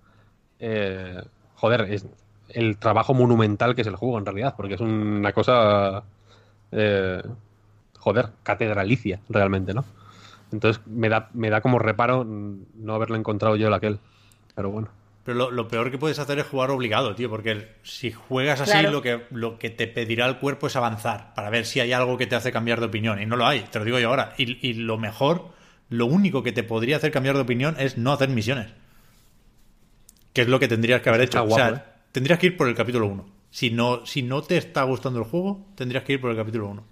eh, 0.60 1.22
joder, 1.56 1.82
es 1.92 2.06
el 2.50 2.78
trabajo 2.78 3.14
monumental 3.14 3.76
que 3.76 3.82
es 3.82 3.88
el 3.88 3.96
juego 3.96 4.18
en 4.18 4.26
realidad, 4.26 4.54
porque 4.58 4.76
es 4.76 4.82
una 4.82 5.32
cosa, 5.34 6.04
eh, 6.72 7.22
joder, 8.02 8.30
catedralicia 8.44 9.22
realmente, 9.30 9.74
¿no? 9.74 9.86
Entonces 10.52 10.82
me 10.86 11.08
da, 11.08 11.30
me 11.34 11.50
da 11.50 11.62
como 11.62 11.80
reparo 11.80 12.26
no 12.26 12.94
haberlo 12.94 13.16
encontrado 13.16 13.56
yo 13.56 13.68
el 13.70 13.74
aquel. 13.74 14.00
Pero 14.54 14.70
bueno. 14.70 14.90
pero 15.24 15.38
lo, 15.38 15.52
lo 15.52 15.68
peor 15.70 15.92
que 15.92 15.98
puedes 15.98 16.20
hacer 16.20 16.40
es 16.40 16.46
jugar 16.48 16.72
obligado, 16.72 17.16
tío, 17.16 17.30
porque 17.30 17.76
si 17.84 18.12
juegas 18.12 18.60
así, 18.60 18.72
Claro. 18.72 18.92
lo, 18.92 19.02
que, 19.02 19.22
lo 19.30 19.58
que 19.58 19.70
te 19.70 19.88
pedirá 19.88 20.26
el 20.26 20.40
cuerpo 20.40 20.68
es 20.68 20.76
avanzar, 20.76 21.34
para 21.36 21.50
ver 21.50 21.66
si 21.66 21.80
hay 21.80 21.94
algo 21.94 22.18
que 22.18 22.28
te 22.28 22.36
hace 22.36 22.52
cambiar 22.52 22.80
de 22.82 22.88
opinión, 22.88 23.22
y 23.22 23.26
no 23.26 23.38
lo 23.38 23.46
hay, 23.46 23.62
te 23.62 23.80
lo 23.80 23.86
digo 23.86 23.98
yo 24.00 24.10
ahora. 24.10 24.34
Y, 24.38 24.68
y 24.68 24.74
lo 24.74 24.98
mejor, 24.98 25.50
lo 25.88 26.06
único 26.08 26.44
que 26.44 26.52
te 26.52 26.64
podría 26.64 26.98
hacer 26.98 27.12
cambiar 27.12 27.36
de 27.36 27.42
opinión 27.44 27.76
es 27.80 27.98
no 27.98 28.12
hacer 28.12 28.28
misiones. 28.28 28.74
Que 30.34 30.42
es 30.42 30.48
lo 30.50 30.60
que 30.60 30.68
tendrías 30.68 31.02
que 31.02 31.10
haber 31.10 31.22
hecho. 31.22 31.40
Guapo, 31.46 31.54
o 31.54 31.58
sea, 31.58 31.70
¿eh? 31.70 31.84
tendrías 32.12 32.40
que 32.40 32.48
ir 32.48 32.58
por 32.58 32.68
el 32.68 32.76
capítulo 32.76 33.08
1. 33.08 33.26
Si 33.52 33.70
no, 33.70 34.06
si 34.06 34.24
no 34.24 34.42
te 34.42 34.58
está 34.58 34.84
gustando 34.84 35.20
el 35.20 35.26
juego, 35.26 35.66
tendrías 35.76 36.04
que 36.04 36.14
ir 36.14 36.22
por 36.22 36.32
el 36.32 36.38
capítulo 36.38 36.68
1. 36.70 36.84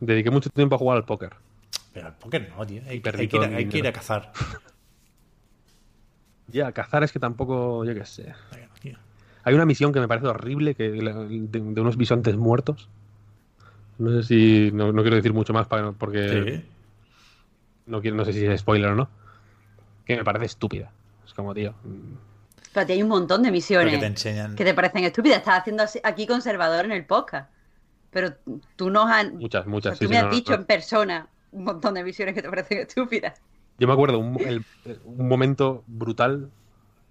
Dediqué 0.00 0.30
mucho 0.30 0.50
tiempo 0.50 0.74
a 0.74 0.78
jugar 0.78 0.96
al 0.98 1.04
póker. 1.04 1.34
Pero 1.92 2.06
al 2.08 2.14
póker 2.16 2.52
no, 2.56 2.66
tío. 2.66 2.82
Hay, 2.86 3.00
que 3.00 3.08
ir, 3.24 3.36
a- 3.42 3.48
mi 3.48 3.54
hay 3.54 3.66
que 3.68 3.78
ir 3.78 3.84
a 3.86 3.90
dinero. 3.90 3.92
cazar. 3.92 4.32
Ya, 6.48 6.70
cazar 6.72 7.02
es 7.02 7.12
que 7.12 7.18
tampoco, 7.18 7.84
yo 7.84 7.94
qué 7.94 8.04
sé. 8.06 8.32
Bueno, 8.52 8.68
tío. 8.80 8.96
Hay 9.42 9.54
una 9.54 9.66
misión 9.66 9.92
que 9.92 10.00
me 10.00 10.08
parece 10.08 10.28
horrible, 10.28 10.74
que 10.74 10.90
de, 10.90 11.48
de 11.50 11.80
unos 11.80 11.96
bisontes 11.96 12.36
muertos. 12.36 12.88
No 13.98 14.10
sé 14.10 14.22
si. 14.22 14.70
No, 14.72 14.92
no 14.92 15.02
quiero 15.02 15.16
decir 15.16 15.32
mucho 15.32 15.52
más 15.52 15.66
para, 15.66 15.92
porque 15.92 16.62
Sí. 16.62 16.68
no, 17.86 18.00
quiero, 18.00 18.16
no 18.16 18.24
sé 18.24 18.32
si 18.32 18.44
es 18.46 18.60
spoiler 18.60 18.90
o 18.90 18.94
no. 18.94 19.08
Que 20.04 20.16
me 20.16 20.24
parece 20.24 20.44
estúpida. 20.46 20.92
Es 21.26 21.34
como, 21.34 21.52
tío. 21.52 21.72
mm, 21.82 22.14
Pero 22.72 22.84
a 22.84 22.86
ti 22.86 22.92
hay 22.92 23.02
un 23.02 23.08
montón 23.08 23.42
de 23.42 23.50
misiones 23.50 23.86
Porque 23.88 23.98
te 24.00 24.06
enseñan. 24.06 24.54
que 24.54 24.64
te 24.64 24.72
parecen 24.74 25.02
estúpidas. 25.04 25.38
Estás 25.38 25.60
haciendo 25.60 25.82
así- 25.82 26.00
aquí 26.04 26.26
conservador 26.28 26.84
en 26.84 26.92
el 26.92 27.04
podcast. 27.06 27.50
Pero 28.16 28.36
tú 28.76 28.90
nos 28.90 29.10
has, 29.10 29.26
Muchas, 29.26 29.66
o 29.66 29.70
muchas. 29.70 29.92
sea, 29.92 29.96
sí, 29.98 30.06
tú 30.06 30.08
sí, 30.08 30.12
me 30.12 30.18
has 30.18 30.24
no, 30.24 30.30
dicho 30.30 30.52
no. 30.52 30.54
en 30.54 30.64
persona 30.66 31.30
un 31.50 31.64
montón 31.64 31.94
de 31.94 32.04
misiones 32.04 32.34
que 32.34 32.42
te 32.42 32.48
parecen 32.50 32.78
estúpidas. 32.88 33.40
Yo 33.78 33.86
me 33.86 33.92
acuerdo 33.92 34.18
un, 34.18 34.40
el- 34.46 34.64
un 35.04 35.28
momento 35.28 35.84
brutal, 35.86 36.50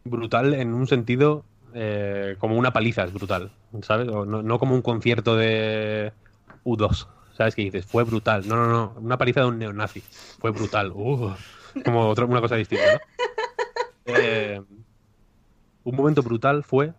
brutal 0.06 0.54
en 0.56 0.74
un 0.74 0.88
sentido 0.88 1.46
eh, 1.74 2.36
como 2.40 2.58
una 2.58 2.74
paliza, 2.74 3.04
es 3.04 3.14
brutal, 3.14 3.52
¿sabes? 3.84 4.08
O 4.10 4.26
no, 4.26 4.42
no 4.44 4.60
como 4.60 4.76
un 4.76 4.82
concierto 4.82 5.36
de 5.36 6.14
U2, 6.64 7.08
¿sabes? 7.38 7.56
Que 7.56 7.64
dices, 7.64 7.86
fue 7.86 8.04
brutal. 8.04 8.48
No, 8.48 8.56
no, 8.56 8.68
no, 8.68 8.94
una 9.00 9.18
paliza 9.18 9.42
de 9.42 9.48
un 9.48 9.60
neonazi, 9.60 10.04
fue 10.40 10.52
brutal. 10.52 10.92
Uh, 10.94 11.34
como 11.84 12.08
otra, 12.10 12.26
una 12.26 12.42
cosa 12.42 12.56
distinta, 12.56 12.92
¿no? 12.92 13.02
Eh, 14.06 14.62
un 15.84 15.96
momento 15.96 16.24
brutal 16.24 16.64
fue 16.64 16.94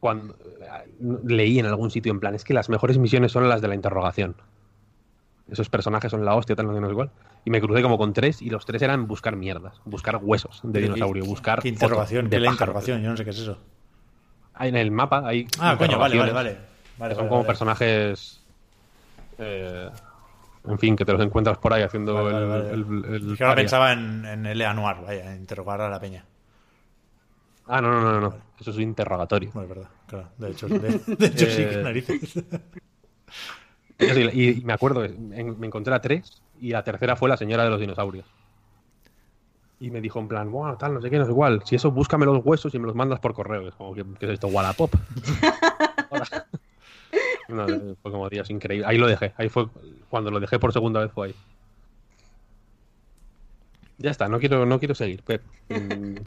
cuando 0.00 0.34
eh, 0.34 1.20
leí 1.24 1.58
en 1.58 1.66
algún 1.66 1.90
sitio 1.90 2.10
en 2.10 2.20
plan, 2.20 2.34
es 2.34 2.42
que 2.44 2.54
las 2.54 2.68
mejores 2.68 2.98
misiones 2.98 3.32
son 3.32 3.48
las 3.48 3.60
de 3.60 3.68
la 3.68 3.74
interrogación. 3.74 4.34
Esos 5.50 5.68
personajes 5.68 6.10
son 6.10 6.24
la 6.24 6.34
hostia, 6.34 6.56
tal, 6.56 6.66
no 6.66 6.74
sé, 6.74 6.80
no 6.80 6.92
cuál. 6.94 7.10
Y 7.44 7.50
me 7.50 7.60
crucé 7.60 7.82
como 7.82 7.98
con 7.98 8.12
tres, 8.12 8.40
y 8.40 8.50
los 8.50 8.64
tres 8.66 8.82
eran 8.82 9.06
buscar 9.06 9.36
mierdas, 9.36 9.80
buscar 9.84 10.16
huesos 10.22 10.60
de 10.62 10.80
dinosaurio, 10.80 11.22
¿qué- 11.24 11.28
buscar. 11.28 11.60
¿Qué 11.60 11.68
interrogación? 11.68 12.24
¿Qué 12.26 12.30
de 12.30 12.36
es 12.36 12.42
la 12.42 12.50
interrogación? 12.50 13.02
Yo 13.02 13.10
no 13.10 13.16
sé 13.16 13.24
qué 13.24 13.30
es 13.30 13.38
eso. 13.38 13.58
Hay 14.54 14.68
en 14.68 14.76
el 14.76 14.90
mapa 14.90 15.22
hay. 15.26 15.46
Ah, 15.58 15.76
coño, 15.78 15.98
vale, 15.98 16.18
vale, 16.18 16.32
vale. 16.32 16.50
Son 16.52 16.98
vale, 16.98 17.14
como 17.16 17.30
vale. 17.30 17.46
personajes. 17.46 18.40
eh, 19.38 19.90
en 20.68 20.78
fin, 20.78 20.94
que 20.94 21.04
te 21.06 21.12
los 21.12 21.22
encuentras 21.22 21.56
por 21.58 21.72
ahí 21.72 21.82
haciendo 21.82 22.28
el, 22.28 22.66
el- 22.66 23.04
el 23.14 23.32
Es 23.32 23.38
que 23.38 23.44
ahora 23.44 23.56
pensaba 23.56 23.92
en, 23.92 24.24
en 24.26 24.44
el 24.46 24.60
anuar, 24.62 25.02
vaya, 25.02 25.34
interrogar 25.34 25.80
a 25.80 25.88
la 25.88 25.98
peña. 25.98 26.26
Ah, 27.72 27.80
no, 27.80 27.90
no, 27.90 28.00
no, 28.02 28.20
no. 28.20 28.34
Eso 28.60 28.70
es 28.72 28.76
un 28.76 28.82
interrogatorio. 28.82 29.50
No 29.54 29.62
es 29.62 29.68
verdad, 29.68 29.88
claro. 30.08 30.28
De 30.38 30.50
hecho, 30.50 30.66
de, 30.68 30.78
de 30.80 31.26
hecho 31.26 31.46
sí, 31.46 31.62
que 31.62 31.80
Eh, 31.80 31.82
narices. 31.82 32.44
Y, 34.32 34.60
y 34.60 34.64
me 34.64 34.72
acuerdo, 34.72 35.04
en- 35.04 35.60
me 35.60 35.66
encontré 35.66 35.94
a 35.94 36.00
tres 36.00 36.40
y 36.58 36.70
la 36.70 36.82
tercera 36.82 37.16
fue 37.16 37.28
la 37.28 37.36
señora 37.36 37.64
de 37.64 37.70
los 37.70 37.78
dinosaurios. 37.80 38.24
Y 39.78 39.90
me 39.90 40.00
dijo 40.00 40.18
en 40.18 40.26
plan, 40.28 40.50
bueno, 40.50 40.76
tal, 40.78 40.94
no 40.94 41.02
sé 41.02 41.10
qué, 41.10 41.18
no 41.18 41.26
sé 41.26 41.30
igual. 41.30 41.62
Si 41.66 41.76
eso, 41.76 41.90
búscame 41.90 42.24
los 42.26 42.44
huesos 42.44 42.74
y 42.74 42.78
me 42.78 42.86
los 42.86 42.94
mandas 42.96 43.20
por 43.20 43.34
correo. 43.34 43.68
Es 43.68 43.74
como, 43.74 43.94
¿qué, 43.94 44.04
qué 44.18 44.26
es 44.26 44.32
esto? 44.32 44.48
¿Wallapop? 44.48 44.94
No, 47.48 47.66
eh, 47.66 47.94
fue 48.00 48.12
como, 48.12 48.28
Dios, 48.28 48.48
increíble. 48.50 48.86
Ahí 48.86 48.96
lo 48.96 49.06
dejé. 49.08 49.32
Ahí 49.36 49.48
fue 49.48 49.66
cuando 50.08 50.30
lo 50.30 50.38
dejé 50.40 50.58
por 50.58 50.72
segunda 50.72 51.00
vez, 51.00 51.10
fue 51.12 51.28
ahí. 51.28 51.34
Ya 53.98 54.10
está, 54.10 54.28
no 54.28 54.38
quiero, 54.38 54.64
no 54.66 54.78
quiero 54.78 54.94
seguir, 54.94 55.22
Pep. 55.22 55.42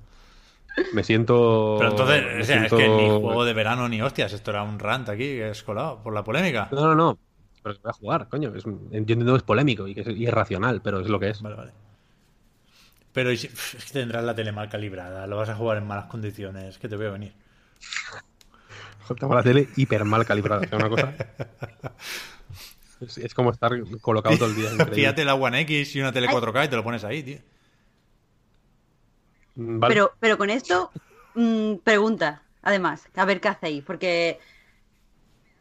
Me 0.94 1.04
siento. 1.04 1.76
Pero 1.78 1.92
entonces, 1.92 2.24
o 2.42 2.44
sea, 2.44 2.58
siento- 2.60 2.78
es 2.78 2.82
que 2.84 2.90
ni 2.90 3.08
juego 3.10 3.46
de 3.46 3.54
verano 3.54 3.88
ni 3.90 4.02
hostias, 4.02 4.34
esto 4.34 4.52
era 4.52 4.64
un 4.64 4.80
rant 4.80 5.08
aquí 5.10 5.24
que 5.24 5.50
es 5.52 5.64
colado 5.64 6.02
por 6.02 6.14
la 6.14 6.24
polémica. 6.24 6.68
No, 6.72 6.82
no, 6.88 6.96
no. 6.96 7.20
Pero 7.62 7.76
se 7.76 7.82
va 7.82 7.92
a 7.92 7.94
jugar, 7.94 8.28
coño. 8.28 8.54
Es, 8.56 8.64
yo 8.66 8.72
entiendo 8.92 9.32
que 9.34 9.38
es 9.38 9.44
polémico 9.44 9.88
y 9.88 9.94
que 9.96 10.02
es 10.02 10.08
irracional, 10.08 10.82
pero 10.82 11.00
es 11.00 11.08
lo 11.08 11.20
que 11.20 11.30
es. 11.30 11.42
Vale, 11.42 11.56
vale. 11.56 11.72
Pero 13.14 13.32
¿y 13.32 13.38
si- 13.38 13.48
pf, 13.48 13.78
es 13.78 13.86
que 13.86 13.94
tendrás 14.00 14.24
la 14.24 14.34
tele 14.36 14.52
mal 14.52 14.68
calibrada, 14.70 15.28
lo 15.28 15.38
vas 15.38 15.50
a 15.50 15.56
jugar 15.56 15.78
en 15.78 15.86
malas 15.88 16.06
condiciones, 16.06 16.78
que 16.80 16.90
te 16.90 16.96
voy 16.98 17.06
a 17.06 17.12
venir. 17.12 17.34
Tengo 19.20 19.36
la 19.36 19.44
tele 19.44 19.68
hiper 19.76 20.04
mal 20.06 20.26
calibrada. 20.26 20.68
sea, 20.68 20.78
una 20.78 20.90
cosa. 20.90 21.14
Es, 23.02 23.18
es 23.18 23.34
como 23.34 23.52
estar 23.52 23.72
colocado 24.00 24.38
todo 24.38 24.48
el 24.50 24.56
día. 24.56 24.70
Fíjate 24.94 25.26
la 25.26 25.36
One 25.36 25.60
X 25.62 25.94
y 25.96 26.00
una 26.00 26.14
tele 26.14 26.28
4K 26.28 26.66
y 26.66 26.68
te 26.70 26.76
lo 26.78 26.84
pones 26.84 27.04
ahí, 27.04 27.22
tío. 27.22 27.38
Mm, 29.56 29.80
Vale. 29.80 29.94
Pero, 29.94 30.12
pero 30.20 30.38
con 30.38 30.50
esto, 30.50 30.92
mm, 31.36 31.76
pregunta, 31.84 32.44
además, 32.62 33.08
a 33.16 33.26
ver 33.26 33.42
qué 33.42 33.50
hacéis, 33.50 33.84
porque 33.84 34.40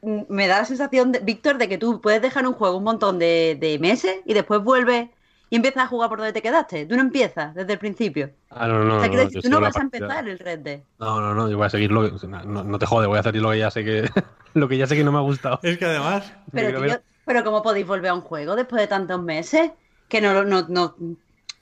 mm, 0.02 0.22
me 0.28 0.46
da 0.48 0.58
la 0.60 0.64
sensación, 0.64 1.12
de, 1.12 1.20
Víctor, 1.20 1.58
de 1.58 1.68
que 1.68 1.78
tú 1.78 2.00
puedes 2.00 2.22
dejar 2.22 2.46
un 2.46 2.54
juego 2.54 2.76
un 2.78 2.84
montón 2.84 3.18
de, 3.18 3.56
de 3.60 3.78
meses 3.78 4.16
y 4.24 4.34
después 4.34 4.62
vuelves 4.62 5.08
y 5.50 5.56
empiezas 5.56 5.84
a 5.84 5.86
jugar 5.86 6.08
por 6.08 6.18
donde 6.18 6.32
te 6.32 6.40
quedaste. 6.42 6.86
Tú 6.86 6.96
no 6.96 7.02
empiezas 7.02 7.54
desde 7.54 7.74
el 7.74 7.78
principio. 7.78 8.30
Ah, 8.48 8.66
no, 8.66 8.84
no, 8.84 8.96
o 8.96 9.00
sea, 9.00 9.08
no, 9.08 9.16
decir, 9.16 9.34
yo 9.34 9.42
tú 9.42 9.50
no 9.50 9.60
vas 9.60 9.76
a 9.76 9.82
empezar 9.82 10.26
el 10.26 10.38
Red 10.38 10.58
Dead. 10.60 10.80
No, 10.98 11.20
no, 11.20 11.34
no, 11.34 11.50
yo 11.50 11.58
voy 11.58 11.66
a 11.66 11.70
seguir 11.70 11.90
lo 11.92 12.04
que... 12.04 12.26
No, 12.26 12.64
no 12.64 12.78
te 12.78 12.86
jode, 12.86 13.06
voy 13.06 13.18
a 13.18 13.20
hacer 13.20 13.36
lo 13.36 13.50
que 13.50 13.58
ya 13.58 13.70
sé 13.70 13.84
que... 13.84 14.08
lo 14.54 14.68
que 14.68 14.78
ya 14.78 14.86
sé 14.86 14.96
que 14.96 15.04
no 15.04 15.12
me 15.12 15.18
ha 15.18 15.22
gustado. 15.22 15.60
Es 15.62 15.76
que 15.76 15.84
además, 15.84 16.32
Pero, 16.52 16.68
Quiero 16.68 16.78
tío, 16.80 16.88
ver- 16.88 17.04
pero 17.24 17.44
¿cómo 17.44 17.62
podéis 17.62 17.86
volver 17.86 18.10
a 18.10 18.14
un 18.14 18.22
juego 18.22 18.56
después 18.56 18.80
de 18.80 18.88
tantos 18.88 19.22
meses? 19.22 19.72
Que 20.08 20.20
no, 20.20 20.42
no, 20.44 20.66
no, 20.68 20.96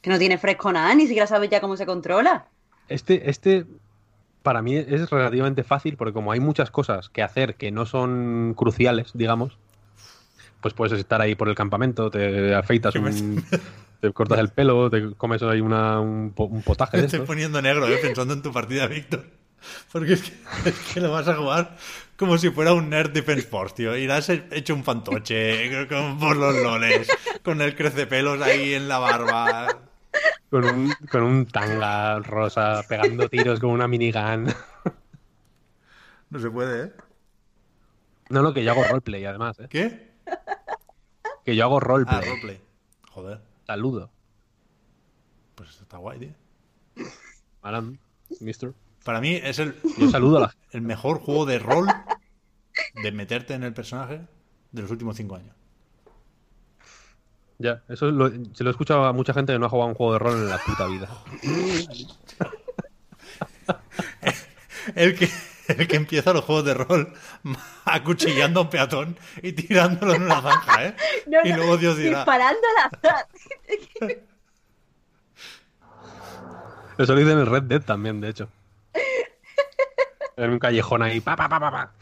que 0.00 0.10
no 0.10 0.18
tiene 0.18 0.38
fresco 0.38 0.72
nada, 0.72 0.94
ni 0.94 1.06
siquiera 1.06 1.26
sabes 1.26 1.50
ya 1.50 1.60
cómo 1.60 1.76
se 1.76 1.86
controla. 1.86 2.46
Este, 2.88 3.30
este, 3.30 3.66
para 4.42 4.62
mí 4.62 4.76
es 4.76 5.10
relativamente 5.10 5.62
fácil 5.62 5.96
porque 5.96 6.12
como 6.12 6.32
hay 6.32 6.40
muchas 6.40 6.70
cosas 6.70 7.08
que 7.08 7.22
hacer 7.22 7.54
que 7.56 7.70
no 7.70 7.86
son 7.86 8.54
cruciales, 8.56 9.10
digamos, 9.14 9.58
pues 10.60 10.74
puedes 10.74 10.98
estar 10.98 11.20
ahí 11.20 11.34
por 11.34 11.48
el 11.48 11.54
campamento, 11.54 12.10
te 12.10 12.54
afeitas 12.54 12.94
un... 12.94 13.44
Te 14.00 14.10
cortas 14.14 14.38
el 14.38 14.48
pelo, 14.48 14.88
te 14.88 15.10
comes 15.14 15.42
ahí 15.42 15.60
una, 15.60 16.00
un, 16.00 16.32
un 16.34 16.62
potaje 16.62 16.96
de 16.96 17.04
estoy 17.04 17.18
estos. 17.18 17.26
poniendo 17.26 17.60
negro, 17.60 17.86
¿eh? 17.86 17.98
Pensando 18.00 18.32
en 18.32 18.40
tu 18.40 18.50
partida, 18.50 18.86
Víctor. 18.86 19.26
Porque 19.92 20.14
es 20.14 20.22
que, 20.22 20.32
es 20.70 20.78
que 20.94 21.00
lo 21.02 21.12
vas 21.12 21.28
a 21.28 21.34
jugar 21.34 21.76
como 22.16 22.38
si 22.38 22.48
fuera 22.48 22.72
un 22.72 22.88
Nerd 22.88 23.10
Defense 23.10 23.46
Force, 23.46 23.74
tío. 23.74 23.94
Irás 23.98 24.30
hecho 24.30 24.74
un 24.74 24.84
fantoche 24.84 25.86
con, 25.86 26.18
por 26.18 26.34
los 26.34 26.54
loles, 26.56 27.08
con 27.42 27.60
el 27.60 27.76
crecepelos 27.76 28.40
ahí 28.40 28.72
en 28.72 28.88
la 28.88 28.98
barba. 29.00 29.68
Con 30.50 30.64
un, 30.64 30.92
con 31.10 31.22
un 31.22 31.46
tanga 31.46 32.18
rosa, 32.18 32.82
pegando 32.88 33.28
tiros 33.28 33.60
con 33.60 33.70
una 33.70 33.86
minigun. 33.86 34.46
No 36.30 36.38
se 36.38 36.50
puede, 36.50 36.84
¿eh? 36.86 36.92
No, 38.30 38.42
no, 38.42 38.52
que 38.54 38.62
yo 38.64 38.72
hago 38.72 38.84
roleplay 38.84 39.24
además, 39.24 39.58
¿eh? 39.60 39.66
¿Qué? 39.68 40.10
Que 41.44 41.54
yo 41.56 41.64
hago 41.64 41.76
Ah, 41.78 41.80
roleplay. 41.80 42.20
roleplay. 42.28 42.60
Joder, 43.10 43.40
Saludo. 43.66 44.10
pues 45.54 45.80
está 45.80 45.96
guay, 45.98 46.18
tío. 46.18 47.06
Madame, 47.62 47.98
mister. 48.40 48.72
Para 49.04 49.20
mí 49.20 49.34
es 49.42 49.58
el, 49.58 49.74
Yo 49.98 50.08
saludo 50.10 50.38
a 50.38 50.40
la 50.40 50.48
gente. 50.50 50.66
el 50.72 50.82
mejor 50.82 51.18
juego 51.20 51.46
de 51.46 51.58
rol 51.58 51.86
de 53.02 53.12
meterte 53.12 53.54
en 53.54 53.62
el 53.64 53.72
personaje 53.72 54.20
de 54.72 54.82
los 54.82 54.90
últimos 54.90 55.16
cinco 55.16 55.36
años. 55.36 55.54
Ya, 57.62 57.82
eso 57.90 58.06
lo- 58.10 58.30
se 58.54 58.64
lo 58.64 58.70
he 58.70 58.72
escuchado 58.72 59.04
a 59.04 59.12
mucha 59.12 59.34
gente 59.34 59.52
que 59.52 59.58
no 59.58 59.66
ha 59.66 59.68
jugado 59.68 59.90
un 59.90 59.94
juego 59.94 60.14
de 60.14 60.18
rol 60.18 60.32
en 60.38 60.48
la 60.48 60.56
puta 60.58 60.86
vida. 60.86 61.08
El 64.94 65.14
que, 65.16 65.28
el 65.68 65.86
que 65.86 65.96
empieza 65.96 66.32
los 66.32 66.42
juegos 66.42 66.64
de 66.64 66.72
rol 66.72 67.12
acuchillando 67.84 68.60
a 68.60 68.62
un 68.62 68.70
peatón 68.70 69.18
y 69.42 69.52
tirándolo 69.52 70.14
en 70.14 70.22
una 70.22 70.40
zanja, 70.40 70.86
¿eh? 70.86 70.96
No, 71.26 71.38
y 71.44 71.52
luego 71.52 71.76
Dios 71.76 71.98
dirá. 71.98 72.18
Disparando 72.20 72.60
azar. 72.90 73.26
Eso 76.98 77.14
lo 77.14 77.20
hice 77.20 77.32
en 77.32 77.38
el 77.40 77.46
Red 77.46 77.64
Dead 77.64 77.82
también, 77.82 78.22
de 78.22 78.30
hecho. 78.30 78.48
En 80.36 80.50
un 80.50 80.58
callejón 80.58 81.02
ahí. 81.02 81.20
Pa, 81.20 81.36
pa, 81.36 81.46
pa, 81.48 81.60
pa, 81.60 81.70
pa. 81.70 81.92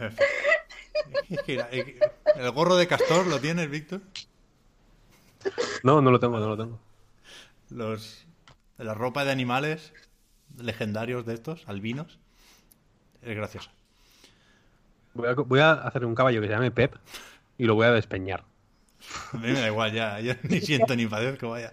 Es 0.00 0.14
que 0.14 0.24
era- 0.24 0.36
es 1.04 1.12
que- 1.12 1.17
¿El 1.30 2.50
gorro 2.52 2.76
de 2.76 2.86
castor 2.86 3.26
lo 3.26 3.40
tienes, 3.40 3.68
Víctor? 3.70 4.00
No, 5.82 6.00
no 6.00 6.10
lo 6.10 6.18
tengo, 6.20 6.38
no 6.38 6.48
lo 6.48 6.56
tengo. 6.56 6.80
Los, 7.70 8.26
la 8.78 8.94
ropa 8.94 9.24
de 9.24 9.32
animales 9.32 9.92
legendarios 10.56 11.26
de 11.26 11.34
estos, 11.34 11.62
albinos. 11.68 12.18
Es 13.22 13.36
gracioso. 13.36 13.70
Voy 15.14 15.28
a, 15.28 15.34
voy 15.34 15.60
a 15.60 15.72
hacer 15.72 16.04
un 16.04 16.14
caballo 16.14 16.40
que 16.40 16.46
se 16.46 16.52
llame 16.54 16.70
Pep 16.70 16.94
y 17.58 17.64
lo 17.64 17.74
voy 17.74 17.86
a 17.86 17.90
despeñar. 17.92 18.44
A 19.32 19.36
mí 19.36 19.48
me 19.48 19.60
da 19.60 19.66
igual 19.68 19.92
ya, 19.92 20.20
yo 20.20 20.34
ni 20.44 20.60
siento 20.60 20.94
ni 20.96 21.06
padezco, 21.06 21.50
vaya. 21.50 21.70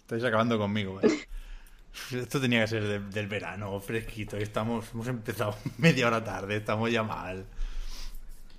Estáis 0.00 0.24
acabando 0.24 0.58
conmigo, 0.58 0.94
vaya. 0.94 1.14
Esto 2.12 2.40
tenía 2.40 2.60
que 2.62 2.68
ser 2.68 2.84
de- 2.84 2.98
del 3.00 3.26
verano, 3.28 3.78
fresquito. 3.80 4.38
y 4.38 4.42
Estamos, 4.42 4.86
hemos 4.94 5.08
empezado 5.08 5.56
media 5.78 6.06
hora 6.06 6.22
tarde, 6.24 6.56
estamos 6.56 6.90
ya 6.90 7.02
mal. 7.02 7.44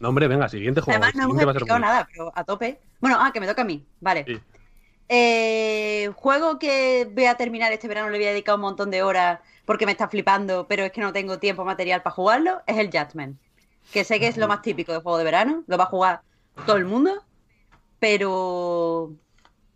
No, 0.02 0.10
hombre, 0.10 0.28
venga, 0.28 0.50
siguiente 0.50 0.82
juego. 0.82 1.02
Además, 1.02 1.16
no 1.16 1.40
hemos 1.40 1.80
nada, 1.80 2.08
pero 2.12 2.32
a 2.36 2.44
tope. 2.44 2.80
Bueno, 3.00 3.18
ah, 3.20 3.32
que 3.32 3.40
me 3.40 3.46
toca 3.46 3.62
a 3.62 3.66
mí. 3.66 3.86
Vale. 4.00 4.26
Sí. 4.26 4.40
Eh, 5.08 6.10
juego 6.16 6.58
que 6.58 7.08
voy 7.14 7.26
a 7.26 7.36
terminar 7.36 7.72
este 7.72 7.88
verano, 7.88 8.10
le 8.10 8.18
voy 8.18 8.26
a 8.26 8.32
dedicar 8.32 8.56
un 8.56 8.62
montón 8.62 8.90
de 8.90 9.04
horas 9.04 9.40
porque 9.66 9.86
me 9.86 9.92
está 9.92 10.08
flipando, 10.08 10.68
pero 10.68 10.84
es 10.84 10.92
que 10.92 11.02
no 11.02 11.14
tengo 11.14 11.38
tiempo 11.38 11.66
material 11.66 12.02
para 12.02 12.16
jugarlo, 12.16 12.62
es 12.66 12.78
el 12.78 12.88
Judgment. 12.88 13.38
Que 13.94 14.04
sé 14.04 14.20
que 14.20 14.28
es 14.28 14.38
lo 14.38 14.48
más 14.48 14.62
típico 14.62 14.92
de 14.92 15.02
juego 15.02 15.18
de 15.20 15.24
verano, 15.24 15.64
lo 15.68 15.78
va 15.78 15.84
a 15.84 15.88
jugar 15.88 16.22
todo 16.66 16.78
el 16.78 16.86
mundo, 16.86 17.24
pero 18.00 19.14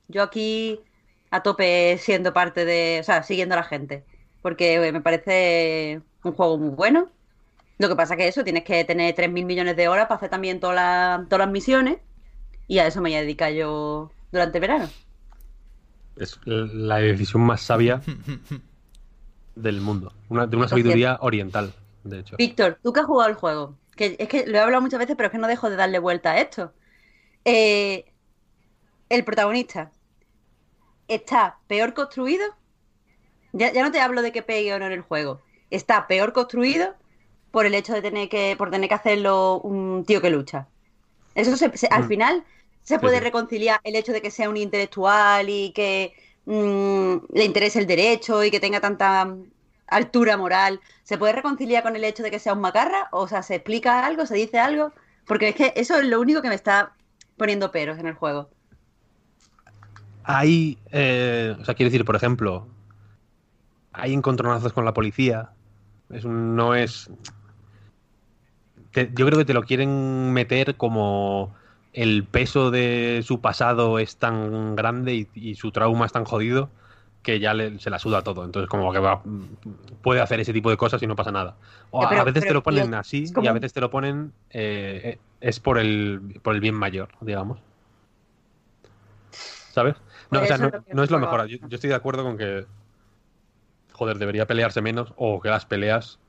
yo 0.08 0.24
aquí 0.24 0.80
a 1.30 1.44
tope 1.44 1.98
siendo 2.00 2.34
parte 2.34 2.66
de, 2.66 3.00
o 3.02 3.04
sea, 3.04 3.22
siguiendo 3.22 3.54
a 3.54 3.58
la 3.58 3.64
gente, 3.64 4.06
porque 4.42 4.92
me 4.92 5.02
parece 5.02 6.02
un 6.24 6.34
juego 6.34 6.58
muy 6.58 6.70
bueno. 6.70 7.10
Lo 7.78 7.90
que 7.90 7.96
pasa 7.96 8.16
que 8.16 8.28
eso, 8.28 8.44
tienes 8.44 8.64
que 8.64 8.84
tener 8.86 9.14
3.000 9.14 9.46
millones 9.46 9.76
de 9.76 9.88
horas 9.88 10.06
para 10.08 10.18
hacer 10.18 10.30
también 10.30 10.60
todas 10.60 10.76
las, 10.76 11.28
todas 11.28 11.46
las 11.46 11.52
misiones 11.52 11.98
y 12.68 12.80
a 12.80 12.88
eso 12.88 13.02
me 13.02 13.10
voy 13.10 13.18
a 13.18 13.22
dedicar 13.22 13.52
yo 13.52 14.12
durante 14.32 14.58
el 14.58 14.62
verano. 14.62 14.90
Es 16.16 16.40
la 16.46 16.98
decisión 16.98 17.44
más 17.44 17.62
sabia 17.62 18.02
del 19.56 19.82
mundo. 19.82 20.14
Una, 20.30 20.48
de 20.48 20.58
una 20.58 20.68
sabiduría 20.68 21.18
oriental, 21.22 21.74
de 22.04 22.20
hecho. 22.20 22.38
Víctor, 22.38 22.80
tú 22.82 22.94
que 22.94 23.02
has 23.02 23.06
jugado 23.06 23.30
el 23.30 23.36
juego, 23.36 23.78
que 23.96 24.16
es 24.18 24.28
que 24.28 24.48
lo 24.48 24.58
he 24.58 24.62
hablado 24.62 24.82
muchas 24.82 25.00
veces, 25.00 25.16
pero 25.16 25.28
es 25.28 25.32
que 25.32 25.38
no 25.38 25.48
dejo 25.48 25.70
de 25.70 25.76
darle 25.76 26.00
vuelta 26.00 26.32
a 26.32 26.40
esto. 26.40 26.74
Eh, 27.44 28.06
el 29.10 29.24
protagonista 29.24 29.92
está 31.08 31.60
peor 31.68 31.94
construido. 31.94 32.46
Ya, 33.52 33.72
ya 33.72 33.84
no 33.84 33.92
te 33.92 34.02
hablo 34.02 34.22
de 34.22 34.32
que 34.32 34.42
pegue 34.42 34.74
o 34.74 34.80
no 34.80 34.86
en 34.86 34.94
el 34.94 35.02
juego. 35.02 35.42
Está 35.70 36.08
peor 36.08 36.34
construido 36.34 36.96
por 37.56 37.66
el 37.66 37.74
hecho 37.76 37.94
de 37.94 38.02
tener 38.02 38.28
que, 38.30 38.56
por 38.58 38.70
tener 38.72 38.90
que 38.90 38.96
hacerlo 38.96 39.60
un 39.62 40.04
tío 40.06 40.22
que 40.22 40.30
lucha. 40.30 40.68
Eso 41.36 41.58
se- 41.58 41.78
se- 41.78 41.88
al 41.88 42.04
Mm. 42.06 42.08
final 42.08 42.46
se 42.84 43.00
puede 43.00 43.20
sí. 43.20 43.24
reconciliar 43.24 43.80
el 43.84 43.96
hecho 43.96 44.14
de 44.14 44.22
que 44.22 44.32
sea 44.32 44.50
un 44.50 44.58
intelectual 44.58 45.50
y 45.50 45.72
que 45.74 46.14
mm, 46.46 47.16
le 47.34 47.46
interese 47.46 47.80
el 47.80 47.88
derecho 47.88 48.44
y 48.44 48.52
que 48.52 48.60
tenga 48.60 48.82
tanta 48.82 49.26
mm, 49.26 49.46
altura 49.88 50.38
moral. 50.38 50.82
¿Se 51.04 51.18
puede 51.18 51.34
reconciliar 51.34 51.84
con 51.84 51.96
el 51.96 52.04
hecho 52.04 52.24
de 52.24 52.32
que 52.32 52.40
sea 52.40 52.54
un 52.54 52.62
macarra? 52.62 53.08
O 53.12 53.28
sea, 53.28 53.42
¿se 53.44 53.56
explica 53.56 54.06
algo? 54.06 54.26
¿Se 54.26 54.36
dice 54.36 54.60
algo? 54.60 54.94
Porque 55.28 55.50
es 55.50 55.56
que 55.56 55.74
eso 55.76 55.98
es 56.00 56.06
lo 56.06 56.20
único 56.22 56.42
que 56.42 56.50
me 56.50 56.56
está 56.56 56.94
poniendo 57.38 57.72
peros 57.72 57.98
en 58.00 58.08
el 58.08 58.16
juego. 58.16 58.50
Hay, 60.24 60.78
eh, 60.92 61.56
o 61.60 61.66
sea, 61.66 61.76
quiero 61.76 61.90
decir, 61.92 62.06
por 62.06 62.16
ejemplo, 62.16 62.68
hay 63.94 64.14
encontronazos 64.14 64.74
con 64.74 64.86
la 64.86 64.94
policía. 64.94 65.52
Es 66.10 66.26
un- 66.26 66.56
no 66.56 66.76
es. 66.76 67.10
Te- 68.96 69.12
yo 69.14 69.26
creo 69.26 69.38
que 69.38 69.46
te 69.46 69.54
lo 69.54 69.64
quieren 69.64 70.32
meter 70.32 70.76
como 70.76 71.54
el 71.92 72.24
peso 72.24 72.72
de 72.72 73.22
su 73.26 73.42
pasado 73.42 74.00
es 74.00 74.16
tan 74.18 74.76
grande 74.76 75.14
y, 75.16 75.28
y 75.36 75.56
su 75.56 75.72
trauma 75.72 76.06
es 76.06 76.12
tan 76.14 76.24
jodido 76.26 76.70
que 77.22 77.40
ya 77.40 77.54
le- 77.54 77.80
se 77.80 77.90
la 77.90 78.00
suda 78.00 78.22
todo. 78.22 78.46
Entonces, 78.46 78.70
como 78.70 78.92
que 78.94 79.00
va, 79.00 79.22
puede 80.02 80.22
hacer 80.22 80.40
ese 80.40 80.54
tipo 80.54 80.70
de 80.70 80.78
cosas 80.78 81.02
y 81.04 81.08
no 81.08 81.16
pasa 81.16 81.32
nada. 81.32 81.56
O 81.92 82.04
a- 82.04 82.10
pero- 82.10 82.22
a 82.22 82.24
veces 82.24 82.44
pero, 82.44 82.50
te 82.50 82.54
lo 82.54 82.64
ponen 82.64 82.90
tío, 82.92 82.98
así 83.00 83.34
como- 83.34 83.46
y 83.46 83.48
a 83.48 83.54
veces 83.54 83.74
te 83.74 83.82
lo 83.82 83.90
ponen. 83.90 84.32
eh, 84.52 85.18
es 85.42 85.60
por 85.60 85.78
el, 85.78 86.40
por 86.42 86.56
el 86.56 86.62
bien 86.62 86.74
mayor, 86.76 87.10
digamos. 87.22 87.60
¿Sabes? 89.72 89.96
No, 90.32 90.42
o 90.42 90.46
sea, 90.46 90.56
eso 90.56 90.64
no, 90.64 90.68
es 90.70 90.74
lo 90.74 90.84
que 90.84 90.94
no 90.94 91.04
es 91.04 91.12
lo 91.12 91.18
juego. 91.20 91.34
mejor. 91.34 91.50
Yo, 91.50 91.68
yo 91.68 91.76
estoy 91.76 91.90
de 91.90 91.96
acuerdo 91.96 92.24
con 92.24 92.38
que. 92.38 92.66
Joder, 93.94 94.18
debería 94.18 94.46
pelearse 94.48 94.82
menos 94.82 95.14
o 95.18 95.42
que 95.42 95.50
las 95.50 95.66
peleas. 95.66 96.20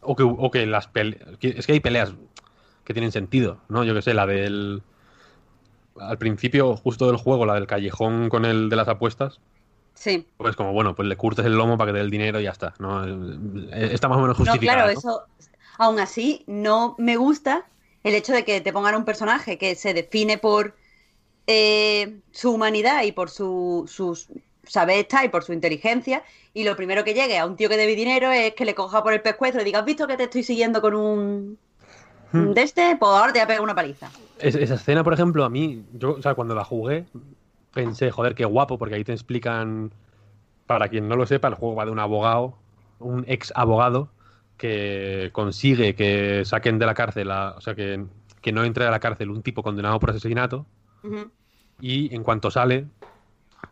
O 0.00 0.14
que, 0.16 0.22
o 0.22 0.50
que 0.50 0.66
las 0.66 0.86
peleas. 0.88 1.22
Es 1.40 1.66
que 1.66 1.72
hay 1.72 1.80
peleas 1.80 2.14
que 2.84 2.92
tienen 2.94 3.12
sentido, 3.12 3.60
¿no? 3.68 3.84
Yo 3.84 3.94
que 3.94 4.02
sé, 4.02 4.14
la 4.14 4.26
del. 4.26 4.82
Al 5.98 6.18
principio, 6.18 6.76
justo 6.76 7.06
del 7.06 7.16
juego, 7.16 7.46
la 7.46 7.54
del 7.54 7.66
callejón 7.66 8.28
con 8.28 8.44
el 8.44 8.68
de 8.68 8.76
las 8.76 8.88
apuestas. 8.88 9.40
Sí. 9.94 10.26
Pues 10.36 10.54
como, 10.56 10.72
bueno, 10.74 10.94
pues 10.94 11.08
le 11.08 11.16
curtes 11.16 11.46
el 11.46 11.54
lomo 11.56 11.78
para 11.78 11.88
que 11.88 11.92
te 11.94 11.98
dé 12.00 12.04
el 12.04 12.10
dinero 12.10 12.38
y 12.38 12.44
ya 12.44 12.50
está. 12.50 12.74
¿no? 12.78 13.02
Eh, 13.04 13.88
Está 13.92 14.08
más 14.08 14.18
o 14.18 14.20
menos 14.20 14.38
No, 14.38 14.44
justificado. 14.44 14.84
claro, 14.84 14.90
eso. 14.90 15.22
Aún 15.78 15.98
así, 15.98 16.44
no 16.46 16.94
me 16.98 17.16
gusta 17.16 17.66
el 18.04 18.14
hecho 18.14 18.32
de 18.32 18.44
que 18.44 18.60
te 18.60 18.72
pongan 18.72 18.94
un 18.94 19.04
personaje 19.06 19.56
que 19.58 19.74
se 19.74 19.94
define 19.94 20.38
por 20.38 20.76
eh, 21.46 22.20
su 22.30 22.52
humanidad 22.52 23.02
y 23.04 23.12
por 23.12 23.30
su, 23.30 23.84
sus 23.88 24.28
saber 24.66 24.98
estar 24.98 25.24
y 25.24 25.28
por 25.28 25.42
su 25.44 25.52
inteligencia. 25.52 26.22
Y 26.54 26.64
lo 26.64 26.76
primero 26.76 27.04
que 27.04 27.14
llegue 27.14 27.38
a 27.38 27.46
un 27.46 27.56
tío 27.56 27.68
que 27.68 27.76
debe 27.76 27.94
dinero 27.94 28.30
es 28.32 28.54
que 28.54 28.64
le 28.64 28.74
coja 28.74 29.02
por 29.02 29.12
el 29.12 29.20
pescuezo 29.22 29.60
y 29.60 29.64
diga, 29.64 29.80
¿has 29.80 29.84
visto 29.84 30.06
que 30.06 30.16
te 30.16 30.24
estoy 30.24 30.42
siguiendo 30.42 30.80
con 30.80 30.94
un. 30.94 31.58
Hmm. 32.32 32.52
de 32.52 32.62
este? 32.62 32.96
Pues 32.98 33.10
ahora 33.10 33.32
te 33.32 33.38
voy 33.38 33.44
a 33.44 33.46
pegar 33.46 33.62
una 33.62 33.74
paliza. 33.74 34.10
Es- 34.38 34.54
esa 34.56 34.74
escena, 34.74 35.04
por 35.04 35.12
ejemplo, 35.14 35.44
a 35.44 35.48
mí, 35.50 35.84
yo, 35.94 36.12
o 36.14 36.22
sea, 36.22 36.34
cuando 36.34 36.54
la 36.54 36.64
jugué, 36.64 37.04
pensé, 37.72 38.10
joder, 38.10 38.34
qué 38.34 38.44
guapo, 38.44 38.78
porque 38.78 38.96
ahí 38.96 39.04
te 39.04 39.12
explican, 39.12 39.92
para 40.66 40.88
quien 40.88 41.08
no 41.08 41.14
lo 41.16 41.26
sepa, 41.26 41.48
el 41.48 41.54
juego 41.54 41.74
va 41.76 41.84
de 41.84 41.90
un 41.92 41.98
abogado 42.00 42.54
un 42.98 43.24
ex 43.28 43.52
abogado 43.54 44.08
que 44.56 45.28
consigue 45.32 45.94
que 45.94 46.44
saquen 46.46 46.78
de 46.78 46.86
la 46.86 46.94
cárcel, 46.94 47.30
a- 47.30 47.54
o 47.56 47.60
sea, 47.60 47.74
que, 47.74 48.04
que 48.40 48.52
no 48.52 48.64
entre 48.64 48.86
a 48.86 48.90
la 48.90 49.00
cárcel 49.00 49.30
un 49.30 49.42
tipo 49.42 49.62
condenado 49.62 50.00
por 50.00 50.10
asesinato 50.10 50.64
y 51.80 52.14
en 52.14 52.22
cuanto 52.22 52.50
sale, 52.50 52.86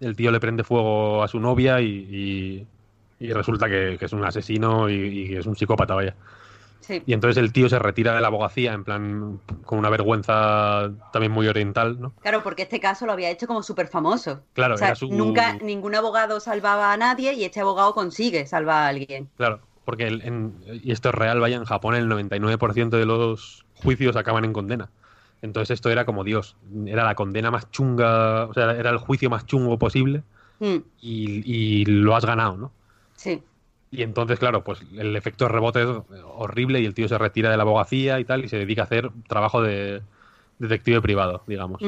el 0.00 0.16
tío 0.16 0.30
le 0.30 0.40
prende 0.40 0.64
fuego 0.64 1.22
a 1.22 1.28
su 1.28 1.40
novia 1.40 1.80
y, 1.80 1.86
y- 1.86 2.66
y 3.20 3.32
resulta 3.32 3.68
que, 3.68 3.96
que 3.98 4.04
es 4.06 4.12
un 4.12 4.24
asesino 4.24 4.88
y, 4.90 4.94
y 4.94 5.28
que 5.28 5.38
es 5.38 5.46
un 5.46 5.56
psicópata, 5.56 5.94
vaya. 5.94 6.14
Sí. 6.80 7.02
Y 7.06 7.14
entonces 7.14 7.42
el 7.42 7.50
tío 7.52 7.68
se 7.70 7.78
retira 7.78 8.14
de 8.14 8.20
la 8.20 8.26
abogacía, 8.26 8.74
en 8.74 8.84
plan, 8.84 9.40
con 9.64 9.78
una 9.78 9.88
vergüenza 9.88 10.90
también 11.12 11.32
muy 11.32 11.48
oriental, 11.48 11.98
¿no? 11.98 12.12
Claro, 12.20 12.42
porque 12.42 12.62
este 12.62 12.80
caso 12.80 13.06
lo 13.06 13.12
había 13.12 13.30
hecho 13.30 13.46
como 13.46 13.62
súper 13.62 13.86
famoso. 13.86 14.42
Claro, 14.52 14.74
o 14.74 14.78
sea, 14.78 14.88
era 14.88 14.94
su- 14.96 15.08
nunca 15.08 15.54
ningún 15.62 15.94
abogado 15.94 16.40
salvaba 16.40 16.92
a 16.92 16.96
nadie 16.98 17.32
y 17.32 17.44
este 17.44 17.60
abogado 17.60 17.94
consigue 17.94 18.46
salvar 18.46 18.82
a 18.84 18.88
alguien. 18.88 19.30
Claro, 19.38 19.60
porque 19.86 20.06
el- 20.08 20.20
en- 20.22 20.54
y 20.82 20.92
esto 20.92 21.08
es 21.08 21.14
real, 21.14 21.40
vaya, 21.40 21.56
en 21.56 21.64
Japón 21.64 21.94
el 21.94 22.06
99% 22.08 22.98
de 22.98 23.06
los 23.06 23.64
juicios 23.76 24.16
acaban 24.16 24.44
en 24.44 24.52
condena. 24.52 24.90
Entonces 25.44 25.74
esto 25.74 25.90
era 25.90 26.04
como 26.04 26.24
Dios, 26.24 26.56
era 26.86 27.04
la 27.04 27.14
condena 27.14 27.50
más 27.50 27.70
chunga, 27.70 28.46
o 28.46 28.54
sea, 28.54 28.72
era 28.72 28.90
el 28.90 28.98
juicio 28.98 29.30
más 29.30 29.46
chungo 29.46 29.78
posible 29.78 30.22
Mm, 30.60 30.76
y, 31.00 31.80
y 31.80 31.84
lo 31.84 32.14
has 32.16 32.24
ganado, 32.24 32.56
¿no? 32.56 32.72
sí. 33.16 33.42
Y 33.90 34.02
entonces, 34.02 34.40
claro, 34.40 34.64
pues 34.64 34.80
el 34.96 35.14
efecto 35.14 35.46
rebote 35.46 35.82
es 35.82 35.88
horrible 36.24 36.80
y 36.80 36.86
el 36.86 36.94
tío 36.94 37.06
se 37.06 37.16
retira 37.16 37.50
de 37.50 37.56
la 37.56 37.62
abogacía 37.62 38.18
y 38.18 38.24
tal 38.24 38.44
y 38.44 38.48
se 38.48 38.58
dedica 38.58 38.82
a 38.82 38.86
hacer 38.86 39.10
trabajo 39.28 39.62
de 39.62 40.02
detective 40.58 41.00
privado, 41.00 41.44
digamos. 41.46 41.80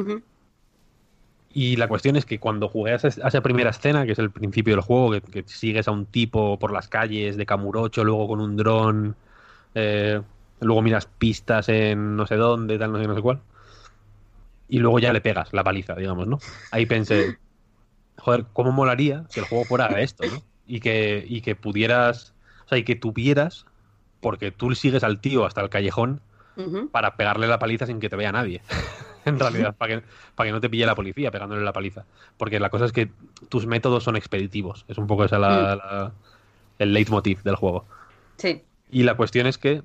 Y 1.53 1.75
la 1.77 1.89
cuestión 1.89 2.15
es 2.15 2.25
que 2.25 2.39
cuando 2.39 2.69
jugué 2.69 2.93
a 2.93 2.97
esa, 2.97 3.41
primera 3.41 3.71
escena, 3.71 4.07
que 4.07 4.13
es 4.13 4.21
el 4.21 4.31
principio 4.31 4.75
del 4.75 4.83
juego, 4.83 5.11
que, 5.13 5.21
que 5.21 5.43
sigues 5.49 5.89
a 5.89 5.91
un 5.91 6.07
tipo 6.07 6.61
por 6.61 6.71
las 6.71 6.87
calles 6.87 7.37
de 7.37 7.47
Kamurocho, 7.47 8.05
luego 8.05 8.29
con 8.29 8.41
un 8.41 8.57
dron, 8.57 9.17
eh, 9.75 10.21
luego 10.61 10.83
miras 10.83 11.07
pistas 11.07 11.69
en 11.69 12.17
no 12.17 12.27
sé 12.27 12.37
dónde, 12.37 12.79
tal, 12.79 12.93
no 12.93 12.99
sé, 13.01 13.07
no 13.07 13.15
sé 13.15 13.23
cuál, 13.23 13.43
y 14.69 14.79
luego 14.79 14.99
ya 14.99 15.13
le 15.13 15.21
pegas 15.21 15.53
la 15.53 15.65
paliza, 15.65 15.95
digamos, 15.95 16.27
¿no? 16.27 16.43
Ahí 16.71 16.87
pensé, 16.87 17.37
joder, 18.19 18.47
¿cómo 18.53 18.73
molaría 18.73 19.27
si 19.31 19.41
el 19.41 19.47
juego 19.47 19.67
fuera 19.67 20.01
esto, 20.01 20.29
¿no? 20.29 20.45
Y 20.67 20.81
que, 20.81 21.25
y 21.29 21.43
que 21.43 21.57
pudieras, 21.57 22.35
o 22.67 22.71
sea, 22.71 22.79
y 22.79 22.85
que 22.85 22.97
tuvieras, 22.97 23.67
porque 24.21 24.53
tú 24.53 24.75
sigues 24.75 25.05
al 25.05 25.21
tío 25.21 25.47
hasta 25.47 25.61
el 25.63 25.71
callejón, 25.71 26.23
para 26.93 27.17
pegarle 27.17 27.49
la 27.49 27.59
paliza 27.59 27.87
sin 27.87 28.01
que 28.01 28.09
te 28.11 28.17
vea 28.17 28.33
nadie. 28.33 28.63
en 29.27 29.41
realidad, 29.41 29.77
para 29.79 30.01
que, 30.01 30.07
para 30.37 30.49
que 30.49 30.53
no 30.53 30.61
te 30.61 30.71
pille 30.71 30.87
la 30.87 30.95
policía 30.97 31.31
pegándole 31.33 31.63
la 31.65 31.73
paliza. 31.75 32.07
Porque 32.39 32.61
la 32.61 32.71
cosa 32.71 32.87
es 32.87 32.93
que 32.93 33.11
tus 33.51 33.67
métodos 33.67 34.05
son 34.05 34.17
expeditivos. 34.17 34.85
Es 34.89 34.99
un 34.99 35.07
poco 35.09 35.25
esa 35.25 35.39
la, 35.39 35.77
la- 35.77 36.13
el 36.79 36.93
leitmotiv 36.95 37.43
del 37.43 37.57
juego. 37.57 37.87
Sí. 38.39 38.63
Y 38.91 39.03
la 39.03 39.17
cuestión 39.17 39.47
es 39.47 39.59
que 39.59 39.83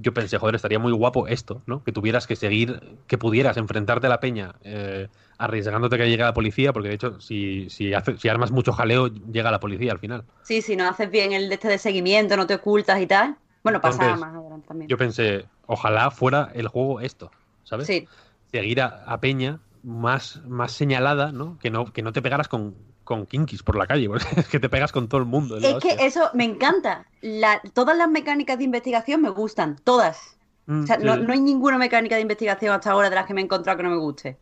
yo 0.00 0.14
pensé, 0.14 0.38
joder, 0.38 0.54
estaría 0.56 0.78
muy 0.78 0.92
guapo 0.92 1.26
esto, 1.28 1.62
¿no? 1.66 1.82
Que 1.84 1.92
tuvieras 1.92 2.26
que 2.26 2.36
seguir, 2.36 2.80
que 3.06 3.18
pudieras 3.18 3.56
enfrentarte 3.56 4.06
a 4.06 4.10
la 4.10 4.20
peña 4.20 4.54
eh, 4.62 5.08
arriesgándote 5.38 5.96
que 5.98 6.08
llegue 6.08 6.22
la 6.24 6.34
policía, 6.34 6.72
porque 6.72 6.88
de 6.88 6.94
hecho, 6.94 7.20
si, 7.20 7.68
si, 7.70 7.94
hace- 7.94 8.18
si 8.18 8.28
armas 8.28 8.50
mucho 8.52 8.72
jaleo, 8.72 9.08
llega 9.08 9.50
la 9.50 9.60
policía 9.60 9.92
al 9.92 9.98
final. 9.98 10.24
Sí, 10.42 10.62
si 10.62 10.76
no 10.76 10.88
haces 10.88 11.10
bien 11.10 11.32
el 11.32 11.48
de 11.48 11.54
este 11.56 11.68
de 11.68 11.78
seguimiento, 11.78 12.36
no 12.36 12.46
te 12.46 12.54
ocultas 12.54 13.00
y 13.00 13.06
tal. 13.06 13.38
Bueno, 13.62 13.80
pasa 13.80 14.14
Entonces, 14.14 14.16
más 14.16 14.34
adelante 14.34 14.68
también. 14.68 14.90
Yo 14.90 14.98
pensé, 14.98 15.50
ojalá 15.66 16.10
fuera 16.12 16.50
el 16.54 16.68
juego 16.68 17.00
esto, 17.00 17.34
¿sabes? 17.64 17.88
Sí, 17.88 18.10
seguir 18.52 18.80
a, 18.82 19.04
a 19.06 19.20
Peña 19.20 19.62
más, 19.82 20.42
más 20.46 20.72
señalada, 20.72 21.32
¿no? 21.32 21.58
Que 21.58 21.70
no, 21.70 21.92
que 21.92 22.02
no 22.02 22.12
te 22.12 22.22
pegaras 22.22 22.48
con, 22.48 22.85
con 23.06 23.24
kinkis 23.24 23.62
por 23.62 23.76
la 23.76 23.86
calle, 23.86 24.08
porque 24.10 24.26
es 24.40 24.48
que 24.48 24.60
te 24.60 24.68
pegas 24.68 24.92
con 24.92 25.08
todo 25.08 25.20
el 25.22 25.26
mundo. 25.26 25.56
es 25.56 25.76
que 25.76 25.96
eso 26.04 26.28
me 26.34 26.44
encanta. 26.44 27.06
La- 27.22 27.62
todas 27.72 27.96
las 27.96 28.10
mecánicas 28.10 28.58
de 28.58 28.64
investigación 28.64 29.22
me 29.22 29.30
gustan, 29.30 29.76
todas. 29.82 30.36
Mm, 30.66 30.82
O 30.84 30.86
sea, 30.86 30.96
sí, 30.98 31.04
no, 31.04 31.16
no 31.16 31.32
hay 31.32 31.40
ninguna 31.40 31.78
mecánica 31.78 32.16
de 32.16 32.20
investigación 32.22 32.74
hasta 32.74 32.90
ahora 32.90 33.08
de 33.08 33.14
las 33.16 33.24
que 33.26 33.32
me 33.32 33.40
he 33.40 33.44
encontrado 33.44 33.78
que 33.78 33.84
no 33.84 33.90
me 33.90 33.96
guste. 33.96 34.36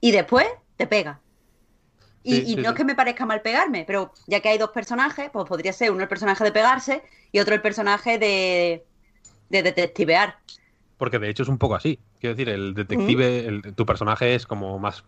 Y 0.00 0.12
después 0.12 0.46
te 0.76 0.86
pega. 0.86 1.20
Y, 2.22 2.34
Sí, 2.36 2.42
y 2.42 2.54
sí, 2.54 2.56
no 2.62 2.68
es 2.70 2.74
que 2.76 2.84
me 2.84 2.94
parezca 2.94 3.26
mal 3.26 3.40
pegarme, 3.42 3.84
pero 3.84 4.12
ya 4.28 4.38
que 4.40 4.50
hay 4.50 4.58
dos 4.58 4.70
personajes, 4.70 5.30
pues 5.32 5.44
podría 5.48 5.72
ser 5.72 5.90
uno 5.90 6.02
el 6.02 6.08
personaje 6.08 6.44
de 6.44 6.52
pegarse 6.52 7.02
y 7.32 7.40
otro 7.40 7.54
el 7.54 7.60
personaje 7.62 8.18
de, 8.18 8.84
de 9.48 9.62
detectivear. 9.62 10.36
Porque 10.98 11.18
de 11.18 11.28
hecho 11.30 11.42
es 11.42 11.48
un 11.48 11.58
poco 11.58 11.74
así. 11.74 11.98
Quiero 12.20 12.36
decir, 12.36 12.48
el 12.48 12.74
detective, 12.74 13.46
el- 13.46 13.74
tu 13.74 13.84
personaje 13.84 14.36
es 14.36 14.46
como 14.46 14.78
más, 14.78 15.02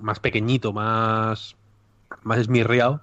más 0.00 0.18
pequeñito, 0.18 0.72
más, 0.72 1.54
más 2.22 2.38
esmirriado. 2.38 3.00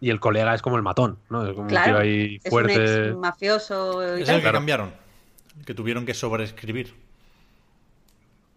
Y 0.00 0.10
el 0.10 0.20
colega 0.20 0.54
es 0.54 0.62
como 0.62 0.76
el 0.76 0.82
matón, 0.82 1.18
¿no? 1.28 1.42
Es 1.44 1.50
como 1.50 1.62
un 1.62 1.68
Claro, 1.68 1.92
tío 1.94 1.98
ahí 1.98 2.36
Es 2.36 2.44
un 2.44 2.50
fuerte. 2.50 3.08
ex 3.08 3.16
mafioso 3.16 4.16
y 4.16 4.20
Es 4.22 4.26
tal. 4.26 4.36
el 4.36 4.40
que 4.40 4.42
Claro. 4.42 4.58
cambiaron. 4.58 4.92
Que 5.66 5.74
tuvieron 5.74 6.06
que 6.06 6.14
sobreescribir. 6.14 6.94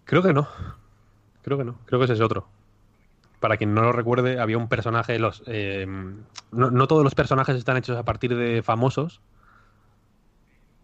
Creo 0.06 0.22
que 0.22 0.34
no. 0.34 0.48
Creo 1.42 1.58
que 1.58 1.64
no. 1.64 1.80
Creo 1.86 2.00
que 2.00 2.06
ese 2.06 2.14
es 2.14 2.22
otro. 2.22 2.48
Para 3.40 3.58
quien 3.58 3.74
no 3.74 3.82
lo 3.82 3.92
recuerde, 3.92 4.40
había 4.40 4.60
un 4.60 4.70
personaje. 4.70 5.18
Los, 5.18 5.42
eh, 5.48 5.88
no, 6.52 6.70
no 6.70 6.88
todos 6.88 7.04
los 7.04 7.16
personajes 7.16 7.56
están 7.56 7.76
hechos 7.78 7.98
a 7.98 8.04
partir 8.06 8.36
de 8.36 8.62
famosos. 8.62 9.20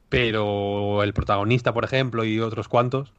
Pero 0.09 1.03
el 1.03 1.13
protagonista, 1.13 1.73
por 1.73 1.83
ejemplo, 1.83 2.23
y 2.23 2.39
otros 2.39 2.67
cuantos, 2.67 3.13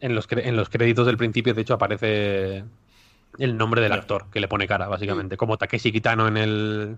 en 0.00 0.14
los, 0.14 0.26
en 0.30 0.56
los 0.56 0.68
créditos 0.68 1.04
del 1.06 1.16
principio, 1.16 1.52
de 1.52 1.62
hecho, 1.62 1.74
aparece 1.74 2.64
el 3.38 3.56
nombre 3.56 3.80
del 3.82 3.92
actor 3.92 4.26
que 4.30 4.40
le 4.40 4.48
pone 4.48 4.66
cara, 4.66 4.88
básicamente. 4.88 5.36
Como 5.36 5.56
Takeshi 5.58 5.92
Kitano 5.92 6.26
en 6.28 6.36
el, 6.36 6.96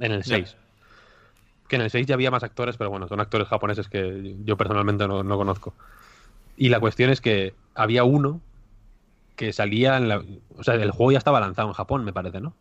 en 0.00 0.12
el 0.12 0.22
Ya. 0.22 0.36
6. 0.36 0.56
Que 1.68 1.76
en 1.76 1.82
el 1.82 1.90
6 1.90 2.06
ya 2.06 2.14
había 2.14 2.30
más 2.30 2.42
actores, 2.44 2.76
pero 2.76 2.90
bueno, 2.90 3.08
son 3.08 3.20
actores 3.20 3.48
japoneses 3.48 3.88
que 3.88 4.36
yo 4.44 4.56
personalmente 4.56 5.08
no, 5.08 5.22
no 5.24 5.36
conozco. 5.36 5.74
Y 6.56 6.68
la 6.68 6.78
cuestión 6.80 7.10
es 7.10 7.20
que 7.20 7.54
había 7.74 8.04
uno 8.04 8.40
que 9.34 9.52
salía 9.52 9.96
en 9.96 10.08
la... 10.08 10.22
O 10.56 10.62
sea, 10.62 10.74
el 10.74 10.90
juego 10.92 11.12
ya 11.12 11.18
estaba 11.18 11.40
lanzado 11.40 11.68
en 11.68 11.74
Japón, 11.74 12.04
me 12.04 12.12
parece, 12.12 12.40
¿no? 12.40 12.54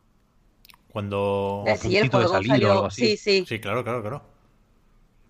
Cuando. 0.89 1.63
Eh, 1.67 1.77
sí, 1.77 1.95
el 1.97 2.09
puntito 2.09 2.19
de 2.19 2.25
juego 2.25 2.33
salir 2.35 2.51
o 2.51 2.55
salió. 2.55 2.71
algo 2.71 2.85
así. 2.85 3.01
Sí, 3.05 3.17
sí. 3.17 3.45
Sí, 3.47 3.59
claro, 3.59 3.83
claro, 3.83 4.01
claro. 4.01 4.23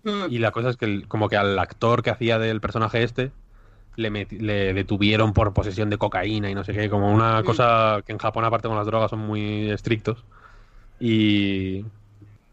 Mm. 0.04 0.32
Y 0.32 0.38
la 0.38 0.52
cosa 0.52 0.70
es 0.70 0.76
que 0.76 0.84
el- 0.84 1.08
como 1.08 1.28
que 1.28 1.36
al 1.36 1.58
actor 1.58 2.02
que 2.02 2.10
hacía 2.10 2.38
del 2.38 2.60
personaje 2.60 3.02
este 3.02 3.32
le, 3.96 4.10
le 4.30 4.72
detuvieron 4.72 5.32
por 5.32 5.52
posesión 5.52 5.90
de 5.90 5.98
cocaína 5.98 6.50
y 6.50 6.54
no 6.54 6.64
sé 6.64 6.72
qué, 6.72 6.88
como 6.88 7.12
una 7.12 7.42
cosa 7.42 8.02
que 8.06 8.12
en 8.12 8.18
Japón 8.18 8.44
aparte 8.44 8.68
con 8.68 8.76
las 8.76 8.86
drogas 8.86 9.10
son 9.10 9.20
muy 9.20 9.70
estrictos. 9.70 10.24
Y, 11.00 11.84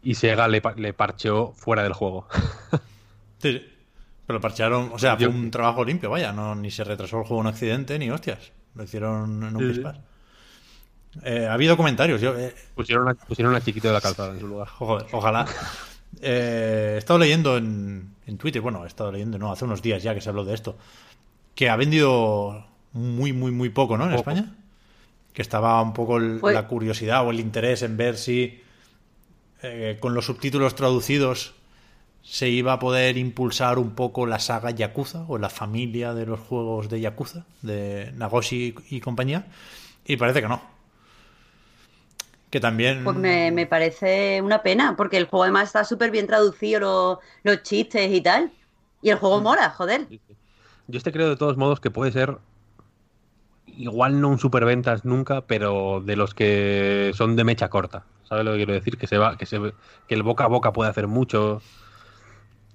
y 0.02 0.14
Sega 0.14 0.48
le, 0.48 0.62
le 0.76 0.92
parcheó 0.92 1.52
fuera 1.52 1.82
del 1.82 1.92
juego. 1.92 2.26
Sí. 3.42 3.62
Pero 4.26 4.40
parchearon, 4.40 4.90
o 4.90 4.98
sea, 4.98 5.18
fue 5.18 5.26
un 5.26 5.50
trabajo 5.50 5.84
limpio, 5.84 6.08
vaya, 6.08 6.32
no 6.32 6.54
ni 6.54 6.70
se 6.70 6.82
retrasó 6.82 7.18
el 7.18 7.24
juego 7.24 7.42
en 7.42 7.46
un 7.48 7.52
accidente 7.52 7.98
ni 7.98 8.10
hostias. 8.10 8.52
Lo 8.74 8.84
hicieron 8.84 9.42
en 9.42 9.54
un 9.54 9.74
Sí. 9.74 9.82
Eh, 11.22 11.46
ha 11.46 11.52
habido 11.52 11.76
comentarios, 11.76 12.20
yo, 12.20 12.36
eh, 12.36 12.54
Pusieron 12.74 13.08
a, 13.08 13.14
pusieron 13.14 13.54
a 13.54 13.60
Chiquito 13.60 13.88
de 13.88 13.94
la 13.94 14.00
Calzada 14.00 14.32
en 14.32 14.40
su 14.40 14.48
lugar. 14.48 14.68
joder, 14.78 15.06
ojalá. 15.12 15.46
Eh, 16.20 16.92
he 16.94 16.98
estado 16.98 17.18
leyendo 17.18 17.56
en, 17.56 18.14
en 18.26 18.38
Twitter, 18.38 18.62
bueno, 18.62 18.84
he 18.84 18.86
estado 18.86 19.12
leyendo, 19.12 19.38
no, 19.38 19.52
hace 19.52 19.64
unos 19.64 19.82
días 19.82 20.02
ya 20.02 20.14
que 20.14 20.20
se 20.20 20.30
habló 20.30 20.44
de 20.44 20.54
esto, 20.54 20.76
que 21.54 21.68
ha 21.70 21.76
vendido 21.76 22.66
muy, 22.92 23.32
muy, 23.32 23.50
muy 23.52 23.68
poco, 23.70 23.96
¿no? 23.96 24.04
En 24.04 24.10
Poco. 24.16 24.30
España. 24.30 24.54
Que 25.32 25.42
estaba 25.42 25.80
un 25.82 25.92
poco 25.94 26.16
el- 26.18 26.38
Fue- 26.40 26.54
la 26.54 26.66
curiosidad 26.68 27.26
o 27.26 27.30
el 27.30 27.40
interés 27.40 27.82
en 27.82 27.96
ver 27.96 28.16
si 28.16 28.60
eh, 29.62 29.96
con 30.00 30.14
los 30.14 30.26
subtítulos 30.26 30.74
traducidos 30.74 31.54
se 32.22 32.48
iba 32.48 32.74
a 32.74 32.78
poder 32.78 33.16
impulsar 33.18 33.78
un 33.78 33.94
poco 33.94 34.26
la 34.26 34.38
saga 34.38 34.70
Yakuza 34.70 35.24
o 35.28 35.38
la 35.38 35.48
familia 35.50 36.14
de 36.14 36.26
los 36.26 36.40
juegos 36.40 36.88
de 36.88 37.00
Yakuza, 37.00 37.44
de 37.62 38.12
Nagoshi 38.16 38.74
y 38.90 39.00
compañía, 39.00 39.46
y 40.06 40.16
parece 40.16 40.40
que 40.42 40.48
no. 40.48 40.62
Que 42.50 42.60
también... 42.60 43.02
Pues 43.04 43.16
me, 43.16 43.50
me 43.50 43.66
parece 43.66 44.40
una 44.40 44.62
pena, 44.62 44.96
porque 44.96 45.16
el 45.16 45.26
juego 45.26 45.42
además 45.44 45.64
está 45.68 45.84
súper 45.84 46.10
bien 46.10 46.26
traducido, 46.26 46.80
lo- 46.80 47.20
los 47.42 47.62
chistes 47.62 48.10
y 48.12 48.20
tal. 48.20 48.52
Y 49.02 49.10
el 49.10 49.16
Mm. 49.16 49.20
juego 49.20 49.40
mola, 49.40 49.70
joder. 49.70 50.06
Yo 50.86 50.98
este 50.98 51.12
creo 51.12 51.28
de 51.28 51.36
todos 51.36 51.56
modos 51.56 51.80
que 51.80 51.90
puede 51.90 52.12
ser 52.12 52.38
igual 53.66 54.20
no 54.20 54.28
un 54.28 54.38
superventas 54.38 55.04
nunca, 55.04 55.42
pero 55.42 56.02
de 56.04 56.16
los 56.16 56.34
que 56.34 57.10
son 57.14 57.36
de 57.36 57.44
mecha 57.44 57.68
corta. 57.70 58.04
¿Sabes 58.24 58.44
lo 58.44 58.52
que 58.52 58.58
quiero 58.58 58.72
decir? 58.72 58.96
Que 58.98 59.06
se 59.06 59.18
va, 59.18 59.36
que 59.36 59.46
se 59.46 59.60
que 60.06 60.14
el 60.14 60.22
boca 60.22 60.44
a 60.44 60.48
boca 60.48 60.72
puede 60.72 60.90
hacer 60.90 61.06
mucho. 61.08 61.60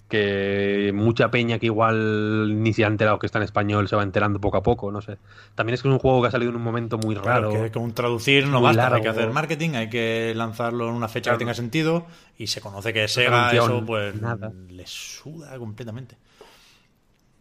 Que 0.10 0.92
mucha 0.92 1.30
peña 1.30 1.60
que 1.60 1.68
igual 1.68 2.64
ni 2.64 2.74
se 2.74 2.84
ha 2.84 2.88
enterado 2.88 3.20
que 3.20 3.28
está 3.28 3.38
en 3.38 3.44
español 3.44 3.88
se 3.88 3.96
va 3.96 4.02
enterando 4.02 4.42
poco 4.42 4.58
a 4.58 4.64
poco, 4.64 4.92
no 4.92 5.02
sé. 5.02 5.20
También 5.54 5.76
es 5.76 5.84
que 5.84 5.88
es 5.88 5.94
un 5.94 6.00
juego 6.00 6.20
que 6.24 6.30
ha 6.30 6.32
salido 6.32 6.50
en 6.50 6.56
un 6.56 6.64
momento 6.64 6.98
muy 6.98 7.14
Claro, 7.16 7.52
raro. 7.52 7.64
que 7.64 7.70
con 7.72 7.94
traducir 7.94 8.48
no 8.48 8.60
basta, 8.60 8.96
hay 8.96 9.04
que 9.04 9.08
hacer 9.10 9.30
marketing, 9.30 9.72
hay 9.76 9.88
que 9.88 10.34
lanzarlo 10.36 10.90
en 10.90 10.96
una 10.96 11.08
fecha 11.10 11.26
Claro. 11.30 11.38
que 11.38 11.42
tenga 11.46 11.54
sentido 11.54 12.08
y 12.40 12.48
se 12.48 12.60
conoce 12.60 12.92
que 12.92 13.08
Sega 13.08 13.52
eso 13.52 13.84
pues 13.86 14.20
nada. 14.20 14.52
le 14.70 14.88
suda 14.88 15.56
completamente. 15.60 16.18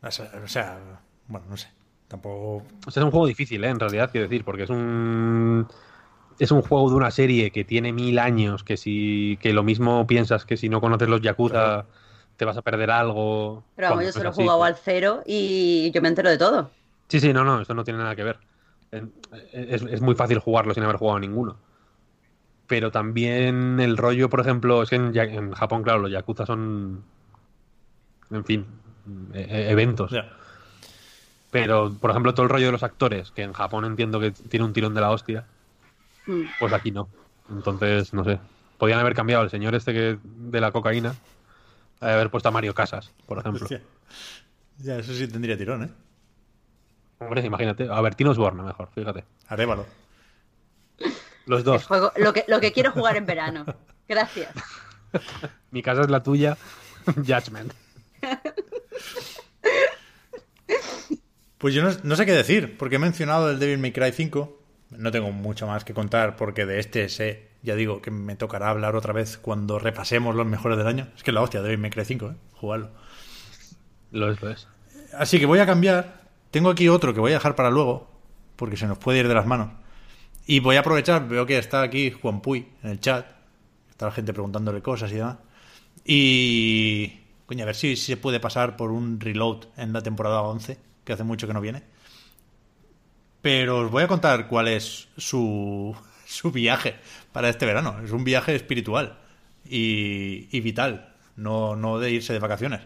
O 0.03 0.11
sea, 0.47 0.79
bueno, 1.27 1.47
no 1.51 1.57
sé, 1.57 1.69
tampoco 2.07 2.65
O 2.87 2.91
sea, 2.91 3.01
es 3.01 3.05
un 3.05 3.11
juego 3.11 3.27
difícil, 3.27 3.65
¿eh? 3.65 3.69
En 3.69 3.81
realidad, 3.81 4.11
quiero 4.11 4.29
decir, 4.29 4.45
porque 4.45 4.63
es 4.63 4.71
un... 4.71 5.67
es 6.39 6.51
un 6.53 6.63
juego 6.63 6.91
de 6.91 6.97
una 6.97 7.11
serie 7.11 7.51
que 7.51 7.65
tiene 7.65 7.93
mil 7.93 8.19
años, 8.19 8.63
que 8.65 8.77
si 8.77 9.39
que 9.41 9.53
lo 9.53 9.63
mismo 9.63 10.07
piensas 10.07 10.45
que 10.45 10.57
si 10.57 10.69
no 10.69 10.81
conoces 10.81 11.09
los 11.09 11.21
Yakuza 11.21 11.87
te 12.37 12.45
vas 12.45 12.57
a 12.57 12.63
perder 12.63 12.91
algo. 12.93 13.65
Pero 13.75 13.91
vamos, 13.91 14.05
yo 14.05 14.13
solo 14.13 14.31
he 14.31 14.33
jugado 14.33 14.63
al 14.63 14.77
cero 14.77 15.23
y 15.27 15.91
yo 15.93 16.01
me 16.01 16.09
entero 16.09 16.31
de 16.31 16.39
todo. 16.39 16.71
Sí, 17.09 17.19
sí, 17.19 17.33
no, 17.33 17.43
no, 17.43 17.61
esto 17.61 17.75
no 17.75 17.83
tiene 17.83 17.99
nada 17.99 18.15
que 18.15 18.23
ver. 18.23 18.39
Es, 19.53 19.83
es 19.83 20.01
muy 20.01 20.15
fácil 20.15 20.39
jugarlo 20.39 20.73
sin 20.73 20.85
haber 20.85 20.97
jugado 20.97 21.19
ninguno. 21.19 21.57
Pero 22.69 22.93
también 22.93 23.81
el 23.81 23.97
rollo, 23.97 24.29
por 24.29 24.41
ejemplo, 24.41 24.83
es 24.83 24.91
que 24.91 24.97
en, 24.97 25.17
en 25.17 25.53
Japón, 25.53 25.83
claro, 25.83 25.99
los 26.01 26.13
Yakuza 26.13 26.47
son. 26.47 27.03
En 28.31 28.45
fin, 28.45 28.67
e, 29.35 29.41
e, 29.41 29.71
eventos. 29.71 30.13
Pero, 31.51 31.95
por 32.01 32.11
ejemplo, 32.11 32.35
todo 32.35 32.45
el 32.45 32.51
rollo 32.51 32.67
de 32.67 32.73
los 32.73 32.83
actores, 32.83 33.31
que 33.31 33.43
en 33.43 33.53
Japón 33.53 33.85
entiendo 33.85 34.21
que 34.21 34.31
tiene 34.33 34.67
un 34.67 34.73
tirón 34.73 34.95
de 34.95 35.01
la 35.01 35.11
hostia, 35.11 35.47
mm. 36.27 36.43
pues 36.61 36.73
aquí 36.73 36.91
no. 36.91 37.09
Entonces, 37.51 38.13
no 38.13 38.25
sé. 38.25 38.39
Podían 38.77 39.01
haber 39.01 39.15
cambiado 39.15 39.43
el 39.43 39.51
señor 39.51 39.75
este 39.75 39.93
que 39.93 40.19
de 40.23 40.61
la 40.61 40.71
cocaína, 40.71 41.15
haber 42.01 42.31
puesto 42.31 42.49
a 42.49 42.53
Mario 42.53 42.75
Casas, 42.75 43.13
por 43.27 43.39
ejemplo. 43.41 43.67
Ya, 44.79 44.99
eso 44.99 45.13
sí 45.13 45.27
tendría 45.27 45.57
tirón, 45.57 45.85
¿eh? 45.85 45.91
Hombre, 47.19 47.45
imagínate. 47.45 47.89
A 47.91 48.01
ver, 48.01 48.15
Tino 48.15 48.31
Osborne, 48.31 48.63
mejor, 48.63 48.91
fíjate. 48.95 49.25
Arévalo. 49.49 49.87
Los 51.47 51.65
dos. 51.65 51.89
lo, 52.17 52.33
que, 52.33 52.45
lo 52.47 52.61
que 52.61 52.73
quiero 52.73 52.93
jugar 52.93 53.17
en 53.17 53.27
verano. 53.27 53.65
Gracias. 54.07 54.53
Mi 55.71 55.83
casa 55.83 56.03
es 56.03 56.11
la 56.11 56.23
tuya. 56.23 56.57
Judgment. 57.17 57.73
Pues 61.59 61.75
yo 61.75 61.83
no, 61.83 62.17
sé 62.17 62.25
qué 62.25 62.33
decir, 62.33 62.79
porque 62.79 62.97
he 62.97 62.99
mencionado 63.01 63.51
el 63.51 63.59
Devil 63.59 63.79
May 63.79 63.93
Cry 63.93 64.13
5. 64.13 64.63
No 64.91 65.11
tengo 65.11 65.33
mucho 65.33 65.67
más 65.67 65.85
que 65.85 65.93
contar, 65.93 66.37
porque 66.37 66.65
de 66.65 66.79
este 66.79 67.09
sé, 67.09 67.49
ya 67.63 67.75
digo, 67.75 68.01
que 68.01 68.13
me 68.13 68.37
tocará 68.37 68.71
hablar 68.71 68.95
otra 68.95 69.13
vez 69.13 69.39
cuando 69.39 69.79
repasemos 69.81 70.37
los 70.37 70.47
mejores 70.47 70.79
del 70.79 70.87
año. 70.87 71.09
Es 71.17 71.25
que 71.25 71.33
la 71.33 71.43
hostia, 71.43 71.61
Devil 71.61 71.79
May 71.79 71.91
Cry 71.91 72.05
5, 72.05 72.31
¿eh? 72.31 72.35
Jugarlo. 72.55 72.91
Lo 74.13 74.31
es, 74.31 74.41
lo 74.41 74.51
es. 74.51 74.69
Así 75.13 75.41
que 75.41 75.47
voy 75.47 75.59
a 75.59 75.67
cambiar. 75.67 76.23
Tengo 76.53 76.71
aquí 76.71 76.89
otro 76.89 77.13
que 77.13 77.21
voy 77.21 77.33
a 77.33 77.35
dejar 77.35 77.57
para 77.57 77.71
luego, 77.71 78.09
porque 78.55 78.77
se 78.77 78.87
nos 78.87 78.99
puede 78.99 79.19
ir 79.19 79.29
de 79.29 79.35
las 79.35 79.47
manos. 79.47 79.71
Y 80.47 80.61
voy 80.61 80.77
a 80.77 80.81
aprovechar, 80.81 81.29
veo 81.29 81.45
que 81.45 81.59
está 81.59 81.83
aquí 81.83 82.11
Juan 82.13 82.41
Puy 82.41 82.69
en 82.85 82.91
el 82.91 83.01
chat. 83.01 83.27
Está 83.91 84.07
la 84.07 84.13
gente 84.13 84.33
preguntándole 84.33 84.81
cosas 84.81 85.11
y 85.11 85.17
demás. 85.17 85.39
Y. 86.05 87.21
Coño, 87.49 87.63
a 87.63 87.67
ver 87.67 87.77
si, 87.77 87.97
se 87.97 88.19
puede 88.19 88.41
pasar 88.41 88.77
por 88.77 88.91
un 88.91 89.21
reload 89.21 89.65
en 89.79 89.95
la 89.95 90.03
temporada 90.03 90.43
11, 90.43 90.77
que 91.03 91.15
hace 91.15 91.25
mucho 91.25 91.47
que 91.47 91.55
no 91.55 91.63
viene. 91.63 91.83
Pero 93.41 93.79
os 93.79 93.91
voy 93.91 94.03
a 94.03 94.07
contar 94.07 94.49
cuál 94.49 94.69
es 94.69 95.09
su, 95.17 95.97
su 96.27 96.53
viaje 96.53 96.97
para 97.33 97.49
este 97.49 97.65
verano. 97.65 97.97
Es 98.05 98.11
un 98.11 98.23
viaje 98.23 98.55
espiritual 98.55 99.19
y, 99.65 100.55
y 100.55 100.61
vital, 100.61 101.15
no, 101.37 101.75
no 101.75 101.99
de 101.99 102.11
irse 102.11 102.35
de 102.35 102.39
vacaciones. 102.39 102.83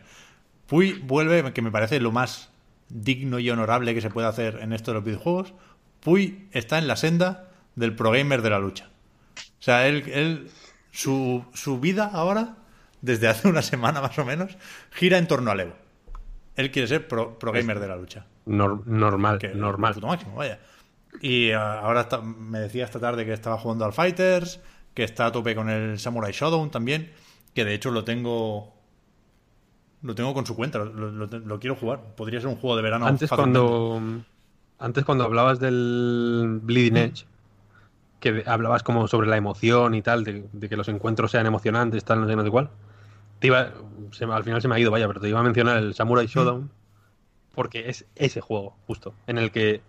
Puy 0.69 0.93
vuelve, 0.93 1.53
que 1.53 1.61
me 1.61 1.73
parece 1.73 1.99
lo 1.99 2.13
más 2.13 2.51
digno 2.89 3.41
y 3.41 3.51
honorable 3.51 3.95
que 3.95 4.01
se 4.01 4.11
puede 4.11 4.29
hacer 4.29 4.61
en 4.63 4.73
esto 4.73 4.93
de 4.93 4.95
los 4.95 5.05
videojuegos. 5.05 5.55
Puy 5.99 6.47
está 6.53 6.79
en 6.79 6.87
la 6.87 6.95
senda 6.95 7.51
del 7.75 7.97
pro 7.97 8.13
gamer 8.13 8.43
de 8.43 8.51
la 8.51 8.61
lucha. 8.61 8.91
O 9.37 9.63
sea, 9.63 9.89
él, 9.89 10.05
él 10.07 10.51
su, 10.93 11.45
su 11.53 11.81
vida 11.81 12.09
ahora, 12.13 12.59
desde 13.03 13.29
hace 13.29 13.49
una 13.49 13.63
semana 13.63 14.01
más 14.01 14.19
o 14.19 14.25
menos, 14.25 14.57
gira 14.93 15.19
en 15.19 15.27
torno 15.29 15.51
al 15.51 15.61
Evo. 15.61 15.75
Él 16.57 16.71
quiere 16.71 16.89
ser 16.89 17.07
pro, 17.09 17.37
gamer 17.41 17.81
de 17.81 17.89
la 17.89 17.97
lucha. 17.97 18.27
normal, 18.47 19.39
normal. 19.55 19.97
máximo, 20.01 20.37
vaya. 20.37 20.59
Y 21.21 21.53
ahora 21.53 22.09
me 22.23 22.61
decía 22.61 22.85
esta 22.85 22.99
tarde 22.99 23.27
que 23.27 23.33
estaba 23.33 23.59
jugando 23.59 23.85
al 23.85 23.93
Fighters, 23.93 24.61
que 24.95 25.05
está 25.05 25.27
a 25.27 25.33
tope 25.33 25.55
con 25.55 25.69
el 25.69 25.99
Samurai 25.99 26.33
Shodown 26.33 26.71
también, 26.71 27.13
que 27.55 27.65
de 27.65 27.75
hecho 27.75 27.91
lo 27.91 28.05
tengo 28.05 28.75
lo 30.03 30.15
tengo 30.15 30.35
con 30.35 30.45
su 30.47 30.57
cuenta, 30.57 30.79
lo, 30.79 31.61
quiero 31.61 31.77
jugar. 31.77 32.01
Podría 32.17 32.41
ser 32.41 32.49
un 32.49 32.57
juego 32.57 32.77
de 32.77 32.83
verano. 32.83 33.07
Antes 33.07 33.31
cuando 33.31 34.01
antes 34.79 35.05
cuando 35.05 35.25
hablabas 35.25 35.61
del 35.61 36.59
Bleeding 36.61 36.97
Edge, 36.97 37.25
que 38.19 38.43
hablabas 38.47 38.83
como 38.83 39.07
sobre 39.07 39.29
la 39.29 39.37
emoción 39.37 39.95
y 39.95 40.03
tal, 40.03 40.25
de, 40.25 40.69
que 40.69 40.77
los 40.77 40.89
encuentros 40.89 41.31
sean 41.31 41.47
emocionantes, 41.47 42.05
tal, 42.05 42.21
no 42.21 42.27
sé, 42.27 42.35
no 42.35 42.43
sé 42.43 42.51
cuál. 42.51 42.71
Te 43.43 43.49
iba, 43.49 43.73
al 44.37 44.45
final 44.45 44.63
se 44.63 44.69
me 44.69 44.77
ha 44.77 44.79
ido, 44.79 44.93
vaya, 44.93 45.09
pero 45.09 45.21
te 45.21 45.29
iba 45.29 45.41
a 45.41 45.43
mencionar 45.43 45.79
el 45.79 45.95
Samurai 45.95 46.29
Showdown, 46.29 46.71
porque 47.53 47.89
es 47.89 48.07
ese 48.15 48.41
juego, 48.41 48.77
justo, 48.87 49.15
en 49.27 49.37
el 49.37 49.51
que 49.51 49.81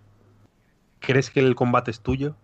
crees 0.98 1.30
que 1.30 1.38
el 1.38 1.54
combate 1.54 1.92
es 1.92 2.00
tuyo 2.00 2.34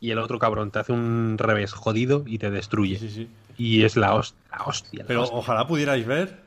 y 0.00 0.12
el 0.12 0.18
otro 0.18 0.38
cabrón 0.38 0.70
te 0.70 0.78
hace 0.78 0.92
un 0.92 1.36
revés 1.36 1.74
jodido 1.74 2.24
y 2.26 2.38
te 2.38 2.50
destruye. 2.50 2.98
Sí, 2.98 3.10
sí, 3.10 3.28
Y 3.58 3.82
es 3.82 3.96
la, 3.96 4.14
hostia. 4.14 5.04
pero 5.06 5.24
ojalá 5.24 5.66
pudierais 5.66 6.06
ver 6.06 6.40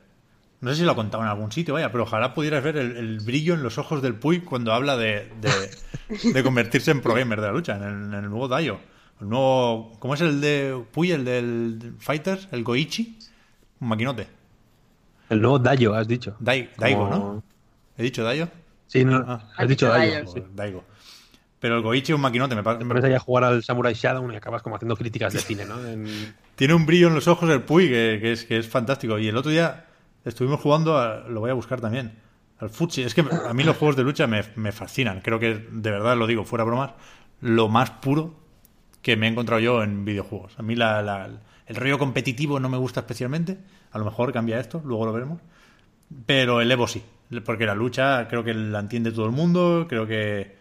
no 0.60 0.70
sé 0.70 0.76
si 0.78 0.82
lo 0.82 0.90
ha 0.90 0.96
contado 0.96 1.22
en 1.22 1.28
algún 1.28 1.52
sitio, 1.52 1.74
vaya, 1.74 1.92
pero 1.92 2.02
ojalá 2.02 2.34
pudieras 2.34 2.64
ver 2.64 2.76
el, 2.78 3.20
brillo 3.20 3.54
en 3.54 3.62
los 3.62 3.78
ojos 3.78 4.02
del 4.02 4.16
Puy 4.16 4.40
cuando 4.40 4.72
habla 4.72 4.96
de, 4.96 5.30
de, 5.40 6.42
convertirse 6.42 6.90
en 6.90 7.00
pro 7.00 7.14
gamer 7.14 7.40
de 7.40 7.46
la 7.46 7.52
lucha, 7.52 7.76
en 7.76 8.12
el, 8.12 8.28
nuevo 8.28 8.48
Dayo. 8.48 8.80
El 9.20 9.28
nuevo. 9.28 9.92
¿Cómo 10.00 10.14
es 10.14 10.20
el 10.20 10.40
de 10.40 10.82
Puy, 10.90 11.12
el 11.12 11.24
del 11.24 11.94
Fighters? 12.00 12.48
¿El 12.50 12.64
Goichi? 12.64 13.18
Un 13.80 13.88
maquinote. 13.88 14.26
El 15.30 15.40
nuevo 15.40 15.58
Dayo, 15.58 15.94
has 15.94 16.06
dicho. 16.06 16.36
Daigo, 16.38 16.70
¿no? 17.08 17.42
¿He 17.96 18.02
dicho 18.02 18.22
Dayo? 18.22 18.48
Sí, 18.86 19.04
no, 19.04 19.24
ah. 19.26 19.50
has, 19.56 19.68
dicho, 19.68 19.88
Dayo. 19.88 20.24
Daigo. 20.54 20.84
Pero 21.64 21.76
el 21.76 21.82
Goichi 21.82 22.12
es 22.12 22.16
un 22.16 22.20
maquinote, 22.20 22.54
me 22.54 22.62
parece. 22.62 23.06
Ahí 23.06 23.14
a 23.14 23.18
jugar 23.18 23.44
al 23.44 23.64
Samurai 23.64 23.94
Shadow 23.94 24.30
y 24.30 24.36
acabas 24.36 24.62
como 24.62 24.76
haciendo 24.76 24.96
críticas 24.96 25.32
de 25.32 25.38
cine, 25.38 25.64
¿no? 25.64 25.76
Tiene 26.56 26.74
un 26.74 26.84
brillo 26.84 27.08
en 27.08 27.14
los 27.14 27.26
ojos 27.26 27.48
el 27.48 27.62
Puy 27.62 27.88
que, 27.88 28.32
es, 28.32 28.44
que 28.44 28.58
es 28.58 28.68
fantástico. 28.68 29.18
Y 29.18 29.28
el 29.28 29.36
otro 29.38 29.50
día 29.50 29.86
estuvimos 30.26 30.60
jugando, 30.60 31.24
lo 31.26 31.40
voy 31.40 31.50
a 31.50 31.54
buscar 31.54 31.80
también, 31.80 32.18
al 32.58 32.68
Futsi. 32.68 33.02
Es 33.02 33.14
que 33.14 33.22
a 33.22 33.54
mí 33.54 33.62
los 33.62 33.78
juegos 33.78 33.96
de 33.96 34.02
lucha 34.02 34.26
me, 34.26 34.42
fascinan. 34.72 35.22
Creo 35.22 35.38
que, 35.38 35.66
de 35.70 35.90
verdad 35.90 36.18
lo 36.18 36.26
digo, 36.26 36.44
fuera 36.44 36.64
bromas, 36.64 36.90
lo 37.40 37.68
más 37.68 37.90
puro 37.90 38.34
que 39.00 39.16
me 39.16 39.26
he 39.26 39.30
encontrado 39.30 39.60
yo 39.60 39.82
en 39.82 40.04
videojuegos. 40.04 40.58
A 40.58 40.62
mí 40.62 40.76
la, 40.76 41.30
el 41.66 41.76
rollo 41.76 41.98
competitivo 41.98 42.60
no 42.60 42.68
me 42.68 42.76
gusta 42.76 43.00
especialmente. 43.00 43.58
A 43.92 43.98
lo 43.98 44.04
mejor 44.04 44.32
cambia 44.32 44.60
esto, 44.60 44.82
luego 44.84 45.06
lo 45.06 45.12
veremos. 45.12 45.40
Pero 46.26 46.60
el 46.60 46.70
Evo 46.70 46.86
sí, 46.86 47.02
porque 47.44 47.66
la 47.66 47.74
lucha 47.74 48.28
creo 48.28 48.44
que 48.44 48.54
la 48.54 48.80
entiende 48.80 49.12
todo 49.12 49.26
el 49.26 49.32
mundo. 49.32 49.86
Creo 49.88 50.06
que, 50.06 50.56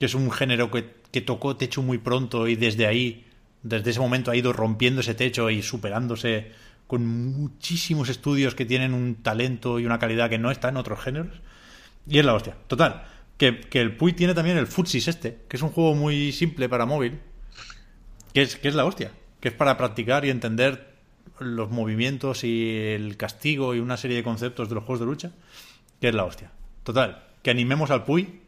es 0.00 0.14
un 0.14 0.30
género 0.30 0.70
que, 0.70 0.94
que 1.10 1.20
tocó 1.20 1.56
techo 1.56 1.82
muy 1.82 1.98
pronto 1.98 2.46
y 2.48 2.56
desde 2.56 2.86
ahí, 2.86 3.26
desde 3.62 3.90
ese 3.90 4.00
momento 4.00 4.30
ha 4.30 4.36
ido 4.36 4.52
rompiendo 4.52 5.00
ese 5.00 5.14
techo 5.14 5.50
y 5.50 5.62
superándose 5.62 6.52
con 6.88 7.06
muchísimos 7.06 8.08
estudios 8.08 8.54
que 8.54 8.64
tienen 8.64 8.94
un 8.94 9.16
talento 9.16 9.78
y 9.78 9.86
una 9.86 9.98
calidad 9.98 10.30
que 10.30 10.38
no 10.38 10.50
está 10.50 10.70
en 10.70 10.78
otros 10.78 11.00
géneros. 11.00 11.40
Y 12.08 12.18
es 12.18 12.24
la 12.24 12.34
hostia. 12.34 12.56
Total. 12.66 13.04
Que, 13.36 13.60
el 13.72 13.94
Puy 13.96 14.14
tiene 14.14 14.34
también 14.34 14.56
el 14.56 14.66
Futsis 14.66 15.06
este, 15.06 15.38
que 15.48 15.56
es 15.56 15.62
un 15.62 15.70
juego 15.70 15.94
muy 15.94 16.32
simple 16.32 16.68
para 16.68 16.86
móvil, 16.86 17.20
que 18.32 18.42
es, 18.42 18.56
que 18.56 18.68
es 18.68 18.74
la 18.74 18.84
hostia, 18.84 19.12
que 19.40 19.48
es 19.48 19.54
para 19.54 19.76
practicar 19.76 20.24
y 20.24 20.30
entender 20.30 20.94
los 21.38 21.70
movimientos 21.70 22.44
y 22.44 22.76
el 22.76 23.16
castigo 23.16 23.74
y 23.74 23.80
una 23.80 23.96
serie 23.96 24.16
de 24.16 24.22
conceptos 24.22 24.68
de 24.68 24.74
los 24.74 24.84
juegos 24.84 25.00
de 25.00 25.06
lucha, 25.06 25.32
que 26.00 26.08
es 26.08 26.14
la 26.14 26.24
hostia. 26.24 26.50
Total, 26.82 27.24
que 27.42 27.50
animemos 27.50 27.90
al 27.90 28.04
Puy, 28.04 28.40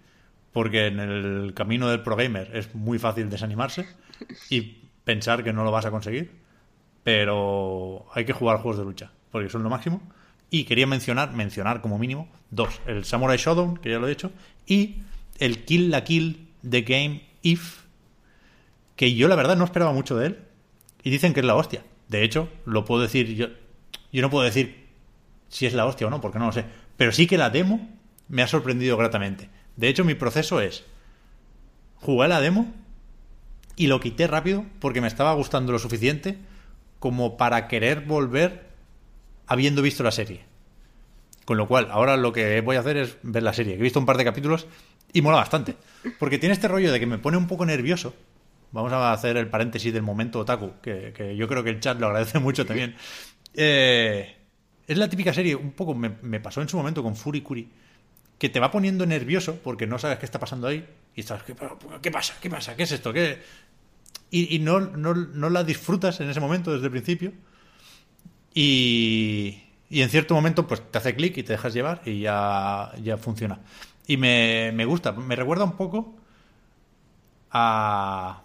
porque 0.53 0.87
en 0.87 0.99
el 0.99 1.55
camino 1.55 1.89
del 1.89 2.03
pro 2.03 2.17
gamer 2.17 2.57
es 2.57 2.75
muy 2.75 2.99
fácil 2.99 3.31
desanimarse 3.31 3.87
y 4.49 4.81
pensar 5.05 5.45
que 5.45 5.53
no 5.53 5.65
lo 5.65 5.71
vas 5.71 5.87
a 5.87 5.91
conseguir. 5.91 6.33
Pero 7.03 8.07
hay 8.13 8.25
que 8.25 8.33
jugar 8.33 8.59
juegos 8.59 8.79
de 8.79 8.85
lucha, 8.85 9.11
porque 9.31 9.49
son 9.49 9.63
lo 9.63 9.71
máximo. 9.71 10.03
Y 10.51 10.65
quería 10.65 10.87
mencionar, 10.87 11.33
mencionar 11.33 11.81
como 11.81 11.99
mínimo, 11.99 12.29
dos. 12.51 12.81
El 12.87 13.05
Samurai 13.05 13.39
Shodown, 13.39 13.77
que 13.79 13.91
ya 13.91 13.99
lo 13.99 14.09
he 14.09 14.13
hecho, 14.13 14.33
y 14.67 15.03
el 15.39 15.65
Kill 15.65 15.91
la 15.91 16.05
Kill 16.05 16.49
The 16.69 16.83
Game 16.83 17.23
If, 17.43 17.85
que 18.97 19.15
yo 19.15 19.29
la 19.29 19.37
verdad 19.37 19.57
no 19.57 19.65
esperaba 19.65 19.93
mucho 19.93 20.17
de 20.17 20.27
él. 20.27 20.39
Y 21.03 21.11
dicen 21.11 21.33
que 21.33 21.41
es 21.41 21.47
la 21.47 21.55
hostia. 21.55 21.85
De 22.09 22.25
hecho, 22.25 22.49
lo 22.65 22.85
puedo 22.85 23.03
decir 23.03 23.35
yo. 23.35 23.49
Yo 24.13 24.23
no 24.23 24.31
puedo 24.31 24.45
decir 24.45 24.89
si 25.49 25.67
es 25.67 25.75
la 25.75 25.87
hostia 25.87 26.07
o 26.07 26.11
no, 26.11 26.21
porque 26.21 26.39
no 26.39 26.47
lo 26.47 26.53
sé. 26.53 26.65
Pero 26.97 27.13
sí 27.13 27.27
que 27.27 27.39
la 27.39 27.51
demo 27.51 27.89
me 28.29 28.43
ha 28.43 28.47
sorprendido 28.47 28.97
gratamente. 28.97 29.49
De 29.77 29.89
hecho, 29.89 30.05
mi 30.05 30.15
proceso 30.15 30.61
es. 30.61 30.85
Jugué 31.97 32.29
la 32.29 32.41
demo 32.41 32.73
y 33.77 33.87
lo 33.87 34.01
quité 34.01 34.27
rápido 34.27 34.65
porque 34.79 35.01
me 35.01 35.09
estaba 35.09 35.33
gustando 35.35 35.73
lo 35.73 35.79
suficiente 35.79 36.39
como 36.99 37.37
para 37.37 37.69
querer 37.69 38.03
volver 38.03 38.71
habiendo 39.47 39.83
visto 39.83 40.03
la 40.03 40.13
serie. 40.13 40.45
Con 41.45 41.57
lo 41.57 41.67
cual, 41.67 41.89
ahora 41.91 42.17
lo 42.17 42.33
que 42.33 42.61
voy 42.61 42.77
a 42.77 42.81
hacer 42.81 42.97
es 42.97 43.17
ver 43.23 43.43
la 43.43 43.53
serie. 43.53 43.75
He 43.75 43.79
visto 43.79 43.99
un 43.99 44.07
par 44.07 44.17
de 44.17 44.25
capítulos 44.25 44.67
y 45.13 45.23
mola 45.23 45.39
bastante. 45.39 45.77
Porque 46.19 46.39
tiene 46.39 46.53
este 46.53 46.69
rollo 46.69 46.93
de 46.93 47.01
que 47.01 47.07
me 47.07 47.19
pone 47.19 47.37
un 47.37 47.47
poco 47.47 47.67
nervioso. 47.67 48.15
Vamos 48.73 48.93
a 48.93 49.13
hacer 49.13 49.37
el 49.37 49.49
paréntesis 49.49 49.93
del 49.93 50.03
momento 50.03 50.41
otaku, 50.41 50.75
que, 50.81 51.35
yo 51.37 51.49
creo 51.49 51.65
que 51.65 51.71
el 51.71 51.81
chat 51.81 51.99
lo 51.99 52.07
agradece 52.07 52.39
mucho 52.41 52.65
también. 52.67 52.95
Eh, 53.55 54.37
es 54.87 54.99
la 54.99 55.09
típica 55.09 55.33
serie, 55.33 55.55
un 55.55 55.73
poco 55.73 55.95
me, 55.95 56.17
me, 56.23 56.41
pasó 56.41 56.63
en 56.63 56.69
su 56.69 56.77
momento 56.77 57.03
con 57.03 57.17
Furikuri, 57.17 57.69
que 58.39 58.49
te 58.49 58.61
va 58.61 58.71
poniendo 58.71 59.07
nervioso 59.07 59.59
porque 59.63 59.87
no 59.87 59.99
sabes 59.99 60.19
qué 60.19 60.27
está 60.27 60.39
pasando 60.39 60.67
ahí. 60.67 60.87
Y 61.15 61.21
estás, 61.21 61.43
¿qué, 61.43 61.55
qué 62.01 62.11
pasa? 62.11 62.35
¿Qué 62.41 62.49
pasa? 62.49 62.77
¿Qué 62.77 62.85
es 62.85 62.93
esto? 62.93 63.13
¿Qué? 63.13 63.41
y, 64.31 64.55
y 64.55 64.59
no, 64.61 64.81
no, 64.81 65.15
no 65.15 65.51
la 65.51 65.65
disfrutas 65.65 66.21
en 66.21 66.31
ese 66.31 66.41
momento 66.41 66.73
desde 66.73 66.87
el 66.87 66.93
principio. 66.93 67.33
Y, 68.55 69.63
y 69.89 70.03
en 70.03 70.09
cierto 70.09 70.35
momento 70.35 70.67
pues 70.67 70.83
te 70.91 70.99
hace 70.99 71.15
clic 71.15 71.37
y 71.37 71.43
te 71.43 71.53
dejas 71.53 71.75
llevar 71.75 72.03
y 72.05 72.21
ya, 72.21 72.93
ya 73.03 73.17
funciona. 73.17 73.61
Y 74.07 74.17
me, 74.17 74.73
me 74.75 74.85
gusta, 74.85 75.13
me 75.13 75.37
recuerda 75.37 75.65
un 75.65 75.77
poco 75.77 76.17
a, 77.51 78.43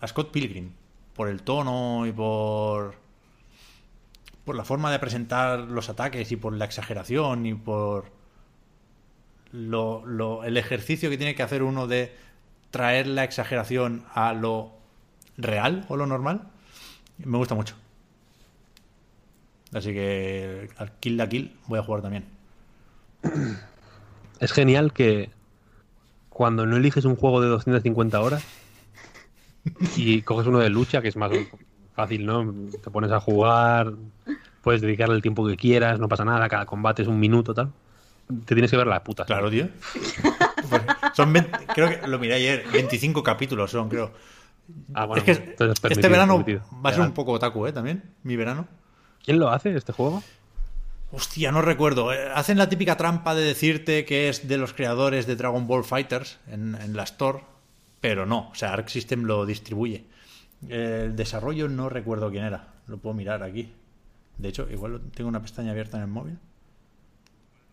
a 0.00 0.06
Scott 0.08 0.30
Pilgrim 0.30 0.70
por 1.14 1.28
el 1.28 1.42
tono 1.42 2.06
y 2.06 2.12
por 2.12 2.94
por 4.44 4.56
la 4.56 4.64
forma 4.64 4.90
de 4.90 4.98
presentar 4.98 5.60
los 5.60 5.88
ataques 5.90 6.32
y 6.32 6.36
por 6.36 6.54
la 6.54 6.64
exageración 6.64 7.46
y 7.46 7.54
por 7.54 8.06
lo, 9.52 10.04
lo- 10.06 10.44
el 10.44 10.56
ejercicio 10.56 11.10
que 11.10 11.18
tiene 11.18 11.34
que 11.34 11.42
hacer 11.42 11.62
uno 11.62 11.86
de 11.86 12.14
traer 12.70 13.06
la 13.06 13.24
exageración 13.24 14.04
a 14.14 14.32
lo 14.32 14.72
real 15.36 15.84
o 15.88 15.96
lo 15.96 16.06
normal 16.06 16.48
me 17.18 17.36
gusta 17.38 17.54
mucho. 17.54 17.74
Así 19.72 19.92
que 19.92 20.68
al 20.78 20.92
Kill 20.98 21.16
la 21.16 21.28
Kill 21.28 21.56
voy 21.68 21.78
a 21.78 21.82
jugar 21.82 22.02
también. 22.02 22.24
Es 24.40 24.52
genial 24.52 24.92
que 24.92 25.30
cuando 26.28 26.64
no 26.66 26.76
eliges 26.76 27.04
un 27.04 27.14
juego 27.16 27.40
de 27.40 27.48
250 27.48 28.20
horas 28.20 28.42
y 29.96 30.22
coges 30.22 30.46
uno 30.46 30.58
de 30.58 30.70
lucha, 30.70 31.02
que 31.02 31.08
es 31.08 31.16
más 31.16 31.30
fácil, 31.94 32.26
¿no? 32.26 32.54
Te 32.82 32.90
pones 32.90 33.12
a 33.12 33.20
jugar, 33.20 33.92
puedes 34.62 34.80
dedicarle 34.80 35.16
el 35.16 35.22
tiempo 35.22 35.46
que 35.46 35.56
quieras, 35.56 35.98
no 35.98 36.08
pasa 36.08 36.24
nada, 36.24 36.48
cada 36.48 36.66
combate 36.66 37.02
es 37.02 37.08
un 37.08 37.18
minuto, 37.18 37.54
tal. 37.54 37.72
Te 38.44 38.54
tienes 38.54 38.70
que 38.70 38.76
ver 38.76 38.86
la 38.86 39.02
puta. 39.02 39.24
Claro, 39.24 39.50
tío. 39.50 39.68
Pues 40.68 40.82
son 41.14 41.32
20 41.32 41.50
creo 41.74 41.88
que 42.00 42.06
lo 42.06 42.18
miré 42.18 42.34
ayer, 42.34 42.64
25 42.72 43.22
capítulos 43.22 43.70
son, 43.70 43.88
creo. 43.88 44.12
Ah, 44.94 45.04
bueno, 45.06 45.22
es 45.22 45.24
que 45.24 45.32
es 45.32 45.90
este 45.90 46.08
verano 46.08 46.36
permitido. 46.36 46.62
va 46.84 46.90
a 46.90 46.92
ser 46.92 47.02
un 47.02 47.12
poco 47.12 47.32
otaku, 47.32 47.66
¿eh? 47.66 47.72
También, 47.72 48.04
mi 48.22 48.36
verano. 48.36 48.68
¿Quién 49.24 49.38
lo 49.40 49.50
hace 49.50 49.74
este 49.74 49.92
juego? 49.92 50.22
Hostia, 51.12 51.50
no 51.50 51.60
recuerdo. 51.60 52.12
Eh, 52.12 52.30
Hacen 52.32 52.56
la 52.56 52.68
típica 52.68 52.96
trampa 52.96 53.34
de 53.34 53.42
decirte 53.42 54.04
que 54.04 54.28
es 54.28 54.46
de 54.46 54.58
los 54.58 54.72
creadores 54.72 55.26
de 55.26 55.34
Dragon 55.34 55.66
Ball 55.66 55.82
Fighters 55.82 56.38
en, 56.46 56.76
en 56.76 56.96
la 56.96 57.02
Store, 57.02 57.40
pero 58.00 58.26
no. 58.26 58.50
O 58.50 58.54
sea, 58.54 58.72
Arc 58.72 58.88
System 58.88 59.24
lo 59.24 59.46
distribuye. 59.46 60.04
El 60.68 61.16
desarrollo 61.16 61.68
no 61.68 61.88
recuerdo 61.88 62.30
quién 62.30 62.44
era. 62.44 62.68
Lo 62.86 62.98
puedo 62.98 63.14
mirar 63.14 63.42
aquí. 63.42 63.72
De 64.38 64.48
hecho, 64.48 64.68
igual 64.70 65.00
tengo 65.14 65.28
una 65.28 65.42
pestaña 65.42 65.70
abierta 65.70 65.96
en 65.96 66.04
el 66.04 66.08
móvil. 66.08 66.38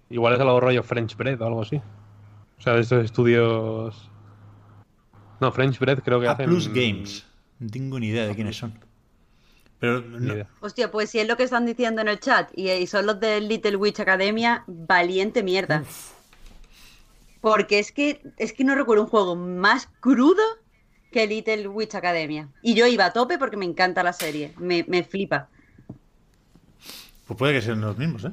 Igual 0.10 0.34
es 0.34 0.40
algo 0.40 0.60
rollo 0.60 0.84
French 0.84 1.16
Bread 1.18 1.42
o 1.42 1.46
algo 1.46 1.62
así. 1.62 1.82
O 2.58 2.62
sea, 2.62 2.74
de 2.74 2.82
estos 2.82 3.04
estudios... 3.04 4.10
No, 5.40 5.52
French 5.52 5.80
Bread 5.80 6.02
creo 6.04 6.20
que 6.20 6.28
A 6.28 6.32
hacen... 6.32 6.46
Plus 6.46 6.68
Games. 6.70 7.26
No 7.60 7.70
tengo 7.70 8.00
ni 8.00 8.08
idea 8.08 8.26
de 8.26 8.36
quiénes 8.36 8.58
son. 8.58 8.74
Pero 9.80 10.02
no-. 10.02 10.46
Hostia, 10.62 10.92
pues 10.92 11.10
si 11.10 11.20
es 11.20 11.28
lo 11.28 11.38
que 11.38 11.44
están 11.44 11.66
diciendo 11.66 12.02
en 12.02 12.08
el 12.08 12.20
chat 12.20 12.50
y, 12.56 12.72
y 12.72 12.88
son 12.88 13.06
los 13.06 13.20
de 13.20 13.40
Little 13.42 13.76
Witch 13.76 14.00
Academia, 14.00 14.64
valiente 14.68 15.44
mierda. 15.44 15.84
Porque 17.42 17.80
es 17.80 17.92
que 17.92 18.22
es 18.38 18.54
que 18.54 18.64
no 18.64 18.76
recuerdo 18.76 19.04
un 19.04 19.10
juego 19.10 19.36
más 19.36 19.90
crudo 20.00 20.44
que 21.12 21.28
Little 21.28 21.68
Witch 21.70 21.96
Academia. 21.96 22.50
Y 22.62 22.74
yo 22.74 22.86
iba 22.88 23.06
a 23.06 23.14
tope 23.14 23.38
porque 23.38 23.58
me 23.58 23.66
encanta 23.66 24.04
la 24.04 24.14
serie. 24.14 24.54
Me, 24.58 24.86
me 24.88 25.04
flipa. 25.04 25.48
pues 27.26 27.38
puede 27.38 27.54
que 27.54 27.62
sean 27.62 27.82
los 27.82 27.98
mismos, 27.98 28.26
¿eh? 28.26 28.32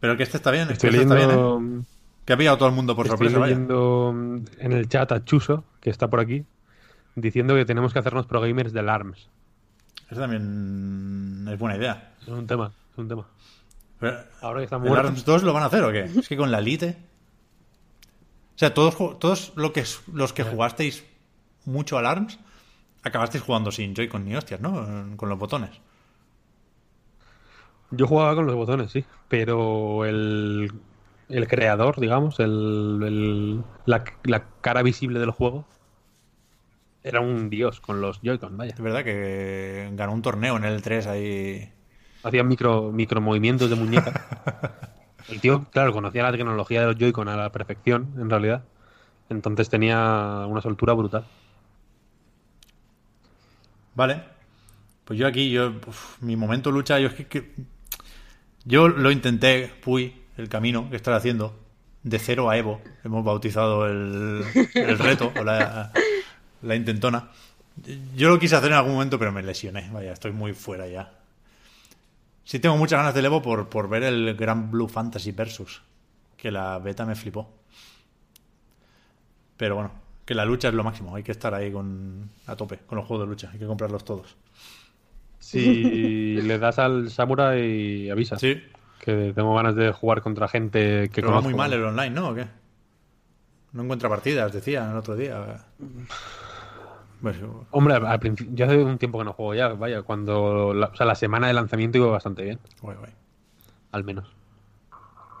Pero 0.00 0.16
que 0.16 0.22
este 0.24 0.36
está 0.36 0.50
bien. 0.50 0.70
Estoy 0.70 0.90
este 0.90 1.02
está 1.02 1.14
bien, 1.14 1.30
¿eh? 1.30 1.84
Que 2.24 2.32
ha 2.32 2.36
pillado 2.36 2.56
a 2.56 2.58
todo 2.58 2.68
el 2.68 2.74
mundo 2.74 2.94
por 2.94 3.06
Estoy 3.06 3.30
sorpresa, 3.30 3.56
mm, 3.56 4.44
en 4.58 4.72
el 4.72 4.88
chat 4.88 5.10
a 5.12 5.24
Chuso, 5.24 5.64
que 5.80 5.90
está 5.90 6.08
por 6.08 6.20
aquí, 6.20 6.44
diciendo 7.16 7.54
que 7.54 7.64
tenemos 7.64 7.92
que 7.92 7.98
hacernos 7.98 8.26
pro 8.26 8.40
gamers 8.40 8.72
del 8.72 8.88
ARMS. 8.88 9.28
Eso 10.10 10.20
también 10.20 11.46
es 11.48 11.58
buena 11.58 11.76
idea. 11.76 12.14
Es 12.20 12.28
un 12.28 12.46
tema, 12.46 12.72
es 12.92 12.98
un 12.98 13.08
tema. 13.08 13.26
Pero, 13.98 14.18
Ahora 14.40 14.58
que 14.60 14.64
está 14.64 14.76
¿El 14.76 14.82
muerto. 14.82 15.08
ARMS 15.08 15.24
2 15.24 15.42
lo 15.44 15.52
van 15.52 15.62
a 15.62 15.66
hacer 15.66 15.82
o 15.82 15.90
qué? 15.92 16.00
Es 16.04 16.28
que 16.28 16.36
con 16.36 16.50
la 16.50 16.60
Lite. 16.60 16.96
O 18.54 18.58
sea, 18.58 18.74
todos, 18.74 18.94
todos 19.18 19.52
lo 19.56 19.72
que, 19.72 19.84
los 20.12 20.32
que 20.32 20.42
jugasteis 20.44 21.04
mucho 21.64 21.98
al 21.98 22.06
ARMS 22.06 22.38
acabasteis 23.02 23.42
jugando 23.44 23.70
sin 23.72 23.94
Joy-Con 23.94 24.24
ni 24.24 24.36
hostias, 24.36 24.60
¿no? 24.60 25.16
Con 25.16 25.28
los 25.28 25.38
botones. 25.38 25.70
Yo 27.90 28.06
jugaba 28.06 28.34
con 28.34 28.46
los 28.46 28.56
botones, 28.56 28.90
sí, 28.90 29.04
pero 29.28 30.04
el, 30.06 30.72
el 31.28 31.46
creador, 31.48 32.00
digamos, 32.00 32.40
el, 32.40 33.00
el- 33.04 33.64
la, 33.86 34.04
la 34.24 34.44
cara 34.62 34.82
visible 34.82 35.18
del 35.20 35.30
juego, 35.30 35.66
era 37.02 37.20
un 37.20 37.50
dios 37.50 37.80
con 37.80 38.00
los 38.00 38.20
Joy-Con, 38.22 38.56
vaya. 38.56 38.72
Es 38.74 38.80
verdad 38.80 39.04
que 39.04 39.90
ganó 39.94 40.12
un 40.12 40.22
torneo 40.22 40.56
en 40.56 40.64
el 40.64 40.82
3 40.82 41.06
ahí. 41.06 41.72
Hacía 42.22 42.44
micro, 42.44 42.92
micro 42.92 43.20
movimientos 43.20 43.68
de 43.70 43.76
muñeca. 43.76 44.12
El 45.28 45.40
tío, 45.40 45.66
claro, 45.70 45.92
conocía 45.92 46.22
la 46.22 46.32
tecnología 46.32 46.80
de 46.80 46.86
los 46.86 46.96
Joy-Con 46.96 47.28
a 47.28 47.36
la 47.36 47.52
perfección, 47.52 48.14
en 48.18 48.30
realidad. 48.30 48.64
Entonces 49.28 49.68
tenía 49.68 50.46
una 50.48 50.60
soltura 50.60 50.92
brutal. 50.92 51.24
Vale. 53.94 54.22
Pues 55.04 55.18
yo 55.18 55.26
aquí, 55.26 55.50
yo, 55.50 55.72
mi 56.20 56.36
momento 56.36 56.70
lucha, 56.70 56.98
yo 56.98 57.08
es 57.08 57.26
que, 57.26 57.54
yo 58.64 58.88
lo 58.88 59.10
intenté, 59.10 59.70
Puy, 59.82 60.14
el 60.36 60.48
camino 60.48 60.88
que 60.90 60.96
estás 60.96 61.16
haciendo, 61.16 61.58
de 62.02 62.18
cero 62.18 62.50
a 62.50 62.56
Evo. 62.56 62.80
Hemos 63.04 63.24
bautizado 63.24 63.86
el, 63.86 64.44
el 64.74 64.98
reto, 64.98 65.32
o 65.38 65.44
la, 65.44 65.92
la 66.62 66.76
intentona. 66.76 67.30
Yo 68.14 68.28
lo 68.28 68.38
quise 68.38 68.56
hacer 68.56 68.70
en 68.70 68.76
algún 68.76 68.92
momento, 68.92 69.18
pero 69.18 69.32
me 69.32 69.42
lesioné. 69.42 69.90
Vaya, 69.92 70.12
estoy 70.12 70.32
muy 70.32 70.52
fuera 70.52 70.86
ya. 70.86 71.12
Sí 72.44 72.58
tengo 72.58 72.76
muchas 72.76 72.98
ganas 72.98 73.14
del 73.14 73.24
Evo 73.26 73.40
por, 73.42 73.68
por 73.68 73.88
ver 73.88 74.02
el 74.02 74.34
Gran 74.34 74.70
Blue 74.70 74.88
Fantasy 74.88 75.32
Versus, 75.32 75.82
que 76.36 76.50
la 76.50 76.78
beta 76.78 77.06
me 77.06 77.14
flipó. 77.14 77.48
Pero 79.56 79.76
bueno, 79.76 79.92
que 80.24 80.34
la 80.34 80.44
lucha 80.44 80.68
es 80.68 80.74
lo 80.74 80.82
máximo. 80.84 81.14
Hay 81.14 81.22
que 81.22 81.32
estar 81.32 81.54
ahí 81.54 81.70
con, 81.70 82.28
a 82.46 82.56
tope 82.56 82.78
con 82.86 82.96
los 82.96 83.06
juegos 83.06 83.26
de 83.26 83.30
lucha. 83.30 83.50
Hay 83.52 83.58
que 83.58 83.66
comprarlos 83.66 84.04
todos. 84.04 84.36
Si 85.38 86.40
le 86.40 86.58
das 86.58 86.78
al 86.78 87.10
Samurai, 87.10 88.10
avisa. 88.10 88.38
Sí, 88.38 88.62
Que 89.00 89.32
tengo 89.34 89.54
ganas 89.54 89.74
de 89.76 89.92
jugar 89.92 90.22
contra 90.22 90.48
gente 90.48 91.08
que 91.10 91.20
pero 91.20 91.28
va 91.28 91.32
conozco. 91.34 91.50
muy 91.50 91.58
mal 91.58 91.72
el 91.72 91.84
online, 91.84 92.10
¿no? 92.10 92.30
¿O 92.30 92.34
qué? 92.34 92.46
No 93.72 93.82
encuentra 93.84 94.08
partidas, 94.08 94.52
decía 94.52 94.90
el 94.90 94.96
otro 94.96 95.16
día. 95.16 95.64
Pues, 97.22 97.36
Hombre, 97.70 97.94
al 97.94 98.18
principio, 98.18 98.52
yo 98.54 98.66
hace 98.66 98.82
un 98.82 98.98
tiempo 98.98 99.18
que 99.18 99.24
no 99.24 99.32
juego 99.32 99.54
ya, 99.54 99.68
vaya, 99.68 100.02
cuando 100.02 100.74
la, 100.74 100.86
o 100.86 100.96
sea, 100.96 101.06
la 101.06 101.14
semana 101.14 101.46
de 101.46 101.54
lanzamiento 101.54 101.96
iba 101.96 102.08
bastante 102.08 102.42
bien, 102.42 102.58
guay, 102.80 102.96
guay. 102.98 103.12
al 103.92 104.02
menos. 104.04 104.34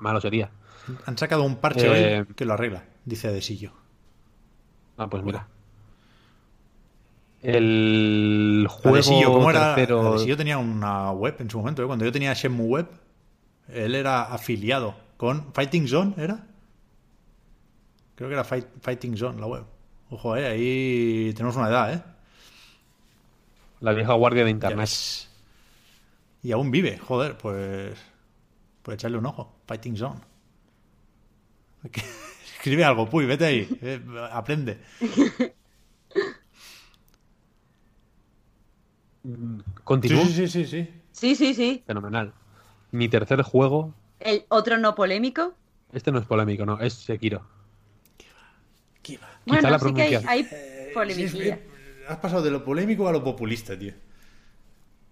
Malo 0.00 0.20
sería. 0.20 0.50
Han 1.06 1.18
sacado 1.18 1.42
un 1.42 1.56
parche 1.56 1.86
Eh, 1.86 2.20
hoy 2.20 2.26
que 2.34 2.44
lo 2.44 2.54
arregla, 2.54 2.84
dice 3.04 3.28
Adesillo. 3.28 3.72
Ah, 4.96 5.08
pues 5.08 5.22
mira. 5.24 5.48
El 7.40 8.66
juego 8.70 8.94
Adesillo, 8.96 9.32
¿cómo 9.32 9.50
era? 9.50 9.74
tercero... 9.74 10.08
Adesillo 10.10 10.36
tenía 10.36 10.58
una 10.58 11.10
web 11.10 11.34
en 11.40 11.50
su 11.50 11.58
momento, 11.58 11.82
¿eh? 11.82 11.86
Cuando 11.86 12.04
yo 12.04 12.12
tenía 12.12 12.32
Shenmue 12.34 12.66
Web, 12.68 12.88
él 13.68 13.94
era 13.96 14.22
afiliado 14.22 14.94
con 15.16 15.52
Fighting 15.52 15.88
Zone, 15.88 16.14
¿era? 16.16 16.46
Creo 18.14 18.28
que 18.28 18.34
era 18.34 18.44
Fight- 18.44 18.68
Fighting 18.80 19.16
Zone 19.16 19.40
la 19.40 19.46
web. 19.46 19.64
Ojo, 20.12 20.36
eh, 20.36 20.46
ahí 20.46 21.32
tenemos 21.34 21.56
una 21.56 21.68
edad, 21.68 21.94
¿eh? 21.94 22.02
La 23.80 23.92
vieja 23.92 24.12
guardia 24.12 24.44
de 24.44 24.50
internet. 24.50 24.90
Y 26.42 26.52
aún 26.52 26.70
vive, 26.70 26.98
joder, 26.98 27.38
pues. 27.38 27.98
Pues 28.82 28.96
echarle 28.96 29.16
un 29.16 29.24
ojo. 29.26 29.54
Fighting 29.66 29.96
Zone. 29.96 30.20
Escribe 32.54 32.84
algo, 32.84 33.08
puy, 33.08 33.24
vete 33.24 33.44
ahí. 33.46 33.68
eh, 33.80 34.00
aprende. 34.30 34.78
Sí, 39.24 39.30
Continúo. 39.84 40.24
sí, 40.24 40.32
sí, 40.32 40.48
sí, 40.48 40.66
sí. 40.66 40.88
Sí, 41.12 41.36
sí, 41.36 41.54
sí. 41.54 41.84
Fenomenal. 41.86 42.32
Mi 42.90 43.08
tercer 43.08 43.40
juego, 43.42 43.94
El 44.18 44.44
otro 44.48 44.78
no 44.78 44.96
polémico. 44.96 45.54
este 45.92 46.10
no 46.10 46.18
es 46.18 46.26
polémico, 46.26 46.66
no, 46.66 46.80
es 46.80 46.94
Sekiro. 46.94 47.46
¿Qué 49.02 49.18
va? 49.18 49.28
Bueno, 49.46 49.68
la 49.70 49.78
sí 49.78 49.92
que 49.94 50.02
hay, 50.02 50.14
hay 50.26 50.48
eh, 50.50 51.58
has 52.08 52.18
pasado 52.18 52.42
de 52.42 52.50
lo 52.50 52.64
polémico 52.64 53.08
a 53.08 53.12
lo 53.12 53.22
populista, 53.24 53.78
tío. 53.78 53.92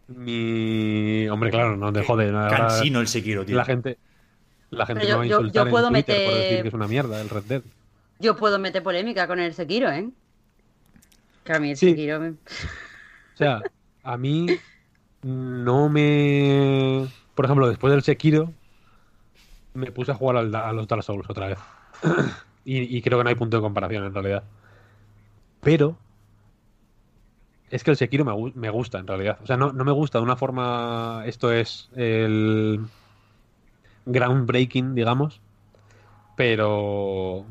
Mi... 0.09 1.29
Hombre, 1.29 1.51
claro, 1.51 1.77
no 1.77 1.93
te 1.93 2.05
jode. 2.05 2.31
Cansino 2.31 3.01
el 3.01 3.09
Sekiro, 3.09 3.45
tío. 3.45 3.57
La 3.57 3.65
gente, 3.65 3.99
la 4.71 4.87
gente 4.87 5.03
Pero 5.05 5.13
me 5.13 5.19
va 5.19 5.23
a 5.23 5.27
yo- 5.27 5.31
yo- 5.31 5.37
insultar 5.41 5.65
yo 5.67 5.71
puedo 5.71 5.87
en 5.89 5.93
Twitter 5.95 6.17
por 6.25 6.33
meter- 6.35 6.43
decir 6.49 6.63
que 6.63 6.69
es 6.69 6.75
una 6.75 6.89
mierda 6.89 7.21
el 7.21 7.29
Red 7.29 7.43
Dead. 7.45 7.63
Yo 8.19 8.37
puedo 8.37 8.59
meter 8.59 8.83
polémica 8.83 9.27
con 9.27 9.39
el 9.41 9.55
Sekiro, 9.55 9.91
¿eh? 9.91 10.09
Que 11.45 11.53
a 11.55 11.59
mí 11.61 11.71
el 11.71 11.77
Sí. 11.77 11.91
Sekiro 11.91 12.21
me- 12.21 12.31
O 12.31 12.35
sea, 13.37 13.63
a 14.03 14.17
mí 14.17 14.47
no 15.23 15.89
me... 15.89 17.07
Por 17.35 17.45
ejemplo, 17.47 17.69
después 17.69 17.91
del 17.93 18.03
Sekiro, 18.03 18.53
me 19.75 19.91
puse 19.93 20.11
a 20.13 20.15
jugar 20.15 20.37
al- 20.37 20.55
a 20.55 20.73
los 20.73 20.87
Dark 20.87 21.03
Souls 21.03 21.29
otra 21.31 21.49
vez. 21.49 21.59
Y, 22.77 22.97
y 22.99 23.03
creo 23.03 23.19
que 23.19 23.25
no 23.25 23.31
hay 23.31 23.37
punto 23.37 23.57
de 23.57 23.63
comparación 23.63 24.05
en 24.05 24.15
realidad. 24.15 24.45
Pero 25.61 25.97
es 27.71 27.85
que 27.85 27.91
el 27.93 27.97
Sekiro 27.97 28.25
me, 28.25 28.53
me 28.55 28.71
gusta 28.71 28.99
en 28.99 29.07
realidad. 29.07 29.39
O 29.43 29.47
sea, 29.47 29.57
no, 29.57 29.73
no 29.73 29.85
me 29.85 29.93
gusta 29.93 30.19
de 30.19 30.25
una 30.25 30.37
forma. 30.37 31.23
Esto 31.27 31.53
es 31.53 31.89
el. 31.95 32.81
groundbreaking, 34.07 34.95
digamos. 34.95 35.41
Pero. 36.37 37.47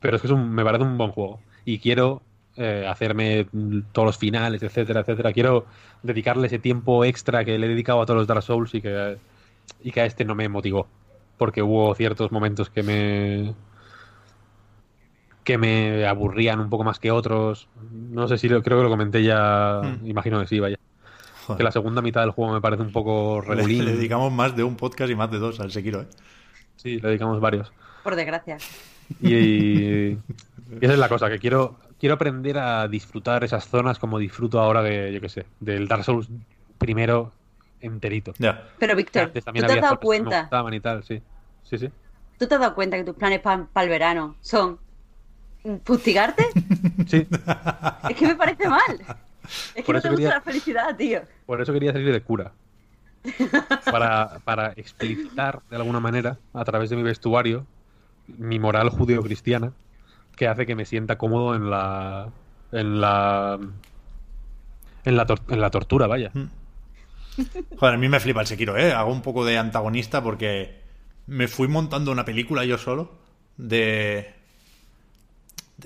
Pero 0.00 0.16
es 0.16 0.22
que 0.22 0.28
es 0.28 0.32
un- 0.32 0.52
me 0.52 0.64
parece 0.64 0.84
un 0.84 0.98
buen 0.98 1.12
juego. 1.12 1.40
Y 1.64 1.78
quiero 1.80 2.22
eh, 2.56 2.86
hacerme 2.88 3.48
todos 3.92 4.06
los 4.06 4.18
finales, 4.18 4.62
etcétera, 4.62 5.00
etcétera. 5.00 5.32
Quiero 5.32 5.66
dedicarle 6.02 6.48
ese 6.48 6.58
tiempo 6.58 7.04
extra 7.04 7.44
que 7.44 7.58
le 7.58 7.66
he 7.66 7.70
dedicado 7.70 8.02
a 8.02 8.06
todos 8.06 8.18
los 8.20 8.26
Dark 8.28 8.42
Souls 8.42 8.74
y 8.74 8.82
que, 8.82 9.18
y 9.82 9.92
que 9.92 10.00
a 10.02 10.06
este 10.06 10.24
no 10.24 10.34
me 10.36 10.48
motivó. 10.48 10.88
Porque 11.38 11.62
hubo 11.62 11.94
ciertos 11.96 12.32
momentos 12.32 12.70
que 12.70 12.82
me. 12.84 13.54
Que 15.50 15.58
me 15.58 16.06
aburrían 16.06 16.60
un 16.60 16.70
poco 16.70 16.84
más 16.84 17.00
que 17.00 17.10
otros. 17.10 17.68
No 17.90 18.28
sé 18.28 18.38
si 18.38 18.48
lo, 18.48 18.62
creo 18.62 18.78
que 18.78 18.84
lo 18.84 18.90
comenté 18.90 19.22
ya. 19.22 19.80
Hmm. 19.82 20.06
Imagino 20.06 20.38
que 20.40 20.46
sí, 20.46 20.60
vaya. 20.60 20.78
Joder. 21.46 21.58
Que 21.58 21.64
la 21.64 21.72
segunda 21.72 22.02
mitad 22.02 22.20
del 22.20 22.30
juego 22.30 22.52
me 22.52 22.60
parece 22.60 22.82
un 22.82 22.92
poco 22.92 23.40
regulín. 23.40 23.84
le 23.84 23.96
dedicamos 23.96 24.32
más 24.32 24.54
de 24.54 24.62
un 24.62 24.76
podcast 24.76 25.10
y 25.10 25.16
más 25.16 25.30
de 25.30 25.38
dos 25.38 25.58
al 25.58 25.72
Sekiro, 25.72 26.02
¿eh? 26.02 26.06
Sí, 26.76 27.00
le 27.00 27.08
dedicamos 27.08 27.40
varios. 27.40 27.72
Por 28.04 28.14
desgracia. 28.14 28.58
Y, 29.20 30.10
y 30.10 30.18
esa 30.80 30.92
es 30.92 30.98
la 30.98 31.08
cosa, 31.08 31.28
que 31.28 31.40
quiero, 31.40 31.76
quiero 31.98 32.14
aprender 32.14 32.56
a 32.58 32.86
disfrutar 32.86 33.42
esas 33.42 33.66
zonas 33.66 33.98
como 33.98 34.18
disfruto 34.18 34.60
ahora 34.60 34.82
de, 34.82 35.12
yo 35.12 35.20
qué 35.20 35.28
sé, 35.28 35.46
del 35.58 35.88
Dark 35.88 36.04
Souls 36.04 36.28
primero 36.78 37.32
enterito. 37.80 38.34
Ya. 38.38 38.68
Pero 38.78 38.94
Víctor, 38.94 39.32
¿tú 39.32 39.40
te 39.40 39.66
has 39.66 39.80
dado 39.80 39.98
cuenta? 39.98 40.48
y 40.70 40.80
tal, 40.80 41.02
sí. 41.02 41.20
Sí, 41.64 41.76
sí. 41.76 41.90
¿Tú 42.38 42.46
te 42.46 42.54
has 42.54 42.60
dado 42.60 42.74
cuenta 42.74 42.96
que 42.96 43.04
tus 43.04 43.16
planes 43.16 43.40
para 43.40 43.66
el 43.82 43.88
verano 43.88 44.36
son 44.40 44.78
fustigarte? 45.84 46.44
Sí, 47.06 47.26
Es 48.08 48.16
que 48.16 48.26
me 48.26 48.34
parece 48.36 48.68
mal. 48.68 49.00
Es 49.74 49.74
que 49.74 49.82
Por 49.82 49.94
no 49.96 50.00
te 50.00 50.08
gusta 50.08 50.16
quería- 50.22 50.34
la 50.34 50.40
felicidad, 50.40 50.96
tío. 50.96 51.20
por 51.46 51.60
eso 51.60 51.72
quería 51.72 51.92
salir 51.92 52.12
de 52.12 52.20
cura. 52.22 52.52
Para, 53.90 54.38
para 54.44 54.72
explicitar 54.76 55.60
de 55.68 55.76
alguna 55.76 56.00
manera, 56.00 56.38
a 56.54 56.64
través 56.64 56.88
de 56.90 56.96
mi 56.96 57.02
vestuario, 57.02 57.66
mi 58.38 58.58
moral 58.58 58.88
judeo-cristiana, 58.90 59.72
que 60.36 60.48
hace 60.48 60.64
que 60.66 60.74
me 60.74 60.84
sienta 60.86 61.18
cómodo 61.18 61.54
en 61.54 61.68
la. 61.68 62.28
en 62.72 63.00
la. 63.00 63.58
en 65.04 65.16
la, 65.16 65.26
tor- 65.26 65.42
en 65.52 65.60
la 65.60 65.70
tortura, 65.70 66.06
vaya. 66.06 66.30
Joder, 67.78 67.94
a 67.94 67.98
mí 67.98 68.08
me 68.08 68.20
flipa 68.20 68.40
el 68.40 68.46
Sekiro, 68.46 68.76
¿eh? 68.76 68.92
Hago 68.92 69.12
un 69.12 69.22
poco 69.22 69.44
de 69.44 69.58
antagonista 69.58 70.22
porque 70.22 70.80
me 71.26 71.48
fui 71.48 71.68
montando 71.68 72.12
una 72.12 72.24
película 72.24 72.64
yo 72.64 72.78
solo 72.78 73.12
de 73.56 74.34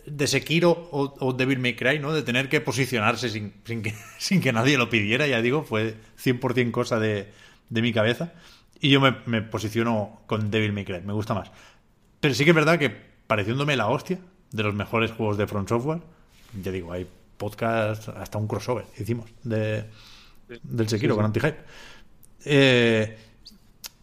de 0.06 0.26
Sekiro 0.26 0.88
o, 0.90 1.14
o 1.20 1.32
Devil 1.32 1.58
May 1.58 1.76
Cry, 1.76 1.98
¿no? 1.98 2.12
De 2.12 2.22
tener 2.22 2.48
que 2.48 2.60
posicionarse 2.60 3.28
sin, 3.28 3.54
sin 3.64 3.82
que, 3.82 3.94
sin 4.18 4.40
que 4.40 4.52
nadie 4.52 4.78
lo 4.78 4.90
pidiera, 4.90 5.26
ya 5.26 5.40
digo, 5.42 5.62
fue 5.62 5.96
100% 6.22 6.70
cosa 6.70 6.98
de, 6.98 7.30
de 7.68 7.82
mi 7.82 7.92
cabeza. 7.92 8.32
Y 8.80 8.90
yo 8.90 9.00
me, 9.00 9.16
me 9.26 9.42
posiciono 9.42 10.20
con 10.26 10.50
Devil 10.50 10.72
May 10.72 10.84
Cry, 10.84 11.00
me 11.02 11.12
gusta 11.12 11.34
más. 11.34 11.50
Pero 12.20 12.34
sí 12.34 12.44
que 12.44 12.50
es 12.50 12.56
verdad 12.56 12.78
que 12.78 12.90
pareciéndome 13.26 13.76
la 13.76 13.88
hostia 13.88 14.18
de 14.50 14.62
los 14.62 14.74
mejores 14.74 15.10
juegos 15.12 15.36
de 15.36 15.46
Front 15.46 15.68
Software, 15.68 16.00
ya 16.62 16.70
digo, 16.70 16.92
hay 16.92 17.06
podcast, 17.36 18.08
hasta 18.08 18.38
un 18.38 18.46
crossover 18.46 18.86
hicimos 18.98 19.30
de, 19.42 19.84
del 20.62 20.88
Sekiro 20.88 21.14
Sí, 21.14 21.16
sí. 21.16 21.16
con 21.16 21.24
Anti-Hype. 21.24 21.58
Eh, 22.44 23.18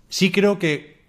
sí 0.09 0.31
creo 0.31 0.59
que, 0.59 1.01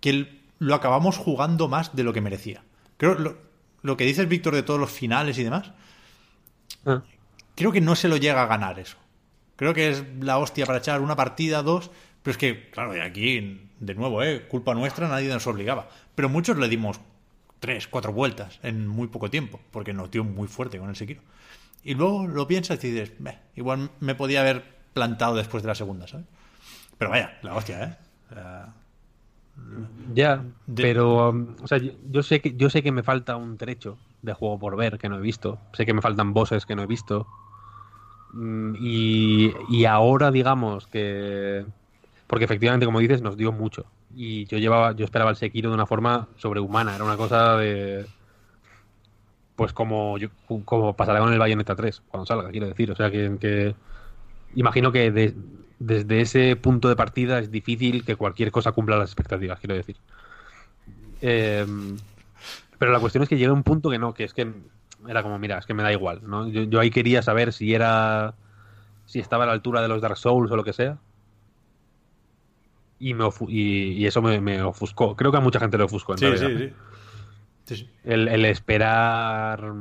que 0.00 0.40
lo 0.58 0.74
acabamos 0.74 1.16
jugando 1.16 1.68
más 1.68 1.94
de 1.94 2.02
lo 2.04 2.12
que 2.12 2.20
merecía. 2.20 2.62
Creo 2.96 3.14
lo, 3.14 3.36
lo 3.82 3.96
que 3.96 4.04
dices, 4.04 4.28
Víctor, 4.28 4.54
de 4.54 4.62
todos 4.62 4.80
los 4.80 4.90
finales 4.90 5.38
y 5.38 5.44
demás, 5.44 5.72
Ah. 6.84 7.02
creo 7.54 7.72
que 7.72 7.80
no 7.80 7.96
se 7.96 8.08
lo 8.08 8.16
llega 8.16 8.42
a 8.42 8.46
ganar 8.46 8.78
eso. 8.78 8.96
Creo 9.56 9.74
que 9.74 9.88
es 9.90 10.04
la 10.20 10.38
hostia 10.38 10.66
para 10.66 10.78
echar 10.78 11.00
una 11.00 11.16
partida, 11.16 11.62
dos, 11.62 11.90
pero 12.22 12.32
es 12.32 12.38
que, 12.38 12.70
claro, 12.70 12.96
y 12.96 13.00
aquí, 13.00 13.60
de 13.80 13.94
nuevo, 13.94 14.22
¿eh? 14.22 14.46
culpa 14.48 14.74
nuestra, 14.74 15.08
nadie 15.08 15.28
nos 15.28 15.46
obligaba. 15.46 15.88
Pero 16.14 16.28
muchos 16.28 16.56
le 16.58 16.68
dimos 16.68 17.00
tres, 17.58 17.88
cuatro 17.88 18.12
vueltas 18.12 18.60
en 18.62 18.86
muy 18.86 19.08
poco 19.08 19.30
tiempo, 19.30 19.60
porque 19.70 19.92
nos 19.92 20.10
dio 20.10 20.22
muy 20.24 20.46
fuerte 20.48 20.78
con 20.78 20.88
el 20.88 20.96
Sekiro. 20.96 21.22
Y 21.82 21.94
luego 21.94 22.26
lo 22.26 22.46
piensas 22.46 22.82
y 22.84 22.90
dices, 22.90 23.18
"Meh, 23.20 23.38
igual 23.56 23.90
me 24.00 24.14
podía 24.14 24.40
haber 24.40 24.62
plantado 24.94 25.34
después 25.36 25.62
de 25.62 25.68
la 25.68 25.74
segunda, 25.74 26.06
¿sabes? 26.06 26.26
Pero 26.98 27.10
vaya, 27.10 27.38
la 27.42 27.54
hostia, 27.54 27.82
¿eh? 27.84 28.36
Ya, 30.14 30.42
De- 30.66 30.82
pero 30.82 31.30
um, 31.30 31.54
o 31.62 31.66
sea, 31.66 31.78
yo, 31.78 31.92
yo 32.10 32.22
sé 32.22 32.40
que 32.40 32.54
yo 32.56 32.70
sé 32.70 32.82
que 32.82 32.92
me 32.92 33.02
falta 33.02 33.36
un 33.36 33.56
trecho 33.58 33.96
de 34.22 34.32
juego 34.32 34.58
por 34.58 34.76
ver 34.76 34.98
que 34.98 35.08
no 35.08 35.18
he 35.18 35.20
visto. 35.20 35.58
Sé 35.72 35.86
que 35.86 35.94
me 35.94 36.02
faltan 36.02 36.32
bosses 36.32 36.66
que 36.66 36.74
no 36.76 36.82
he 36.82 36.86
visto. 36.86 37.26
Mm, 38.32 38.74
Y, 38.80 39.52
y 39.70 39.84
ahora 39.86 40.30
digamos 40.30 40.86
que 40.86 41.64
porque 42.26 42.44
efectivamente 42.44 42.84
como 42.86 42.98
dices 43.00 43.22
nos 43.22 43.36
dio 43.38 43.52
mucho 43.52 43.86
y 44.14 44.44
yo 44.46 44.58
llevaba 44.58 44.92
yo 44.92 45.04
esperaba 45.06 45.30
el 45.30 45.36
Sekiro 45.36 45.70
de 45.70 45.74
una 45.74 45.86
forma 45.86 46.28
sobrehumana, 46.36 46.94
era 46.94 47.04
una 47.04 47.16
cosa 47.16 47.56
de 47.56 48.06
pues 49.56 49.72
como 49.72 50.18
yo- 50.18 50.28
como 50.64 50.94
pasará 50.94 51.18
con 51.20 51.32
el 51.32 51.38
Bayonetta 51.38 51.74
3 51.74 52.00
cuando 52.08 52.26
salga, 52.26 52.50
quiero 52.50 52.68
decir, 52.68 52.90
o 52.92 52.94
sea 52.96 53.10
que, 53.10 53.36
que 53.40 53.74
imagino 54.54 54.92
que 54.92 55.10
de- 55.10 55.34
desde 55.78 56.20
ese 56.20 56.56
punto 56.56 56.88
de 56.88 56.96
partida 56.96 57.38
es 57.38 57.50
difícil 57.50 58.04
que 58.04 58.16
cualquier 58.16 58.50
cosa 58.50 58.72
cumpla 58.72 58.96
las 58.96 59.10
expectativas, 59.10 59.58
quiero 59.60 59.74
decir. 59.74 59.96
Eh, 61.20 61.66
pero 62.78 62.92
la 62.92 63.00
cuestión 63.00 63.22
es 63.22 63.28
que 63.28 63.36
llega 63.38 63.52
un 63.52 63.62
punto 63.62 63.90
que 63.90 63.98
no, 63.98 64.14
que 64.14 64.24
es 64.24 64.32
que 64.34 64.52
era 65.08 65.22
como, 65.22 65.38
mira, 65.38 65.58
es 65.58 65.66
que 65.66 65.74
me 65.74 65.82
da 65.82 65.92
igual, 65.92 66.20
¿no? 66.24 66.48
Yo, 66.48 66.62
yo 66.62 66.80
ahí 66.80 66.90
quería 66.90 67.22
saber 67.22 67.52
si 67.52 67.74
era. 67.74 68.34
si 69.06 69.18
estaba 69.20 69.44
a 69.44 69.46
la 69.46 69.52
altura 69.52 69.80
de 69.82 69.88
los 69.88 70.00
Dark 70.02 70.16
Souls 70.16 70.50
o 70.50 70.56
lo 70.56 70.64
que 70.64 70.72
sea. 70.72 70.98
Y, 73.00 73.14
me 73.14 73.24
ofu- 73.24 73.48
y, 73.48 73.92
y 73.92 74.06
eso 74.06 74.20
me, 74.22 74.40
me 74.40 74.60
ofuscó. 74.62 75.14
Creo 75.14 75.30
que 75.30 75.38
a 75.38 75.40
mucha 75.40 75.60
gente 75.60 75.78
le 75.78 75.84
ofuscó, 75.84 76.14
en 76.14 76.18
sí, 76.18 76.26
realidad. 76.26 76.48
sí, 76.48 76.58
sí. 76.68 76.74
Sí, 77.64 77.76
sí. 77.76 77.90
El, 78.04 78.28
el 78.28 78.44
esperar. 78.44 79.72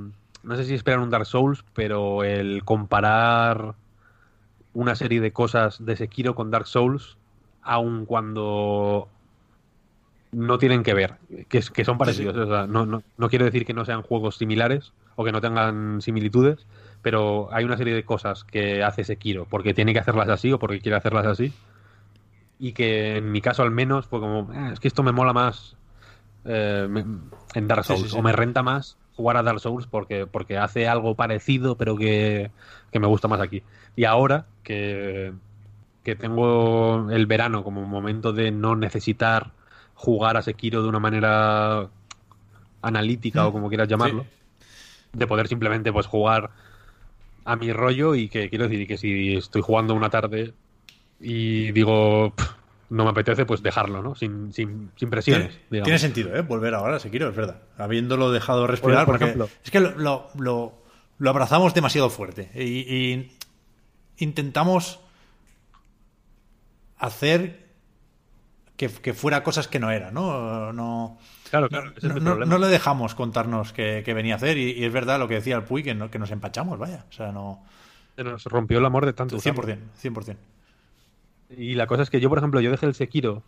No 0.43 0.55
sé 0.55 0.63
si 0.65 0.75
esperar 0.75 0.99
un 0.99 1.09
Dark 1.09 1.25
Souls, 1.25 1.63
pero 1.73 2.23
el 2.23 2.63
comparar 2.63 3.73
una 4.73 4.95
serie 4.95 5.21
de 5.21 5.31
cosas 5.31 5.83
de 5.85 5.95
Sekiro 5.95 6.35
con 6.35 6.51
Dark 6.51 6.67
Souls, 6.67 7.17
aun 7.61 8.05
cuando 8.05 9.07
no 10.31 10.57
tienen 10.57 10.83
que 10.83 10.93
ver, 10.93 11.15
que, 11.47 11.61
son 11.61 11.97
parecidos. 11.97 12.35
o 12.35 12.47
sea, 12.47 12.67
no, 12.67 12.85
no- 12.85 13.01
no 13.17 13.29
quiero 13.29 13.45
decir 13.45 13.65
que 13.65 13.73
no 13.73 13.85
sean 13.85 14.01
juegos 14.01 14.37
similares 14.37 14.91
o 15.15 15.23
que 15.23 15.31
no 15.31 15.41
tengan 15.41 16.01
similitudes, 16.01 16.67
pero 17.01 17.49
hay 17.51 17.63
una 17.63 17.77
serie 17.77 17.93
de 17.95 18.03
cosas 18.03 18.43
que 18.43 18.83
hace 18.83 19.03
Sekiro 19.03 19.45
porque 19.49 19.73
tiene 19.73 19.93
que 19.93 19.99
hacerlas 19.99 20.29
así 20.29 20.51
o 20.51 20.59
porque 20.59 20.79
quiere 20.79 20.97
hacerlas 20.97 21.25
así. 21.25 21.53
Y 22.59 22.73
que 22.73 23.17
en 23.17 23.31
mi 23.31 23.39
caso 23.41 23.63
al 23.63 23.71
menos 23.71 24.05
fue 24.07 24.19
como, 24.19 24.49
"Ah, 24.53 24.71
es 24.73 24.79
que 24.79 24.87
esto 24.87 25.01
me 25.03 25.11
mola 25.11 25.33
más 25.33 25.75
eh, 26.49 26.87
me- 26.89 27.03
en 27.55 27.67
Dark 27.67 27.83
sí, 27.85 27.93
Souls. 27.95 28.11
sí. 28.11 28.17
O 28.17 28.21
me 28.21 28.31
renta 28.31 28.63
más 28.63 28.97
jugar 29.17 29.35
a 29.35 29.43
Dark 29.43 29.59
Souls 29.59 29.87
porque, 29.87 30.25
porque 30.27 30.57
hace 30.57 30.87
algo 30.87 31.15
parecido, 31.15 31.75
pero 31.75 31.97
que, 31.97 32.51
que 32.91 32.99
me 32.99 33.07
gusta 33.07 33.27
más 33.27 33.41
aquí. 33.41 33.63
Y 33.95 34.05
ahora 34.05 34.45
que, 34.63 35.33
que 36.03 36.15
tengo 36.15 37.09
el 37.11 37.25
verano 37.25 37.63
como 37.63 37.81
un 37.81 37.89
momento 37.89 38.31
de 38.31 38.51
no 38.51 38.75
necesitar 38.75 39.51
jugar 39.95 40.37
a 40.37 40.41
Sekiro 40.43 40.83
de 40.83 40.89
una 40.89 40.99
manera 40.99 41.89
analítica 42.81 43.47
o 43.47 43.51
como 43.51 43.67
quieras 43.69 43.87
llamarlo, 43.89 44.25
de 45.13 45.27
poder 45.27 45.47
simplemente 45.47 45.91
pues 45.91 46.05
jugar 46.05 46.51
a 47.43 47.55
mi 47.55 47.73
rollo 47.73 48.13
y 48.13 48.29
que 48.29 48.49
quiero 48.49 48.67
decir 48.67 48.87
que 48.87 48.97
si 48.97 49.35
estoy 49.35 49.61
jugando 49.63 49.95
una 49.95 50.09
tarde 50.09 50.53
y 51.19 51.71
digo 51.71 52.33
"Pff, 52.35 52.49
no 52.89 53.03
me 53.03 53.09
apetece 53.11 53.45
pues 53.45 53.61
dejarlo, 53.61 54.01
¿no? 54.01 54.15
Sin, 54.15 54.53
sin, 54.53 54.91
sin 54.95 55.09
presiones. 55.09 55.59
Tiene, 55.69 55.99
sentido, 55.99 56.35
¿eh? 56.35 56.41
Volver 56.41 56.73
ahora 56.73 56.95
a 56.97 56.99
Sekiro, 56.99 57.29
es 57.29 57.35
verdad. 57.35 57.61
Habiéndolo 57.77 58.31
dejado 58.31 58.65
respirar, 58.67 59.05
por 59.05 59.13
porque 59.15 59.25
ejemplo. 59.25 59.49
es 59.63 59.71
que 59.71 59.79
lo, 59.79 59.91
lo- 59.97 60.27
lo- 60.37 60.73
lo 61.19 61.29
abrazamos 61.29 61.73
demasiado 61.73 62.09
fuerte. 62.09 62.49
Y, 62.55 62.61
y 62.93 63.31
intentamos 64.17 64.99
hacer 66.97 67.67
que, 68.75 68.89
que 68.89 69.13
fuera 69.13 69.43
cosas 69.43 69.67
que 69.67 69.79
no 69.79 69.91
eran, 69.91 70.13
¿no? 70.13 70.71
No, 70.73 71.17
Claro, 71.49 71.69
claro, 71.69 71.91
ese 71.95 72.07
es 72.07 72.13
no, 72.13 72.17
el 72.17 72.23
no- 72.23 72.29
problema. 72.31 72.51
no 72.51 72.57
le 72.59 72.67
dejamos 72.67 73.15
contarnos 73.15 73.73
qué, 73.73 74.01
qué 74.05 74.13
venía 74.13 74.33
a 74.35 74.37
hacer. 74.37 74.57
Y, 74.57 74.71
y 74.73 74.83
es 74.85 74.93
verdad 74.93 75.17
lo 75.19 75.27
que 75.27 75.35
decía 75.35 75.55
el 75.55 75.63
Puy, 75.63 75.81
que, 75.83 75.95
no- 75.95 76.11
que 76.11 76.19
nos 76.19 76.31
empachamos, 76.31 76.77
vaya. 76.77 77.05
O 77.09 77.13
sea, 77.13 77.31
no. 77.31 77.63
Se 78.15 78.23
nos 78.23 78.43
rompió 78.45 78.79
el 78.79 78.85
amor 78.85 79.05
de 79.05 79.13
tanto 79.13 79.35
usarlo. 79.37 79.63
100%, 79.63 79.77
100%. 80.01 80.35
Y 81.49 81.75
la 81.75 81.87
cosa 81.87 82.03
es 82.03 82.09
que 82.09 82.19
yo, 82.19 82.29
por 82.29 82.37
ejemplo, 82.39 82.59
yo 82.61 82.71
dejé 82.71 82.85
el 82.85 82.93
Sekiro. 82.95 83.43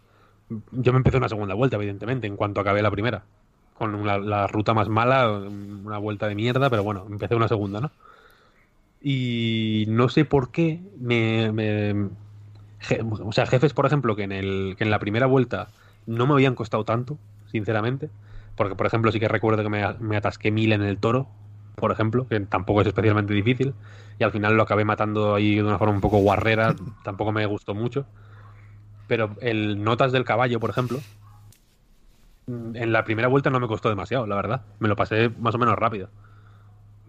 Yo 0.71 0.93
me 0.93 0.97
empecé 0.97 1.17
una 1.17 1.29
segunda 1.29 1.53
vuelta, 1.55 1.75
evidentemente, 1.77 2.27
en 2.27 2.37
cuanto 2.37 2.61
acabé 2.61 2.81
la 2.81 2.91
primera. 2.91 3.23
Con 3.75 3.95
una- 3.95 4.17
la 4.17 4.47
ruta 4.47 4.73
más 4.73 4.89
mala, 4.89 5.29
una 5.31 5.97
vuelta 5.99 6.27
de 6.27 6.35
mierda, 6.35 6.69
pero 6.69 6.83
bueno, 6.83 7.05
empecé 7.09 7.35
una 7.35 7.47
segunda, 7.47 7.81
¿no? 7.81 7.91
Y 9.01 9.85
no 9.87 10.09
sé 10.09 10.25
por 10.25 10.51
qué 10.51 10.81
me. 10.99 11.49
je- 12.81 13.01
o 13.25 13.31
sea, 13.31 13.45
jefes, 13.45 13.73
por 13.73 13.85
ejemplo, 13.85 14.15
que 14.15 14.23
en, 14.23 14.31
el, 14.31 14.75
que 14.77 14.83
en 14.83 14.91
la 14.91 14.99
primera 14.99 15.25
vuelta 15.27 15.69
no 16.05 16.27
me 16.27 16.33
habían 16.33 16.55
costado 16.55 16.85
tanto, 16.85 17.17
sinceramente. 17.51 18.09
Porque, 18.55 18.75
por 18.75 18.87
ejemplo, 18.87 19.11
sí 19.11 19.19
que 19.19 19.27
recuerdo 19.27 19.63
que 19.63 19.69
me, 19.69 19.85
me 19.99 20.17
atasqué 20.17 20.51
mil 20.51 20.73
en 20.73 20.81
el 20.83 20.97
toro. 20.99 21.27
Por 21.79 21.91
ejemplo, 21.91 22.27
que 22.27 22.39
tampoco 22.41 22.81
es 22.81 22.87
especialmente 22.87 23.33
difícil, 23.33 23.73
y 24.19 24.23
al 24.23 24.31
final 24.31 24.55
lo 24.55 24.63
acabé 24.63 24.85
matando 24.85 25.35
ahí 25.35 25.55
de 25.55 25.63
una 25.63 25.77
forma 25.77 25.93
un 25.93 26.01
poco 26.01 26.17
guarrera, 26.17 26.75
tampoco 27.03 27.31
me 27.31 27.45
gustó 27.45 27.73
mucho. 27.73 28.05
Pero 29.07 29.35
el 29.41 29.83
Notas 29.83 30.11
del 30.11 30.23
Caballo, 30.23 30.59
por 30.59 30.69
ejemplo, 30.69 30.99
mm, 32.47 32.75
en 32.75 32.91
la 32.91 33.03
primera 33.03 33.27
vuelta 33.27 33.49
no 33.49 33.59
me 33.59 33.67
costó 33.67 33.89
demasiado, 33.89 34.27
la 34.27 34.35
verdad. 34.35 34.61
Me 34.79 34.87
lo 34.87 34.95
pasé 34.95 35.29
más 35.39 35.55
o 35.55 35.57
menos 35.57 35.75
rápido. 35.75 36.09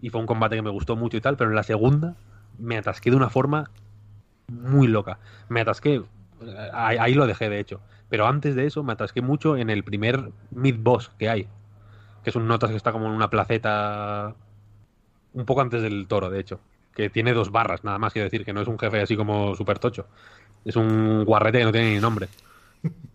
Y 0.01 0.09
fue 0.09 0.19
un 0.19 0.25
combate 0.25 0.55
que 0.55 0.63
me 0.63 0.71
gustó 0.71 0.95
mucho 0.95 1.17
y 1.17 1.21
tal, 1.21 1.37
pero 1.37 1.51
en 1.51 1.55
la 1.55 1.63
segunda 1.63 2.15
me 2.57 2.77
atasqué 2.77 3.11
de 3.11 3.17
una 3.17 3.29
forma 3.29 3.69
muy 4.47 4.87
loca. 4.87 5.19
Me 5.47 5.61
atasqué, 5.61 5.95
eh, 5.95 6.69
ahí, 6.73 6.97
ahí 6.97 7.13
lo 7.13 7.27
dejé 7.27 7.49
de 7.49 7.59
hecho. 7.59 7.81
Pero 8.09 8.27
antes 8.27 8.55
de 8.55 8.65
eso 8.65 8.83
me 8.83 8.93
atasqué 8.93 9.21
mucho 9.21 9.55
en 9.57 9.69
el 9.69 9.83
primer 9.83 10.31
mid-boss 10.49 11.11
que 11.19 11.29
hay. 11.29 11.47
Que 12.23 12.31
es 12.31 12.35
un 12.35 12.47
notas 12.47 12.71
que 12.71 12.75
está 12.75 12.91
como 12.91 13.05
en 13.05 13.13
una 13.13 13.29
placeta 13.29 14.35
un 15.33 15.45
poco 15.45 15.61
antes 15.61 15.81
del 15.81 16.07
toro, 16.07 16.29
de 16.29 16.39
hecho. 16.39 16.59
Que 16.95 17.09
tiene 17.09 17.33
dos 17.33 17.51
barras, 17.51 17.83
nada 17.83 17.97
más 17.97 18.11
quiero 18.13 18.25
decir, 18.25 18.43
que 18.43 18.53
no 18.53 18.61
es 18.61 18.67
un 18.67 18.77
jefe 18.77 19.01
así 19.01 19.15
como 19.15 19.55
súper 19.55 19.79
tocho. 19.79 20.07
Es 20.65 20.75
un 20.75 21.23
guarrete 21.25 21.59
que 21.59 21.65
no 21.65 21.71
tiene 21.71 21.93
ni 21.93 21.99
nombre. 21.99 22.27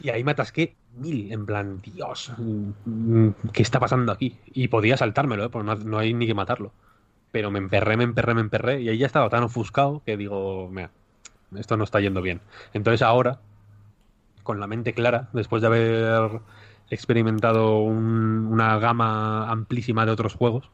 Y 0.00 0.10
ahí 0.10 0.24
me 0.24 0.30
atasqué 0.32 0.76
mil, 0.96 1.30
en 1.32 1.44
plan, 1.44 1.80
Dios, 1.82 2.32
¿qué 3.52 3.62
está 3.62 3.80
pasando 3.80 4.12
aquí? 4.12 4.38
Y 4.46 4.68
podía 4.68 4.96
saltármelo, 4.96 5.44
¿eh? 5.44 5.48
porque 5.48 5.66
no, 5.66 5.74
no 5.74 5.98
hay 5.98 6.14
ni 6.14 6.26
que 6.26 6.34
matarlo. 6.34 6.72
Pero 7.32 7.50
me 7.50 7.58
emperré, 7.58 7.96
me 7.96 8.04
emperré, 8.04 8.34
me 8.34 8.40
emperré, 8.40 8.80
y 8.80 8.88
ahí 8.88 8.98
ya 8.98 9.06
estaba 9.06 9.28
tan 9.28 9.42
ofuscado 9.42 10.02
que 10.06 10.16
digo, 10.16 10.68
mira, 10.70 10.90
esto 11.56 11.76
no 11.76 11.84
está 11.84 12.00
yendo 12.00 12.22
bien. 12.22 12.40
Entonces 12.72 13.02
ahora, 13.02 13.40
con 14.42 14.60
la 14.60 14.66
mente 14.66 14.94
clara, 14.94 15.28
después 15.32 15.60
de 15.62 15.68
haber 15.68 16.40
experimentado 16.90 17.80
un- 17.80 18.46
una 18.50 18.78
gama 18.78 19.50
amplísima 19.50 20.06
de 20.06 20.12
otros 20.12 20.34
juegos, 20.34 20.70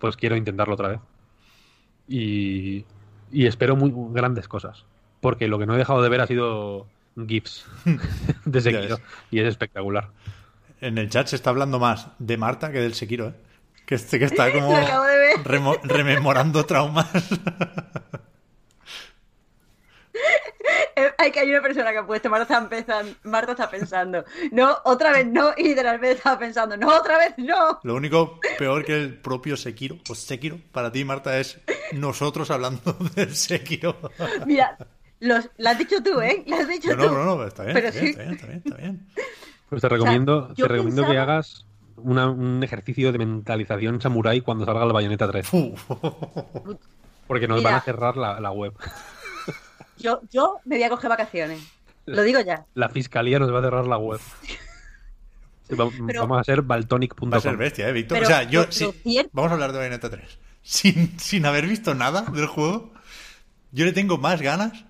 pues 0.00 0.16
quiero 0.16 0.34
intentarlo 0.34 0.74
otra 0.74 0.88
vez. 0.88 1.00
Y, 2.08 2.84
y 3.30 3.46
espero 3.46 3.76
muy 3.76 3.92
grandes 4.12 4.48
cosas. 4.48 4.84
Porque 5.20 5.46
lo 5.46 5.58
que 5.58 5.66
no 5.66 5.74
he 5.74 5.78
dejado 5.78 6.02
de 6.02 6.08
ver 6.08 6.20
ha 6.22 6.26
sido 6.26 6.86
GIFs 7.28 7.66
de 8.44 8.60
Sekiro. 8.60 8.98
Y 9.30 9.38
es 9.40 9.46
espectacular. 9.46 10.08
En 10.80 10.98
el 10.98 11.08
chat 11.10 11.26
se 11.28 11.36
está 11.36 11.50
hablando 11.50 11.78
más 11.78 12.08
de 12.18 12.36
Marta 12.38 12.72
que 12.72 12.78
del 12.80 12.94
Sekiro, 12.94 13.28
¿eh? 13.28 13.34
Que, 13.86 13.94
este, 13.96 14.18
que 14.18 14.24
está 14.24 14.50
como 14.52 14.70
Lo 14.72 14.76
acabo 14.78 15.04
de 15.04 15.16
ver. 15.18 15.36
remo- 15.44 15.78
rememorando 15.82 16.64
traumas. 16.64 17.08
Eh, 21.06 21.14
Hay 21.18 21.30
que 21.32 21.40
hay 21.40 21.50
una 21.50 21.62
persona 21.62 21.90
que 21.92 21.98
ha 21.98 22.06
puesto, 22.06 22.28
Marta 22.30 22.42
está, 22.54 22.58
empezando, 22.58 23.12
Marta 23.24 23.52
está 23.52 23.70
pensando, 23.70 24.24
no, 24.52 24.76
otra 24.84 25.12
vez 25.12 25.26
no, 25.26 25.50
y 25.56 25.64
literalmente 25.64 26.12
estaba 26.18 26.38
pensando, 26.38 26.76
no, 26.76 26.88
otra 26.88 27.18
vez 27.18 27.34
no. 27.38 27.78
Lo 27.82 27.94
único 27.94 28.38
peor 28.58 28.84
que 28.84 28.96
el 28.96 29.14
propio 29.18 29.56
Sekiro, 29.56 29.96
o 30.08 30.14
Sekiro, 30.14 30.58
para 30.72 30.90
ti, 30.92 31.04
Marta, 31.04 31.38
es 31.38 31.58
nosotros 31.92 32.50
hablando 32.50 32.80
del 33.14 33.34
Sekiro. 33.34 33.96
Mira, 34.46 34.76
los, 35.20 35.48
lo 35.58 35.68
has 35.70 35.78
dicho 35.78 36.02
tú, 36.02 36.20
¿eh? 36.20 36.44
Lo 36.46 36.56
has 36.56 36.68
dicho 36.68 36.94
No, 36.96 37.04
tú. 37.06 37.12
no, 37.12 37.24
no, 37.24 37.36
no, 37.36 37.44
está 37.46 37.62
bien, 37.64 37.74
Pero 37.74 37.88
está, 37.88 38.00
bien 38.00 38.14
sí. 38.14 38.20
está 38.20 38.22
bien, 38.22 38.34
está 38.34 38.46
bien, 38.46 38.62
está 38.64 38.76
bien. 38.76 39.06
Pues 39.68 39.82
te 39.82 39.88
recomiendo, 39.88 40.48
yo 40.54 40.66
te 40.66 40.72
recomiendo 40.72 41.06
que 41.06 41.18
hagas 41.18 41.66
una- 41.96 42.30
un 42.30 42.62
ejercicio 42.64 43.12
de 43.12 43.18
mentalización 43.18 44.00
samurái 44.00 44.40
cuando 44.40 44.64
salga 44.64 44.84
el 44.84 44.92
Bayonetta 44.92 45.30
3. 45.30 45.46
Fu. 45.46 45.74
Porque 47.26 47.46
nos 47.46 47.58
Mira. 47.58 47.70
van 47.70 47.78
a 47.78 47.82
cerrar 47.82 48.16
la, 48.16 48.40
la 48.40 48.50
web. 48.50 48.72
Yo, 50.00 50.20
yo 50.30 50.56
me 50.64 50.76
voy 50.76 50.84
a 50.84 50.88
coger 50.90 51.08
vacaciones. 51.10 51.60
Lo 52.06 52.22
digo 52.22 52.40
ya. 52.40 52.64
La 52.74 52.88
fiscalía 52.88 53.38
nos 53.38 53.52
va 53.54 53.60
a 53.60 53.62
cerrar 53.62 53.86
la 53.86 53.98
web. 53.98 54.20
Sí, 55.68 55.74
va- 55.76 55.88
Pero- 56.06 56.22
vamos 56.22 56.40
a 56.40 56.44
ser 56.44 56.62
baltonic.com. 56.62 57.32
Va 57.32 57.36
a 57.36 57.40
ser 57.40 57.56
bestia, 57.56 57.88
¿eh, 57.88 57.92
Víctor? 57.92 58.22
O 58.22 58.26
sea, 58.26 58.42
yo... 58.44 58.66
sí- 58.70 58.90
cierto- 59.04 59.30
Vamos 59.32 59.50
a 59.50 59.54
hablar 59.54 59.72
de 59.72 59.78
Bayonetta 59.78 60.10
3. 60.10 60.38
Sin, 60.62 61.18
sin 61.18 61.46
haber 61.46 61.66
visto 61.66 61.94
nada 61.94 62.22
del 62.22 62.46
juego, 62.46 62.92
yo 63.72 63.84
le 63.86 63.92
tengo 63.92 64.18
más 64.18 64.42
ganas 64.42 64.84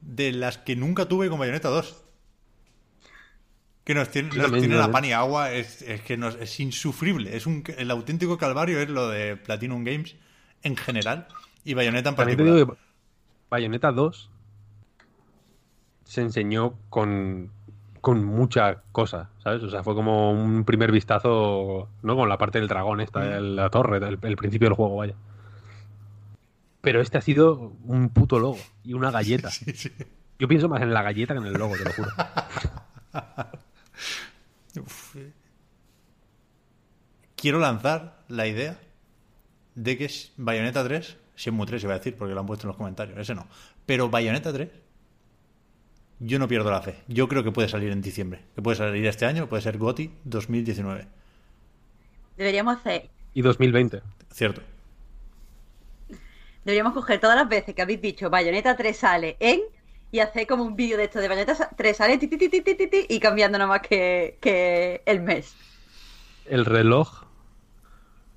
de 0.00 0.32
las 0.32 0.58
que 0.58 0.76
nunca 0.76 1.06
tuve 1.06 1.28
con 1.28 1.38
Bayonetta 1.38 1.68
2. 1.68 2.04
Que 3.84 3.94
nos 3.94 4.10
tiene, 4.10 4.28
nos 4.28 4.36
la 4.38 4.42
también. 4.50 4.92
pan 4.92 5.04
y 5.06 5.12
agua, 5.12 5.52
es, 5.52 5.82
es 5.82 6.02
que 6.02 6.16
nos- 6.16 6.34
es 6.36 6.60
insufrible. 6.60 7.34
Es 7.36 7.46
un, 7.46 7.64
el 7.78 7.90
auténtico 7.90 8.36
calvario 8.38 8.80
es 8.80 8.88
lo 8.90 9.08
de 9.08 9.36
Platinum 9.36 9.84
Games 9.84 10.16
en 10.62 10.76
general 10.76 11.26
y 11.64 11.74
Bayonetta 11.74 12.10
en 12.10 12.16
particular. 12.16 12.76
Bayonetta 13.50 13.92
2 13.92 14.30
se 16.04 16.20
enseñó 16.22 16.74
con, 16.88 17.50
con 18.00 18.24
mucha 18.24 18.82
cosa, 18.92 19.30
¿sabes? 19.42 19.62
O 19.62 19.70
sea, 19.70 19.82
fue 19.82 19.94
como 19.94 20.32
un 20.32 20.64
primer 20.64 20.92
vistazo, 20.92 21.88
¿no? 22.02 22.16
Con 22.16 22.28
la 22.28 22.38
parte 22.38 22.58
del 22.58 22.68
dragón 22.68 23.00
esta, 23.00 23.20
de 23.20 23.40
la 23.40 23.68
torre, 23.70 23.98
el, 23.98 24.18
el 24.22 24.36
principio 24.36 24.68
del 24.68 24.76
juego, 24.76 24.96
vaya. 24.96 25.14
Pero 26.80 27.00
este 27.00 27.18
ha 27.18 27.20
sido 27.20 27.74
un 27.84 28.08
puto 28.08 28.38
logo 28.38 28.58
y 28.84 28.94
una 28.94 29.10
galleta. 29.10 29.50
Sí, 29.60 29.72
sí. 29.72 29.92
Yo 30.38 30.48
pienso 30.48 30.70
más 30.70 30.80
en 30.80 30.94
la 30.94 31.02
galleta 31.02 31.34
que 31.34 31.40
en 31.40 31.46
el 31.46 31.52
logo, 31.52 31.76
te 31.76 31.84
lo 31.84 31.92
juro. 31.92 32.08
Uf. 34.80 35.16
Quiero 37.36 37.58
lanzar 37.58 38.22
la 38.28 38.46
idea 38.46 38.78
de 39.74 39.98
que 39.98 40.06
es 40.06 40.32
Bayonetta 40.38 40.82
3, 40.82 41.16
Shenmue 41.40 41.64
3 41.64 41.82
iba 41.84 41.94
a 41.94 41.98
decir 41.98 42.16
porque 42.16 42.34
lo 42.34 42.40
han 42.40 42.46
puesto 42.46 42.66
en 42.66 42.68
los 42.68 42.76
comentarios, 42.76 43.18
ese 43.18 43.34
no. 43.34 43.46
Pero 43.86 44.10
Bayonetta 44.10 44.52
3, 44.52 44.68
yo 46.18 46.38
no 46.38 46.46
pierdo 46.46 46.70
la 46.70 46.82
fe. 46.82 46.96
Yo 47.08 47.28
creo 47.28 47.42
que 47.42 47.50
puede 47.50 47.66
salir 47.66 47.90
en 47.92 48.02
diciembre. 48.02 48.40
Que 48.54 48.60
puede 48.60 48.76
salir 48.76 49.06
este 49.06 49.24
año, 49.24 49.48
puede 49.48 49.62
ser 49.62 49.78
GOTI 49.78 50.10
2019. 50.24 51.06
Deberíamos 52.36 52.76
hacer, 52.76 53.08
Y 53.32 53.40
2020. 53.40 54.02
Cierto. 54.30 54.60
deberíamos 56.62 56.92
coger 56.92 57.18
todas 57.18 57.36
las 57.36 57.48
veces 57.48 57.74
que 57.74 57.80
habéis 57.80 58.02
dicho 58.02 58.28
Bayonetta 58.28 58.76
3 58.76 58.96
sale 58.96 59.36
en 59.40 59.60
y 60.12 60.18
hacer 60.18 60.46
como 60.46 60.62
un 60.64 60.76
vídeo 60.76 60.98
de 60.98 61.04
esto 61.04 61.20
de 61.20 61.28
Bayonetta 61.28 61.70
3 61.74 61.96
sale 61.96 62.18
ti, 62.18 62.28
ti, 62.28 62.36
ti, 62.36 62.50
ti, 62.50 62.60
ti, 62.60 62.74
ti, 62.74 62.86
ti, 62.86 63.06
y 63.08 63.18
cambiando 63.18 63.56
nada 63.56 63.68
más 63.68 63.80
que, 63.80 64.36
que 64.42 65.02
el 65.06 65.20
mes. 65.20 65.54
El 66.44 66.66
reloj, 66.66 67.24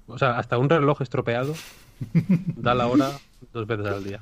o 0.07 0.17
sea, 0.17 0.37
hasta 0.37 0.57
un 0.57 0.69
reloj 0.69 1.01
estropeado 1.01 1.53
da 2.55 2.73
la 2.75 2.87
hora 2.87 3.11
dos 3.51 3.67
veces 3.67 3.85
al 3.87 4.03
día. 4.03 4.21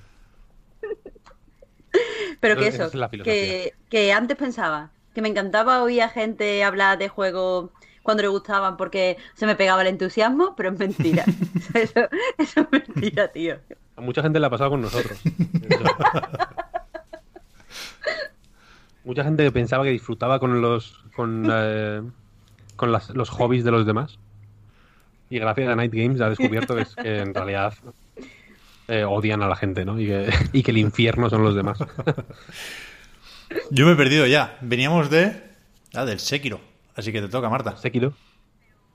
Pero 2.39 2.55
que 2.57 2.67
eso, 2.67 2.85
es 2.85 2.95
la 2.95 3.09
que, 3.09 3.73
que 3.89 4.13
antes 4.13 4.35
pensaba 4.37 4.89
que 5.13 5.21
me 5.21 5.27
encantaba 5.29 5.83
oír 5.83 6.01
a 6.01 6.09
gente 6.09 6.63
hablar 6.63 6.97
de 6.97 7.09
juegos 7.09 7.69
cuando 8.01 8.23
le 8.23 8.29
gustaban 8.29 8.77
porque 8.77 9.17
se 9.35 9.45
me 9.45 9.55
pegaba 9.55 9.81
el 9.81 9.87
entusiasmo, 9.89 10.55
pero 10.55 10.69
es 10.71 10.79
mentira. 10.79 11.23
eso, 11.73 11.99
eso 12.37 12.61
es 12.61 12.67
mentira, 12.71 13.27
tío. 13.27 13.59
A 13.95 14.01
mucha 14.01 14.21
gente 14.23 14.39
le 14.39 14.45
ha 14.47 14.49
pasado 14.49 14.71
con 14.71 14.81
nosotros. 14.81 15.19
mucha 19.03 19.23
gente 19.23 19.43
que 19.43 19.51
pensaba 19.51 19.83
que 19.83 19.89
disfrutaba 19.91 20.39
con 20.39 20.61
los 20.61 21.03
con, 21.15 21.47
eh, 21.51 22.01
con 22.75 22.91
las- 22.91 23.09
los 23.11 23.29
hobbies 23.29 23.63
de 23.63 23.71
los 23.71 23.85
demás. 23.85 24.17
Y 25.31 25.39
gracias 25.39 25.67
a 25.69 25.75
Night 25.75 25.93
Games 25.93 26.21
ha 26.21 26.29
descubierto 26.29 26.75
que, 26.75 26.81
es, 26.83 26.93
que 26.95 27.19
en 27.19 27.33
realidad 27.33 27.73
eh, 28.87 29.03
odian 29.05 29.41
a 29.41 29.47
la 29.47 29.55
gente, 29.55 29.83
¿no? 29.85 29.99
Y 29.99 30.05
que, 30.07 30.29
y 30.53 30.61
que 30.61 30.71
el 30.71 30.77
infierno 30.77 31.29
son 31.29 31.41
los 31.43 31.55
demás. 31.55 31.79
Yo 33.69 33.85
me 33.85 33.93
he 33.93 33.95
perdido 33.95 34.25
ya. 34.27 34.57
Veníamos 34.61 35.09
de... 35.09 35.41
Ah, 35.93 36.05
del 36.05 36.19
Sekiro. 36.19 36.59
Así 36.95 37.11
que 37.11 37.21
te 37.21 37.27
toca, 37.27 37.49
Marta. 37.49 37.75
Sekiro. 37.77 38.13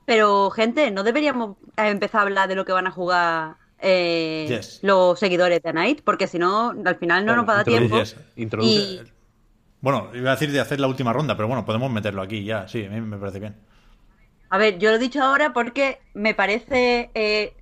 Pero, 0.05 0.49
gente, 0.51 0.89
¿no 0.91 1.03
deberíamos 1.03 1.57
empezar 1.75 2.21
a 2.21 2.23
hablar 2.23 2.47
de 2.47 2.55
lo 2.55 2.65
que 2.65 2.71
van 2.71 2.87
a 2.87 2.91
jugar 2.91 3.55
eh, 3.79 4.45
Yes. 4.47 4.79
los 4.81 5.19
seguidores 5.19 5.61
de 5.61 5.73
Night? 5.73 6.01
Porque 6.03 6.27
si 6.27 6.39
no, 6.39 6.73
al 6.85 6.95
final 6.97 7.25
no 7.25 7.35
nos 7.35 7.47
va 7.47 7.53
a 7.53 7.55
dar 7.57 7.67
Introduce- 7.67 7.79
tiempo. 7.79 7.97
Yes. 7.99 8.15
Introduce. 8.35 8.69
Y, 8.71 9.01
Bueno, 9.81 10.09
iba 10.13 10.31
a 10.31 10.35
decir 10.35 10.51
de 10.51 10.59
hacer 10.59 10.79
la 10.79 10.87
última 10.87 11.11
ronda, 11.13 11.35
pero 11.35 11.47
bueno, 11.47 11.65
podemos 11.65 11.91
meterlo 11.91 12.21
aquí 12.21 12.43
ya. 12.43 12.67
Sí, 12.67 12.85
a 12.85 12.89
mí 12.89 13.01
me 13.01 13.17
parece 13.17 13.39
bien. 13.39 13.55
A 14.49 14.57
ver, 14.57 14.77
yo 14.79 14.89
lo 14.89 14.95
he 14.95 14.99
dicho 14.99 15.21
ahora 15.23 15.53
porque 15.53 15.99
me 16.13 16.33
parece 16.33 17.09
eh, 17.13 17.53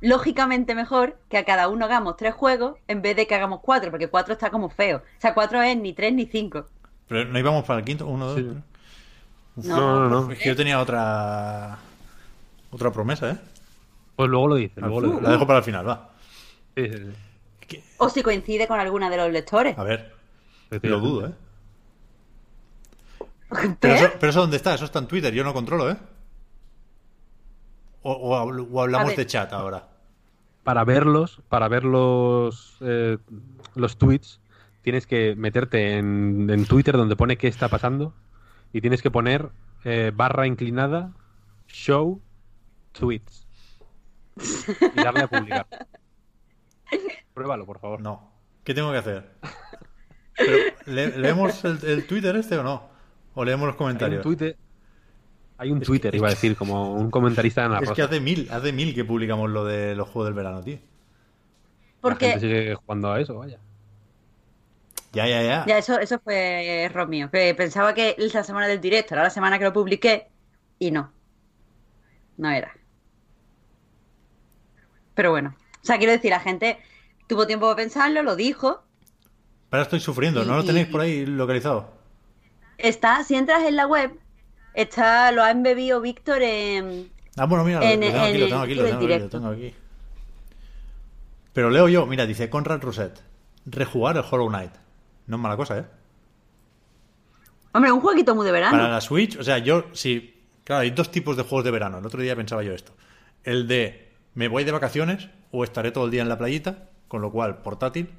lógicamente 0.00 0.74
mejor 0.74 1.18
que 1.28 1.38
a 1.38 1.44
cada 1.44 1.68
uno 1.68 1.84
hagamos 1.84 2.16
tres 2.16 2.34
juegos 2.34 2.76
en 2.88 3.02
vez 3.02 3.16
de 3.16 3.26
que 3.26 3.34
hagamos 3.34 3.60
cuatro, 3.62 3.90
porque 3.90 4.08
cuatro 4.08 4.32
está 4.34 4.50
como 4.50 4.68
feo. 4.70 4.98
O 4.98 5.20
sea, 5.20 5.34
cuatro 5.34 5.60
es 5.62 5.76
ni 5.76 5.92
tres 5.92 6.12
ni 6.12 6.26
cinco. 6.26 6.66
Pero 7.08 7.24
no 7.24 7.38
íbamos 7.38 7.64
para 7.64 7.80
el 7.80 7.84
quinto, 7.84 8.06
uno, 8.06 8.26
dos. 8.28 8.40
No, 9.56 9.76
No, 9.76 10.08
no, 10.08 10.26
no. 10.26 10.32
Es 10.32 10.38
que 10.38 10.48
yo 10.48 10.56
tenía 10.56 10.80
otra 10.80 11.78
otra 12.70 12.92
promesa, 12.92 13.30
¿eh? 13.30 13.38
Pues 14.14 14.28
luego 14.28 14.48
lo 14.48 14.54
dice, 14.56 14.80
luego 14.80 15.00
lo 15.00 15.08
dice. 15.10 15.22
La 15.22 15.30
dejo 15.30 15.46
para 15.46 15.58
el 15.60 15.64
final, 15.64 15.88
va. 15.88 16.10
Sí, 16.76 16.88
sí, 16.88 16.96
sí. 16.96 17.66
Que- 17.66 17.82
O 17.98 18.08
si 18.08 18.22
coincide 18.22 18.66
con 18.68 18.78
alguna 18.78 19.10
de 19.10 19.16
los 19.16 19.30
lectores. 19.32 19.76
A 19.78 19.82
ver, 19.82 20.12
lo 20.82 21.00
dudo, 21.00 21.26
¿eh? 21.28 21.32
Pero 23.80 23.94
eso, 23.94 24.10
pero 24.20 24.30
eso 24.30 24.40
dónde 24.40 24.56
está, 24.58 24.74
eso 24.74 24.84
está 24.84 24.98
en 24.98 25.06
Twitter, 25.06 25.32
yo 25.32 25.42
no 25.42 25.54
controlo, 25.54 25.90
¿eh? 25.90 25.96
O, 28.08 28.12
o 28.12 28.36
habl- 28.36 28.66
o 28.70 28.80
hablamos 28.82 29.14
de 29.16 29.26
chat 29.26 29.52
ahora. 29.52 29.88
para 30.64 30.84
verlos, 30.84 31.40
para 31.48 31.68
ver 31.68 31.84
los, 31.84 32.76
eh, 32.80 33.18
los 33.74 33.96
tweets, 33.98 34.40
tienes 34.82 35.06
que 35.06 35.34
meterte 35.36 35.98
en, 35.98 36.48
en 36.50 36.64
Twitter 36.66 36.96
donde 36.96 37.16
pone 37.16 37.36
qué 37.36 37.48
está 37.48 37.68
pasando 37.68 38.14
y 38.72 38.80
tienes 38.80 39.02
que 39.02 39.10
poner 39.10 39.50
eh, 39.84 40.12
barra 40.14 40.46
inclinada 40.46 41.12
show 41.66 42.20
tweets. 42.92 43.46
y 44.94 45.02
darle 45.02 45.22
a 45.24 45.28
publicar. 45.28 45.66
Pruébalo, 47.34 47.66
por 47.66 47.78
favor. 47.80 48.00
No. 48.00 48.30
¿Qué 48.64 48.74
tengo 48.74 48.90
que 48.92 48.98
hacer? 48.98 49.30
Pero, 50.36 50.56
¿le- 50.86 51.18
¿Leemos 51.18 51.64
el, 51.64 51.78
el 51.84 52.06
Twitter 52.06 52.36
este 52.36 52.56
o 52.58 52.62
no? 52.62 52.88
¿O 53.34 53.44
leemos 53.44 53.66
los 53.66 53.74
Hay 53.74 53.76
un 53.76 53.78
comentarios? 53.78 54.22
Twitter, 54.22 54.56
hay 55.58 55.72
un 55.72 55.80
Twitter, 55.80 56.14
iba 56.14 56.28
a 56.28 56.30
decir, 56.30 56.56
como 56.56 56.94
un 56.94 57.10
comentarista 57.10 57.64
en 57.64 57.72
la 57.72 57.80
Es 57.80 57.90
que 57.90 58.02
hace 58.02 58.20
mil, 58.20 58.48
hace 58.50 58.72
mil 58.72 58.94
que 58.94 59.04
publicamos 59.04 59.50
lo 59.50 59.64
de 59.64 59.96
los 59.96 60.08
juegos 60.08 60.28
del 60.28 60.34
verano, 60.34 60.62
tío. 60.62 60.76
La 60.76 60.80
gente 60.80 61.98
Porque 62.00 62.40
sigue 62.40 62.74
jugando 62.76 63.12
a 63.12 63.20
eso, 63.20 63.36
vaya. 63.36 63.58
Ya, 65.12 65.26
ya, 65.26 65.42
ya. 65.42 65.64
ya 65.66 65.78
eso, 65.78 65.98
eso 65.98 66.20
fue 66.20 66.84
error 66.84 67.08
mío. 67.08 67.28
Que 67.32 67.54
pensaba 67.54 67.92
que 67.92 68.14
la 68.32 68.44
semana 68.44 68.68
del 68.68 68.80
directo 68.80 69.14
era 69.14 69.24
la 69.24 69.30
semana 69.30 69.58
que 69.58 69.64
lo 69.64 69.72
publiqué 69.72 70.28
y 70.78 70.92
no. 70.92 71.12
No 72.36 72.50
era. 72.50 72.72
Pero 75.14 75.32
bueno. 75.32 75.56
O 75.82 75.84
sea, 75.84 75.98
quiero 75.98 76.12
decir, 76.12 76.30
la 76.30 76.40
gente 76.40 76.78
tuvo 77.26 77.48
tiempo 77.48 77.66
para 77.66 77.76
pensarlo, 77.76 78.22
lo 78.22 78.36
dijo. 78.36 78.84
Pero 79.70 79.82
estoy 79.82 79.98
sufriendo, 79.98 80.44
¿no 80.44 80.56
lo 80.56 80.64
tenéis 80.64 80.86
por 80.86 81.00
ahí 81.00 81.26
localizado? 81.26 81.90
Está, 82.76 83.24
si 83.24 83.34
entras 83.34 83.64
en 83.64 83.74
la 83.74 83.88
web, 83.88 84.12
está, 84.82 85.32
lo 85.32 85.42
ha 85.42 85.50
embebido 85.50 86.00
Víctor 86.00 86.42
en. 86.42 87.10
Ah, 87.36 87.46
bueno, 87.46 87.64
mira, 87.64 87.80
lo, 87.80 87.86
En- 87.86 88.00
lo 88.00 88.06
tengo 88.10 88.22
aquí, 88.22 88.38
lo 88.38 88.46
tengo 88.48 88.62
aquí, 88.62 88.74
lo 88.74 88.84
tengo 88.84 88.96
aquí, 88.98 89.18
lo 89.18 89.28
tengo 89.28 89.48
aquí. 89.48 89.74
Pero 91.52 91.70
leo 91.70 91.88
yo, 91.88 92.06
mira, 92.06 92.26
dice 92.26 92.48
Conrad 92.50 92.80
Roset, 92.82 93.20
rejugar 93.66 94.16
el 94.16 94.24
Hollow 94.28 94.48
Knight. 94.48 94.72
No 95.26 95.36
es 95.36 95.42
mala 95.42 95.56
cosa, 95.56 95.78
¿eh? 95.78 95.84
Hombre, 97.72 97.92
un 97.92 98.00
jueguito 98.00 98.34
muy 98.34 98.46
de 98.46 98.52
verano. 98.52 98.76
Para 98.76 98.88
la 98.88 99.00
Switch, 99.00 99.36
o 99.36 99.42
sea, 99.42 99.58
yo 99.58 99.84
sí. 99.92 100.34
Claro, 100.64 100.82
hay 100.82 100.90
dos 100.90 101.10
tipos 101.10 101.36
de 101.36 101.42
juegos 101.42 101.64
de 101.64 101.70
verano. 101.70 101.98
El 101.98 102.06
otro 102.06 102.20
día 102.20 102.36
pensaba 102.36 102.62
yo 102.62 102.72
esto. 102.72 102.92
El 103.44 103.66
de 103.68 104.12
me 104.34 104.48
voy 104.48 104.64
de 104.64 104.72
vacaciones 104.72 105.28
o 105.50 105.64
estaré 105.64 105.90
todo 105.90 106.04
el 106.04 106.10
día 106.10 106.22
en 106.22 106.28
la 106.28 106.38
playita, 106.38 106.88
con 107.08 107.22
lo 107.22 107.30
cual 107.32 107.58
portátil. 107.62 108.10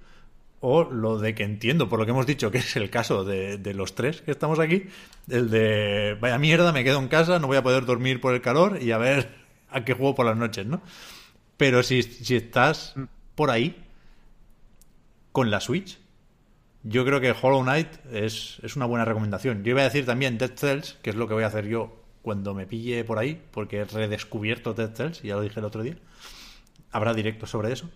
O 0.62 0.84
lo 0.84 1.20
de 1.20 1.36
que 1.36 1.44
entiendo, 1.44 1.88
por 1.88 2.00
lo 2.00 2.06
que 2.06 2.12
hemos 2.12 2.26
dicho, 2.26 2.52
que 2.52 2.58
es 2.58 2.76
el 2.76 2.90
caso 2.90 3.24
de, 3.24 3.58
de 3.58 3.74
los 3.74 3.96
tres 3.96 4.22
que 4.22 4.32
estamos 4.32 4.60
aquí. 4.60 4.88
El 5.30 5.50
de 5.50 6.18
vaya 6.20 6.38
mierda, 6.38 6.72
me 6.72 6.84
quedo 6.84 7.00
en 7.00 7.08
casa, 7.08 7.40
no 7.40 7.48
voy 7.48 7.58
a 7.58 7.64
poder 7.64 7.86
dormir 7.86 8.20
por 8.20 8.34
el 8.34 8.42
calor 8.42 8.82
y 8.82 8.92
a 8.92 8.98
ver 8.98 9.30
a 9.70 9.86
qué 9.86 9.94
juego 9.94 10.16
por 10.16 10.26
las 10.26 10.38
noches, 10.38 10.66
¿no? 10.66 10.82
Pero 11.58 11.84
si, 11.84 12.04
si 12.04 12.36
estás 12.36 12.96
por 13.36 13.52
ahí, 13.52 13.76
con 15.32 15.52
la 15.52 15.60
Switch, 15.60 16.00
yo 16.84 17.06
creo 17.06 17.22
que 17.22 17.32
Hollow 17.32 17.62
Knight 17.62 17.88
es, 18.12 18.60
es 18.64 18.76
una 18.76 18.86
buena 18.86 19.06
recomendación. 19.06 19.64
Yo 19.64 19.72
iba 19.72 19.82
a 19.82 19.86
decir 19.86 20.06
también 20.06 20.38
Dead 20.38 20.52
Cells, 20.56 20.98
que 21.02 21.10
es 21.10 21.16
lo 21.16 21.28
que 21.28 21.34
voy 21.34 21.44
a 21.44 21.48
hacer 21.48 21.68
yo 21.68 22.04
cuando 22.22 22.54
me 22.54 22.66
pille 22.66 23.04
por 23.04 23.20
ahí, 23.20 23.42
porque 23.52 23.80
he 23.80 23.86
redescubierto 23.86 24.74
Dead 24.74 24.94
Cells, 24.94 25.22
ya 25.22 25.36
lo 25.36 25.42
dije 25.42 25.60
el 25.60 25.66
otro 25.66 25.84
día. 25.84 25.98
Habrá 26.92 27.14
directo 27.14 27.46
sobre 27.46 27.72
eso. 27.72 27.90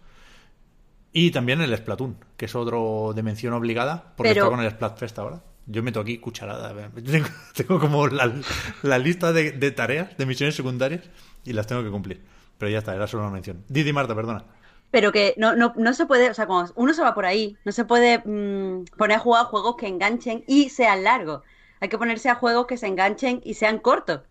Y 1.14 1.32
también 1.32 1.62
el 1.62 1.76
Splatoon, 1.78 2.18
que 2.36 2.46
es 2.46 2.56
otro 2.56 3.14
de 3.16 3.22
mención 3.24 3.54
obligada, 3.54 4.14
porque 4.18 4.32
Pero- 4.34 4.46
está 4.46 4.56
con 4.56 4.66
el 4.66 4.72
Splatfest 4.72 5.20
ahora. 5.20 5.42
Yo 5.66 5.82
meto 5.82 6.00
aquí 6.02 6.18
cucharada. 6.18 6.74
Tengo, 7.06 7.28
tengo 7.56 7.80
como 7.80 8.08
la, 8.08 8.34
la 8.82 8.98
lista 8.98 9.32
de, 9.32 9.52
de 9.52 9.72
tareas, 9.72 10.18
de 10.18 10.26
misiones 10.26 10.56
secundarias, 10.56 11.04
y 11.46 11.54
las 11.54 11.68
tengo 11.68 11.84
que 11.84 11.90
cumplir. 11.92 12.22
Pero 12.58 12.70
ya 12.70 12.80
está, 12.80 12.94
era 12.96 13.08
solo 13.08 13.24
una 13.24 13.32
mención. 13.32 13.64
Didi 13.70 13.94
Marta, 13.94 14.14
perdona. 14.16 14.44
Pero 14.92 15.12
que 15.12 15.34
no, 15.38 15.56
no, 15.56 15.74
no 15.78 15.94
se 15.94 16.06
puede, 16.06 16.30
o 16.30 16.34
sea, 16.34 16.48
cuando 16.48 16.72
uno 16.76 16.94
se 16.94 17.02
va 17.02 17.14
por 17.16 17.26
ahí, 17.26 17.58
no 17.66 17.72
se 17.72 17.86
puede 17.86 18.20
mm, 18.20 18.86
poner 18.98 19.18
a 19.18 19.20
jugar 19.20 19.46
juegos 19.46 19.76
que 19.78 19.88
enganchen 19.88 20.44
y 20.48 20.70
sean 20.70 21.04
largos. 21.04 21.42
Hay 21.80 21.90
que 21.90 21.98
ponerse 21.98 22.30
a 22.30 22.36
juegos 22.36 22.68
que 22.68 22.78
se 22.78 22.88
enganchen 22.88 23.42
y 23.44 23.54
sean 23.56 23.80
cortos. 23.80 24.22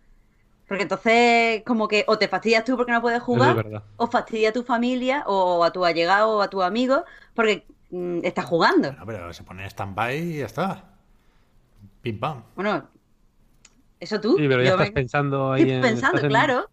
Porque 0.67 0.83
entonces, 0.83 1.63
como 1.65 1.87
que 1.87 2.05
o 2.07 2.17
te 2.17 2.27
fastidias 2.27 2.63
tú 2.63 2.77
porque 2.77 2.91
no 2.91 3.01
puedes 3.01 3.21
jugar, 3.21 3.65
o 3.97 4.07
fastidia 4.07 4.49
a 4.49 4.53
tu 4.53 4.63
familia, 4.63 5.23
o 5.27 5.63
a 5.63 5.71
tu 5.71 5.85
allegado, 5.85 6.37
o 6.37 6.41
a 6.41 6.49
tu 6.49 6.61
amigo, 6.61 7.03
porque 7.33 7.65
mm, 7.91 8.19
estás 8.23 8.45
jugando. 8.45 8.93
No, 8.93 9.05
pero 9.05 9.33
se 9.33 9.43
pone 9.43 9.63
en 9.63 9.69
stand-by 9.69 10.17
y 10.17 10.37
ya 10.39 10.45
está. 10.45 10.83
Pim 12.01 12.19
pam. 12.19 12.43
Bueno, 12.55 12.87
eso 13.99 14.19
tú. 14.19 14.37
Sí, 14.37 14.47
pero 14.47 14.61
ya 14.61 14.69
yo 14.69 14.71
estás 14.71 14.87
me- 14.87 14.93
pensando 14.93 15.51
ahí 15.53 15.61
estoy 15.63 15.75
en... 15.75 15.81
pensando, 15.81 16.17
estás 16.17 16.23
en- 16.23 16.29
claro. 16.29 16.69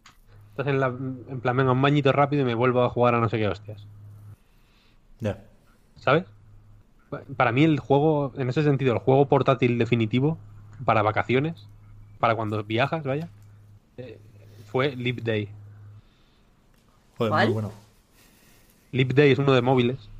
Estás 0.50 0.66
en, 0.66 0.80
la, 0.80 0.86
en 0.86 1.40
plan, 1.40 1.56
venga, 1.56 1.72
un 1.72 1.80
bañito 1.82 2.12
rápido 2.12 2.42
y 2.42 2.44
me 2.44 2.54
vuelvo 2.54 2.82
a 2.82 2.90
jugar 2.90 3.14
a 3.14 3.20
no 3.20 3.28
sé 3.28 3.38
qué 3.38 3.48
hostias. 3.48 3.86
Ya. 5.20 5.38
¿Sabes? 5.96 6.24
Para 7.36 7.52
mí 7.52 7.64
el 7.64 7.78
juego, 7.80 8.32
en 8.36 8.48
ese 8.48 8.62
sentido, 8.62 8.92
el 8.92 9.00
juego 9.00 9.26
portátil 9.26 9.78
definitivo 9.78 10.38
para 10.84 11.02
vacaciones, 11.02 11.66
para 12.18 12.34
cuando 12.34 12.62
viajas, 12.64 13.04
vaya, 13.04 13.28
fue 14.66 14.94
Leap 14.96 15.18
Day. 15.22 15.48
Joder, 17.18 17.30
¿Cuál? 17.30 17.46
muy 17.46 17.54
bueno. 17.54 17.72
Leap 18.92 19.12
Day 19.12 19.30
es 19.32 19.38
uno 19.38 19.52
de 19.52 19.62
móviles, 19.62 20.10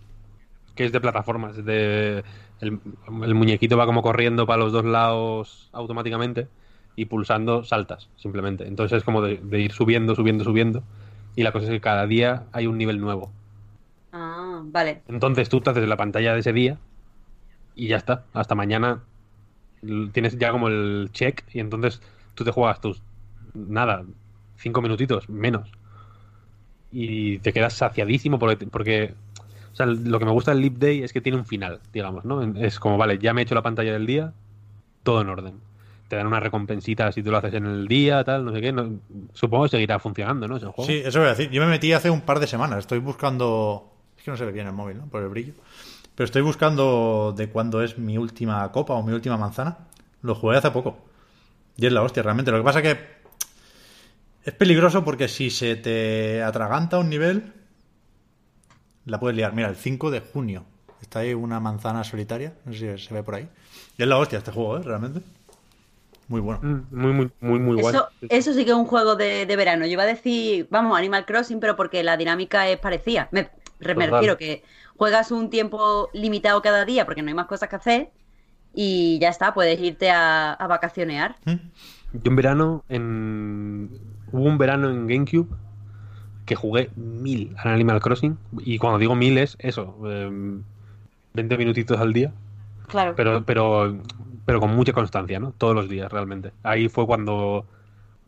que 0.74 0.84
es 0.84 0.92
de 0.92 1.00
plataformas. 1.00 1.58
es 1.58 1.64
de, 1.64 2.24
el, 2.60 2.80
el 3.24 3.34
muñequito 3.34 3.76
va 3.76 3.86
como 3.86 4.02
corriendo 4.02 4.46
para 4.46 4.62
los 4.62 4.72
dos 4.72 4.84
lados 4.84 5.68
automáticamente 5.72 6.48
y 6.96 7.06
pulsando 7.06 7.64
saltas, 7.64 8.08
simplemente. 8.16 8.66
Entonces 8.66 8.98
es 8.98 9.04
como 9.04 9.22
de, 9.22 9.38
de 9.42 9.60
ir 9.60 9.72
subiendo, 9.72 10.14
subiendo, 10.14 10.44
subiendo. 10.44 10.82
Y 11.36 11.42
la 11.42 11.52
cosa 11.52 11.66
es 11.66 11.70
que 11.70 11.80
cada 11.80 12.06
día 12.06 12.44
hay 12.52 12.66
un 12.66 12.78
nivel 12.78 13.00
nuevo. 13.00 13.32
Ah, 14.12 14.60
vale. 14.64 15.02
Entonces 15.08 15.48
tú 15.48 15.60
te 15.60 15.70
haces 15.70 15.88
la 15.88 15.96
pantalla 15.96 16.34
de 16.34 16.40
ese 16.40 16.52
día 16.52 16.78
y 17.74 17.88
ya 17.88 17.96
está. 17.96 18.24
Hasta 18.32 18.54
mañana 18.54 19.02
tienes 20.12 20.38
ya 20.38 20.52
como 20.52 20.68
el 20.68 21.10
check 21.12 21.42
y 21.52 21.60
entonces 21.60 22.02
tú 22.34 22.44
te 22.44 22.50
juegas 22.52 22.80
tus, 22.80 23.02
nada, 23.54 24.04
cinco 24.56 24.82
minutitos, 24.82 25.28
menos. 25.28 25.70
Y 26.92 27.38
te 27.38 27.52
quedas 27.52 27.74
saciadísimo 27.74 28.38
porque, 28.38 28.66
porque 28.66 29.14
o 29.72 29.76
sea, 29.76 29.86
lo 29.86 30.18
que 30.18 30.24
me 30.24 30.32
gusta 30.32 30.52
del 30.52 30.60
Leap 30.62 30.74
Day 30.74 31.02
es 31.02 31.12
que 31.12 31.20
tiene 31.20 31.38
un 31.38 31.46
final, 31.46 31.80
digamos, 31.92 32.24
¿no? 32.24 32.42
Es 32.56 32.80
como, 32.80 32.98
vale, 32.98 33.18
ya 33.18 33.32
me 33.32 33.40
he 33.40 33.44
hecho 33.44 33.54
la 33.54 33.62
pantalla 33.62 33.92
del 33.92 34.06
día, 34.06 34.32
todo 35.02 35.20
en 35.20 35.28
orden. 35.28 35.60
Te 36.08 36.16
dan 36.16 36.26
una 36.26 36.40
recompensita 36.40 37.12
si 37.12 37.22
tú 37.22 37.30
lo 37.30 37.36
haces 37.36 37.54
en 37.54 37.66
el 37.66 37.86
día, 37.86 38.24
tal, 38.24 38.44
no 38.44 38.52
sé 38.52 38.60
qué. 38.60 38.74
supongo 39.32 39.64
que 39.64 39.70
seguirá 39.70 40.00
funcionando, 40.00 40.48
¿no? 40.48 40.58
Sí, 40.84 41.02
eso 41.04 41.20
voy 41.20 41.28
a 41.28 41.30
decir. 41.30 41.50
Yo 41.50 41.62
me 41.62 41.68
metí 41.68 41.92
hace 41.92 42.10
un 42.10 42.22
par 42.22 42.40
de 42.40 42.48
semanas. 42.48 42.80
Estoy 42.80 42.98
buscando. 42.98 43.92
Es 44.18 44.24
que 44.24 44.32
no 44.32 44.36
se 44.36 44.44
ve 44.44 44.50
bien 44.50 44.66
el 44.66 44.72
móvil, 44.72 44.98
¿no? 44.98 45.06
Por 45.06 45.22
el 45.22 45.28
brillo. 45.28 45.52
Pero 46.16 46.24
estoy 46.24 46.42
buscando 46.42 47.32
de 47.36 47.48
cuándo 47.48 47.80
es 47.80 47.96
mi 47.96 48.18
última 48.18 48.70
copa 48.72 48.94
o 48.94 49.04
mi 49.04 49.12
última 49.12 49.36
manzana. 49.36 49.78
Lo 50.22 50.34
jugué 50.34 50.56
hace 50.56 50.72
poco. 50.72 50.98
Y 51.76 51.86
es 51.86 51.92
la 51.92 52.02
hostia, 52.02 52.24
realmente. 52.24 52.50
Lo 52.50 52.58
que 52.58 52.64
pasa 52.64 52.82
que 52.82 52.98
es 54.44 54.54
peligroso 54.54 55.04
porque 55.04 55.28
si 55.28 55.50
se 55.50 55.76
te 55.76 56.42
atraganta 56.42 56.98
un 56.98 57.10
nivel, 57.10 57.52
la 59.04 59.20
puedes 59.20 59.36
liar. 59.36 59.52
Mira, 59.52 59.68
el 59.68 59.76
5 59.76 60.10
de 60.10 60.20
junio 60.20 60.64
está 61.02 61.20
ahí 61.20 61.34
una 61.34 61.60
manzana 61.60 62.04
solitaria. 62.04 62.54
No 62.64 62.72
sé 62.72 62.98
si 62.98 63.06
se 63.06 63.14
ve 63.14 63.22
por 63.22 63.34
ahí. 63.34 63.48
Y 63.98 64.02
es 64.02 64.08
la 64.08 64.18
hostia 64.18 64.38
este 64.38 64.52
juego, 64.52 64.78
¿eh? 64.78 64.82
Realmente. 64.82 65.20
Muy 66.28 66.40
bueno. 66.40 66.60
Mm, 66.62 66.86
Muy, 66.90 67.12
muy, 67.12 67.30
muy, 67.40 67.58
muy 67.58 67.80
guay. 67.80 67.94
Eso, 67.94 68.08
eso 68.28 68.54
sí 68.54 68.64
que 68.64 68.70
es 68.70 68.76
un 68.76 68.86
juego 68.86 69.16
de, 69.16 69.46
de 69.46 69.56
verano. 69.56 69.84
Yo 69.84 69.92
iba 69.92 70.04
a 70.04 70.06
decir, 70.06 70.68
vamos, 70.70 70.96
Animal 70.96 71.26
Crossing, 71.26 71.58
pero 71.60 71.76
porque 71.76 72.02
la 72.02 72.16
dinámica 72.16 72.68
es 72.68 72.78
parecida. 72.78 73.28
Me, 73.32 73.50
refiero 73.80 74.36
que 74.36 74.62
juegas 74.96 75.32
un 75.32 75.50
tiempo 75.50 76.08
limitado 76.12 76.62
cada 76.62 76.84
día 76.84 77.04
porque 77.04 77.22
no 77.22 77.28
hay 77.28 77.34
más 77.34 77.46
cosas 77.46 77.68
que 77.68 77.76
hacer 77.76 78.10
y 78.72 79.18
ya 79.20 79.30
está, 79.30 79.52
puedes 79.52 79.80
irte 79.80 80.10
a, 80.10 80.52
a 80.52 80.66
vacacionear. 80.66 81.36
¿Mm? 81.44 81.54
Yo 82.12 82.30
en 82.30 82.36
verano, 82.36 82.84
en... 82.88 84.09
hubo 84.32 84.44
un 84.44 84.58
verano 84.58 84.88
en 84.90 85.06
GameCube 85.06 85.48
que 86.46 86.54
jugué 86.56 86.90
mil 86.96 87.54
al 87.58 87.72
Animal 87.74 88.00
Crossing. 88.00 88.36
Y 88.60 88.78
cuando 88.78 88.98
digo 88.98 89.14
mil 89.14 89.38
es 89.38 89.56
eso, 89.60 89.96
em, 90.10 90.62
20 91.34 91.56
minutitos 91.58 91.98
al 92.00 92.12
día, 92.12 92.32
Claro. 92.88 93.14
pero, 93.16 93.44
pero, 93.44 93.98
pero 94.46 94.58
con 94.60 94.74
mucha 94.74 94.92
constancia, 94.92 95.38
¿no? 95.38 95.52
Todos 95.52 95.74
los 95.74 95.88
días, 95.88 96.10
realmente. 96.10 96.52
Ahí 96.64 96.88
fue 96.88 97.06
cuando, 97.06 97.66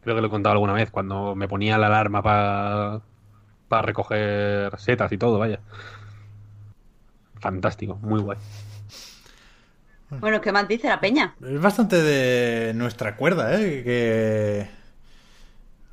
creo 0.03 0.15
que 0.15 0.21
lo 0.21 0.29
he 0.29 0.31
contado 0.31 0.53
alguna 0.53 0.73
vez, 0.75 0.91
cuando 0.91 1.35
me 1.35 1.49
ponía 1.49 1.79
la 1.79 1.87
alarma 1.89 2.23
para 2.23 3.01
para 3.69 3.83
recoger 3.83 4.79
setas 4.79 5.11
y 5.13 5.17
todo, 5.17 5.39
vaya. 5.39 5.59
Fantástico, 7.41 7.99
muy 8.03 8.21
guay. 8.21 8.39
Bueno, 10.21 10.43
¿qué 10.43 10.53
más 10.53 10.69
dice 10.69 10.89
la 10.89 11.01
peña? 11.01 11.35
Es 11.43 11.59
bastante 11.61 11.97
de 12.03 12.75
nuestra 12.75 13.17
cuerda, 13.17 13.59
¿eh? 13.59 13.83
Que 13.83 14.69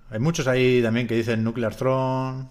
hay 0.10 0.20
muchos 0.20 0.48
ahí 0.48 0.82
también 0.82 1.08
que 1.08 1.16
dicen 1.16 1.44
Nuclear 1.44 1.76
Throne. 1.76 2.48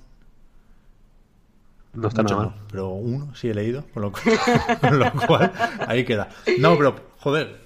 No 1.95 2.09
está 2.09 2.23
Muchos 2.23 2.37
nada 2.39 2.51
no, 2.51 2.57
mal. 2.57 2.67
pero 2.71 2.89
uno 2.91 3.35
sí 3.35 3.49
he 3.49 3.55
leído, 3.55 3.85
con 3.93 4.03
lo, 4.03 4.13
cual, 4.13 4.25
con 4.81 4.99
lo 4.99 5.13
cual 5.27 5.53
ahí 5.87 6.05
queda. 6.05 6.29
No, 6.59 6.77
pero 6.77 6.95
joder, 7.19 7.61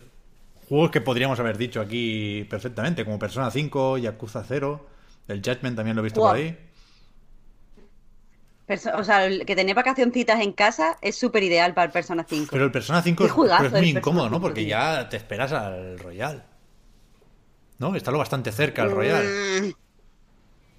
juegos 0.68 0.90
que 0.90 1.00
podríamos 1.00 1.38
haber 1.40 1.58
dicho 1.58 1.80
aquí 1.80 2.46
perfectamente, 2.48 3.04
como 3.04 3.18
Persona 3.18 3.50
5, 3.50 3.98
Yakuza 3.98 4.44
0, 4.46 4.86
el 5.28 5.42
Judgment 5.44 5.76
también 5.76 5.96
lo 5.96 6.02
he 6.02 6.04
visto 6.04 6.20
por 6.20 6.36
ahí. 6.36 6.56
Perso- 8.66 8.94
o 8.96 9.04
sea, 9.04 9.26
el 9.26 9.44
que 9.44 9.56
tener 9.56 9.74
vacacioncitas 9.74 10.40
en 10.40 10.52
casa 10.52 10.96
es 11.02 11.16
súper 11.18 11.42
ideal 11.42 11.74
para 11.74 11.86
el 11.86 11.92
Persona 11.92 12.24
5. 12.26 12.48
Pero 12.52 12.64
el 12.64 12.72
Persona 12.72 13.02
5 13.02 13.18
Qué 13.18 13.26
es, 13.26 13.32
juegazo 13.32 13.64
pero 13.64 13.76
es 13.76 13.82
muy 13.82 13.90
incómodo, 13.90 14.26
¿no? 14.30 14.36
5, 14.36 14.40
Porque 14.40 14.60
tío. 14.62 14.70
ya 14.70 15.08
te 15.08 15.16
esperas 15.16 15.52
al 15.52 15.98
Royal. 15.98 16.44
¿No? 17.82 17.96
Está 17.96 18.12
lo 18.12 18.18
bastante 18.18 18.52
cerca 18.52 18.84
al 18.84 18.92
Royal. 18.92 19.24
Mm, 19.24 19.72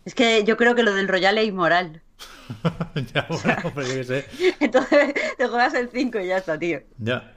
Es 0.06 0.16
que 0.16 0.46
yo 0.46 0.56
creo 0.56 0.74
que 0.74 0.84
lo 0.84 0.94
del 0.94 1.10
Royal 1.10 1.38
es 1.38 1.48
inmoral. 1.50 2.02
ya, 3.14 3.28
bueno, 3.28 3.72
pero 3.76 3.88
yo 3.88 3.94
qué 3.96 4.04
sé. 4.06 4.26
Entonces 4.62 5.14
te 5.38 5.48
juegas 5.50 5.74
el 5.74 5.90
5 5.90 6.22
y 6.22 6.28
ya 6.28 6.38
está, 6.38 6.58
tío. 6.58 6.80
Ya. 6.98 7.34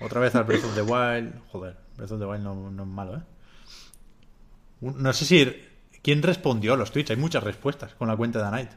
Otra 0.00 0.18
vez 0.18 0.34
al 0.34 0.42
Breath 0.42 0.64
of 0.64 0.74
the 0.74 0.82
Wild. 0.82 1.40
Joder, 1.52 1.76
Breath 1.96 2.10
of 2.10 2.18
the 2.18 2.26
Wild 2.26 2.42
no, 2.42 2.68
no 2.72 2.82
es 2.82 2.88
malo, 2.88 3.16
¿eh? 3.18 3.22
No 4.80 5.12
sé 5.12 5.24
si... 5.24 5.62
¿Quién 6.02 6.20
respondió 6.20 6.74
a 6.74 6.76
los 6.76 6.90
tweets? 6.90 7.12
Hay 7.12 7.16
muchas 7.16 7.44
respuestas 7.44 7.94
con 7.94 8.08
la 8.08 8.16
cuenta 8.16 8.44
de 8.44 8.50
Night. 8.50 8.70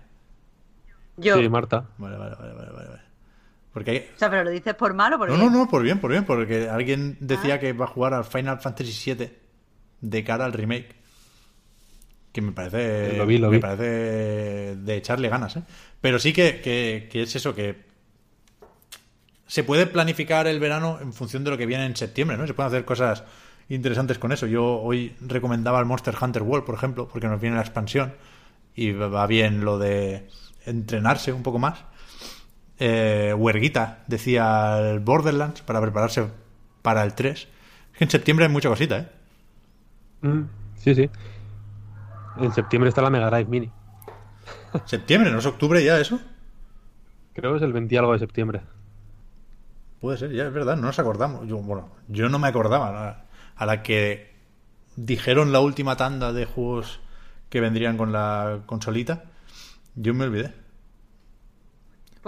Yo. 1.18 1.38
Sí, 1.38 1.50
Marta. 1.50 1.90
Vale, 1.98 2.18
vale, 2.18 2.36
vale, 2.36 2.54
vale, 2.54 2.72
vale. 2.72 3.02
Porque 3.74 3.92
hay... 3.92 3.98
O 4.16 4.18
sea, 4.20 4.30
pero 4.30 4.44
lo 4.44 4.50
dices 4.50 4.74
por 4.76 4.94
malo, 4.94 5.18
porque 5.18 5.34
No, 5.34 5.46
no, 5.46 5.50
no, 5.50 5.70
por 5.70 5.84
bien, 5.84 6.00
por 6.00 6.12
bien, 6.12 6.26
porque 6.26 6.68
alguien 6.70 7.18
decía 7.20 7.60
que 7.60 7.74
va 7.74 7.86
a 7.86 7.90
jugar 7.90 8.14
al 8.14 8.26
Final 8.26 8.60
Fantasy 8.60 9.14
VII 9.14 9.30
de 10.02 10.24
cara 10.24 10.46
al 10.46 10.54
remake. 10.54 10.96
Que 12.32 12.42
me 12.42 12.52
parece. 12.52 13.18
Lo 13.18 13.26
vi, 13.26 13.38
lo 13.38 13.50
me 13.50 13.58
vi. 13.58 13.62
parece 13.62 14.76
de 14.76 14.96
echarle 14.96 15.30
ganas, 15.30 15.56
¿eh? 15.58 15.64
Pero 16.02 16.20
sí 16.20 16.34
que, 16.34 16.62
que- 16.62 17.08
que 17.12 17.24
es 17.24 17.36
eso, 17.36 17.54
que 17.56 17.86
se 19.48 19.64
puede 19.64 19.88
planificar 19.88 20.46
el 20.48 20.60
verano 20.60 21.00
en 21.02 21.14
función 21.14 21.44
de 21.44 21.52
lo 21.52 21.58
que 21.58 21.66
viene 21.66 21.86
en 21.86 21.96
septiembre, 21.96 22.38
¿no? 22.38 22.46
Se 22.48 22.54
pueden 22.54 22.68
hacer 22.68 22.86
cosas 22.86 23.24
interesantes 23.70 24.20
con 24.20 24.32
eso. 24.32 24.46
Yo 24.46 24.80
hoy 24.82 25.16
recomendaba 25.22 25.80
el 25.80 25.86
Monster 25.86 26.16
Hunter 26.20 26.44
World, 26.44 26.66
por 26.66 26.76
ejemplo, 26.76 27.08
porque 27.08 27.28
nos 27.28 27.40
viene 27.40 27.56
la 27.56 27.62
expansión 27.62 28.14
y 28.76 28.92
va 28.92 29.26
bien 29.26 29.64
lo 29.64 29.78
de 29.80 30.28
entrenarse 30.66 31.32
un 31.32 31.44
poco 31.44 31.60
más. 31.60 31.80
Eh, 32.80 33.34
Huerguita 33.36 34.04
decía 34.08 34.80
el 34.80 35.00
Borderlands 35.00 35.62
para 35.62 35.82
prepararse 35.82 36.28
para 36.82 37.04
el 37.04 37.14
3. 37.14 37.40
Es 37.40 37.98
que 37.98 38.04
en 38.04 38.10
septiembre 38.10 38.46
hay 38.46 38.52
mucha 38.52 38.70
cosita, 38.70 39.00
¿eh? 39.00 39.08
Mm, 40.22 40.44
sí, 40.78 40.96
sí. 40.96 41.10
En 42.38 42.54
septiembre 42.54 42.90
está 42.90 43.02
la 43.02 43.10
Mega 43.10 43.30
Drive 43.30 43.50
Mini. 43.50 43.72
¿Septiembre? 44.86 45.32
¿No 45.32 45.40
es 45.40 45.46
octubre 45.46 45.84
ya 45.84 46.00
eso? 46.00 46.20
Creo 47.34 47.52
que 47.52 47.58
es 47.58 47.64
el 47.64 47.74
20 47.74 47.94
y 47.94 47.98
algo 47.98 48.14
de 48.14 48.20
septiembre. 48.20 48.62
Puede 50.00 50.18
ser, 50.18 50.32
ya 50.32 50.46
es 50.48 50.54
verdad, 50.54 50.76
no 50.76 50.84
nos 50.84 51.00
acordamos. 51.00 51.48
Yo, 51.48 51.58
bueno, 51.58 51.90
yo 52.08 52.30
no 52.30 52.40
me 52.40 52.48
acordaba. 52.48 53.26
A 53.56 53.66
la 53.66 53.82
que 53.82 54.36
dijeron 54.96 55.52
la 55.52 55.60
última 55.60 55.98
tanda 55.98 56.34
de 56.34 56.46
juegos 56.46 57.00
que 57.50 57.62
vendrían 57.62 57.98
con 57.98 58.12
la 58.12 58.60
consolita, 58.66 59.24
yo 59.96 60.14
me 60.14 60.26
olvidé. 60.26 60.54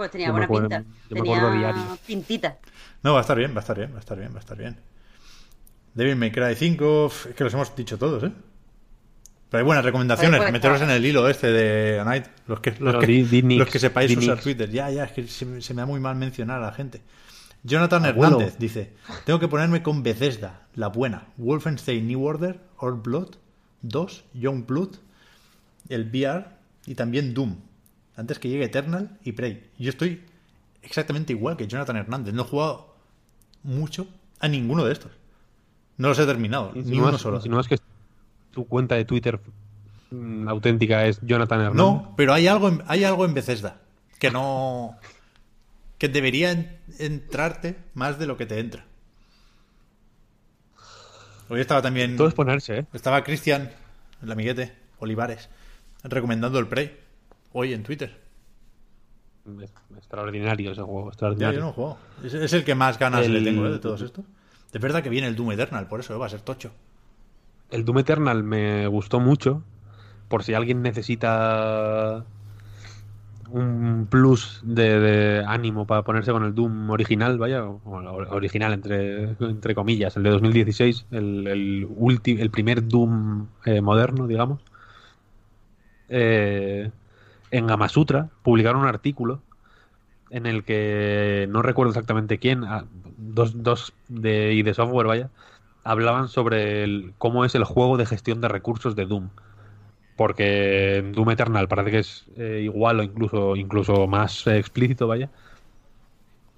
Pues 0.00 0.12
tenía 0.12 0.28
Yo 0.28 0.32
buena 0.32 0.46
acuerdo- 0.46 0.68
pinta. 0.70 0.82
yo 1.10 1.14
me 1.14 1.20
tenía 1.20 1.36
acuerdo 1.36 1.58
diario. 1.58 1.98
pintita. 2.06 2.58
No, 3.02 3.12
va 3.12 3.18
a 3.18 3.20
estar 3.20 3.36
bien, 3.36 3.52
va 3.52 3.56
a 3.56 3.60
estar 3.60 3.76
bien, 3.76 3.92
va 3.92 3.96
a 3.96 4.00
estar 4.00 4.18
bien, 4.18 4.32
va 4.32 4.36
a 4.36 4.40
estar 4.40 4.56
bien. 4.56 4.76
Devil 5.92 6.16
May 6.16 6.32
Cry 6.32 6.54
5, 6.56 7.04
uf, 7.06 7.26
es 7.26 7.34
que 7.34 7.44
los 7.44 7.52
hemos 7.52 7.76
dicho 7.76 7.98
todos, 7.98 8.22
¿eh? 8.24 8.32
Pero 9.50 9.58
hay 9.58 9.64
buenas 9.64 9.84
recomendaciones, 9.84 10.38
Pues, 10.38 10.44
pues, 10.44 10.52
meteros 10.54 10.80
en 10.80 10.86
claro. 10.86 10.96
el 10.98 11.04
hilo 11.04 11.28
este 11.28 11.48
de 11.52 12.00
A 12.00 12.04
Night, 12.04 12.24
los 12.46 12.60
que, 12.60 12.74
los 12.78 12.96
que, 12.96 13.06
di- 13.06 13.24
di 13.42 13.58
los 13.58 13.68
que 13.68 13.78
sepáis 13.78 14.16
usar. 14.16 14.40
Twitter. 14.40 14.70
Ya, 14.70 14.88
ya, 14.90 15.04
es 15.04 15.12
que 15.12 15.26
se, 15.26 15.44
me- 15.44 15.60
se 15.60 15.74
me 15.74 15.82
da 15.82 15.86
muy 15.86 16.00
mal 16.00 16.16
mencionar 16.16 16.62
a 16.62 16.66
la 16.66 16.72
gente. 16.72 17.02
Jonathan 17.62 18.06
Abuelo. 18.06 18.36
Hernández 18.36 18.56
dice, 18.58 18.94
tengo 19.26 19.38
que 19.38 19.48
ponerme 19.48 19.82
con 19.82 20.02
Bethesda, 20.02 20.62
la 20.76 20.86
buena, 20.88 21.26
Wolfenstein 21.36 22.06
New 22.06 22.24
Order, 22.24 22.58
Old 22.78 23.02
Blood, 23.02 23.34
2, 23.82 24.24
Young 24.32 24.64
Blood, 24.66 24.94
el 25.90 26.04
VR 26.10 26.46
y 26.86 26.94
también 26.94 27.34
Doom, 27.34 27.56
antes 28.20 28.38
que 28.38 28.48
llegue 28.48 28.64
Eternal 28.64 29.18
y 29.24 29.32
Prey. 29.32 29.70
Yo 29.78 29.88
estoy 29.90 30.22
exactamente 30.82 31.32
igual 31.32 31.56
que 31.56 31.66
Jonathan 31.66 31.96
Hernández, 31.96 32.34
no 32.34 32.42
he 32.42 32.44
jugado 32.44 32.94
mucho 33.62 34.06
a 34.38 34.48
ninguno 34.48 34.84
de 34.84 34.92
estos. 34.92 35.10
No 35.96 36.08
los 36.08 36.18
he 36.18 36.26
terminado, 36.26 36.72
ni 36.74 36.98
uno 36.98 37.16
solo. 37.18 37.36
insinúas 37.38 37.66
que 37.68 37.78
tu 38.50 38.66
cuenta 38.66 38.94
de 38.94 39.04
Twitter 39.04 39.40
mm, 40.10 40.48
auténtica 40.48 41.06
es 41.06 41.18
Jonathan 41.22 41.60
Hernández. 41.60 41.76
No, 41.78 42.14
pero 42.16 42.32
hay 42.34 42.46
algo 42.46 42.68
en, 42.68 42.82
hay 42.86 43.04
algo 43.04 43.24
en 43.24 43.34
Bethesda 43.34 43.80
que 44.18 44.30
no 44.30 44.96
que 45.98 46.08
debería 46.08 46.50
en- 46.52 46.78
entrarte 46.98 47.76
más 47.94 48.18
de 48.18 48.26
lo 48.26 48.36
que 48.36 48.46
te 48.46 48.58
entra. 48.58 48.84
Hoy 51.48 51.60
estaba 51.60 51.82
también 51.82 52.16
Todo 52.16 52.28
es 52.28 52.34
ponerse, 52.34 52.78
¿eh? 52.78 52.86
estaba 52.92 53.24
Cristian, 53.24 53.70
el 54.22 54.30
amiguete 54.30 54.72
Olivares, 54.98 55.48
recomendando 56.04 56.58
el 56.58 56.68
Prey 56.68 56.96
hoy 57.52 57.72
en 57.72 57.82
Twitter. 57.82 58.18
Extraordinario 59.96 60.72
ese 60.72 60.82
juego, 60.82 61.04
Ya, 61.04 61.08
extraordinario. 61.10 61.58
yo 61.60 61.64
no 61.64 61.70
he 61.70 61.72
jugado. 61.72 61.96
Es, 62.24 62.34
es 62.34 62.52
el 62.52 62.64
que 62.64 62.74
más 62.74 62.98
ganas 62.98 63.26
El- 63.26 63.32
le 63.32 63.42
tengo 63.42 63.66
¿eh? 63.66 63.70
de 63.70 63.78
todos 63.78 64.02
estos. 64.02 64.24
Es 64.72 64.80
verdad 64.80 65.02
que 65.02 65.08
viene 65.08 65.26
el 65.26 65.34
Doom 65.34 65.52
Eternal, 65.52 65.88
por 65.88 66.00
eso 66.00 66.14
¿eh? 66.14 66.18
va 66.18 66.26
a 66.26 66.28
ser 66.28 66.42
tocho. 66.42 66.70
El 67.70 67.84
Doom 67.84 67.98
Eternal 67.98 68.42
me 68.42 68.86
gustó 68.86 69.18
mucho. 69.20 69.62
Por 70.28 70.44
si 70.44 70.54
alguien 70.54 70.82
necesita 70.82 72.24
un 73.48 74.06
plus 74.08 74.60
de, 74.62 75.00
de 75.00 75.44
ánimo 75.44 75.84
para 75.86 76.02
ponerse 76.02 76.30
con 76.30 76.44
el 76.44 76.54
Doom 76.54 76.88
original, 76.90 77.36
vaya, 77.36 77.64
original 77.64 78.72
entre, 78.72 79.30
entre 79.40 79.74
comillas, 79.74 80.16
el 80.16 80.22
de 80.22 80.30
2016, 80.30 81.06
el, 81.10 81.46
el, 81.48 81.88
ulti- 81.88 82.38
el 82.38 82.50
primer 82.50 82.86
Doom 82.86 83.48
eh, 83.64 83.80
moderno, 83.80 84.28
digamos. 84.28 84.60
Eh, 86.08 86.90
en 87.50 87.66
Gamasutra 87.66 88.30
publicaron 88.42 88.82
un 88.82 88.88
artículo 88.88 89.42
en 90.30 90.46
el 90.46 90.64
que 90.64 91.46
no 91.50 91.62
recuerdo 91.62 91.90
exactamente 91.90 92.38
quién, 92.38 92.64
ah, 92.64 92.86
dos, 93.18 93.62
dos 93.62 93.94
de, 94.08 94.54
y 94.54 94.62
de 94.62 94.74
software, 94.74 95.06
vaya, 95.06 95.30
hablaban 95.84 96.28
sobre 96.28 96.84
el- 96.84 97.14
cómo 97.18 97.44
es 97.44 97.54
el 97.54 97.64
juego 97.64 97.96
de 97.98 98.06
gestión 98.06 98.40
de 98.40 98.48
recursos 98.48 98.96
de 98.96 99.06
Doom. 99.06 99.30
Porque 100.16 101.04
Doom 101.14 101.30
Eternal 101.32 101.68
parece 101.68 101.90
que 101.92 101.98
es 102.00 102.26
eh, 102.36 102.60
igual 102.64 103.00
o 103.00 103.04
incluso, 103.04 103.56
incluso 103.56 104.06
más 104.08 104.46
eh, 104.48 104.58
explícito, 104.58 105.08
vaya. 105.08 105.30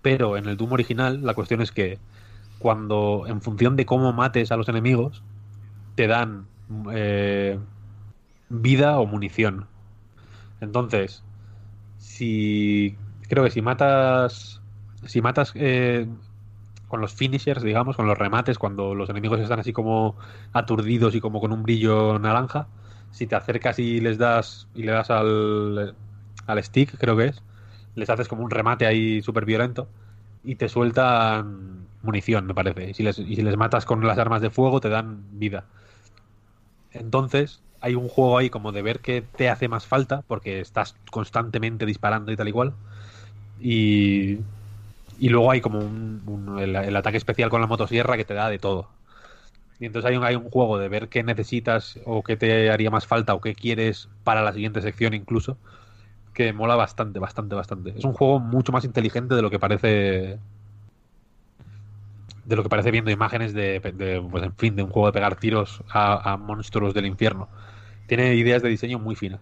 Pero 0.01 0.37
en 0.37 0.47
el 0.49 0.57
Doom 0.57 0.73
original 0.73 1.23
la 1.25 1.35
cuestión 1.35 1.61
es 1.63 1.73
que 1.73 2.01
cuando, 2.59 3.25
en 3.29 3.43
función 3.43 3.77
de 3.77 3.87
cómo 3.87 4.13
mates 4.13 4.53
a 4.53 4.57
los 4.57 4.69
enemigos, 4.69 5.25
te 5.97 6.09
dan 6.09 6.51
eh, 6.93 7.61
vida 8.49 9.01
o 9.01 9.07
munición. 9.07 9.72
Entonces, 10.63 11.23
si 11.99 12.97
creo 13.29 13.45
que 13.45 13.51
si 13.51 13.63
matas 13.63 14.63
si 15.07 15.21
matas 15.21 15.53
eh, 15.57 16.07
con 16.89 17.01
los 17.01 17.13
finishers, 17.15 17.63
digamos, 17.63 17.97
con 17.97 18.07
los 18.07 18.17
remates, 18.17 18.59
cuando 18.59 18.95
los 18.95 19.11
enemigos 19.11 19.41
están 19.41 19.61
así 19.61 19.73
como 19.73 20.17
aturdidos 20.53 21.15
y 21.15 21.21
como 21.21 21.41
con 21.41 21.53
un 21.53 21.65
brillo 21.65 22.19
naranja, 22.19 22.69
si 23.11 23.27
te 23.27 23.35
acercas 23.35 23.79
y 23.79 24.01
les 24.01 24.19
das 24.19 24.69
y 24.75 24.85
le 24.85 24.93
das 24.93 25.11
al, 25.11 25.97
al 26.47 26.65
stick, 26.65 26.97
creo 26.99 27.17
que 27.17 27.27
es, 27.27 27.43
les 27.97 28.09
haces 28.09 28.29
como 28.29 28.45
un 28.45 28.51
remate 28.51 28.87
ahí 28.87 29.21
súper 29.21 29.45
violento 29.45 29.89
y 30.45 30.55
te 30.55 30.69
sueltan 30.69 31.89
munición, 32.03 32.47
me 32.47 32.55
parece. 32.55 32.91
Y 32.91 32.95
si, 32.95 33.03
les, 33.03 33.19
y 33.19 33.37
si 33.37 33.43
les 33.43 33.57
matas 33.57 33.85
con 33.85 34.07
las 34.07 34.19
armas 34.19 34.43
de 34.43 34.51
fuego, 34.51 34.81
te 34.81 34.89
dan 34.89 35.25
vida. 35.33 35.65
Entonces, 36.93 37.63
hay 37.83 37.97
un 37.97 38.09
juego 38.09 38.39
ahí 38.39 38.49
como 38.49 38.71
de 38.71 38.81
ver 38.81 39.01
qué 39.01 39.23
te 39.23 39.51
hace 39.51 39.69
más 39.69 39.87
falta, 39.87 40.23
porque 40.29 40.61
estás 40.61 40.95
constantemente 41.11 41.85
disparando 41.85 42.31
y 42.31 42.37
tal 42.37 42.49
y 42.49 42.53
cual. 42.53 42.75
Y, 43.61 44.39
y 45.19 45.29
luego 45.29 45.51
hay 45.51 45.61
como 45.61 45.81
un, 45.81 46.59
el, 46.61 46.97
ataque 46.97 47.17
especial 47.17 47.51
con 47.51 47.61
la 47.61 47.67
motosierra 47.67 48.17
que 48.17 48.25
te 48.25 48.35
da 48.35 48.49
de 48.49 48.61
todo. 48.61 48.89
Y 49.81 49.87
entonces 49.87 50.09
hay 50.09 50.17
un, 50.17 50.23
hay 50.23 50.37
un 50.37 50.49
juego 50.49 50.79
de 50.79 50.89
ver 50.89 51.09
qué 51.09 51.25
necesitas 51.25 51.99
o 52.05 52.23
qué 52.23 52.37
te 52.37 52.71
haría 52.71 52.91
más 52.91 53.07
falta 53.07 53.35
o 53.35 53.41
qué 53.41 53.57
quieres 53.57 54.09
para 54.23 54.43
la 54.43 54.53
siguiente 54.53 54.81
sección 54.81 55.13
incluso, 55.13 55.59
que 56.35 56.53
mola 56.53 56.77
bastante, 56.77 57.19
bastante, 57.19 57.57
bastante. 57.57 57.95
Es 57.99 58.05
un 58.05 58.13
juego 58.13 58.39
mucho 58.39 58.71
más 58.71 58.85
inteligente 58.85 59.35
de 59.35 59.43
lo 59.43 59.51
que 59.51 59.59
parece 59.59 60.39
de 62.45 62.57
lo 62.57 62.63
que 62.63 62.69
parece 62.69 62.93
viendo 62.93 63.11
imágenes 63.11 63.55
de, 63.55 63.81
pues 64.31 64.45
en 64.45 64.55
fin, 64.55 64.77
de 64.77 64.85
un 64.85 64.91
juego 64.91 65.09
de 65.09 65.13
pegar 65.13 65.35
tiros 65.37 65.83
a 65.93 66.37
monstruos 66.37 66.95
del 66.95 67.07
infierno. 67.07 67.49
Tiene 68.07 68.35
ideas 68.35 68.63
de 68.63 68.69
diseño 68.69 68.99
muy 68.99 69.15
finas. 69.17 69.41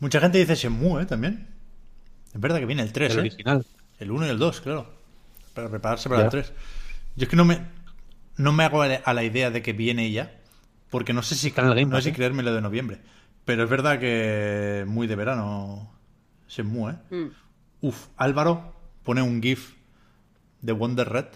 Mucha 0.00 0.20
gente 0.20 0.38
dice 0.38 0.54
Shenmue, 0.54 1.02
¿eh? 1.02 1.06
También. 1.06 1.46
Es 2.34 2.40
verdad 2.40 2.58
que 2.58 2.66
viene 2.66 2.82
el 2.82 2.92
3, 2.92 3.12
El 3.12 3.18
¿eh? 3.18 3.20
original. 3.20 3.66
El 3.98 4.10
1 4.10 4.26
y 4.26 4.30
el 4.30 4.38
2, 4.38 4.60
claro. 4.60 4.92
Para 5.54 5.68
prepararse 5.70 6.08
para 6.08 6.22
Ya. 6.22 6.24
el 6.26 6.30
3. 6.30 6.52
Yo 7.16 7.22
es 7.24 7.28
que 7.28 7.36
no 7.36 7.44
me, 7.44 7.60
no 8.36 8.52
me 8.52 8.64
hago 8.64 8.82
a 8.82 9.12
la- 9.14 9.24
idea 9.24 9.50
de 9.50 9.62
que 9.62 9.72
viene 9.72 10.10
ya. 10.10 10.38
Porque 10.90 11.12
no 11.12 11.22
sé 11.22 11.34
si, 11.36 11.48
Está 11.48 11.62
en 11.62 11.68
el 11.68 11.74
Game 11.74 11.86
no 11.86 11.96
sé 11.96 12.02
si 12.04 12.08
¿eh? 12.10 12.12
creerme 12.14 12.42
lo 12.42 12.52
de 12.52 12.60
noviembre. 12.60 12.98
Pero 13.44 13.64
es 13.64 13.70
verdad 13.70 13.98
que 13.98 14.84
muy 14.86 15.06
de 15.06 15.16
verano 15.16 15.90
Shenmue, 16.48 16.92
¿eh? 16.92 17.14
Mm. 17.14 17.86
Uf, 17.86 18.06
Álvaro 18.16 18.74
pone 19.04 19.22
un 19.22 19.40
GIF 19.42 19.74
de 20.60 20.72
Wonder 20.72 21.08
Red, 21.08 21.26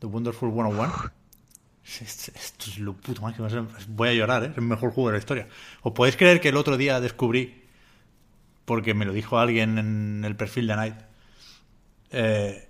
de 0.00 0.06
Wonderful 0.06 0.50
101. 0.52 0.92
Esto 2.00 2.70
es 2.70 2.78
lo 2.78 2.94
puto 2.94 3.22
máximo. 3.22 3.46
es- 3.48 3.88
Voy 3.88 4.08
a 4.08 4.12
llorar, 4.14 4.44
¿eh? 4.44 4.48
Es 4.52 4.56
el 4.58 4.62
mejor 4.64 4.92
juego 4.92 5.08
de 5.10 5.14
la 5.14 5.18
historia. 5.18 5.48
¿Os 5.82 5.92
podéis 5.92 6.16
creer 6.16 6.40
que 6.40 6.50
el 6.50 6.56
otro 6.56 6.76
día 6.76 7.00
descubrí, 7.00 7.62
porque 8.64 8.94
me 8.94 9.04
lo 9.04 9.12
dijo 9.12 9.38
alguien 9.38 9.78
en 9.78 10.24
el 10.24 10.36
perfil 10.36 10.66
de 10.68 10.76
Night, 10.76 10.94
eh, 12.12 12.68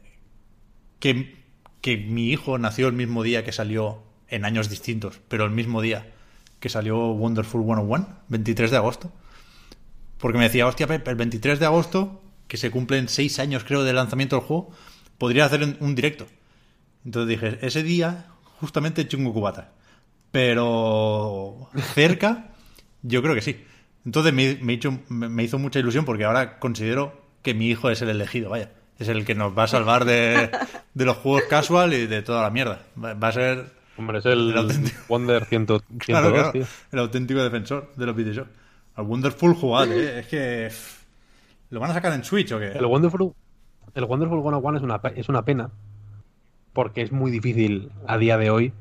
que, 0.98 1.36
que 1.80 1.96
mi 1.96 2.30
hijo 2.30 2.58
nació 2.58 2.88
el 2.88 2.94
mismo 2.94 3.22
día 3.22 3.44
que 3.44 3.52
salió 3.52 4.02
en 4.28 4.44
años 4.44 4.68
distintos, 4.70 5.20
pero 5.28 5.44
el 5.44 5.50
mismo 5.50 5.80
día 5.82 6.06
que 6.60 6.68
salió 6.68 7.08
Wonderful 7.12 7.62
101, 7.64 8.06
23 8.28 8.70
de 8.70 8.76
agosto. 8.76 9.12
Porque 10.18 10.38
me 10.38 10.44
decía, 10.44 10.66
hostia, 10.66 10.86
Pep, 10.86 11.06
el 11.08 11.16
23 11.16 11.58
de 11.58 11.66
agosto, 11.66 12.22
que 12.48 12.56
se 12.58 12.70
cumplen 12.70 13.08
6 13.08 13.38
años 13.38 13.64
creo 13.64 13.82
de 13.82 13.92
lanzamiento 13.94 14.36
del 14.36 14.44
juego, 14.44 14.70
podría 15.16 15.46
hacer 15.46 15.76
un 15.80 15.94
directo. 15.94 16.26
Entonces 17.04 17.28
dije, 17.28 17.58
ese 17.66 17.82
día 17.82 18.26
justamente 18.60 19.06
chungo 19.08 19.32
cubata. 19.32 19.72
Pero 20.30 21.68
cerca, 21.94 22.48
yo 23.02 23.22
creo 23.22 23.34
que 23.34 23.42
sí. 23.42 23.64
Entonces 24.04 24.32
me, 24.32 24.56
me 24.62 24.74
hizo, 24.74 24.92
me- 25.08 25.28
me 25.28 25.42
hizo 25.42 25.58
mucha 25.58 25.78
ilusión 25.78 26.04
porque 26.04 26.24
ahora 26.24 26.58
considero 26.58 27.20
que 27.42 27.54
mi 27.54 27.68
hijo 27.68 27.90
es 27.90 28.00
el 28.02 28.08
elegido, 28.10 28.50
vaya. 28.50 28.70
Es 28.98 29.08
el 29.08 29.24
que 29.24 29.34
nos 29.34 29.56
va 29.56 29.64
a 29.64 29.68
salvar 29.68 30.04
de, 30.04 30.50
de 30.94 31.04
los 31.04 31.16
juegos 31.16 31.42
casual 31.48 31.94
y 31.94 32.06
de 32.06 32.22
toda 32.22 32.42
la 32.42 32.50
mierda. 32.50 32.82
Va, 33.02 33.14
va 33.14 33.28
a 33.28 33.32
ser 33.32 33.72
Hombre, 33.96 34.18
es 34.18 34.26
el 34.26 34.50
El 34.52 34.58
auténtico. 34.58 34.98
Wonder 35.08 35.44
100, 35.44 35.66
102, 35.66 35.82
claro, 35.98 36.32
claro, 36.32 36.52
tío. 36.52 36.64
el 36.92 36.98
auténtico 36.98 37.42
defensor 37.42 37.92
de 37.96 38.06
los 38.06 38.16
videojuegos. 38.16 38.50
Al 38.94 39.04
Wonderful 39.04 39.54
jugad, 39.54 39.90
¿eh? 39.92 40.20
Es 40.20 40.26
que... 40.26 40.70
¿Lo 41.70 41.80
van 41.80 41.90
a 41.90 41.94
sacar 41.94 42.12
en 42.12 42.24
Switch 42.24 42.50
o 42.52 42.58
qué? 42.58 42.72
El 42.72 42.84
Wonderful, 42.86 43.32
el 43.94 44.04
Wonderful 44.04 44.40
101 44.42 44.76
es 44.78 44.82
una, 44.82 45.00
es 45.14 45.28
una 45.28 45.44
pena 45.44 45.70
porque 46.72 47.02
es 47.02 47.12
muy 47.12 47.30
difícil 47.30 47.90
a 48.06 48.16
día 48.18 48.36
de 48.38 48.50
hoy 48.50 48.72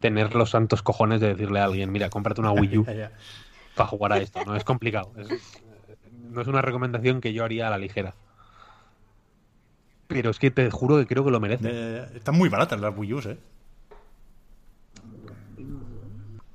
tener 0.00 0.34
los 0.34 0.50
santos 0.50 0.82
cojones 0.82 1.20
de 1.20 1.28
decirle 1.28 1.60
a 1.60 1.64
alguien, 1.64 1.92
mira, 1.92 2.08
cómprate 2.10 2.40
una 2.40 2.52
Wii 2.52 2.78
U 2.78 2.84
para 3.74 3.88
jugar 3.88 4.12
a 4.12 4.18
esto. 4.18 4.40
No 4.44 4.56
es 4.56 4.64
complicado. 4.64 5.12
Es- 5.16 5.62
no 6.30 6.40
es 6.40 6.46
una 6.46 6.62
recomendación 6.62 7.20
que 7.20 7.32
yo 7.32 7.44
haría 7.44 7.66
a 7.66 7.70
la 7.70 7.78
ligera. 7.78 8.14
Pero 10.06 10.30
es 10.30 10.38
que 10.38 10.50
te 10.52 10.70
juro 10.70 10.96
que 10.98 11.06
creo 11.06 11.24
que 11.24 11.30
lo 11.32 11.40
merece. 11.40 11.68
Eh, 11.70 12.06
están 12.14 12.36
muy 12.36 12.48
baratas 12.48 12.80
las 12.80 12.96
Wii 12.96 13.14
U's, 13.14 13.26
¿eh? 13.26 13.38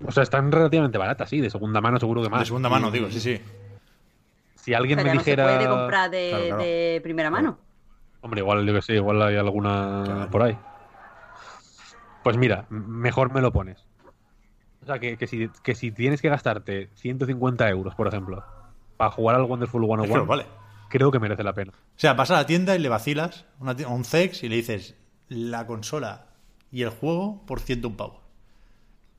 O 0.05 0.11
sea, 0.11 0.23
están 0.23 0.51
relativamente 0.51 0.97
baratas, 0.97 1.29
sí, 1.29 1.41
de 1.41 1.49
segunda 1.49 1.81
mano 1.81 1.99
seguro 1.99 2.21
que 2.21 2.29
más. 2.29 2.39
De 2.41 2.45
segunda 2.45 2.69
mano, 2.69 2.89
Y- 2.89 2.91
digo, 2.91 3.09
sí, 3.11 3.19
sí. 3.19 3.41
Si 4.55 4.73
alguien 4.73 4.97
Pero 4.97 5.09
me 5.09 5.15
no 5.15 5.21
se 5.21 5.31
dijera... 5.31 5.57
puede 5.57 5.69
comprar 5.69 6.09
de, 6.11 6.29
Claro, 6.29 6.45
claro. 6.47 6.63
de 6.63 6.99
primera 7.03 7.29
mano. 7.29 7.57
Hombre, 8.25 8.41
igual 8.41 8.65
yo 8.65 8.73
que 8.73 8.81
sé, 8.81 8.95
igual 8.95 9.21
hay 9.21 9.35
alguna 9.35 10.01
Claro. 10.03 10.31
por 10.31 10.41
ahí. 10.41 10.57
Pues 12.23 12.37
mira, 12.37 12.65
mejor 12.69 13.31
me 13.31 13.39
lo 13.39 13.51
pones. 13.53 13.85
O 14.81 14.85
sea, 14.87 14.97
que, 14.97 15.15
que 15.15 15.27
si, 15.27 15.47
que 15.61 15.75
si 15.75 15.91
tienes 15.91 16.23
que 16.23 16.29
gastarte 16.29 16.89
150 16.95 17.69
euros, 17.69 17.93
por 17.93 18.07
ejemplo, 18.07 18.43
para 18.97 19.11
jugar 19.11 19.35
al 19.35 19.43
Wonderful 19.43 19.83
Es 19.83 19.89
que 19.89 19.95
101, 19.97 20.17
los 20.17 20.27
vale. 20.27 20.45
creo 20.89 21.11
que 21.11 21.19
merece 21.19 21.43
la 21.43 21.53
pena. 21.53 21.71
O 21.75 21.99
sea, 21.99 22.15
vas 22.15 22.31
a 22.31 22.37
la 22.37 22.47
tienda 22.47 22.75
y 22.75 22.79
le 22.79 22.89
vacilas 22.89 23.45
una 23.59 23.75
un 23.87 24.03
CEX 24.03 24.41
y 24.41 24.49
le 24.49 24.55
dices 24.55 24.95
la 25.27 25.67
consola 25.67 26.29
y 26.71 26.81
el 26.81 26.89
juego 26.89 27.45
por 27.45 27.59
101 27.59 27.95
pavos. 27.95 28.24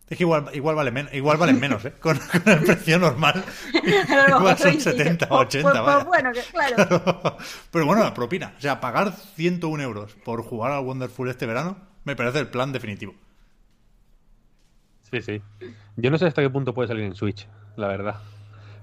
Es 0.09 0.17
que 0.17 0.23
igual, 0.23 0.49
igual, 0.53 0.77
vale 0.77 0.93
men- 0.93 1.09
igual 1.13 1.37
valen 1.37 1.59
menos, 1.59 1.85
¿eh? 1.85 1.93
Con, 2.01 2.17
con 2.33 2.43
el 2.53 2.61
precio 2.65 2.99
normal. 2.99 3.43
Igual 4.29 4.57
son 4.57 4.71
dice, 4.73 4.93
70 4.93 5.25
o 5.27 5.29
pues- 5.29 5.41
80, 5.49 5.71
pues- 5.73 5.83
vaya. 5.85 5.95
pues 5.95 6.07
bueno, 6.07 6.33
que 6.33 6.43
claro. 6.43 7.37
Pero 7.73 7.87
bueno, 7.87 8.05
la 8.05 8.15
propina. 8.15 8.55
O 8.57 8.61
sea, 8.61 8.81
pagar 8.81 9.13
101 9.13 9.83
euros 9.83 10.15
por 10.25 10.43
jugar 10.45 10.71
al 10.73 10.85
Wonderful 10.85 11.29
este 11.29 11.47
verano 11.47 11.77
me 12.05 12.15
parece 12.15 12.39
el 12.39 12.47
plan 12.49 12.73
definitivo. 12.73 13.15
Sí, 15.11 15.23
sí. 15.23 15.43
Yo 15.97 16.11
no 16.11 16.19
sé 16.19 16.27
hasta 16.27 16.43
qué 16.43 16.51
punto 16.51 16.75
puede 16.75 16.89
salir 16.89 17.05
en 17.05 17.15
Switch, 17.15 17.47
la 17.77 17.89
verdad. 17.89 18.17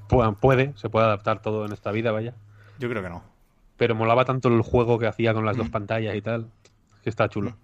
Pu- 0.09 0.35
Puede, 0.39 0.73
se 0.77 0.89
puede 0.89 1.05
adaptar 1.05 1.41
todo 1.41 1.65
en 1.65 1.71
esta 1.73 1.91
vida, 1.91 2.11
vaya. 2.11 2.33
Yo 2.79 2.89
creo 2.89 3.01
que 3.03 3.09
no. 3.09 3.23
Pero 3.77 3.95
molaba 3.95 4.25
tanto 4.25 4.49
el 4.49 4.61
juego 4.61 4.99
que 4.99 5.07
hacía 5.07 5.33
con 5.33 5.45
las 5.45 5.55
Mm. 5.55 5.59
dos 5.59 5.69
pantallas 5.69 6.15
y 6.15 6.21
tal, 6.21 6.49
que 7.03 7.09
está 7.09 7.29
chulo. 7.29 7.55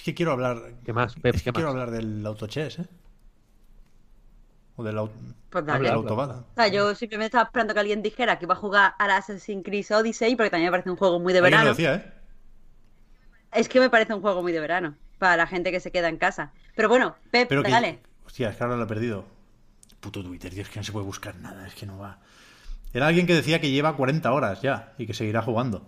Es 0.00 0.04
que 0.04 0.14
quiero 0.14 0.32
hablar. 0.32 0.62
¿Qué 0.82 0.94
más, 0.94 1.14
Pep? 1.14 1.34
Es 1.34 1.42
que 1.42 1.50
¿Qué 1.50 1.52
quiero 1.52 1.68
más? 1.68 1.72
hablar 1.82 1.90
del 1.90 2.24
autochess, 2.24 2.78
¿eh? 2.78 2.86
O 4.76 4.82
del, 4.82 4.96
au- 4.96 5.10
Pues 5.50 5.66
dale. 5.66 5.88
habla. 5.88 5.92
autobata. 6.00 6.34
O 6.52 6.54
sea, 6.54 6.68
yo 6.68 6.94
simplemente 6.94 7.26
estaba 7.26 7.44
esperando 7.44 7.74
que 7.74 7.80
alguien 7.80 8.00
dijera 8.00 8.38
que 8.38 8.46
iba 8.46 8.54
a 8.54 8.56
jugar 8.56 8.94
al 8.98 9.10
Assassin's 9.10 9.62
Creed 9.62 9.84
Odyssey, 9.94 10.36
porque 10.36 10.48
también 10.48 10.68
me 10.68 10.70
parece 10.72 10.88
un 10.90 10.96
juego 10.96 11.20
muy 11.20 11.34
de 11.34 11.40
lo 11.40 11.44
verano. 11.44 11.68
decía, 11.68 11.94
¿eh? 11.96 12.12
Es 13.52 13.68
que 13.68 13.78
me 13.78 13.90
parece 13.90 14.14
un 14.14 14.22
juego 14.22 14.40
muy 14.40 14.52
de 14.52 14.60
verano, 14.60 14.96
para 15.18 15.36
la 15.36 15.46
gente 15.46 15.70
que 15.70 15.80
se 15.80 15.90
queda 15.92 16.08
en 16.08 16.16
casa. 16.16 16.52
Pero 16.74 16.88
bueno, 16.88 17.16
Pep, 17.30 17.46
Pero 17.50 17.62
que. 17.62 17.70
dale. 17.70 17.98
Hostia, 18.24 18.48
es 18.48 18.56
que 18.56 18.64
ahora 18.64 18.76
lo 18.76 18.84
he 18.84 18.86
perdido. 18.86 19.26
Puto 20.00 20.22
Twitter, 20.24 20.58
es 20.58 20.70
que 20.70 20.78
no 20.80 20.84
se 20.84 20.92
puede 20.92 21.04
buscar 21.04 21.34
nada, 21.36 21.66
es 21.66 21.74
que 21.74 21.84
no 21.84 21.98
va. 21.98 22.20
Era 22.94 23.06
alguien 23.08 23.26
que 23.26 23.34
decía 23.34 23.60
que 23.60 23.70
lleva 23.70 23.96
40 23.96 24.32
horas 24.32 24.62
ya 24.62 24.94
y 24.96 25.06
que 25.06 25.12
seguirá 25.12 25.42
jugando. 25.42 25.86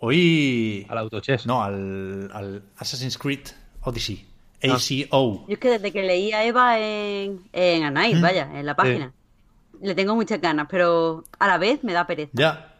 Hoy. 0.00 0.86
Al 0.88 0.98
autochess. 0.98 1.46
No, 1.46 1.62
al, 1.62 2.30
al 2.32 2.62
Assassin's 2.76 3.16
Creed 3.18 3.46
Odyssey. 3.82 4.26
Ah. 4.62 4.74
ACO. 4.74 5.46
Yo 5.46 5.54
es 5.54 5.58
que 5.58 5.70
desde 5.70 5.92
que 5.92 6.02
leí 6.02 6.32
a 6.32 6.44
Eva 6.44 6.78
en, 6.78 7.40
en 7.52 7.84
A 7.84 7.90
Night, 7.90 8.16
Mm. 8.16 8.22
vaya, 8.22 8.50
en 8.58 8.66
la 8.66 8.76
página, 8.76 9.12
le 9.80 9.94
tengo 9.94 10.14
muchas 10.14 10.40
ganas, 10.40 10.66
pero 10.70 11.24
a 11.38 11.46
la 11.46 11.56
vez 11.58 11.82
me 11.84 11.92
da 11.94 12.06
pereza. 12.06 12.30
Ya, 12.34 12.74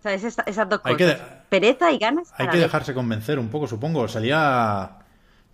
O 0.00 0.02
sea, 0.02 0.14
es 0.14 0.24
esa- 0.24 0.42
esas 0.42 0.68
dos 0.68 0.80
Hay 0.82 0.94
cosas. 0.94 1.14
que 1.16 1.22
de- 1.24 1.42
Pereza 1.48 1.92
y 1.92 1.98
ganas. 1.98 2.32
hay 2.36 2.46
que 2.46 2.52
vez. 2.56 2.62
dejarse 2.62 2.94
convencer 2.94 3.38
un 3.38 3.48
poco, 3.48 3.68
supongo. 3.68 4.08
Salía. 4.08 4.98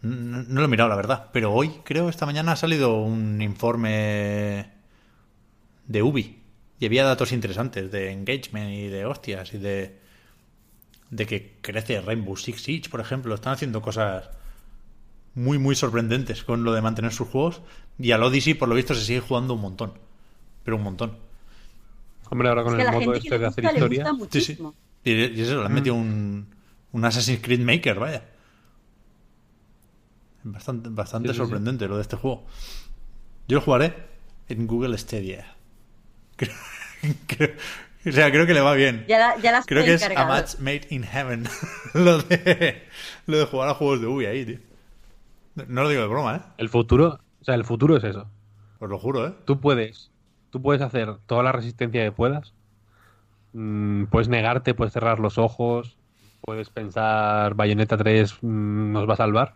No, 0.00 0.42
no 0.44 0.60
lo 0.60 0.64
he 0.64 0.68
mirado, 0.68 0.88
la 0.88 0.94
verdad. 0.96 1.26
Pero 1.32 1.52
hoy, 1.52 1.80
creo, 1.84 2.08
esta 2.08 2.24
mañana 2.24 2.52
ha 2.52 2.56
salido 2.56 3.02
un 3.02 3.42
informe 3.42 4.70
de 5.86 6.02
Ubi. 6.02 6.40
Y 6.78 6.86
había 6.86 7.04
datos 7.04 7.32
interesantes 7.32 7.90
de 7.90 8.12
engagement 8.12 8.70
y 8.70 8.86
de 8.86 9.04
hostias 9.06 9.52
y 9.54 9.58
de. 9.58 9.98
De 11.10 11.26
que 11.26 11.56
crece 11.60 12.00
Rainbow 12.00 12.36
Six 12.36 12.62
Siege, 12.62 12.90
por 12.90 13.00
ejemplo. 13.00 13.34
Están 13.34 13.52
haciendo 13.54 13.80
cosas 13.82 14.30
muy, 15.34 15.58
muy 15.58 15.74
sorprendentes 15.74 16.42
con 16.44 16.64
lo 16.64 16.72
de 16.72 16.82
mantener 16.82 17.12
sus 17.12 17.28
juegos. 17.28 17.62
Y 17.98 18.12
al 18.12 18.22
Odyssey, 18.22 18.54
por 18.54 18.68
lo 18.68 18.74
visto, 18.74 18.94
se 18.94 19.04
sigue 19.04 19.20
jugando 19.20 19.54
un 19.54 19.60
montón. 19.60 19.92
Pero 20.64 20.76
un 20.76 20.82
montón. 20.82 21.16
Hombre, 22.30 22.48
ahora 22.48 22.60
Es 22.60 22.66
con 22.66 22.76
que 22.76 22.82
el 22.82 22.92
modo 22.92 23.14
este 23.14 23.38
de 23.38 23.46
hacer 23.46 23.64
gusta, 23.64 23.78
historia. 23.78 24.06
Sí, 24.30 24.40
sí. 24.40 24.58
Y, 25.04 25.12
y 25.12 25.40
eso, 25.40 25.60
le 25.60 25.66
han 25.66 25.72
metido 25.72 25.94
un, 25.94 26.46
un 26.92 27.04
Assassin's 27.04 27.40
Creed 27.40 27.60
Maker, 27.60 27.98
vaya. 27.98 28.24
Bastante, 30.44 30.88
bastante 30.90 31.28
Sí, 31.28 31.34
sí, 31.34 31.36
sí. 31.36 31.42
sorprendente 31.44 31.88
lo 31.88 31.96
de 31.96 32.02
este 32.02 32.16
juego. 32.16 32.44
Yo 33.48 33.56
lo 33.56 33.60
jugaré 33.62 33.94
en 34.48 34.66
Google 34.66 34.96
Stadia. 34.98 35.54
Creo- 36.36 36.54
creo- 37.26 37.54
o 38.08 38.12
sea, 38.12 38.30
creo 38.30 38.46
que 38.46 38.54
le 38.54 38.60
va 38.60 38.74
bien. 38.74 39.04
Ya, 39.08 39.18
la- 39.18 39.36
ya 39.40 39.52
las 39.52 39.66
Creo 39.66 39.84
que 39.84 39.94
es 39.94 40.02
a 40.02 40.26
match 40.26 40.58
made 40.58 40.82
in 40.90 41.02
heaven. 41.04 41.44
lo, 41.94 42.18
de, 42.22 42.82
lo 43.26 43.38
de 43.38 43.44
jugar 43.46 43.68
a 43.68 43.74
juegos 43.74 44.00
de 44.00 44.06
Ubi 44.06 44.26
ahí, 44.26 44.44
tío. 44.44 44.58
No 45.66 45.82
lo 45.82 45.88
digo 45.88 46.02
de 46.02 46.08
broma, 46.08 46.36
¿eh? 46.36 46.40
El 46.58 46.68
futuro, 46.68 47.18
o 47.40 47.44
sea, 47.44 47.54
el 47.54 47.64
futuro 47.64 47.96
es 47.96 48.04
eso. 48.04 48.28
Os 48.78 48.88
lo 48.88 48.98
juro, 48.98 49.26
¿eh? 49.26 49.34
Tú 49.44 49.60
puedes, 49.60 50.10
tú 50.50 50.62
puedes 50.62 50.82
hacer 50.82 51.16
toda 51.26 51.42
la 51.42 51.52
resistencia 51.52 52.04
que 52.04 52.12
puedas. 52.12 52.52
Mm, 53.52 54.04
puedes 54.04 54.28
negarte, 54.28 54.74
puedes 54.74 54.92
cerrar 54.92 55.18
los 55.18 55.38
ojos, 55.38 55.96
puedes 56.42 56.70
pensar 56.70 57.54
Bayonetta 57.54 57.96
3 57.96 58.42
mm, 58.42 58.92
nos 58.92 59.08
va 59.08 59.14
a 59.14 59.16
salvar, 59.16 59.54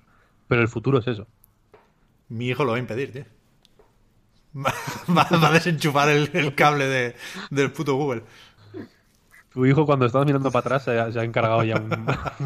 pero 0.49 0.61
el 0.63 0.69
futuro 0.69 0.99
es 0.99 1.07
eso. 1.07 1.27
Mi 2.29 2.49
hijo 2.49 2.65
lo 2.65 2.73
va 2.73 2.79
a 2.79 2.81
impedir, 2.81 3.13
tío. 3.13 3.25
Va, 4.55 5.27
a 5.31 5.53
desenchufar 5.53 6.11
el, 6.11 6.31
el 6.35 6.55
cable 6.55 6.87
de, 6.87 7.17
del 7.51 7.73
puto 7.73 7.95
Google. 7.95 8.23
Tu 9.53 9.67
hijo 9.67 9.85
cuando 9.85 10.07
estabas 10.07 10.27
mirando 10.27 10.51
para 10.51 10.61
atrás 10.61 10.85
se 10.85 10.99
ha, 10.99 11.13
se 11.13 11.21
ha 11.21 11.25
encargado 11.25 11.63
ya 11.63 11.77
un, 11.77 11.93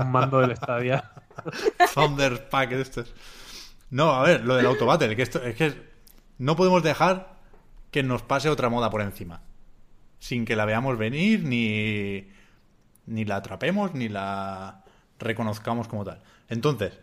un 0.00 0.10
mando 0.10 0.40
del 0.40 0.56
Stadia. 0.56 1.12
Thunder 1.94 2.48
Pack 2.48 2.70
de 2.70 2.82
estos. 2.82 3.14
No, 3.90 4.12
a 4.12 4.22
ver, 4.22 4.44
lo 4.44 4.56
del 4.56 4.66
autobattle, 4.66 5.14
que 5.14 5.22
esto 5.22 5.42
es 5.42 5.54
que 5.54 5.74
no 6.38 6.56
podemos 6.56 6.82
dejar 6.82 7.36
que 7.90 8.02
nos 8.02 8.22
pase 8.22 8.48
otra 8.48 8.68
moda 8.68 8.90
por 8.90 9.00
encima. 9.00 9.42
Sin 10.18 10.44
que 10.44 10.56
la 10.56 10.64
veamos 10.64 10.98
venir, 10.98 11.44
ni, 11.44 12.28
ni 13.06 13.24
la 13.24 13.36
atrapemos, 13.36 13.94
ni 13.94 14.08
la 14.08 14.84
reconozcamos 15.18 15.86
como 15.88 16.04
tal. 16.04 16.22
Entonces, 16.48 16.98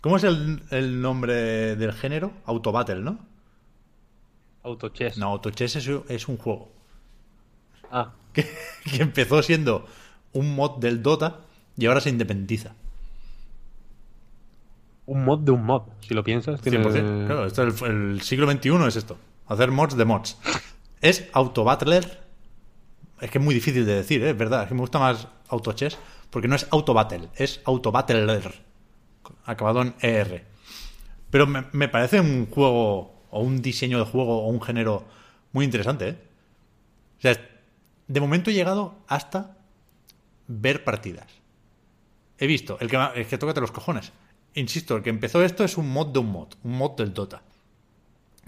¿cómo 0.00 0.16
es 0.16 0.24
el, 0.24 0.62
el 0.70 1.00
nombre 1.02 1.76
del 1.76 1.92
género? 1.92 2.32
Autobattle, 2.44 3.00
¿no? 3.00 3.29
Autochess. 4.62 5.16
No, 5.18 5.26
Autochess 5.28 5.76
es, 5.76 5.88
es 6.08 6.28
un 6.28 6.36
juego 6.36 6.70
Ah, 7.90 8.12
que, 8.32 8.46
que 8.84 9.02
empezó 9.02 9.42
siendo 9.42 9.86
un 10.32 10.54
mod 10.54 10.78
del 10.78 11.02
Dota 11.02 11.40
y 11.76 11.86
ahora 11.86 12.00
se 12.00 12.10
independiza. 12.10 12.74
un 15.06 15.24
mod 15.24 15.40
de 15.40 15.50
un 15.50 15.64
mod, 15.64 15.82
si 16.06 16.14
lo 16.14 16.22
piensas. 16.22 16.60
tiene- 16.60 16.84
100%. 16.84 17.26
Claro, 17.26 17.46
esto 17.46 17.66
es 17.66 17.82
el, 17.82 18.12
el 18.12 18.20
siglo 18.22 18.48
XXI 18.50 18.86
es 18.86 18.96
esto. 18.96 19.16
Hacer 19.48 19.70
mods 19.72 19.96
de 19.96 20.04
mods. 20.04 20.38
Es 21.00 21.28
autobattler. 21.32 22.20
Es 23.20 23.30
que 23.30 23.38
es 23.38 23.44
muy 23.44 23.54
difícil 23.54 23.84
de 23.86 23.94
decir, 23.96 24.22
¿eh? 24.22 24.30
es 24.30 24.38
verdad. 24.38 24.62
Es 24.62 24.68
que 24.68 24.74
me 24.74 24.80
gusta 24.80 24.98
más 25.00 25.26
autochess 25.48 25.98
porque 26.30 26.46
no 26.46 26.54
es 26.54 26.68
autobattle, 26.70 27.28
es 27.34 27.60
autobattler. 27.64 28.62
Acabado 29.44 29.82
en 29.82 29.94
ER. 30.00 30.44
Pero 31.30 31.46
me, 31.48 31.64
me 31.72 31.88
parece 31.88 32.20
un 32.20 32.46
juego 32.46 33.19
o 33.30 33.40
un 33.40 33.62
diseño 33.62 33.98
de 33.98 34.04
juego 34.04 34.44
o 34.44 34.48
un 34.48 34.60
género 34.60 35.04
muy 35.52 35.64
interesante, 35.64 36.08
¿eh? 36.08 36.18
O 37.18 37.22
sea, 37.22 37.48
de 38.08 38.20
momento 38.20 38.50
he 38.50 38.54
llegado 38.54 38.96
hasta 39.06 39.56
ver 40.48 40.84
partidas. 40.84 41.26
He 42.38 42.46
visto, 42.46 42.78
el 42.80 42.88
que, 42.88 42.96
el 42.96 43.38
tócate 43.38 43.60
los 43.60 43.72
cojones, 43.72 44.12
insisto, 44.54 44.96
el 44.96 45.02
que 45.02 45.10
empezó 45.10 45.42
esto 45.44 45.62
es 45.64 45.76
un 45.76 45.92
mod 45.92 46.08
de 46.08 46.20
un 46.20 46.32
mod, 46.32 46.48
un 46.64 46.78
mod 46.78 46.96
del 46.96 47.12
Dota, 47.12 47.42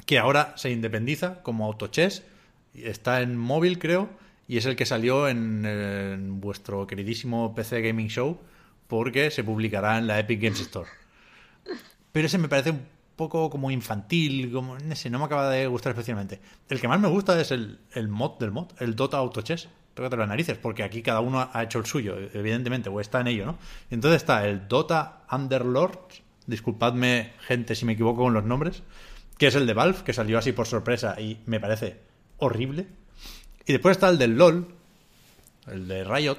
que 0.06 0.18
ahora 0.18 0.54
se 0.56 0.70
independiza 0.70 1.42
como 1.42 1.66
AutoChess, 1.66 2.22
está 2.74 3.20
en 3.20 3.36
móvil 3.36 3.78
creo, 3.78 4.08
y 4.48 4.56
es 4.56 4.64
el 4.64 4.74
que 4.74 4.86
salió 4.86 5.28
en, 5.28 5.64
en 5.66 6.40
vuestro 6.40 6.86
queridísimo 6.86 7.54
PC 7.54 7.82
Gaming 7.82 8.08
Show, 8.08 8.40
porque 8.88 9.30
se 9.30 9.44
publicará 9.44 9.98
en 9.98 10.06
la 10.06 10.18
Epic 10.18 10.40
Games 10.40 10.60
Store. 10.60 10.88
Pero 12.12 12.26
ese 12.26 12.38
me 12.38 12.48
parece 12.48 12.70
un 12.70 12.82
poco 13.16 13.50
como 13.50 13.70
infantil, 13.70 14.50
como 14.52 14.78
no 14.78 14.96
sé, 14.96 15.10
no 15.10 15.18
me 15.18 15.24
acaba 15.24 15.50
de 15.50 15.66
gustar 15.66 15.92
especialmente. 15.92 16.40
El 16.68 16.80
que 16.80 16.88
más 16.88 17.00
me 17.00 17.08
gusta 17.08 17.40
es 17.40 17.50
el, 17.50 17.78
el 17.94 18.08
mod 18.08 18.38
del 18.38 18.50
mod, 18.50 18.68
el 18.78 18.94
Dota 18.96 19.18
Auto 19.18 19.42
Chess. 19.42 19.68
Tócate 19.94 20.16
las 20.16 20.28
narices, 20.28 20.56
porque 20.56 20.82
aquí 20.82 21.02
cada 21.02 21.20
uno 21.20 21.50
ha 21.52 21.62
hecho 21.62 21.78
el 21.78 21.84
suyo, 21.84 22.16
evidentemente, 22.32 22.88
o 22.88 22.98
está 23.00 23.20
en 23.20 23.26
ello, 23.26 23.44
¿no? 23.44 23.58
Entonces 23.90 24.22
está 24.22 24.46
el 24.46 24.66
Dota 24.66 25.24
Underlord, 25.30 25.98
disculpadme, 26.46 27.32
gente, 27.46 27.74
si 27.74 27.84
me 27.84 27.92
equivoco 27.92 28.22
con 28.22 28.32
los 28.32 28.44
nombres, 28.44 28.82
que 29.36 29.48
es 29.48 29.54
el 29.54 29.66
de 29.66 29.74
Valve, 29.74 30.02
que 30.04 30.14
salió 30.14 30.38
así 30.38 30.52
por 30.52 30.66
sorpresa 30.66 31.20
y 31.20 31.38
me 31.44 31.60
parece 31.60 32.00
horrible. 32.38 32.86
Y 33.66 33.72
después 33.72 33.96
está 33.96 34.08
el 34.08 34.18
del 34.18 34.36
LOL, 34.36 34.74
el 35.66 35.88
de 35.88 36.04
Riot, 36.04 36.38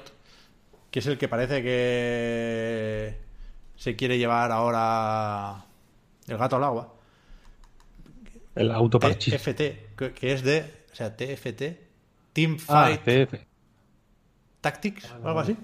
que 0.90 0.98
es 0.98 1.06
el 1.06 1.16
que 1.16 1.28
parece 1.28 1.62
que 1.62 3.18
se 3.76 3.96
quiere 3.96 4.18
llevar 4.18 4.52
ahora 4.52 5.64
el 6.28 6.36
gato 6.38 6.56
al 6.56 6.64
agua. 6.64 6.94
El 8.54 8.70
autoparchís. 8.70 9.34
TFT, 9.34 9.96
que 9.96 10.12
que 10.14 10.32
es 10.32 10.42
de, 10.42 10.84
o 10.92 10.94
sea, 10.94 11.16
TFT, 11.16 11.62
Team 12.32 12.56
Ah, 12.68 12.86
Fight 12.96 13.02
TF. 13.02 13.34
Tactics, 14.60 15.10
o 15.22 15.28
algo 15.28 15.40
así. 15.40 15.56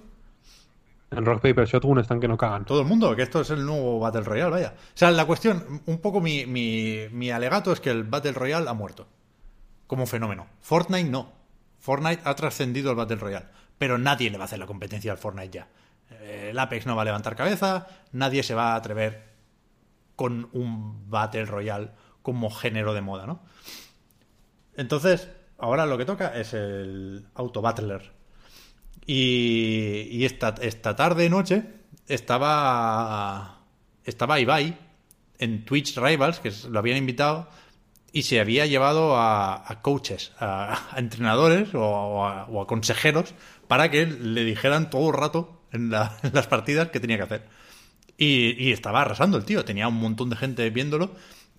En 1.12 1.24
Rock 1.24 1.42
Paper 1.42 1.66
Shotgun 1.66 1.98
están 1.98 2.20
que 2.20 2.28
no 2.28 2.36
cagan. 2.36 2.64
Todo 2.64 2.80
el 2.80 2.86
mundo, 2.86 3.16
que 3.16 3.22
esto 3.22 3.40
es 3.40 3.50
el 3.50 3.64
nuevo 3.66 3.98
Battle 3.98 4.20
Royale, 4.22 4.50
vaya. 4.50 4.74
O 4.76 4.96
sea, 4.96 5.10
la 5.10 5.24
cuestión, 5.24 5.82
un 5.86 5.98
poco 5.98 6.20
mi, 6.20 6.46
mi, 6.46 7.06
mi 7.10 7.30
alegato 7.30 7.72
es 7.72 7.80
que 7.80 7.90
el 7.90 8.04
Battle 8.04 8.32
Royale 8.32 8.68
ha 8.68 8.74
muerto. 8.74 9.08
Como 9.88 10.06
fenómeno. 10.06 10.46
Fortnite 10.60 11.10
no. 11.10 11.32
Fortnite 11.80 12.22
ha 12.24 12.34
trascendido 12.36 12.90
el 12.90 12.96
Battle 12.96 13.16
Royale. 13.16 13.46
Pero 13.76 13.98
nadie 13.98 14.30
le 14.30 14.36
va 14.38 14.44
a 14.44 14.46
hacer 14.46 14.60
la 14.60 14.66
competencia 14.66 15.10
al 15.10 15.18
Fortnite 15.18 15.50
ya. 15.50 15.68
Eh, 16.10 16.48
El 16.50 16.58
Apex 16.58 16.86
no 16.86 16.94
va 16.94 17.02
a 17.02 17.06
levantar 17.06 17.34
cabeza. 17.34 17.88
Nadie 18.12 18.44
se 18.44 18.54
va 18.54 18.74
a 18.74 18.76
atrever 18.76 19.29
con 20.20 20.50
un 20.52 21.08
Battle 21.08 21.46
Royale 21.46 21.92
como 22.20 22.50
género 22.50 22.92
de 22.92 23.00
moda, 23.00 23.26
¿no? 23.26 23.40
Entonces, 24.76 25.30
ahora 25.56 25.86
lo 25.86 25.96
que 25.96 26.04
toca 26.04 26.38
es 26.38 26.52
el 26.52 27.24
Auto 27.34 27.62
Battler. 27.62 28.12
Y, 29.06 30.22
esta, 30.26 30.54
esta 30.60 30.94
tarde 30.94 31.30
noche 31.30 31.64
estaba 32.06 33.60
estaba 34.04 34.38
Ibai 34.40 34.76
en 35.38 35.64
Twitch 35.64 35.96
Rivals, 35.96 36.38
que 36.40 36.52
lo 36.68 36.78
habían 36.80 36.98
invitado, 36.98 37.48
y 38.12 38.24
se 38.24 38.40
había 38.40 38.66
llevado 38.66 39.16
a, 39.16 39.78
coaches, 39.80 40.32
a, 40.38 40.78
entrenadores 40.98 41.74
o, 41.74 41.80
o 41.80 42.26
a, 42.26 42.44
o 42.44 42.60
a 42.60 42.66
consejeros 42.66 43.34
para 43.68 43.90
que 43.90 44.04
le 44.04 44.44
dijeran 44.44 44.90
todo 44.90 45.08
el 45.08 45.16
rato 45.16 45.62
en, 45.72 45.88
la- 45.88 46.14
en 46.22 46.32
las 46.34 46.46
partidas 46.46 46.88
qué 46.90 47.00
tenía 47.00 47.16
que 47.16 47.22
hacer. 47.22 47.59
Y, 48.22 48.70
estaba 48.70 49.00
arrasando 49.00 49.38
el 49.38 49.46
tío, 49.46 49.64
tenía 49.64 49.88
un 49.88 49.94
montón 49.94 50.28
de 50.28 50.36
gente 50.36 50.68
viéndolo 50.68 51.10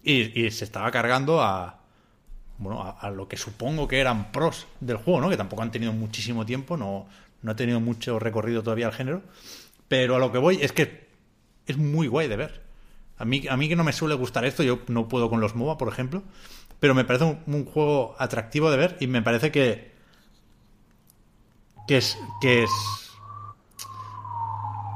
y, 0.04 0.52
se 0.52 0.64
estaba 0.64 0.92
cargando 0.92 1.42
a, 1.42 1.80
bueno, 2.60 2.84
a, 2.84 2.92
a 2.92 3.10
lo 3.10 3.28
que 3.28 3.36
supongo 3.36 3.88
que 3.88 4.00
eran 4.00 4.32
pros 4.32 4.68
del 4.80 4.98
juego, 4.98 5.22
¿no? 5.22 5.30
Que 5.32 5.38
tampoco 5.38 5.64
han 5.64 5.72
tenido 5.72 5.92
muchísimo 5.92 6.46
tiempo, 6.46 6.78
no, 6.78 7.08
no 7.42 7.52
ha 7.52 7.56
tenido 7.56 7.80
mucho 7.80 8.20
recorrido 8.20 8.62
todavía 8.62 8.86
el 8.86 8.94
género. 8.94 9.24
Pero 9.88 10.16
a 10.16 10.20
lo 10.20 10.32
que 10.32 10.38
voy 10.38 10.60
es 10.62 10.72
que 10.72 11.08
es 11.66 11.78
muy 11.78 12.08
guay 12.08 12.28
de 12.28 12.38
ver. 12.38 12.62
A 13.18 13.26
mí, 13.26 13.44
a 13.50 13.58
mí 13.58 13.68
que 13.68 13.76
no 13.76 13.84
me 13.84 13.92
suele 13.92 14.14
gustar 14.14 14.46
esto, 14.46 14.62
yo 14.62 14.82
no 14.88 15.08
puedo 15.08 15.32
con 15.32 15.42
los 15.42 15.56
MOBA, 15.56 15.80
por 15.80 15.88
ejemplo, 15.88 16.22
pero 16.80 16.94
me 16.94 17.06
parece 17.06 17.26
un, 17.26 17.40
un 17.48 17.66
juego 17.66 18.16
atractivo 18.20 18.70
de 18.70 18.78
ver 18.78 18.98
y 19.00 19.08
me 19.08 19.24
parece 19.24 19.52
que 19.52 19.92
que 21.88 21.98
es 21.98 22.18
que 22.40 22.64
es 22.64 22.70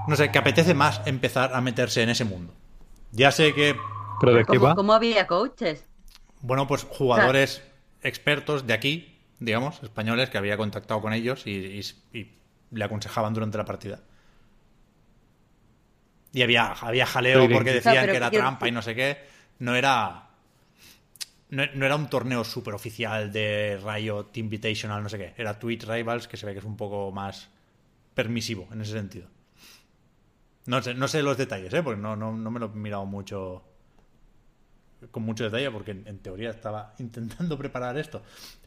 no 0.08 0.16
sé, 0.16 0.32
que 0.32 0.38
apetece 0.40 0.74
más 0.74 1.02
empezar 1.06 1.54
a 1.54 1.62
meterse 1.62 2.04
en 2.04 2.10
ese 2.10 2.26
mundo. 2.26 2.54
Ya 3.12 3.32
sé 3.32 3.54
que 3.54 3.76
¿Pero 4.20 4.34
de 4.34 4.46
qué 4.46 4.60
¿Cómo, 4.60 4.66
va? 4.68 4.76
cómo 4.76 4.94
había 4.94 5.28
coaches? 5.28 5.84
bueno, 6.42 6.68
pues 6.68 6.84
jugadores 6.90 7.64
expertos 8.02 8.68
de 8.68 8.74
aquí, 8.74 9.18
digamos, 9.40 9.82
españoles, 9.84 10.30
que 10.30 10.38
había 10.38 10.58
contactado 10.58 11.02
con 11.02 11.14
ellos 11.14 11.48
y, 11.48 11.52
y- 11.52 12.18
y 12.20 12.32
le 12.72 12.84
aconsejaban 12.84 13.34
durante 13.34 13.58
la 13.58 13.66
partida. 13.66 14.00
Y 16.34 16.42
había, 16.42 16.74
había 16.74 17.06
jaleo 17.06 17.50
porque 17.50 17.72
¿y- 17.72 17.74
decían 17.76 17.94
O 17.94 17.96
sea, 17.96 18.02
pero 18.02 18.12
que 18.14 18.18
era 18.18 18.32
trampa 18.32 18.68
y 18.68 18.72
no 18.72 18.82
sé 18.82 18.94
qué. 18.96 19.18
No 19.60 19.76
era. 19.76 20.28
No, 21.50 21.64
no 21.74 21.86
era 21.86 21.96
un 21.96 22.10
torneo 22.10 22.44
súper 22.44 22.74
oficial 22.74 23.32
de 23.32 23.80
Riot 23.84 24.32
Invitational, 24.36 25.02
no 25.04 25.10
sé 25.10 25.18
qué. 25.18 25.34
Era 25.38 25.58
Twitch 25.58 25.86
Rivals, 25.86 26.28
que 26.28 26.38
se 26.38 26.46
ve 26.46 26.54
que 26.54 26.60
es 26.60 26.66
un 26.66 26.76
poco 26.76 27.12
más 27.12 27.50
permisivo 28.14 28.68
en 28.72 28.82
ese 28.82 28.94
sentido. 28.94 29.28
No 30.66 30.82
sé, 30.82 30.94
no 30.94 31.08
sé 31.08 31.22
los 31.22 31.38
detalles, 31.38 31.74
¿eh? 31.74 31.84
porque 31.84 32.02
no, 32.02 32.16
no, 32.16 32.36
no 32.36 32.52
me 32.52 32.60
lo 32.60 32.68
he 32.68 32.70
mirado 32.70 33.06
mucho 33.06 33.64
con 35.12 35.24
mucho 35.24 35.44
detalle 35.44 35.70
porque 35.72 35.92
en, 35.92 36.20
teoría 36.20 36.50
estaba 36.50 36.94
intentando 37.00 37.58
preparar 37.58 37.98
esto. 37.98 38.22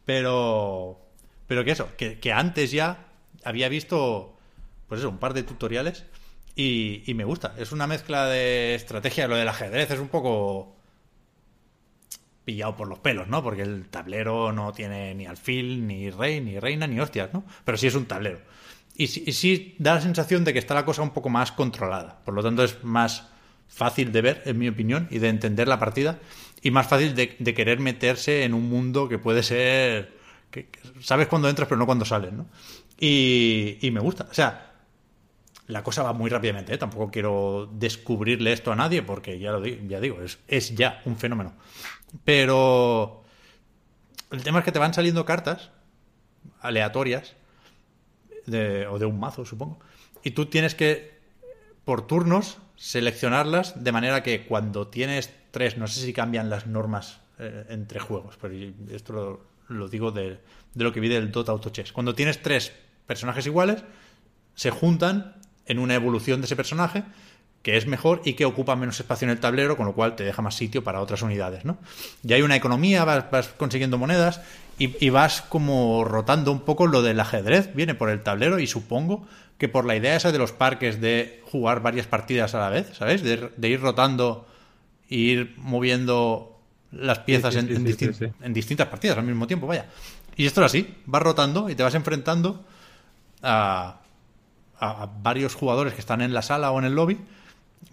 Pero, 0.05 1.01
pero 1.47 1.65
que 1.65 1.73
eso, 1.73 1.91
que, 1.97 2.19
que 2.19 2.33
antes 2.33 2.70
ya 2.70 3.09
había 3.45 3.69
visto, 3.69 4.37
pues 4.87 5.01
eso, 5.01 5.11
un 5.11 5.19
par 5.19 5.35
de 5.35 5.43
tutoriales 5.43 6.05
y, 6.55 7.03
y 7.07 7.15
me 7.15 7.25
gusta. 7.25 7.55
Es 7.59 7.73
una 7.73 7.87
mezcla 7.87 8.27
de 8.27 8.75
estrategia, 8.75 9.29
lo 9.29 9.37
del 9.37 9.49
ajedrez 9.49 9.91
es 9.91 9.99
un 9.99 10.09
poco 10.09 10.77
pillado 12.45 12.77
por 12.77 12.89
los 12.89 12.99
pelos, 13.01 13.29
¿no? 13.29 13.43
Porque 13.43 13.61
el 13.61 13.89
tablero 13.91 14.53
no 14.53 14.73
tiene 14.73 15.15
ni 15.15 15.27
alfil, 15.27 15.87
ni 15.87 16.11
rey, 16.11 16.41
ni 16.41 16.59
reina, 16.59 16.87
ni 16.87 16.99
hostias, 16.99 17.31
¿no? 17.35 17.45
Pero 17.62 17.77
sí 17.77 17.89
es 17.89 17.95
un 17.95 18.07
tablero. 18.07 18.41
Y 19.01 19.07
sí, 19.07 19.77
da 19.79 19.95
la 19.95 20.01
sensación 20.01 20.43
de 20.43 20.53
que 20.53 20.59
está 20.59 20.75
la 20.75 20.85
cosa 20.85 21.03
un 21.03 21.11
poco 21.11 21.29
más 21.29 21.53
controlada. 21.53 22.19
Por 22.25 22.35
lo 22.35 22.43
tanto, 22.43 22.65
es 22.65 22.83
más 22.83 23.29
fácil 23.69 24.11
de 24.11 24.23
ver, 24.23 24.43
en 24.45 24.59
mi 24.59 24.66
opinión, 24.66 25.07
y 25.09 25.20
de 25.20 25.29
entender 25.29 25.69
la 25.69 25.79
partida. 25.79 26.19
Y 26.62 26.73
más 26.73 26.89
fácil 26.89 27.15
de, 27.15 27.55
querer 27.55 27.79
meterse 27.79 28.43
en 28.43 28.55
un 28.55 28.69
mundo 28.69 29.09
que 29.09 29.16
puede 29.19 29.45
ser. 29.45 30.19
Que, 30.51 30.69
sabes 31.01 31.29
cuándo 31.29 31.49
entras, 31.49 31.69
pero 31.69 31.79
no 31.79 31.87
cuándo 31.87 32.05
sales, 32.05 32.33
¿no? 32.33 32.47
Y, 32.99 33.79
y 33.81 33.93
me 33.93 34.01
gusta. 34.01 34.27
O 34.29 34.35
sea, 34.35 34.73
la 35.69 35.85
cosa 35.85 36.03
va 36.03 36.12
muy 36.12 36.29
rápidamente, 36.29 36.75
¿eh? 36.75 36.79
Tampoco 36.79 37.12
quiero 37.12 37.70
descubrirle 37.73 38.53
esto 38.53 38.73
a 38.73 38.77
nadie, 38.77 39.03
porque 39.03 39.39
ya 39.39 39.53
lo 39.53 39.61
digo, 39.61 39.79
ya 39.87 40.01
digo, 40.01 40.23
es, 40.23 40.41
es 40.49 40.75
ya 40.75 41.03
un 41.05 41.16
fenómeno. 41.16 41.55
Pero. 42.25 43.23
El 44.33 44.43
tema 44.43 44.59
es 44.59 44.65
que 44.65 44.73
te 44.73 44.81
van 44.81 44.93
saliendo 44.93 45.25
cartas 45.25 45.70
aleatorias 46.61 47.38
o 48.49 48.99
de 48.99 49.07
un 49.07 49.20
mazo, 49.20 49.45
supongo. 49.45 49.79
Y 50.23 50.33
tú 50.33 50.47
tienes 50.47 50.75
que, 50.75 51.19
por 51.85 52.07
turnos, 52.07 52.59
seleccionarlas 52.77 53.83
de 53.83 53.93
manera 53.93 54.23
que 54.23 54.47
cuando 54.47 54.89
tienes 54.89 55.33
tres, 55.51 55.79
no 55.79 55.87
sé 55.87 56.01
si 56.01 56.12
cambian 56.12 56.51
las 56.51 56.66
normas 56.66 57.20
eh, 57.39 57.66
entre 57.69 58.01
juegos, 58.01 58.37
pero 58.41 58.55
esto 58.91 59.12
lo, 59.12 59.41
lo 59.69 59.89
digo 59.89 60.11
de, 60.11 60.39
de 60.75 60.85
lo 60.85 60.93
que 60.93 61.01
vi 61.01 61.09
del 61.09 61.31
Dota 61.31 61.53
Auto 61.53 61.70
Chess. 61.70 61.93
Cuando 61.93 62.15
tienes 62.15 62.43
tres 62.43 62.73
personajes 63.07 63.47
iguales, 63.47 63.85
se 64.55 64.70
juntan 64.70 65.37
en 65.66 65.79
una 65.79 65.95
evolución 65.95 66.41
de 66.41 66.47
ese 66.47 66.57
personaje 66.57 67.05
que 67.62 67.76
es 67.76 67.86
mejor 67.86 68.22
y 68.24 68.35
que 68.35 68.44
ocupa 68.44 68.76
menos 68.76 69.01
espacio 69.01 69.26
en 69.26 69.30
el 69.30 69.40
tablero, 69.40 69.76
con 69.76 69.86
lo 69.86 69.93
cual 69.93 70.16
te 70.16 70.24
deja 70.24 70.43
más 70.43 70.55
sitio 70.55 70.85
para 70.85 71.01
otras 71.01 71.22
unidades, 71.22 71.64
¿no? 71.64 71.76
Y 72.22 72.32
hay 72.32 72.43
una 72.43 72.56
economía, 72.56 73.05
vas, 73.05 73.30
vas 73.30 73.48
consiguiendo 73.48 73.98
monedas 73.98 74.40
y, 74.78 75.05
y 75.05 75.10
vas 75.10 75.43
como 75.43 76.05
rotando 76.05 76.52
un 76.52 76.60
poco 76.60 76.86
lo 76.86 77.02
del 77.02 77.18
ajedrez, 77.20 77.74
viene 77.74 77.94
por 77.94 78.10
el 78.10 78.22
tablero 78.22 78.60
y 78.60 78.66
supongo 78.66 79.26
que 79.59 79.68
por 79.68 79.85
la 79.85 79.97
idea 79.97 80.14
esa 80.14 80.30
de 80.30 80.39
los 80.39 80.52
parques 80.52 81.01
de 81.01 81.43
jugar 81.44 81.82
varias 81.82 82.06
partidas 82.06 82.55
a 82.55 82.60
la 82.60 82.68
vez, 82.68 82.97
¿sabes? 82.97 83.22
De, 83.22 83.51
de 83.56 83.68
ir 83.68 83.80
rotando 83.80 84.47
e 85.10 85.16
ir 85.16 85.55
moviendo 85.56 86.60
las 86.93 87.18
piezas 87.20 87.55
Sí, 87.55 87.60
sí, 87.60 87.74
en, 87.74 88.14
sí, 88.14 88.32
distintas 88.55 88.86
partidas 88.86 89.18
al 89.18 89.24
mismo 89.24 89.47
tiempo, 89.47 89.66
vaya. 89.66 89.86
Y 90.36 90.47
esto 90.47 90.60
es 90.60 90.66
así, 90.66 90.94
vas 91.06 91.22
rotando 91.22 91.68
y 91.68 91.74
te 91.74 91.82
vas 91.82 91.94
enfrentando 91.94 92.64
a 93.43 94.01
varios 95.22 95.55
jugadores 95.56 95.93
que 95.94 96.01
están 96.01 96.20
en 96.20 96.32
la 96.32 96.43
sala 96.43 96.70
o 96.70 96.78
en 96.78 96.85
el 96.85 96.94
lobby 96.94 97.18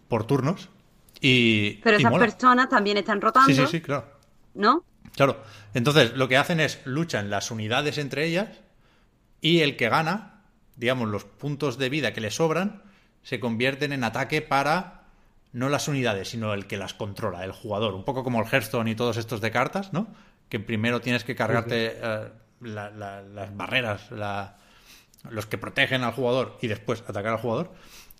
por 0.07 0.25
turnos 0.27 0.69
y, 1.21 1.75
Pero 1.83 1.97
y 1.97 2.01
esas 2.01 2.11
mola. 2.11 2.25
personas 2.25 2.69
también 2.69 2.97
están 2.97 3.21
rotando, 3.21 3.47
Sí, 3.49 3.55
sí, 3.55 3.65
sí, 3.67 3.81
claro. 3.81 4.05
¿no? 4.53 4.83
Claro. 5.15 5.41
Entonces, 5.73 6.13
lo 6.13 6.27
que 6.27 6.37
hacen 6.37 6.59
es 6.59 6.81
luchan 6.85 7.29
las 7.29 7.51
unidades 7.51 7.97
entre 7.97 8.25
ellas 8.25 8.49
y 9.41 9.61
el 9.61 9.77
que 9.77 9.89
gana, 9.89 10.41
digamos, 10.75 11.07
los 11.09 11.23
puntos 11.25 11.77
de 11.77 11.89
vida 11.89 12.13
que 12.13 12.21
le 12.21 12.31
sobran, 12.31 12.81
se 13.23 13.39
convierten 13.39 13.91
en 13.93 14.03
ataque 14.03 14.41
para 14.41 15.03
no 15.53 15.69
las 15.69 15.87
unidades, 15.87 16.29
sino 16.29 16.53
el 16.53 16.67
que 16.67 16.77
las 16.77 16.93
controla, 16.93 17.43
el 17.45 17.51
jugador. 17.53 17.93
Un 17.93 18.03
poco 18.03 18.23
como 18.23 18.41
el 18.41 18.47
Hearthstone 18.47 18.89
y 18.91 18.95
todos 18.95 19.17
estos 19.17 19.39
de 19.41 19.51
cartas, 19.51 19.93
¿no? 19.93 20.07
Que 20.49 20.59
primero 20.59 20.99
tienes 21.01 21.23
que 21.23 21.33
cargarte 21.35 21.93
eh, 22.01 22.29
la- 22.61 22.89
la- 22.91 23.21
las 23.21 23.55
barreras, 23.55 24.11
la- 24.11 24.57
los 25.29 25.45
que 25.45 25.57
protegen 25.57 26.03
al 26.03 26.11
jugador 26.13 26.57
y 26.61 26.67
después 26.67 27.03
atacar 27.07 27.33
al 27.33 27.39
jugador. 27.39 27.71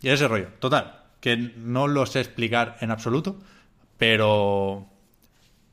Y 0.01 0.09
ese 0.09 0.27
rollo. 0.27 0.47
Total. 0.59 1.03
Que 1.25 1.37
no 1.57 1.87
lo 1.87 2.05
sé 2.05 2.19
explicar 2.19 2.77
en 2.81 2.91
absoluto, 2.91 3.39
pero, 3.97 4.85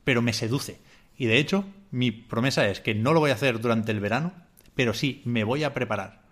pero 0.03 0.23
me 0.23 0.33
seduce. 0.33 0.79
Y 1.15 1.27
de 1.27 1.37
hecho, 1.37 1.63
mi 1.91 2.09
promesa 2.09 2.67
es 2.67 2.79
que 2.79 2.95
no 2.95 3.13
lo 3.13 3.19
voy 3.19 3.29
a 3.29 3.35
hacer 3.35 3.61
durante 3.61 3.91
el 3.91 3.99
verano, 3.99 4.33
pero 4.73 4.95
sí 4.95 5.21
me 5.25 5.43
voy 5.43 5.63
a 5.63 5.71
preparar 5.75 6.23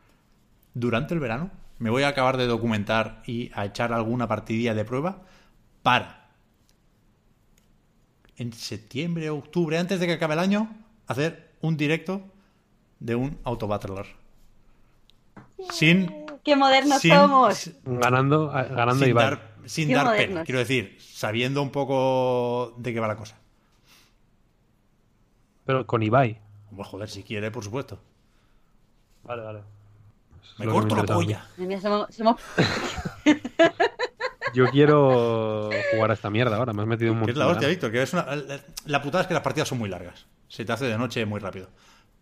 durante 0.73 1.13
el 1.13 1.19
verano. 1.19 1.51
Me 1.77 1.91
voy 1.91 2.01
a 2.01 2.07
acabar 2.07 2.35
de 2.37 2.47
documentar 2.47 3.21
y 3.27 3.51
a 3.53 3.65
echar 3.65 3.93
alguna 3.93 4.27
partidilla 4.27 4.73
de 4.73 4.85
prueba 4.85 5.21
para 5.83 6.31
en 8.37 8.53
septiembre 8.53 9.29
o 9.29 9.37
octubre, 9.37 9.77
antes 9.77 9.99
de 9.99 10.07
que 10.07 10.13
acabe 10.13 10.33
el 10.33 10.39
año, 10.39 10.75
hacer 11.05 11.51
un 11.61 11.77
directo 11.77 12.23
de 12.99 13.13
un 13.13 13.37
autobattler. 13.43 14.07
Sin, 15.69 16.20
¡Qué 16.43 16.55
modernos 16.55 16.99
sin- 17.01 17.13
somos! 17.13 17.69
Ganando, 17.85 18.47
ganando 18.49 18.95
sin 18.95 19.09
Ibai. 19.09 19.25
dar, 19.25 19.51
sin 19.65 19.87
Qué 19.89 19.93
dar 19.93 20.05
pena, 20.05 20.15
modernos. 20.17 20.45
quiero 20.45 20.59
decir, 20.59 20.97
sabiendo 20.99 21.61
un 21.61 21.69
poco 21.71 22.73
de 22.77 22.93
qué 22.93 22.99
va 22.99 23.07
la 23.07 23.15
cosa. 23.15 23.37
Pero 25.65 25.85
con 25.85 26.01
Ibai. 26.03 26.39
Pues 26.75 26.87
joder, 26.87 27.09
si 27.09 27.23
quiere, 27.23 27.51
por 27.51 27.63
supuesto. 27.63 27.99
Vale, 29.23 29.43
vale. 29.43 29.59
Me 30.57 30.65
corto 30.67 30.95
la 30.95 31.03
polla. 31.03 31.45
Madre 31.57 31.67
mía, 31.67 31.81
somos, 31.81 32.07
somos- 32.15 32.39
Yo 34.53 34.67
quiero 34.69 35.69
jugar 35.93 36.11
a 36.11 36.13
esta 36.13 36.29
mierda 36.29 36.57
ahora. 36.57 36.73
Me 36.73 36.81
has 36.81 36.87
metido 36.87 37.11
un 37.13 37.19
montón. 37.19 37.31
es 37.33 37.37
la 37.37 37.47
hostia. 37.47 37.67
Víctor. 37.69 37.91
Que 37.91 38.01
es 38.01 38.11
una, 38.13 38.25
la 38.85 39.01
putada 39.01 39.21
es 39.21 39.27
que 39.27 39.33
las 39.33 39.43
partidas 39.43 39.67
son 39.69 39.77
muy 39.77 39.87
largas. 39.89 40.25
Se 40.49 40.65
te 40.65 40.71
hace 40.73 40.85
de 40.85 40.97
noche 40.97 41.25
muy 41.25 41.39
rápido. 41.39 41.69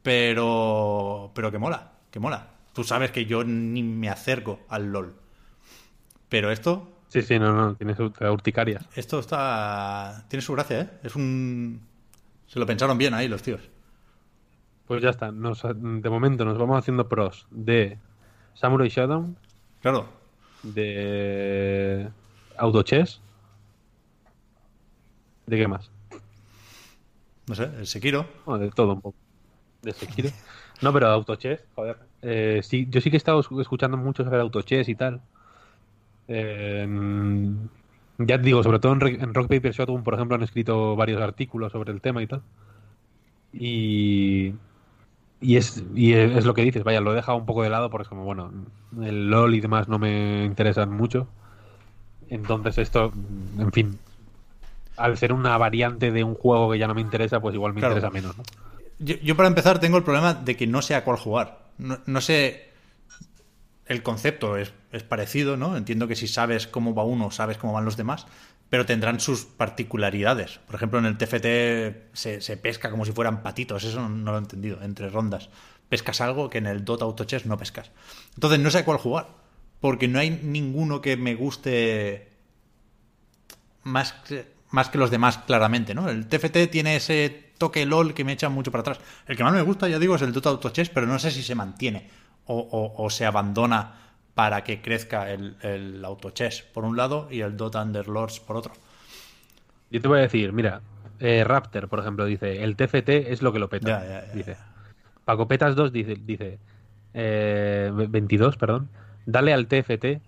Pero. 0.04 1.32
Pero 1.34 1.52
que 1.52 1.58
mola. 1.58 1.92
Que 2.12 2.20
mola. 2.20 2.48
Tú 2.80 2.86
sabes 2.86 3.12
que 3.12 3.26
yo 3.26 3.44
ni 3.44 3.84
me 3.84 4.08
acerco 4.08 4.62
al 4.70 4.86
LOL. 4.94 5.14
Pero 6.30 6.50
esto. 6.50 6.90
Sí, 7.10 7.22
sí, 7.22 7.38
no, 7.38 7.52
no. 7.54 7.76
Tienes 7.76 7.98
ur- 8.00 8.32
urticarias. 8.32 8.86
Esto 8.96 9.20
está. 9.20 10.24
Tiene 10.30 10.42
su 10.42 10.54
gracia, 10.54 10.80
¿eh? 10.80 10.90
Es 11.04 11.14
un. 11.18 11.82
Se 12.48 12.58
lo 12.58 12.66
pensaron 12.66 12.98
bien 12.98 13.14
ahí 13.14 13.28
los 13.28 13.42
tíos. 13.42 13.60
Pues 14.88 15.02
ya 15.04 15.10
está. 15.10 15.30
Nos- 15.30 15.62
de 15.62 16.10
momento 16.10 16.46
nos 16.46 16.58
vamos 16.58 16.78
haciendo 16.80 17.10
pros 17.10 17.48
de 17.52 17.98
Samurai 18.54 18.88
Shodown, 18.88 19.36
Claro. 19.82 20.08
de 20.64 22.08
Autochess. 22.60 23.20
¿De 25.48 25.58
qué 25.58 25.68
más? 25.68 25.92
No 27.46 27.56
sé, 27.56 27.64
el 27.78 27.88
Sekiro. 27.88 28.26
Bueno, 28.46 28.64
de 28.64 28.72
todo 28.72 28.94
un 28.94 29.02
poco. 29.02 29.18
De 29.82 29.92
Sekiro. 29.92 30.30
No, 30.82 30.94
pero 30.94 31.08
Autochess, 31.10 31.60
joder. 31.76 32.08
Eh, 32.22 32.60
sí, 32.64 32.88
yo 32.90 33.02
sí 33.02 33.10
que 33.10 33.16
he 33.16 33.18
estado 33.18 33.42
escu- 33.42 33.62
escuchando 33.62 33.98
mucho 33.98 34.24
sobre 34.24 34.40
Autochess 34.40 34.90
y 34.90 34.96
tal. 34.96 35.22
Eh, 36.28 36.86
mm, 36.88 37.54
ya 38.20 38.38
te 38.38 38.44
digo, 38.44 38.62
sobre 38.64 38.80
todo 38.80 38.94
en, 38.94 39.34
Rock 39.34 39.48
Paper 39.48 39.72
Shotgun, 39.74 40.04
por 40.04 40.14
ejemplo, 40.14 40.36
han 40.36 40.44
escrito 40.44 40.96
varios 40.96 41.22
artículos 41.22 41.72
sobre 41.72 41.92
el 41.92 42.02
tema 42.02 42.22
y 42.22 42.28
tal. 42.28 42.42
Y, 43.54 44.54
y, 45.42 45.56
es, 45.56 45.84
y 45.96 46.14
es 46.14 46.46
lo 46.46 46.54
que 46.54 46.62
dices, 46.64 46.84
vaya, 46.84 47.02
lo 47.02 47.14
he 47.14 47.16
dejado 47.16 47.38
un 47.38 47.46
poco 47.46 47.64
de 47.64 47.70
lado 47.70 47.90
porque 47.90 48.04
es 48.04 48.10
como, 48.10 48.24
bueno, 48.26 48.52
el 49.02 49.30
LOL 49.30 49.56
y 49.56 49.62
demás 49.62 49.88
no 49.88 49.98
me 49.98 50.46
interesan 50.46 50.92
mucho. 50.92 51.28
Entonces 52.30 52.78
esto, 52.78 53.12
en 53.58 53.72
fin, 53.72 53.98
al 54.98 55.18
ser 55.18 55.34
una 55.34 55.58
variante 55.58 56.12
de 56.12 56.24
un 56.24 56.36
juego 56.36 56.72
que 56.72 56.78
ya 56.78 56.88
no 56.88 56.94
me 56.94 57.02
interesa, 57.02 57.40
pues 57.40 57.56
igual 57.56 57.74
me 57.74 57.80
Claro. 57.80 57.96
interesa 57.96 58.12
menos. 58.14 58.38
¿no? 58.38 58.44
Yo, 59.00 59.16
yo 59.24 59.36
para 59.36 59.48
empezar 59.50 59.80
tengo 59.80 59.98
el 59.98 60.04
problema 60.04 60.34
de 60.34 60.56
que 60.56 60.68
no 60.68 60.82
sé 60.82 60.94
a 60.94 61.04
cuál 61.04 61.18
jugar. 61.18 61.69
No, 61.80 62.00
no 62.06 62.22
sé. 62.22 62.70
El 63.88 64.04
concepto 64.04 64.56
es, 64.56 64.72
es 64.92 65.02
parecido, 65.02 65.58
¿no? 65.58 65.76
Entiendo 65.76 66.08
que 66.08 66.16
si 66.16 66.28
sabes 66.28 66.68
cómo 66.68 66.94
va 66.94 67.04
uno, 67.04 67.32
sabes 67.32 67.58
cómo 67.58 67.74
van 67.74 67.86
los 67.86 67.98
demás, 67.98 68.28
pero 68.70 68.86
tendrán 68.86 69.20
sus 69.20 69.46
particularidades. 69.46 70.60
Por 70.60 70.76
ejemplo, 70.76 71.00
en 71.00 71.06
el 71.06 71.18
TFT 71.18 72.14
se, 72.14 72.42
se 72.42 72.58
pesca 72.58 72.92
como 72.92 73.06
si 73.06 73.12
fueran 73.12 73.42
patitos, 73.42 73.84
eso 73.84 74.08
no, 74.08 74.32
lo 74.32 74.38
he 74.38 74.42
entendido, 74.42 74.82
entre 74.84 75.10
rondas. 75.10 75.50
Pescas 75.90 76.22
algo 76.22 76.50
que 76.52 76.60
en 76.60 76.68
el 76.68 76.86
Dota 76.86 77.06
Auto 77.06 77.24
Chess 77.24 77.48
no 77.48 77.58
pescas. 77.58 77.92
Entonces 78.36 78.60
no 78.60 78.70
sé 78.70 78.84
cuál 78.84 79.00
jugar, 79.00 79.28
porque 79.80 80.08
no 80.08 80.20
hay 80.20 80.30
ninguno 80.30 81.02
que 81.02 81.18
me 81.18 81.34
guste 81.34 82.30
más 83.82 84.14
que, 84.14 84.52
más 84.70 84.90
que 84.90 85.00
los 85.00 85.10
demás, 85.10 85.40
claramente, 85.40 85.96
¿no? 85.96 86.10
El 86.10 86.28
TFT 86.28 86.70
tiene 86.70 86.96
ese 86.96 87.49
toque 87.60 87.86
LOL 87.86 88.16
que 88.16 88.24
me 88.24 88.32
echa 88.32 88.50
mucho 88.50 88.72
para 88.72 88.82
atrás. 88.82 89.00
El 89.28 89.38
que 89.38 89.44
más 89.44 89.54
me 89.54 89.62
gusta, 89.62 89.88
ya 89.88 90.00
digo, 90.00 90.16
es 90.16 90.24
el 90.24 90.34
Dota 90.34 90.50
Auto 90.50 90.70
Chess, 90.72 90.90
pero 90.90 91.06
no 91.06 91.20
sé 91.20 91.30
si 91.30 91.44
se 91.44 91.54
mantiene 91.54 92.10
o, 92.46 92.58
o- 92.58 93.04
o 93.06 93.10
se 93.12 93.28
abandona 93.28 93.94
para 94.34 94.64
que 94.64 94.82
crezca 94.82 95.30
el, 95.32 95.58
el 95.62 96.04
Auto 96.04 96.32
Chess 96.32 96.64
por 96.64 96.86
un 96.86 96.98
lado 96.98 97.28
y 97.30 97.42
el 97.42 97.56
Dota 97.56 97.84
Underlords 97.84 98.40
por 98.40 98.58
otro. 98.58 98.74
Yo 99.92 100.02
te 100.02 100.08
voy 100.08 100.20
a 100.20 100.22
decir, 100.22 100.54
mira, 100.54 100.82
eh, 101.20 101.44
Raptor, 101.44 101.88
por 101.90 102.00
ejemplo, 102.00 102.26
dice, 102.26 102.64
el 102.64 102.76
TFT 102.76 103.10
es 103.32 103.42
lo 103.42 103.52
que 103.54 103.60
lo 103.60 103.70
peta. 103.70 103.88
Ya, 103.88 104.08
ya, 104.08 104.28
ya, 104.28 104.34
dice. 104.34 104.58
Paco 105.26 105.48
Petas 105.48 105.76
2 105.76 105.92
dice, 105.92 106.16
dice 106.20 106.58
eh, 107.14 107.92
22, 107.94 108.56
perdón, 108.58 108.90
dale 109.26 109.54
al 109.54 109.68
TFT, 109.68 110.22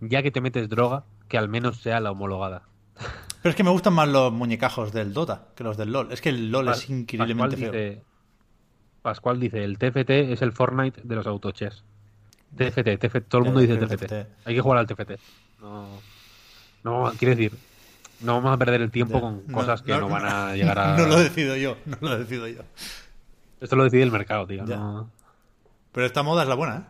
ya 0.00 0.22
que 0.22 0.30
te 0.30 0.40
metes 0.40 0.68
droga, 0.68 1.04
que 1.28 1.36
al 1.38 1.48
menos 1.48 1.80
sea 1.82 2.00
la 2.00 2.10
homologada. 2.10 2.62
Pero 3.48 3.52
es 3.52 3.56
que 3.56 3.64
me 3.64 3.70
gustan 3.70 3.94
más 3.94 4.06
los 4.06 4.30
muñecajos 4.30 4.92
del 4.92 5.14
Dota 5.14 5.46
que 5.54 5.64
los 5.64 5.78
del 5.78 5.90
LOL. 5.90 6.12
Es 6.12 6.20
que 6.20 6.28
el 6.28 6.50
LOL 6.52 6.68
es 6.68 6.90
increíblemente 6.90 7.56
Pascual 7.56 7.70
feo. 7.72 7.72
dice, 7.72 8.02
Pascual 9.00 9.40
dice, 9.40 9.64
el 9.64 9.78
TFT 9.78 10.10
es 10.34 10.42
el 10.42 10.52
Fortnite 10.52 11.00
de 11.02 11.16
los 11.16 11.26
autochess. 11.26 11.82
TFT, 12.54 12.98
TFT, 13.00 13.26
todo 13.26 13.38
el 13.38 13.44
mundo 13.46 13.60
dice 13.60 13.78
TFT. 13.78 14.04
TFT. 14.04 14.12
Hay 14.46 14.54
que 14.54 14.60
jugar 14.60 14.80
al 14.80 14.86
TFT. 14.86 15.12
No, 15.62 15.86
no 16.84 17.10
quiero 17.18 17.34
decir, 17.34 17.56
no 18.20 18.34
vamos 18.34 18.52
a 18.52 18.58
perder 18.58 18.82
el 18.82 18.90
tiempo 18.90 19.18
con 19.18 19.44
No, 19.46 19.54
cosas 19.54 19.80
que 19.80 19.92
no, 19.92 20.00
no, 20.00 20.08
van 20.10 20.26
a 20.26 20.54
llegar 20.54 20.78
a... 20.78 20.98
No 20.98 21.06
lo 21.06 21.18
decido 21.18 21.56
yo, 21.56 21.78
no 21.86 21.96
lo 22.02 22.18
decido 22.18 22.46
yo. 22.48 22.60
Esto 23.62 23.76
lo 23.76 23.84
decide 23.84 24.02
el 24.02 24.12
mercado, 24.12 24.46
tío. 24.46 24.62
No- 24.66 25.10
Pero 25.92 26.04
esta 26.04 26.22
moda 26.22 26.42
es 26.42 26.48
la 26.50 26.54
buena, 26.54 26.76
¿eh? 26.76 26.82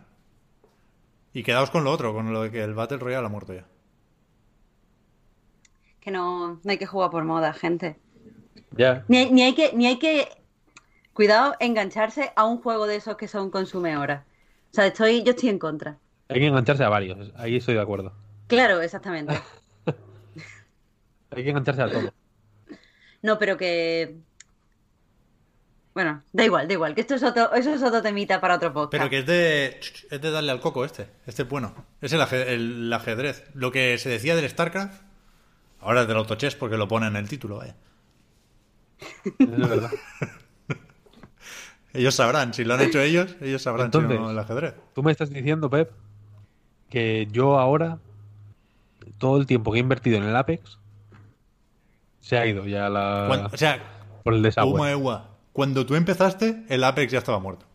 Y 1.34 1.44
quedaos 1.44 1.70
con 1.70 1.84
lo 1.84 1.92
otro, 1.92 2.12
con 2.12 2.32
lo 2.32 2.42
de 2.42 2.50
que 2.50 2.64
el 2.64 2.74
Battle 2.74 2.98
Royale 2.98 3.26
ha 3.26 3.30
muerto 3.30 3.54
ya. 3.54 3.64
Que 6.08 6.12
no, 6.12 6.60
no 6.62 6.70
hay 6.70 6.78
que 6.78 6.86
jugar 6.86 7.10
por 7.10 7.24
moda, 7.24 7.52
gente. 7.52 7.96
Ya. 8.76 9.04
Ni, 9.08 9.18
hay- 9.18 9.30
ni 9.30 9.42
hay 9.42 9.54
que, 9.54 9.72
ni 9.74 9.86
hay 9.86 9.98
que, 9.98 10.28
cuidado, 11.12 11.54
engancharse 11.60 12.32
a 12.34 12.44
un 12.46 12.58
juego 12.62 12.86
de 12.86 12.96
esos 12.96 13.16
que 13.16 13.28
son 13.28 13.50
consume 13.50 13.96
horas. 13.96 14.24
O 14.70 14.74
sea, 14.74 14.86
estoy, 14.86 15.22
yo 15.22 15.30
estoy 15.32 15.50
en 15.50 15.58
contra. 15.58 15.98
Hay 16.28 16.40
que 16.40 16.46
engancharse 16.46 16.84
a 16.84 16.88
varios, 16.88 17.32
ahí 17.36 17.56
estoy 17.56 17.74
de 17.74 17.80
acuerdo. 17.80 18.12
Claro, 18.46 18.80
exactamente. 18.80 19.38
Hay 21.30 21.44
que 21.44 21.50
engancharse 21.50 21.82
a 21.82 21.90
todo. 21.90 22.12
No, 23.22 23.38
pero 23.38 23.56
que. 23.58 24.16
Bueno, 25.94 26.22
da 26.32 26.44
igual, 26.44 26.68
da 26.68 26.74
igual, 26.74 26.94
que 26.94 27.00
esto 27.00 27.16
es 27.16 27.22
otro, 27.24 27.52
eso 27.54 27.74
es 27.74 27.82
otro 27.82 28.00
temita 28.00 28.40
para 28.40 28.54
otro 28.54 28.72
podcast. 28.72 28.92
Pero 28.92 29.10
que 29.10 29.18
es 29.18 29.26
de, 29.26 29.80
es 30.10 30.20
de 30.22 30.30
darle 30.30 30.52
al 30.52 30.60
coco 30.60 30.84
este. 30.84 31.08
Este 31.26 31.42
es 31.42 31.48
bueno. 31.48 31.74
Es 32.00 32.12
el, 32.12 32.20
aje- 32.20 32.52
el 32.54 32.90
ajedrez. 32.92 33.44
Lo 33.54 33.72
que 33.72 33.98
se 33.98 34.08
decía 34.08 34.36
del 34.36 34.48
StarCraft, 34.48 35.02
ahora 35.80 36.02
es 36.02 36.08
del 36.08 36.16
autochess 36.16 36.54
porque 36.54 36.76
lo 36.76 36.88
pone 36.88 37.06
en 37.06 37.16
el 37.16 37.28
título, 37.28 37.56
vaya. 37.58 37.76
Es 39.38 39.48
verdad. 39.68 39.90
Ellos 41.92 42.14
sabrán, 42.14 42.52
si 42.54 42.64
lo 42.64 42.74
han 42.74 42.80
hecho 42.82 43.00
ellos, 43.00 43.36
ellos 43.40 43.62
sabrán 43.62 43.86
Entonces- 43.86 44.12
si 44.12 44.18
no 44.18 44.30
el 44.30 44.38
ajedrez. 44.38 44.74
Tú 44.94 45.02
me 45.02 45.10
estás 45.12 45.30
diciendo, 45.30 45.70
Pep, 45.70 45.90
que 46.90 47.26
yo 47.30 47.58
ahora, 47.58 47.98
todo 49.18 49.38
el 49.38 49.46
tiempo 49.46 49.72
que 49.72 49.78
he 49.78 49.80
invertido 49.80 50.18
en 50.18 50.24
el 50.24 50.36
Apex, 50.36 50.78
se 52.20 52.36
ha 52.38 52.46
ido 52.46 52.66
ya 52.66 52.86
a 52.86 52.90
la... 52.90 53.24
Cuando- 53.28 53.48
o 53.52 53.56
sea, 53.56 53.80
por 54.22 54.34
el 54.34 54.42
desagüe. 54.42 54.94
Uma 54.94 55.28
cuando 55.52 55.86
tú 55.86 55.94
empezaste, 55.96 56.64
el 56.68 56.84
Apex 56.84 57.10
ya 57.12 57.18
estaba 57.18 57.38
muerto. 57.40 57.66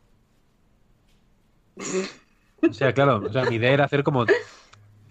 O 2.69 2.71
sea, 2.73 2.93
claro, 2.93 3.17
o 3.25 3.33
sea, 3.33 3.43
mi 3.45 3.55
idea 3.55 3.71
era 3.73 3.85
hacer 3.85 4.03
como 4.03 4.25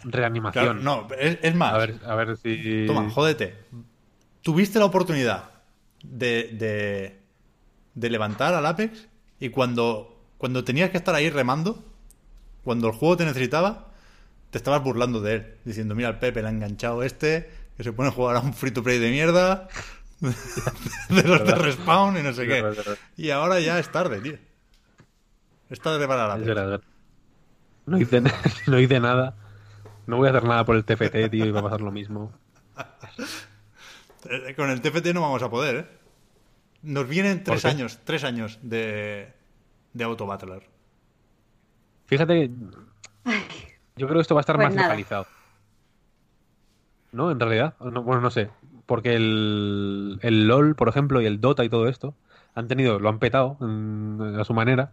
reanimación. 0.05 0.65
Claro, 0.65 0.81
no, 0.81 1.09
es, 1.19 1.39
es 1.43 1.55
más. 1.55 1.75
A 1.75 1.79
ver, 1.79 2.01
a 2.07 2.15
ver 2.15 2.37
si... 2.37 2.87
Toma, 2.87 3.09
jódete. 3.11 3.57
Tuviste 4.43 4.79
la 4.79 4.87
oportunidad 4.87 5.51
de, 6.03 6.51
de, 6.53 7.21
de 7.95 8.11
levantar 8.11 8.55
al 8.55 8.67
Apex 8.67 9.09
y 9.39 9.51
cuando, 9.51 10.25
cuando 10.39 10.65
tenías 10.65 10.91
que 10.91 10.97
estar 10.97 11.15
ahí 11.15 11.31
remando, 11.31 11.85
cuando 12.65 12.89
el 12.89 12.95
juego 12.95 13.17
te 13.17 13.25
necesitaba, 13.25 13.89
te 14.51 14.59
estabas 14.59 14.83
burlando 14.83 15.21
de 15.21 15.35
él, 15.35 15.55
diciendo, 15.65 15.95
mira, 15.95 16.09
el 16.09 16.19
Pepe 16.19 16.43
le 16.43 16.49
ha 16.49 16.51
enganchado 16.51 17.03
este, 17.03 17.51
que 17.77 17.83
se 17.83 17.93
pone 17.93 18.11
a 18.11 18.13
jugar 18.13 18.37
a 18.37 18.41
un 18.41 18.55
free 18.55 18.71
to 18.71 18.83
play 18.83 18.99
de 18.99 19.11
mierda, 19.11 19.69
de 20.21 21.23
los 21.23 21.45
de 21.45 21.55
respawn 21.55 22.17
y 22.19 22.23
no 22.23 22.33
sé 22.33 22.47
qué. 22.47 22.65
Y 23.17 23.31
ahora 23.31 23.61
ya 23.61 23.79
es 23.79 23.91
tarde, 23.91 24.21
tío. 24.21 24.37
Es 25.71 25.81
tarde 25.81 26.07
para 26.07 26.37
verdad. 26.37 26.83
No 27.87 27.99
hice, 27.99 28.23
no 28.67 28.79
hice 28.79 29.01
nada. 29.01 29.35
No 30.07 30.17
voy 30.17 30.27
a 30.27 30.31
hacer 30.31 30.45
nada 30.45 30.65
por 30.65 30.77
el 30.77 30.85
TFT, 30.85 31.31
tío, 31.31 31.47
y 31.47 31.51
va 31.51 31.61
a 31.61 31.65
pasar 31.65 31.81
lo 31.81 31.91
mismo. 31.93 32.33
Eh, 34.31 34.55
Con 34.55 34.71
el 34.71 34.81
TFT 34.81 35.07
no 35.15 35.21
vamos 35.21 35.43
a 35.43 35.51
poder, 35.51 35.77
¿eh? 35.77 35.87
Nos 36.83 37.09
vienen 37.09 37.43
tres 37.43 37.65
años, 37.65 37.99
tres 38.05 38.23
años 38.23 38.59
de, 38.63 39.33
de 39.93 40.05
Auto 40.05 40.27
Battler. 40.27 40.63
Fíjate 42.07 42.33
que 42.35 42.51
yo 43.97 44.07
creo 44.07 44.15
que 44.15 44.21
esto 44.21 44.37
va 44.37 44.41
a 44.41 44.43
estar 44.43 44.55
Pues 44.57 44.67
más 44.69 44.75
nada. 44.77 44.89
localizado. 44.89 45.27
¿no? 47.11 47.31
En 47.33 47.41
realidad. 47.41 47.75
No, 47.81 48.03
bueno, 48.05 48.21
no 48.21 48.31
sé. 48.31 48.49
Porque 48.87 49.15
el, 49.17 50.19
el 50.23 50.47
LOL, 50.47 50.75
por 50.77 50.89
ejemplo, 50.89 51.21
y 51.21 51.27
el 51.27 51.41
Dota 51.41 51.65
y 51.65 51.69
todo 51.69 51.89
esto, 51.89 52.15
han 52.55 52.69
tenido, 52.69 52.99
lo 53.01 53.09
han 53.09 53.19
petado 53.19 53.57
a 53.61 54.45
su 54.45 54.55
manera, 54.55 54.93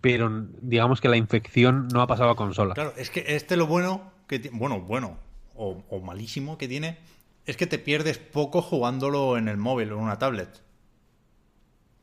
pero 0.00 0.30
digamos 0.62 1.00
que 1.02 1.08
la 1.08 1.16
infección 1.18 1.88
no 1.88 2.00
ha 2.00 2.06
pasado 2.06 2.30
a 2.30 2.36
consola. 2.36 2.72
Claro, 2.74 2.92
es 2.96 3.10
que 3.10 3.24
este 3.36 3.56
lo 3.56 3.66
bueno 3.66 4.12
que 4.26 4.50
bueno, 4.52 4.80
bueno 4.80 5.16
o, 5.54 5.82
o 5.88 6.00
malísimo 6.00 6.58
que 6.58 6.68
tiene 6.68 6.98
es 7.46 7.56
que 7.56 7.66
te 7.66 7.78
pierdes 7.78 8.18
poco 8.18 8.60
jugándolo 8.62 9.36
en 9.38 9.48
el 9.48 9.56
móvil 9.56 9.92
o 9.92 9.96
en 9.98 10.02
una 10.04 10.18
tablet. 10.18 10.62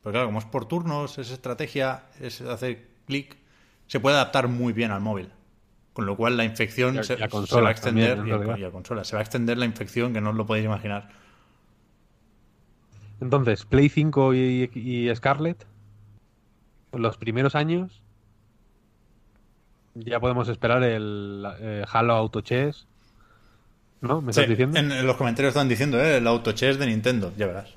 Pero 0.02 0.12
claro, 0.12 0.26
como 0.26 0.38
es 0.38 0.44
por 0.44 0.66
turnos, 0.66 1.18
es 1.18 1.30
estrategia, 1.30 2.04
es 2.20 2.40
hacer 2.40 2.88
clic, 3.06 3.36
se 3.86 4.00
puede 4.00 4.16
adaptar 4.16 4.48
muy 4.48 4.72
bien 4.72 4.90
al 4.90 5.00
móvil. 5.00 5.30
Con 5.92 6.06
lo 6.06 6.16
cual 6.16 6.36
la 6.36 6.44
infección 6.44 6.96
Y 6.98 7.04
se, 7.04 7.12
y 7.14 7.16
a 7.16 7.18
se 7.26 7.28
consolas 7.28 7.64
va 7.64 7.68
a 7.68 7.72
extender 7.72 8.16
también, 8.16 8.50
a- 8.50 8.58
y 8.58 8.64
a 8.64 8.70
consolas. 8.72 9.06
Se 9.06 9.14
va 9.16 9.20
a 9.20 9.22
extender 9.22 9.56
la 9.58 9.64
infección 9.64 10.12
que 10.12 10.20
no 10.20 10.30
os 10.30 10.36
lo 10.36 10.44
podéis 10.46 10.66
imaginar. 10.66 11.10
Entonces, 13.20 13.64
Play 13.64 13.88
5 13.88 14.34
y, 14.34 14.70
y 14.74 15.14
Scarlet, 15.14 15.66
los 16.92 17.16
primeros 17.16 17.54
años, 17.54 18.02
ya 19.94 20.20
podemos 20.20 20.48
esperar 20.48 20.82
el 20.82 21.44
eh, 21.60 21.84
Halo 21.90 22.14
Auto 22.14 22.40
Chess. 22.40 22.86
¿No? 24.00 24.20
¿Me 24.20 24.30
estás 24.30 24.44
Sí, 24.44 24.50
diciendo? 24.50 24.78
En, 24.78 25.06
los 25.06 25.16
comentarios 25.16 25.50
están 25.52 25.68
diciendo, 25.68 25.98
¿eh? 26.02 26.18
el 26.18 26.26
autochess 26.26 26.78
de 26.78 26.86
Nintendo. 26.86 27.32
Ya 27.36 27.46
verás. 27.46 27.70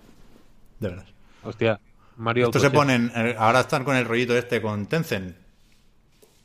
Ya 0.79 0.89
verás. 0.89 1.05
Hostia, 1.43 1.79
Mario 2.17 2.45
Esto 2.47 2.57
Auto 2.57 2.59
se 2.59 2.67
Chess. 2.67 2.75
ponen. 2.77 3.11
eh, 3.15 3.35
Ahora 3.37 3.61
están 3.61 3.83
con 3.85 3.95
el 3.95 4.05
rollito 4.05 4.35
este 4.37 4.61
con 4.61 4.87
Tencent. 4.87 5.35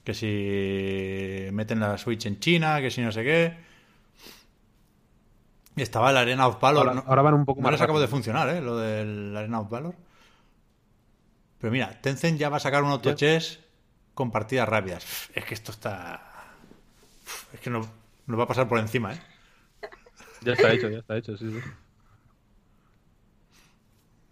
Que 0.04 0.14
si 0.14 1.50
meten 1.52 1.80
la 1.80 1.96
Switch 1.98 2.26
en 2.26 2.38
China, 2.40 2.80
que 2.80 2.90
si 2.90 3.00
no 3.02 3.10
sé 3.12 3.22
qué. 3.24 3.56
Y 5.76 5.82
estaba 5.82 6.10
el 6.10 6.16
Arena 6.16 6.46
of 6.46 6.60
Valor. 6.60 6.86
Ahora- 6.88 6.94
no, 7.00 7.04
ahora 7.08 7.22
van 7.22 7.34
un 7.34 7.44
poco 7.44 7.60
no 7.60 7.64
más 7.64 7.72
les 7.72 7.80
acabó 7.80 8.00
de 8.00 8.08
funcionar, 8.08 8.48
¿eh? 8.50 8.60
Lo 8.60 8.76
del 8.76 9.34
Arena 9.36 9.60
of 9.60 9.70
Valor. 9.70 9.94
Pero 11.58 11.72
mira, 11.72 12.00
Tencent 12.00 12.38
ya 12.38 12.48
va 12.48 12.56
a 12.58 12.60
sacar 12.60 12.82
un 12.82 12.90
autochess 12.90 13.60
con 14.22 14.30
partidas 14.30 14.68
rápidas. 14.68 15.04
Es 15.34 15.44
que 15.44 15.54
esto 15.54 15.72
está. 15.72 16.54
Es 17.52 17.60
que 17.60 17.70
nos, 17.70 17.86
nos 18.26 18.38
va 18.38 18.44
a 18.44 18.48
pasar 18.48 18.68
por 18.68 18.78
encima, 18.78 19.12
¿eh? 19.14 19.20
Ya 20.42 20.52
está 20.52 20.72
hecho, 20.72 20.88
ya 20.90 20.98
está 20.98 21.16
hecho, 21.16 21.36
sí, 21.36 21.50
sí. 21.50 21.60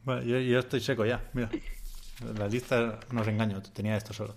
Bueno, 0.04 0.22
yo, 0.22 0.38
yo 0.38 0.58
estoy 0.58 0.80
seco 0.80 1.04
ya, 1.06 1.30
mira. 1.32 1.50
La 2.38 2.48
lista 2.48 3.00
no 3.12 3.22
os 3.22 3.28
engaño, 3.28 3.62
tenía 3.62 3.96
esto 3.96 4.12
solo. 4.12 4.36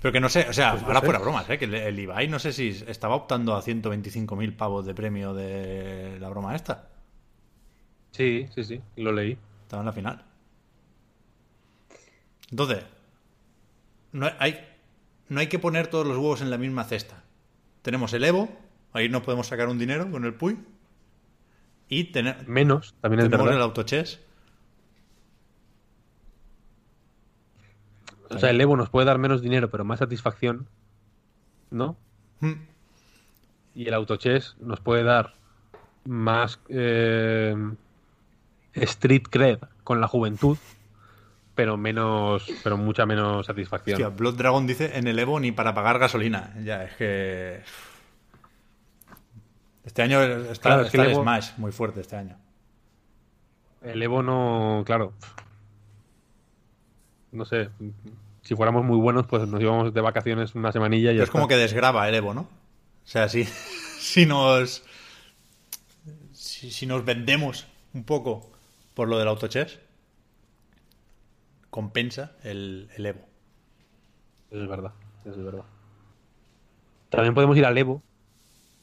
Pero 0.00 0.12
que 0.12 0.20
no 0.20 0.28
sé, 0.28 0.46
o 0.48 0.52
sea, 0.52 0.70
Pues 0.70 0.82
no 0.82 0.88
ahora 0.88 1.00
sé. 1.00 1.06
fuera 1.06 1.18
bromas, 1.18 1.48
¿eh? 1.50 1.58
que 1.58 1.66
el, 1.66 1.74
el 1.74 1.98
Ibai 1.98 2.26
no 2.28 2.38
sé 2.38 2.52
si 2.52 2.68
estaba 2.86 3.14
optando 3.14 3.54
a 3.54 3.62
125.000 3.62 4.56
pavos 4.56 4.86
de 4.86 4.94
premio 4.94 5.34
de 5.34 6.18
la 6.20 6.28
broma 6.30 6.56
esta. 6.56 6.88
Sí, 8.12 8.48
sí, 8.54 8.62
sí, 8.64 8.80
lo 8.96 9.10
leí. 9.12 9.36
Estaba 9.62 9.80
en 9.82 9.86
la 9.86 9.92
final. 9.92 10.24
Entonces, 12.50 12.84
no 14.12 14.28
hay, 14.38 14.66
no 15.28 15.40
hay 15.40 15.46
que 15.46 15.58
poner 15.58 15.86
todos 15.86 16.06
los 16.06 16.16
huevos 16.16 16.40
en 16.40 16.50
la 16.50 16.58
misma 16.58 16.84
cesta. 16.84 17.22
Tenemos 17.82 18.12
el 18.12 18.24
Evo, 18.24 18.48
ahí 18.92 19.08
nos 19.08 19.22
podemos 19.22 19.46
sacar 19.46 19.68
un 19.68 19.78
dinero 19.78 20.10
con 20.10 20.24
el 20.24 20.34
Puy. 20.34 20.58
Y 21.88 22.04
tener, 22.04 22.46
Menos, 22.48 22.94
también 23.00 23.28
tenemos 23.28 23.50
el 23.50 23.60
autochess. 23.60 24.20
O 28.30 28.38
sea, 28.38 28.50
el 28.50 28.60
Evo 28.60 28.76
nos 28.76 28.90
puede 28.90 29.06
dar 29.06 29.18
menos 29.18 29.42
dinero, 29.42 29.70
pero 29.70 29.84
más 29.84 29.98
satisfacción, 29.98 30.68
¿no? 31.70 31.96
Hmm. 32.38 32.62
Y 33.74 33.88
el 33.88 33.94
autochess 33.94 34.56
nos 34.60 34.80
puede 34.80 35.02
dar 35.02 35.34
más 36.04 36.60
eh, 36.68 37.56
street 38.74 39.24
cred 39.30 39.58
con 39.82 40.00
la 40.00 40.06
juventud, 40.06 40.56
pero 41.60 41.76
menos, 41.76 42.46
pero 42.64 42.78
mucha 42.78 43.04
menos 43.04 43.44
satisfacción. 43.44 43.96
Hostia, 43.96 44.08
Blood 44.08 44.36
Dragon 44.36 44.66
dice 44.66 44.96
en 44.96 45.06
el 45.06 45.18
Evo 45.18 45.38
ni 45.38 45.52
para 45.52 45.74
pagar 45.74 45.98
gasolina. 45.98 46.54
Ya, 46.64 46.84
es 46.84 46.94
que. 46.94 47.60
Este 49.84 50.00
año 50.00 50.22
está, 50.22 50.68
Claro, 50.70 50.82
está 50.86 51.02
el 51.02 51.10
el 51.10 51.16
Evo- 51.16 51.20
Smash 51.22 51.50
muy 51.58 51.70
fuerte 51.70 52.00
este 52.00 52.16
año. 52.16 52.38
El 53.82 54.02
Evo 54.02 54.22
no, 54.22 54.84
claro. 54.86 55.12
No 57.30 57.44
sé. 57.44 57.68
Si 58.40 58.54
fuéramos 58.56 58.82
muy 58.82 58.96
buenos, 58.96 59.26
pues 59.26 59.46
nos 59.46 59.60
íbamos 59.60 59.92
de 59.92 60.00
vacaciones 60.00 60.54
una 60.54 60.72
semanilla 60.72 61.12
y 61.12 61.20
es 61.20 61.28
como 61.28 61.46
que 61.46 61.58
desgraba 61.58 62.08
el 62.08 62.14
Evo, 62.14 62.32
¿no? 62.32 62.40
O 62.40 62.48
sea, 63.04 63.28
si, 63.28 63.44
si 63.98 64.24
nos. 64.24 64.82
Si, 66.32 66.70
si 66.70 66.86
nos 66.86 67.04
vendemos 67.04 67.66
un 67.92 68.04
poco 68.04 68.50
por 68.94 69.08
lo 69.08 69.18
del 69.18 69.28
autochess, 69.28 69.78
compensa 71.70 72.32
el, 72.42 72.90
el 72.96 73.06
Evo. 73.06 73.20
Eso 74.50 74.62
es 74.62 74.68
verdad, 74.68 74.92
es 75.24 75.36
verdad. 75.36 75.64
También 77.08 77.34
podemos 77.34 77.56
ir 77.56 77.64
al 77.66 77.76
Evo 77.78 78.02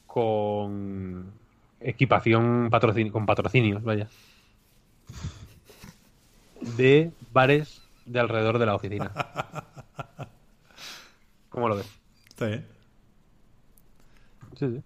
con 0.06 1.32
equipación 1.80 2.70
patrocin- 2.70 3.10
con 3.12 3.26
patrocinios, 3.26 3.82
vaya. 3.82 4.08
De 6.60 7.12
bares 7.32 7.82
de 8.06 8.20
alrededor 8.20 8.58
de 8.58 8.66
la 8.66 8.74
oficina. 8.74 9.12
¿Cómo 11.50 11.68
lo 11.68 11.76
ves? 11.76 11.86
Está 12.28 12.46
bien. 12.46 12.66
Sí, 14.58 14.66
sí. 14.68 14.82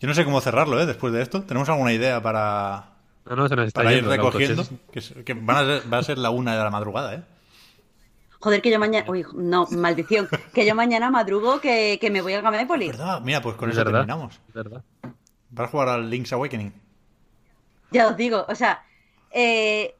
Yo 0.00 0.08
no 0.08 0.14
sé 0.14 0.24
cómo 0.24 0.40
cerrarlo, 0.40 0.80
¿eh? 0.80 0.86
Después 0.86 1.12
de 1.12 1.22
esto. 1.22 1.42
¿Tenemos 1.44 1.68
alguna 1.68 1.92
idea 1.92 2.22
para, 2.22 2.93
No, 3.26 3.36
no, 3.36 3.48
se 3.48 3.56
nos 3.56 3.66
está 3.68 3.80
para 3.80 3.92
ir 3.92 3.98
yendo 4.00 4.12
el 4.12 4.18
recogiendo? 4.20 4.64
Que, 4.92 5.00
que 5.24 5.34
van 5.34 5.56
a 5.56 5.60
ser- 5.64 5.92
va 5.92 5.98
a 5.98 6.02
ser 6.02 6.18
la 6.18 6.30
una 6.30 6.56
de 6.56 6.62
la 6.62 6.70
madrugada, 6.70 7.14
¿eh? 7.14 7.22
Joder, 8.40 8.60
que 8.60 8.70
yo 8.70 8.78
mañana. 8.78 9.06
Uy, 9.10 9.24
no, 9.34 9.66
maldición. 9.70 10.28
Que 10.52 10.66
yo 10.66 10.74
mañana 10.74 11.10
madrugo 11.10 11.60
que, 11.60 11.96
que 11.98 12.10
me 12.10 12.20
voy 12.20 12.34
al 12.34 12.42
Gamépolis. 12.42 12.90
¿Verdad? 12.90 13.20
Mira, 13.22 13.40
pues 13.40 13.56
con 13.56 13.70
Es 13.70 13.76
eso 13.76 13.84
verdad, 13.84 14.00
terminamos. 14.00 14.34
es 14.48 14.54
verdad. 14.54 14.82
Vas 15.50 15.68
a 15.68 15.70
jugar 15.70 15.88
al 15.88 16.10
Link's 16.10 16.32
Awakening. 16.34 16.72
Ya 17.90 18.08
os 18.08 18.16
digo, 18.16 18.44
o 18.46 18.54
sea. 18.54 18.84
Eh, 19.30 19.94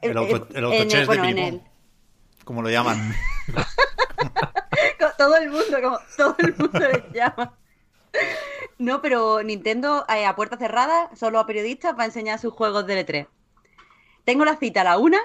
El, 0.00 0.16
auto, 0.16 0.46
el 0.54 0.64
en 0.72 0.90
el- 0.92 1.06
bueno, 1.06 1.22
de 1.24 1.28
en 1.30 1.36
ping-pong. 1.36 1.54
el- 1.54 2.44
Como 2.44 2.62
lo 2.62 2.70
llaman. 2.70 3.12
Todo 5.18 5.36
el 5.36 5.50
mundo, 5.50 5.82
como 5.82 5.98
todo 6.16 6.36
el 6.38 6.54
mundo 6.56 6.78
les 6.78 7.12
llama. 7.12 7.52
No, 8.78 9.02
pero 9.02 9.42
Nintendo 9.42 10.06
eh, 10.08 10.24
a 10.24 10.36
puerta 10.36 10.56
cerrada, 10.56 11.10
solo 11.16 11.40
a 11.40 11.46
periodistas, 11.46 11.98
va 11.98 12.04
a 12.04 12.06
enseñar 12.06 12.38
sus 12.38 12.52
juegos 12.52 12.86
de 12.86 13.04
L3. 13.04 13.26
Tengo 14.24 14.44
la 14.44 14.56
cita 14.56 14.82
a 14.82 14.84
la 14.84 14.98
una, 14.98 15.18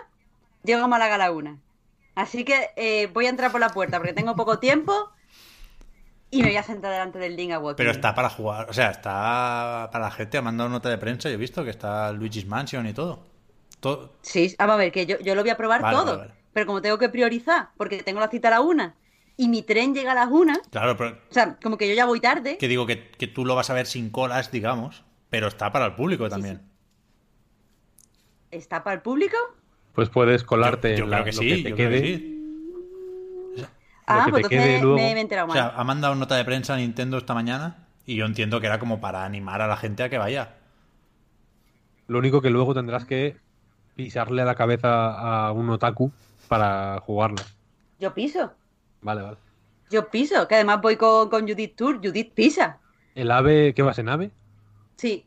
llego 0.63 0.84
a 0.84 0.88
Málaga 0.88 1.15
a 1.15 1.19
la 1.19 1.31
una. 1.31 1.59
Así 2.15 2.43
que 2.45 2.71
eh, 2.75 3.07
voy 3.13 3.27
a 3.27 3.30
entrar 3.30 3.51
por 3.51 3.61
la 3.61 3.69
puerta 3.69 3.97
porque 3.97 4.13
tengo 4.13 4.35
poco 4.35 4.59
tiempo 4.59 5.11
y 6.31 6.41
me 6.41 6.49
voy 6.49 6.57
a 6.57 6.63
sentar 6.63 6.91
delante 6.91 7.19
del 7.19 7.34
Awakening. 7.34 7.75
Pero 7.75 7.91
está 7.91 8.15
para 8.15 8.30
jugar. 8.30 8.69
O 8.69 8.73
sea, 8.73 8.89
está 8.89 9.89
para 9.91 10.05
la 10.05 10.11
gente. 10.11 10.38
Ha 10.38 10.41
mandado 10.41 10.69
nota 10.69 10.89
de 10.89 10.97
prensa. 10.97 11.30
Yo 11.30 11.35
he 11.35 11.38
visto 11.38 11.63
que 11.63 11.69
está 11.69 12.11
Luigi's 12.11 12.47
Mansion 12.47 12.88
y 12.88 12.93
todo. 12.93 13.19
todo... 13.80 14.13
Sí, 14.21 14.55
vamos 14.57 14.75
a 14.75 14.77
ver, 14.77 14.91
que 14.91 15.05
yo, 15.05 15.19
yo 15.19 15.35
lo 15.35 15.41
voy 15.41 15.51
a 15.51 15.57
probar 15.57 15.81
Vale, 15.81 15.95
todo. 15.95 16.05
vale, 16.05 16.17
vale. 16.30 16.34
Pero 16.53 16.65
como 16.65 16.81
tengo 16.81 16.97
que 16.97 17.09
priorizar, 17.09 17.69
porque 17.77 18.01
tengo 18.01 18.19
la 18.19 18.30
cita 18.30 18.47
a 18.47 18.51
la 18.51 18.61
una 18.61 18.95
y 19.38 19.47
mi 19.49 19.61
tren 19.64 19.93
llega 19.93 20.11
a 20.11 20.15
las 20.15 20.30
una, 20.30 20.60
Claro, 20.72 20.95
pero 20.97 21.11
o 21.30 21.34
sea, 21.34 21.57
como 21.61 21.77
que 21.77 21.88
yo 21.88 21.95
ya 21.95 22.05
voy 22.05 22.19
tarde. 22.19 22.57
que 22.57 22.68
digo 22.68 22.85
que, 22.85 23.10
que 23.11 23.27
tú 23.27 23.45
lo 23.45 23.55
vas 23.55 23.69
a 23.69 23.73
ver 23.73 23.85
sin 23.88 24.10
colas, 24.10 24.51
digamos. 24.51 25.03
Pero 25.30 25.47
está 25.47 25.72
para 25.72 25.85
el 25.88 25.93
público 25.95 26.30
también. 26.30 26.61
¿Está 28.51 28.84
para 28.84 28.95
el 28.95 29.01
público? 29.01 29.35
Pues 29.93 30.10
puedes 30.10 30.43
colarte 30.43 30.95
Yo, 30.97 31.07
creo 31.07 31.23
que 31.23 31.34
sí. 31.34 31.64
yo 31.64 31.76
creo 31.76 31.89
que 31.89 31.99
sí. 32.01 32.30
Ah, 34.05 34.27
pues 34.30 34.43
entonces 34.43 34.81
luego- 34.81 34.97
me, 34.97 35.14
me 35.14 35.18
he 35.19 35.22
enterado 35.22 35.45
O 35.45 35.47
mal. 35.49 35.57
sea, 35.57 35.68
ha 35.76 35.84
mandado 35.84 36.14
nota 36.15 36.35
de 36.35 36.43
prensa 36.45 36.73
a 36.73 36.77
Nintendo 36.77 37.18
esta 37.18 37.34
mañana. 37.34 37.88
Y 38.05 38.15
yo 38.15 38.26
entiendo 38.26 38.60
que 38.60 38.68
era 38.68 38.77
como 38.80 38.99
para 38.99 39.23
animar 39.23 39.61
a 39.61 39.68
la 39.68 39.77
gente 39.77 40.03
a 40.03 40.10
que 40.10 40.18
vaya. 40.18 40.55
Lo 42.07 42.19
único 42.19 42.41
que 42.41 42.49
luego 42.49 42.73
tendrás 42.73 43.05
que 43.05 43.38
pisarle 43.95 44.43
la 44.43 44.55
cabeza 44.55 45.45
a 45.47 45.51
un 45.53 45.69
otaku 45.69 46.11
para 46.49 46.99
jugarlo. 46.99 47.38
Yo 47.99 48.14
piso. 48.14 48.51
Vale, 49.03 49.21
vale. 49.21 49.38
Yo 49.91 50.09
piso, 50.09 50.47
que 50.47 50.55
además 50.55 50.81
voy 50.81 50.95
con, 50.95 51.30
con 51.30 51.47
Judith 51.47 51.75
Tour. 51.75 51.99
Judith 52.03 52.34
pisa. 52.34 52.80
¿El 53.15 53.30
ave 53.31 53.73
qué 53.73 53.84
vas 53.84 53.99
en 53.99 54.09
ave? 54.09 54.31
Sí. 54.95 55.25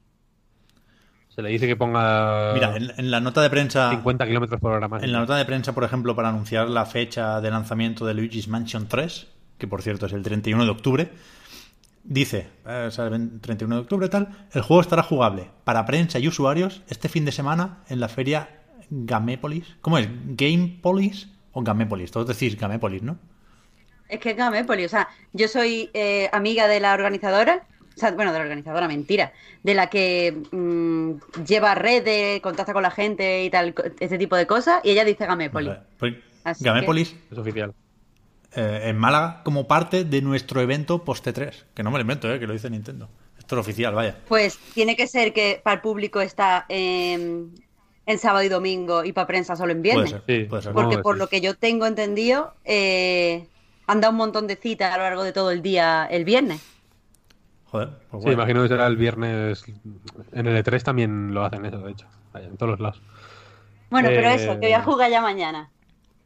Se 1.28 1.42
le 1.42 1.50
dice 1.50 1.66
que 1.66 1.76
ponga 1.76 2.54
Mira, 2.54 2.76
en, 2.76 2.92
en 2.96 3.10
la 3.10 3.20
nota 3.20 3.42
de 3.42 3.50
prensa. 3.50 3.90
50 3.90 4.26
kilómetros 4.26 4.60
por 4.60 4.72
hora 4.72 4.88
más. 4.88 5.02
En 5.02 5.12
la 5.12 5.20
nota 5.20 5.36
de 5.36 5.44
prensa, 5.44 5.74
por 5.74 5.84
ejemplo, 5.84 6.16
para 6.16 6.30
anunciar 6.30 6.68
la 6.68 6.86
fecha 6.86 7.40
de 7.40 7.50
lanzamiento 7.50 8.06
de 8.06 8.14
Luigi's 8.14 8.48
Mansion 8.48 8.88
3, 8.88 9.26
que 9.58 9.68
por 9.68 9.82
cierto 9.82 10.06
es 10.06 10.12
el 10.12 10.22
31 10.22 10.64
de 10.64 10.70
octubre, 10.70 11.12
dice, 12.04 12.48
eh, 12.66 12.86
o 12.88 12.90
sea, 12.90 13.06
el 13.06 13.40
31 13.40 13.74
de 13.74 13.80
octubre 13.82 14.08
tal, 14.08 14.48
el 14.52 14.62
juego 14.62 14.80
estará 14.80 15.02
jugable 15.02 15.50
para 15.64 15.84
prensa 15.84 16.18
y 16.18 16.26
usuarios 16.26 16.82
este 16.88 17.08
fin 17.08 17.24
de 17.24 17.32
semana 17.32 17.82
en 17.88 18.00
la 18.00 18.08
feria 18.08 18.62
Gamépolis. 18.90 19.76
¿Cómo 19.80 19.98
es? 19.98 20.08
¿Gamepolis 20.36 21.28
o 21.52 21.62
Gamépolis? 21.62 22.10
Todos 22.10 22.28
decís 22.28 22.58
Gamépolis, 22.58 23.02
¿no? 23.02 23.18
Es 24.08 24.20
que 24.20 24.30
es 24.30 24.36
Gamépolis. 24.36 24.86
O 24.86 24.88
sea, 24.90 25.08
yo 25.32 25.48
soy 25.48 25.90
eh, 25.94 26.28
amiga 26.32 26.68
de 26.68 26.80
la 26.80 26.94
organizadora 26.94 27.64
o 27.96 27.98
sea, 27.98 28.10
bueno, 28.10 28.30
de 28.30 28.38
la 28.38 28.44
organizadora, 28.44 28.88
mentira, 28.88 29.32
de 29.62 29.72
la 29.74 29.88
que 29.88 30.36
mm, 30.52 31.12
lleva 31.46 31.74
redes, 31.74 32.42
contacta 32.42 32.74
con 32.74 32.82
la 32.82 32.90
gente 32.90 33.42
y 33.42 33.48
tal, 33.48 33.74
este 34.00 34.18
tipo 34.18 34.36
de 34.36 34.46
cosas, 34.46 34.80
y 34.84 34.90
ella 34.90 35.02
dice 35.02 35.24
Gamépolis. 35.24 35.72
Pues, 35.98 36.14
Así 36.44 36.62
Gamépolis 36.62 37.16
Es 37.32 37.38
oficial. 37.38 37.72
eh, 38.54 38.82
en 38.84 38.98
Málaga 38.98 39.40
como 39.44 39.66
parte 39.66 40.04
de 40.04 40.20
nuestro 40.20 40.60
evento 40.60 41.04
Post 41.04 41.26
3 41.32 41.66
Que 41.74 41.82
no 41.82 41.90
me 41.90 41.96
lo 41.96 42.02
invento, 42.02 42.30
eh, 42.30 42.38
que 42.38 42.46
lo 42.46 42.52
dice 42.52 42.68
Nintendo. 42.68 43.08
Esto 43.38 43.56
es 43.56 43.60
oficial, 43.60 43.94
vaya. 43.94 44.16
Pues 44.28 44.58
tiene 44.74 44.94
que 44.94 45.06
ser 45.06 45.32
que 45.32 45.60
para 45.64 45.76
el 45.76 45.80
público 45.80 46.20
está 46.20 46.66
en, 46.68 47.54
en 48.04 48.18
sábado 48.18 48.44
y 48.44 48.48
domingo 48.48 49.04
y 49.04 49.12
para 49.12 49.26
prensa 49.26 49.56
solo 49.56 49.72
en 49.72 49.78
Puede 49.80 49.94
viernes. 49.94 50.10
ser. 50.10 50.22
Sí, 50.26 50.44
puede 50.44 50.62
ser. 50.64 50.72
Porque 50.74 50.96
que 50.96 51.02
por 51.02 51.14
sí. 51.14 51.18
lo 51.20 51.28
que 51.28 51.40
yo 51.40 51.54
tengo 51.54 51.86
entendido, 51.86 52.54
eh, 52.64 53.46
han 53.86 54.00
dado 54.00 54.10
un 54.12 54.18
montón 54.18 54.46
de 54.46 54.56
citas 54.56 54.92
a 54.92 54.96
lo 54.96 55.02
largo 55.04 55.22
de 55.24 55.32
todo 55.32 55.50
el 55.50 55.62
día 55.62 56.06
el 56.06 56.24
viernes. 56.24 56.62
Joder, 57.66 57.88
pues 58.10 58.22
Sí, 58.22 58.24
guay. 58.26 58.34
imagino 58.34 58.62
que 58.62 58.68
será 58.68 58.86
el 58.86 58.96
viernes. 58.96 59.64
En 60.32 60.46
el 60.46 60.64
E3 60.64 60.82
también 60.82 61.34
lo 61.34 61.44
hacen 61.44 61.64
eso, 61.66 61.78
de 61.78 61.92
hecho. 61.92 62.06
En 62.34 62.56
todos 62.56 62.70
los 62.72 62.80
lados. 62.80 63.02
Bueno, 63.90 64.08
pero 64.08 64.28
Eh, 64.30 64.34
eso, 64.34 64.52
que 64.54 64.66
voy 64.66 64.72
a 64.72 64.82
jugar 64.82 65.10
ya 65.10 65.20
mañana. 65.20 65.70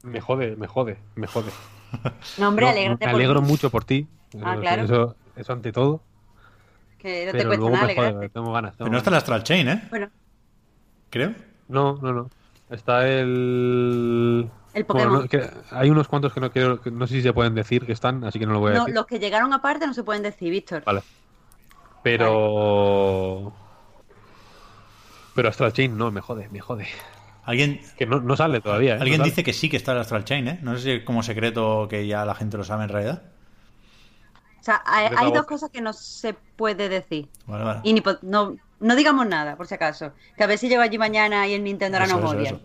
Me 0.02 0.20
jode, 0.20 0.56
me 0.56 0.66
jode, 0.66 0.98
me 1.14 1.26
jode. 1.26 1.50
No, 2.38 2.48
hombre, 2.48 2.66
No, 2.66 2.70
alégrate 2.70 3.04
me 3.06 3.10
por 3.12 3.20
alegro 3.20 3.42
mí, 3.42 3.48
mucho 3.48 3.68
por 3.70 3.84
ti. 3.84 4.06
Ah, 4.42 4.52
Eso- 4.52 4.60
claro. 4.60 4.82
Eso, 4.84 5.16
eso 5.36 5.52
ante 5.52 5.72
todo. 5.72 6.02
que 6.98 7.26
no 7.26 7.32
te 7.32 7.38
pero 7.38 7.48
cuesta 7.48 7.60
luego 7.60 7.70
nada 7.74 7.84
alegrarte. 7.84 8.28
tengo 8.28 8.52
ganas. 8.52 8.76
tengo 8.76 8.84
Pero 8.84 8.92
no 8.92 8.98
está 8.98 9.10
el. 9.10 9.16
Astral 9.16 9.42
Chain, 9.42 9.68
¿eh? 9.68 9.82
Bueno, 9.90 10.08
Creo. 11.10 11.34
No, 11.68 11.98
no, 12.00 12.12
no. 12.12 12.30
Está 12.70 13.08
el. 13.08 14.48
El 14.72 14.84
Bueno, 14.84 15.10
Pokémon. 15.10 15.22
no, 15.22 15.28
que 15.28 15.50
hay 15.70 15.90
unos 15.90 16.06
cuantos 16.06 16.32
que 16.32 16.40
no 16.40 16.50
quiero, 16.52 16.80
que 16.80 16.90
no 16.90 17.06
sé 17.06 17.14
si 17.14 17.22
se 17.22 17.32
pueden 17.32 17.54
decir 17.54 17.86
que 17.86 17.92
están, 17.92 18.22
así 18.24 18.38
que 18.38 18.46
no 18.46 18.52
lo 18.52 18.60
voy 18.60 18.72
a 18.72 18.74
no, 18.74 18.80
decir. 18.80 18.94
los 18.94 19.06
que 19.06 19.18
llegaron 19.18 19.52
aparte 19.52 19.86
no 19.86 19.94
se 19.94 20.04
pueden 20.04 20.22
decir, 20.22 20.50
Víctor. 20.50 20.84
Vale. 20.84 21.02
Pero. 22.02 23.52
Pero 25.34 25.48
Astral 25.48 25.72
Chain 25.72 25.96
no, 25.96 26.10
me 26.10 26.20
jode, 26.20 26.48
me 26.50 26.60
jode. 26.60 26.86
Alguien, 27.44 27.80
Que 27.96 28.06
no, 28.06 28.20
no 28.20 28.36
sale 28.36 28.60
todavía. 28.60 28.92
¿eh? 28.92 28.96
No 28.96 29.02
alguien 29.02 29.18
sale. 29.18 29.30
dice 29.30 29.42
que 29.42 29.52
sí 29.52 29.68
que 29.68 29.76
está 29.76 29.92
el 29.92 29.98
Astral 29.98 30.24
Chain, 30.24 30.48
¿eh? 30.48 30.58
No 30.62 30.76
sé 30.76 30.82
si 30.82 30.90
es 30.92 31.04
como 31.04 31.22
secreto 31.22 31.88
que 31.88 32.06
ya 32.06 32.24
la 32.24 32.34
gente 32.34 32.56
lo 32.56 32.64
sabe 32.64 32.84
en 32.84 32.90
realidad. 32.90 33.22
O 34.60 34.62
sea, 34.62 34.82
hay, 34.84 35.32
dos 35.32 35.46
cosas 35.46 35.70
que 35.70 35.80
no 35.80 35.94
se 35.94 36.34
puede 36.34 36.90
decir. 36.90 37.28
Vale, 37.46 37.64
vale. 37.64 37.80
Y 37.82 37.94
ni 37.94 38.02
no, 38.22 38.56
no 38.78 38.96
digamos 38.96 39.26
nada, 39.26 39.56
por 39.56 39.66
si 39.66 39.74
acaso. 39.74 40.12
Que 40.36 40.44
a 40.44 40.46
ver 40.46 40.58
si 40.58 40.68
llego 40.68 40.82
allí 40.82 40.98
mañana 40.98 41.48
y 41.48 41.54
el 41.54 41.64
Nintendo 41.64 41.96
ahora 41.96 42.12
nos 42.12 42.30
odia. 42.30 42.60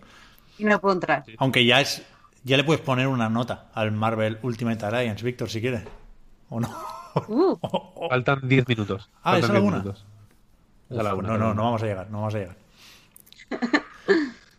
Y 0.58 0.64
no 0.64 0.80
puedo 0.80 0.94
entrar. 0.94 1.24
Aunque 1.38 1.64
ya 1.64 1.80
es. 1.80 2.02
Ya 2.44 2.56
le 2.56 2.64
puedes 2.64 2.80
poner 2.80 3.08
una 3.08 3.28
nota 3.28 3.66
al 3.74 3.90
Marvel 3.92 4.38
Ultimate 4.42 4.84
Alliance, 4.86 5.24
Víctor, 5.24 5.50
si 5.50 5.60
quieres. 5.60 5.82
¿O 6.48 6.60
no? 6.60 6.68
Uh, 7.28 7.56
Faltan 8.08 8.40
10 8.46 8.68
minutos. 8.68 9.10
Ah, 9.22 9.32
Faltan 9.32 9.42
¿es 9.42 9.48
la 9.48 9.60
10 9.60 9.62
una? 9.68 9.78
minutos. 9.78 10.06
Es 10.88 10.96
Uf, 10.96 11.00
a 11.00 11.02
la 11.02 11.14
una, 11.14 11.28
no, 11.28 11.38
no, 11.38 11.54
no 11.54 11.62
vamos 11.64 11.82
a 11.82 11.86
llegar, 11.86 12.08
no 12.10 12.18
vamos 12.18 12.34
a 12.34 12.38
llegar. 12.38 12.56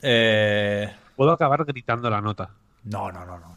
eh, 0.01 0.93
Puedo 1.15 1.31
acabar 1.31 1.63
gritando 1.65 2.09
la 2.09 2.21
nota. 2.21 2.49
no, 2.83 3.11
no, 3.11 3.25
no, 3.25 3.39
no, 3.39 3.55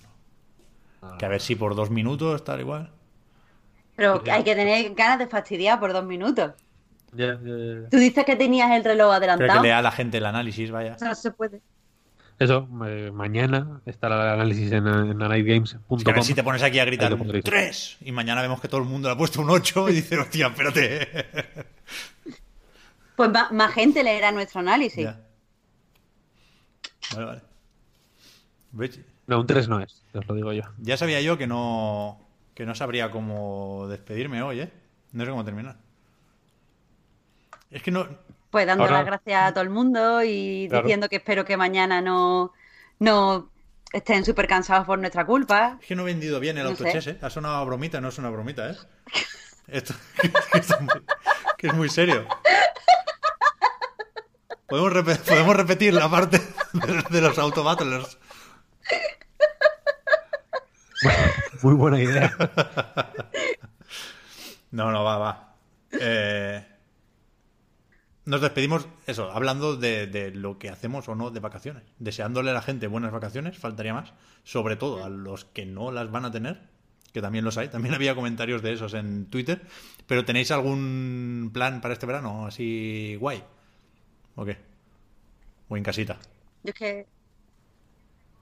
no. 1.02 1.18
Que 1.18 1.24
a 1.26 1.28
ver 1.28 1.40
si 1.40 1.56
por 1.56 1.74
dos 1.74 1.90
minutos, 1.90 2.44
tal 2.44 2.60
igual. 2.60 2.90
pero 3.96 4.22
hay 4.30 4.44
que 4.44 4.54
tener 4.54 4.94
ganas 4.94 5.18
de 5.18 5.26
fastidiar 5.26 5.80
por 5.80 5.92
dos 5.92 6.04
minutos. 6.04 6.52
Ya. 7.12 7.36
Tú 7.38 7.96
dices 7.96 8.24
que 8.24 8.36
tenías 8.36 8.70
el 8.70 8.84
reloj 8.84 9.08
Pero 9.18 9.32
adelantado. 9.32 9.60
que 9.62 9.66
lea 9.66 9.78
a 9.78 9.82
la 9.82 9.90
gente 9.90 10.18
el 10.18 10.26
análisis, 10.26 10.70
vaya. 10.70 10.94
O 10.94 10.98
sea, 10.98 11.08
no 11.08 11.14
se 11.14 11.30
puede. 11.32 11.60
Eso, 12.40 12.66
eh, 12.86 13.10
mañana 13.12 13.82
estará 13.84 14.14
el 14.14 14.40
análisis 14.40 14.72
en, 14.72 14.86
en 14.86 15.18
nightgames.com. 15.18 15.98
Es 15.98 16.04
que 16.04 16.10
a 16.10 16.14
ver 16.14 16.24
si 16.24 16.32
te 16.32 16.42
pones 16.42 16.62
aquí 16.62 16.78
a 16.78 16.86
gritar 16.86 17.12
un 17.12 17.18
pondréis. 17.18 17.44
3 17.44 17.98
y 18.00 18.12
mañana 18.12 18.40
vemos 18.40 18.62
que 18.62 18.66
todo 18.66 18.80
el 18.80 18.86
mundo 18.86 19.10
le 19.10 19.14
ha 19.14 19.18
puesto 19.18 19.42
un 19.42 19.50
8 19.50 19.90
y 19.90 19.92
dice, 19.92 20.18
hostia, 20.18 20.46
espérate. 20.46 21.26
Pues 23.14 23.30
más, 23.30 23.52
más 23.52 23.74
gente 23.74 24.02
leerá 24.02 24.32
nuestro 24.32 24.60
análisis. 24.60 25.04
Ya. 25.04 25.20
Vale, 27.12 27.26
vale. 27.26 27.42
¿Ves? 28.72 29.00
No, 29.26 29.40
un 29.40 29.46
3 29.46 29.68
no 29.68 29.80
es, 29.80 30.02
os 30.14 30.26
lo 30.26 30.34
digo 30.34 30.54
yo. 30.54 30.62
Ya 30.78 30.96
sabía 30.96 31.20
yo 31.20 31.36
que 31.36 31.46
no, 31.46 32.18
que 32.54 32.64
no 32.64 32.74
sabría 32.74 33.10
cómo 33.10 33.86
despedirme 33.88 34.40
hoy, 34.40 34.60
¿eh? 34.60 34.72
No 35.12 35.26
sé 35.26 35.30
cómo 35.30 35.44
terminar. 35.44 35.76
Es 37.70 37.82
que 37.82 37.90
no... 37.90 38.08
Pues 38.50 38.66
dando 38.66 38.84
Ahora- 38.84 38.98
las 38.98 39.06
gracias 39.06 39.42
a 39.44 39.52
todo 39.52 39.62
el 39.62 39.70
mundo 39.70 40.22
y 40.24 40.66
Claro. 40.68 40.84
diciendo 40.84 41.08
que 41.08 41.16
espero 41.16 41.44
que 41.44 41.56
mañana 41.56 42.00
no, 42.00 42.52
no 42.98 43.50
estén 43.92 44.24
súper 44.24 44.46
cansados 44.48 44.86
por 44.86 44.98
nuestra 44.98 45.24
culpa. 45.24 45.78
Es 45.80 45.86
que 45.86 45.94
no 45.96 46.02
he 46.02 46.06
vendido 46.06 46.40
bien 46.40 46.58
el 46.58 46.64
No 46.64 46.70
autochess. 46.70 47.06
¿eh? 47.08 47.18
Ha 47.22 47.30
sonado 47.30 47.56
a 47.56 47.64
bromita, 47.64 48.00
no 48.00 48.08
es 48.08 48.18
una 48.18 48.30
bromita, 48.30 48.70
¿eh? 48.70 48.76
Esto 49.68 49.94
que, 51.58 51.66
es 51.68 51.74
muy, 51.74 51.88
serio. 51.88 52.26
Podemos, 54.66 55.18
podemos 55.20 55.56
repetir 55.56 55.94
la 55.94 56.08
parte 56.08 56.38
de, 56.72 57.04
de 57.08 57.20
los 57.20 57.38
autobattlers. 57.38 58.18
Muy 61.62 61.74
buena 61.74 62.00
idea. 62.00 62.32
No, 64.72 64.90
no, 64.90 65.04
va, 65.04 65.18
va. 65.18 65.54
Eh, 65.92 66.64
nos 68.30 68.40
despedimos, 68.40 68.86
eso, 69.08 69.32
hablando 69.32 69.76
de, 69.76 70.06
de 70.06 70.30
lo 70.30 70.56
que 70.56 70.70
hacemos 70.70 71.08
o 71.08 71.16
no 71.16 71.32
de 71.32 71.40
vacaciones. 71.40 71.82
Deseándole 71.98 72.50
a 72.50 72.54
la 72.54 72.62
gente 72.62 72.86
buenas 72.86 73.10
vacaciones, 73.10 73.58
faltaría 73.58 73.92
más. 73.92 74.12
Sobre 74.44 74.76
todo 74.76 75.04
a 75.04 75.08
los 75.08 75.44
que 75.44 75.66
no 75.66 75.90
las 75.90 76.12
van 76.12 76.24
a 76.24 76.30
tener, 76.30 76.60
que 77.12 77.20
también 77.20 77.44
los 77.44 77.58
hay. 77.58 77.68
También 77.68 77.92
había 77.96 78.14
comentarios 78.14 78.62
de 78.62 78.72
esos 78.72 78.94
en 78.94 79.26
Twitter. 79.26 79.62
Pero 80.06 80.24
¿tenéis 80.24 80.52
algún 80.52 81.50
plan 81.52 81.80
para 81.80 81.92
este 81.92 82.06
verano 82.06 82.46
así 82.46 83.16
guay? 83.18 83.42
¿O 84.36 84.44
qué? 84.44 84.58
O 85.68 85.76
en 85.76 85.82
casita. 85.82 86.16
Yo 86.62 86.70
es 86.70 86.74
que 86.74 87.06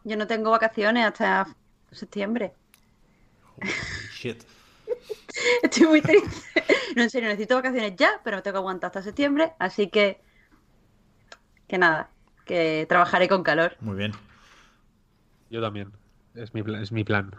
yo 0.05 0.17
no 0.19 0.27
tengo 0.27 0.51
vacaciones 0.51 1.07
hasta 1.07 1.47
septiembre. 1.93 2.53
Shit. 4.13 4.43
Estoy 5.63 5.87
muy 5.87 6.03
triste. 6.03 6.63
No, 6.97 7.03
en 7.03 7.11
serio, 7.11 7.29
necesito 7.29 7.55
vacaciones 7.55 7.95
ya, 7.97 8.21
pero 8.25 8.43
tengo 8.43 8.55
que 8.55 8.59
aguantar 8.59 8.89
hasta 8.89 9.03
septiembre, 9.03 9.53
así 9.59 9.89
que 9.89 10.21
que 11.69 11.79
nada, 11.79 12.11
que 12.47 12.87
trabajaré 12.89 13.29
con 13.29 13.43
calor. 13.43 13.77
Muy 13.81 13.97
bien. 13.97 14.13
Yo 15.51 15.61
también. 15.61 15.93
Es 16.35 16.55
mi, 16.55 16.63
es 16.81 16.93
mi 16.93 17.05
plan. 17.05 17.35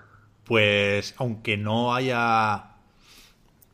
Pues 0.46 1.16
aunque 1.18 1.58
no 1.58 1.94
haya 1.94 2.76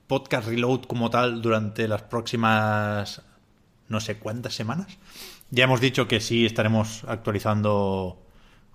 podcast 0.08 0.48
reload 0.48 0.84
como 0.84 1.10
tal 1.10 1.42
durante 1.42 1.88
las 1.88 2.04
próximas 2.04 3.22
no 3.88 4.00
sé 4.00 4.18
cuántas 4.18 4.54
semanas, 4.54 4.98
ya 5.52 5.66
hemos 5.66 5.82
dicho 5.82 6.08
que 6.08 6.20
sí 6.20 6.46
estaremos 6.46 7.04
actualizando 7.08 8.22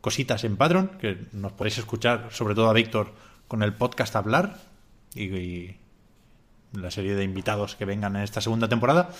cositas 0.00 0.44
en 0.44 0.56
Patreon, 0.56 0.98
que 0.98 1.26
nos 1.32 1.52
podéis 1.52 1.78
escuchar, 1.78 2.28
sobre 2.30 2.54
todo 2.54 2.68
a 2.68 2.72
Víctor, 2.72 3.12
con 3.48 3.62
el 3.62 3.74
podcast 3.74 4.14
Hablar 4.16 4.69
y, 5.14 5.24
y 5.24 5.76
la 6.72 6.90
serie 6.90 7.14
de 7.14 7.24
invitados 7.24 7.76
que 7.76 7.84
vengan 7.84 8.16
en 8.16 8.22
esta 8.22 8.40
segunda 8.40 8.68
temporada. 8.68 9.10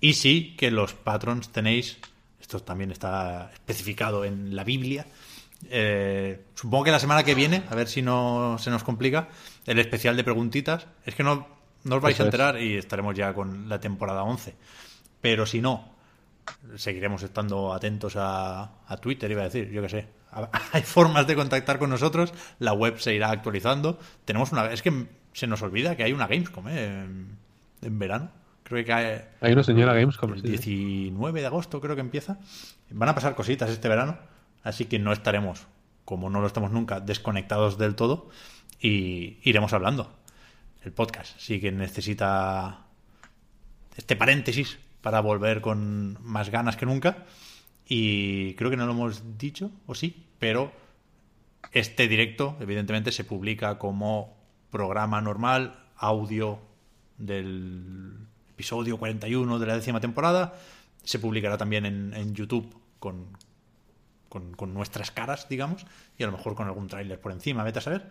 Y 0.00 0.14
sí 0.14 0.54
que 0.56 0.70
los 0.70 0.94
patrons 0.94 1.50
tenéis, 1.50 1.98
esto 2.40 2.60
también 2.60 2.90
está 2.90 3.50
especificado 3.52 4.24
en 4.24 4.54
la 4.54 4.64
Biblia, 4.64 5.06
eh, 5.70 6.44
supongo 6.54 6.84
que 6.84 6.90
la 6.90 7.00
semana 7.00 7.24
que 7.24 7.34
viene, 7.34 7.64
a 7.68 7.74
ver 7.74 7.88
si 7.88 8.02
no 8.02 8.56
se 8.58 8.70
nos 8.70 8.84
complica, 8.84 9.28
el 9.66 9.78
especial 9.78 10.16
de 10.16 10.24
preguntitas. 10.24 10.86
Es 11.04 11.14
que 11.14 11.22
no, 11.22 11.46
no 11.84 11.96
os 11.96 12.02
vais 12.02 12.14
Eso 12.14 12.22
a 12.22 12.26
es. 12.26 12.28
enterar 12.28 12.60
y 12.62 12.76
estaremos 12.76 13.14
ya 13.16 13.34
con 13.34 13.68
la 13.68 13.80
temporada 13.80 14.22
11. 14.22 14.54
Pero 15.20 15.46
si 15.46 15.60
no, 15.60 15.94
seguiremos 16.76 17.22
estando 17.22 17.72
atentos 17.72 18.14
a, 18.16 18.70
a 18.86 18.96
Twitter, 18.98 19.30
iba 19.30 19.42
a 19.42 19.46
decir, 19.46 19.70
yo 19.70 19.82
qué 19.82 19.88
sé. 19.88 20.08
Hay 20.72 20.82
formas 20.82 21.26
de 21.26 21.34
contactar 21.34 21.78
con 21.78 21.90
nosotros, 21.90 22.32
la 22.58 22.72
web 22.72 23.00
se 23.00 23.14
irá 23.14 23.30
actualizando. 23.30 23.98
Tenemos 24.24 24.52
una. 24.52 24.70
Es 24.72 24.82
que 24.82 25.06
se 25.32 25.46
nos 25.46 25.62
olvida 25.62 25.96
que 25.96 26.04
hay 26.04 26.12
una 26.12 26.26
Gamescom 26.26 26.68
¿eh? 26.68 27.04
en, 27.04 27.38
en 27.82 27.98
verano. 27.98 28.30
Creo 28.62 28.78
que 28.78 28.84
cae 28.84 29.28
Hay 29.40 29.52
una 29.52 29.62
señora 29.62 29.94
Gamescom. 29.94 30.34
el 30.34 30.42
sí, 30.42 30.58
sí. 30.58 30.74
19 30.74 31.40
de 31.40 31.46
agosto, 31.46 31.80
creo 31.80 31.94
que 31.94 32.02
empieza. 32.02 32.38
Van 32.90 33.08
a 33.08 33.14
pasar 33.14 33.34
cositas 33.34 33.70
este 33.70 33.88
verano, 33.88 34.18
así 34.62 34.84
que 34.84 34.98
no 34.98 35.12
estaremos, 35.12 35.66
como 36.04 36.30
no 36.30 36.40
lo 36.40 36.46
estamos 36.46 36.70
nunca, 36.70 37.00
desconectados 37.00 37.78
del 37.78 37.94
todo 37.94 38.30
y 38.80 39.38
iremos 39.42 39.72
hablando. 39.72 40.12
El 40.82 40.92
podcast 40.92 41.38
sí 41.38 41.60
que 41.60 41.72
necesita 41.72 42.86
este 43.96 44.16
paréntesis 44.16 44.78
para 45.00 45.20
volver 45.20 45.60
con 45.60 46.18
más 46.22 46.50
ganas 46.50 46.76
que 46.76 46.86
nunca. 46.86 47.24
Y 47.86 48.54
creo 48.54 48.70
que 48.70 48.76
no 48.76 48.86
lo 48.86 48.92
hemos 48.92 49.38
dicho, 49.38 49.70
o 49.86 49.94
sí, 49.94 50.26
pero 50.38 50.72
este 51.72 52.06
directo, 52.06 52.56
evidentemente, 52.60 53.12
se 53.12 53.24
publica 53.24 53.78
como 53.78 54.37
programa 54.70 55.20
normal, 55.20 55.78
audio 55.96 56.60
del 57.16 58.16
episodio 58.50 58.98
41 58.98 59.58
de 59.58 59.66
la 59.66 59.74
décima 59.76 60.00
temporada. 60.00 60.54
Se 61.04 61.18
publicará 61.18 61.56
también 61.56 61.86
en, 61.86 62.12
en 62.14 62.34
YouTube 62.34 62.74
con, 62.98 63.36
con, 64.28 64.52
con 64.54 64.74
nuestras 64.74 65.10
caras, 65.10 65.48
digamos, 65.48 65.86
y 66.18 66.22
a 66.22 66.26
lo 66.26 66.32
mejor 66.32 66.54
con 66.54 66.66
algún 66.66 66.88
tráiler 66.88 67.20
por 67.20 67.32
encima, 67.32 67.64
vete 67.64 67.78
a 67.78 67.82
saber. 67.82 68.10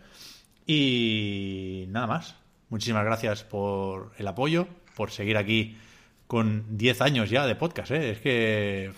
Y 0.66 1.86
nada 1.90 2.08
más. 2.08 2.36
muchísimas 2.70 3.06
gracias 3.06 3.44
por 3.44 4.12
el 4.18 4.28
apoyo, 4.28 4.68
por 4.96 5.12
seguir 5.12 5.38
aquí 5.38 5.78
con 6.28 6.78
10 6.78 7.02
años 7.02 7.30
ya 7.30 7.46
de 7.46 7.56
podcast. 7.56 7.92
¿eh? 7.92 8.12
Es 8.12 8.20
que 8.20 8.92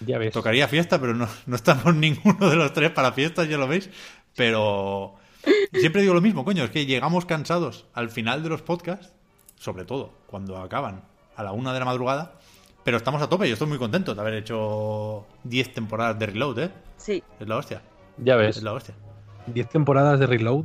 Ya 0.00 0.16
ves. 0.18 0.32
tocaría 0.32 0.68
fiesta, 0.68 0.98
pero 1.00 1.14
no, 1.14 1.28
no 1.46 1.56
estamos 1.56 1.94
ninguno 1.94 2.48
de 2.48 2.56
los 2.56 2.72
tres 2.72 2.90
para 2.90 3.12
fiestas, 3.12 3.48
ya 3.48 3.58
lo 3.58 3.68
veis. 3.68 3.90
Pero 4.36 5.16
siempre 5.80 6.02
digo 6.02 6.14
lo 6.14 6.20
mismo, 6.20 6.44
coño, 6.44 6.64
es 6.64 6.70
que 6.70 6.86
llegamos 6.86 7.24
cansados 7.26 7.86
al 7.94 8.10
final 8.10 8.42
de 8.42 8.48
los 8.48 8.62
podcasts, 8.62 9.12
sobre 9.56 9.84
todo 9.84 10.10
cuando 10.26 10.58
acaban 10.58 11.02
a 11.36 11.42
la 11.42 11.52
una 11.52 11.72
de 11.72 11.78
la 11.80 11.84
madrugada, 11.84 12.34
pero 12.84 12.96
estamos 12.96 13.22
a 13.22 13.28
tope. 13.28 13.46
Yo 13.48 13.54
estoy 13.54 13.68
muy 13.68 13.78
contento 13.78 14.14
de 14.14 14.20
haber 14.20 14.34
hecho 14.34 15.26
10 15.44 15.72
temporadas 15.74 16.18
de 16.18 16.26
Reload, 16.26 16.58
¿eh? 16.58 16.70
Sí. 16.96 17.22
Es 17.40 17.48
la 17.48 17.56
hostia, 17.56 17.82
Ya 18.18 18.36
ves. 18.36 18.56
es 18.58 18.62
la 18.62 18.72
hostia. 18.72 18.94
10 19.46 19.68
temporadas 19.68 20.18
de 20.20 20.26
Reload. 20.26 20.64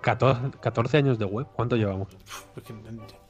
14, 0.00 0.50
14 0.60 0.96
años 0.98 1.18
de 1.18 1.24
web. 1.24 1.46
¿Cuánto 1.54 1.76
llevamos? 1.76 2.08
Que, 2.64 2.72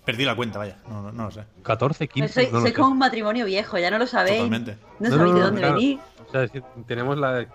Perdí 0.05 0.25
la 0.25 0.37
cuenta, 0.37 0.59
vaya, 0.59 0.79
no, 0.89 1.03
no, 1.03 1.13
no 1.13 1.25
lo 1.25 1.31
sé. 1.31 1.45
14, 1.63 2.09
15. 2.09 2.33
soy 2.33 2.47
no 2.47 2.53
lo 2.53 2.61
soy 2.61 2.71
sé. 2.71 2.77
como 2.77 2.89
un 2.93 2.99
matrimonio 2.99 3.45
viejo, 3.47 3.79
ya 3.79 3.91
no 3.91 3.99
lo 3.99 4.07
sabéis. 4.07 4.37
Totalmente. 4.39 4.79
No, 5.01 5.09
No, 5.11 5.17
sabéis 5.17 5.21
no, 5.21 5.35
de 5.35 5.41
no, 5.41 5.47
dónde 5.47 5.61
claro. 5.61 5.75
venís. 5.75 6.01
O 6.29 6.31
sea, 6.31 6.43
es 6.45 6.51
que 6.51 6.63
tenemos 6.87 7.17
la 7.19 7.47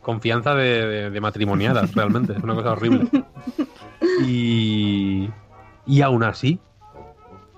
confianza 0.00 0.54
de, 0.54 0.86
de- 0.86 1.10
de 1.10 1.20
matrimoniadas, 1.20 1.94
realmente. 1.94 2.32
Es 2.32 2.42
una 2.42 2.54
cosa 2.54 2.72
horrible. 2.72 3.06
Y, 4.24 5.30
y 5.86 6.00
aún 6.02 6.22
así, 6.24 6.58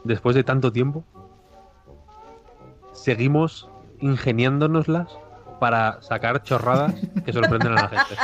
después 0.05 0.35
de 0.37 0.45
tanto 0.45 0.73
tiempo, 0.73 1.05
seguimos 2.93 3.69
ingeniándonoslas 4.01 5.09
para 5.61 6.03
sacar 6.03 6.43
chorradas 6.43 6.95
que 7.25 7.33
sorprenden 7.33 7.73
a 7.73 7.83
la 7.83 7.89
gente. 7.89 8.15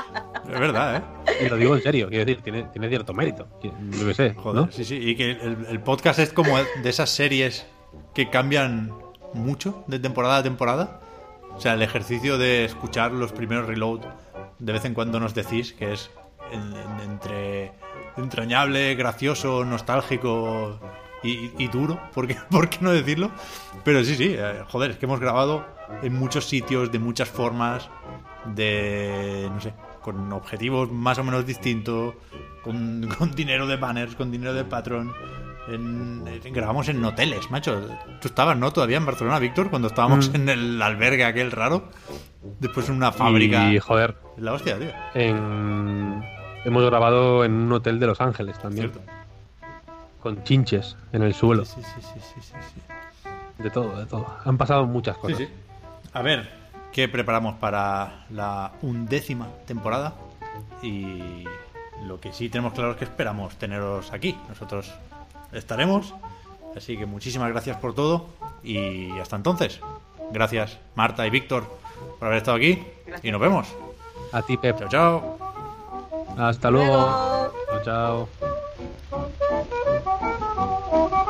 Es 0.52 0.60
verdad, 0.60 0.96
¿eh? 0.96 1.44
Y 1.46 1.48
lo 1.48 1.56
digo 1.56 1.74
en 1.76 1.82
serio, 1.82 2.08
quiero 2.08 2.24
decir, 2.24 2.42
tiene, 2.42 2.64
tiene 2.64 2.88
cierto 2.88 3.14
mérito. 3.14 3.46
Yo 3.62 4.06
qué 4.06 4.14
sé, 4.14 4.34
Joder, 4.34 4.62
¿no? 4.66 4.72
sí, 4.72 4.84
sí. 4.84 4.96
Y 4.96 5.14
que 5.16 5.30
el, 5.32 5.66
el 5.68 5.80
podcast 5.80 6.18
es 6.18 6.32
como 6.32 6.56
de 6.58 6.90
esas 6.90 7.08
series 7.10 7.66
que 8.14 8.28
cambian 8.28 8.92
mucho 9.32 9.84
de 9.86 9.98
temporada 10.00 10.38
a 10.38 10.42
temporada. 10.42 11.00
O 11.60 11.62
sea, 11.62 11.74
el 11.74 11.82
ejercicio 11.82 12.38
de 12.38 12.64
escuchar 12.64 13.12
los 13.12 13.32
primeros 13.32 13.66
reload 13.66 14.00
de 14.60 14.72
vez 14.72 14.86
en 14.86 14.94
cuando 14.94 15.20
nos 15.20 15.34
decís 15.34 15.74
que 15.74 15.92
es 15.92 16.10
en- 16.52 16.74
en- 16.74 17.00
entre 17.10 17.72
entrañable, 18.16 18.94
gracioso, 18.94 19.62
nostálgico 19.66 20.80
y, 21.22 21.50
y 21.62 21.68
duro, 21.68 22.00
¿por 22.14 22.26
qué, 22.26 22.38
por 22.50 22.70
qué 22.70 22.78
no 22.80 22.92
decirlo? 22.92 23.30
Pero 23.84 24.02
sí, 24.04 24.16
sí, 24.16 24.34
eh, 24.38 24.64
joder, 24.68 24.92
es 24.92 24.96
que 24.96 25.04
hemos 25.04 25.20
grabado 25.20 25.66
en 26.02 26.14
muchos 26.18 26.46
sitios, 26.46 26.90
de 26.92 26.98
muchas 26.98 27.28
formas, 27.28 27.90
de, 28.46 29.46
no 29.52 29.60
sé, 29.60 29.74
con 30.00 30.32
objetivos 30.32 30.90
más 30.90 31.18
o 31.18 31.24
menos 31.24 31.44
distintos, 31.44 32.14
con, 32.64 33.06
con 33.18 33.32
dinero 33.32 33.66
de 33.66 33.76
banners, 33.76 34.14
con 34.16 34.30
dinero 34.30 34.54
de 34.54 34.64
patrón. 34.64 35.12
En- 35.70 36.24
grabamos 36.52 36.88
en 36.88 37.04
hoteles, 37.04 37.50
macho. 37.50 37.80
Tú 38.20 38.28
estabas, 38.28 38.56
¿no? 38.56 38.72
Todavía 38.72 38.96
en 38.96 39.06
Barcelona, 39.06 39.38
Víctor, 39.38 39.70
cuando 39.70 39.88
estábamos 39.88 40.30
Mm. 40.30 40.34
en 40.36 40.48
el 40.48 40.82
albergue 40.82 41.24
aquel 41.24 41.50
raro. 41.50 41.88
Después 42.58 42.88
en 42.88 42.96
una 42.96 43.12
fábrica. 43.12 43.70
Y 43.72 43.78
joder, 43.78 44.16
Es 44.36 44.42
la 44.42 44.52
hostia, 44.52 44.78
tío. 44.78 44.90
en... 45.14 46.22
hemos 46.64 46.84
grabado 46.84 47.44
en 47.44 47.52
un 47.52 47.72
hotel 47.72 48.00
de 48.00 48.06
Los 48.06 48.20
Ángeles 48.20 48.58
también, 48.58 48.90
Cierto. 48.90 49.12
con 50.22 50.42
chinches 50.44 50.96
en 51.12 51.22
el 51.22 51.34
suelo. 51.34 51.64
Sí, 51.64 51.80
sí, 51.82 52.00
sí, 52.00 52.20
sí, 52.20 52.40
sí, 52.40 52.56
sí. 52.74 53.62
De 53.62 53.70
todo, 53.70 53.96
de 53.98 54.06
todo. 54.06 54.26
Han 54.44 54.56
pasado 54.56 54.86
muchas 54.86 55.16
Sí, 55.16 55.20
cosas. 55.22 55.38
sí. 55.38 55.48
A 56.14 56.22
ver, 56.22 56.50
¿qué 56.92 57.08
preparamos 57.08 57.54
para 57.56 58.24
la 58.30 58.72
undécima 58.82 59.48
temporada? 59.66 60.14
Y 60.82 61.44
lo 62.06 62.18
que 62.20 62.32
sí 62.32 62.48
tenemos 62.48 62.72
claro 62.72 62.92
es 62.92 62.96
que 62.96 63.04
esperamos 63.04 63.56
teneros 63.56 64.10
aquí. 64.12 64.34
Nosotros 64.48 64.90
estaremos. 65.52 66.14
Así 66.76 66.96
que 66.96 67.06
muchísimas 67.06 67.50
gracias 67.50 67.76
por 67.78 67.94
todo 67.94 68.26
y 68.62 69.10
hasta 69.18 69.36
entonces. 69.36 69.80
Gracias 70.32 70.78
Marta 70.94 71.26
y 71.26 71.30
Víctor 71.30 71.64
por 72.18 72.28
haber 72.28 72.38
estado 72.38 72.56
aquí 72.56 72.82
y 73.22 73.30
nos 73.30 73.40
vemos. 73.40 73.68
A 74.32 74.42
ti, 74.42 74.56
Pep. 74.56 74.78
Chao, 74.78 74.88
chao. 74.88 75.38
Hasta 76.38 76.70
luego. 76.70 76.96
Luego. 76.96 77.52
Chao, 77.84 78.28
chao. 81.10 81.29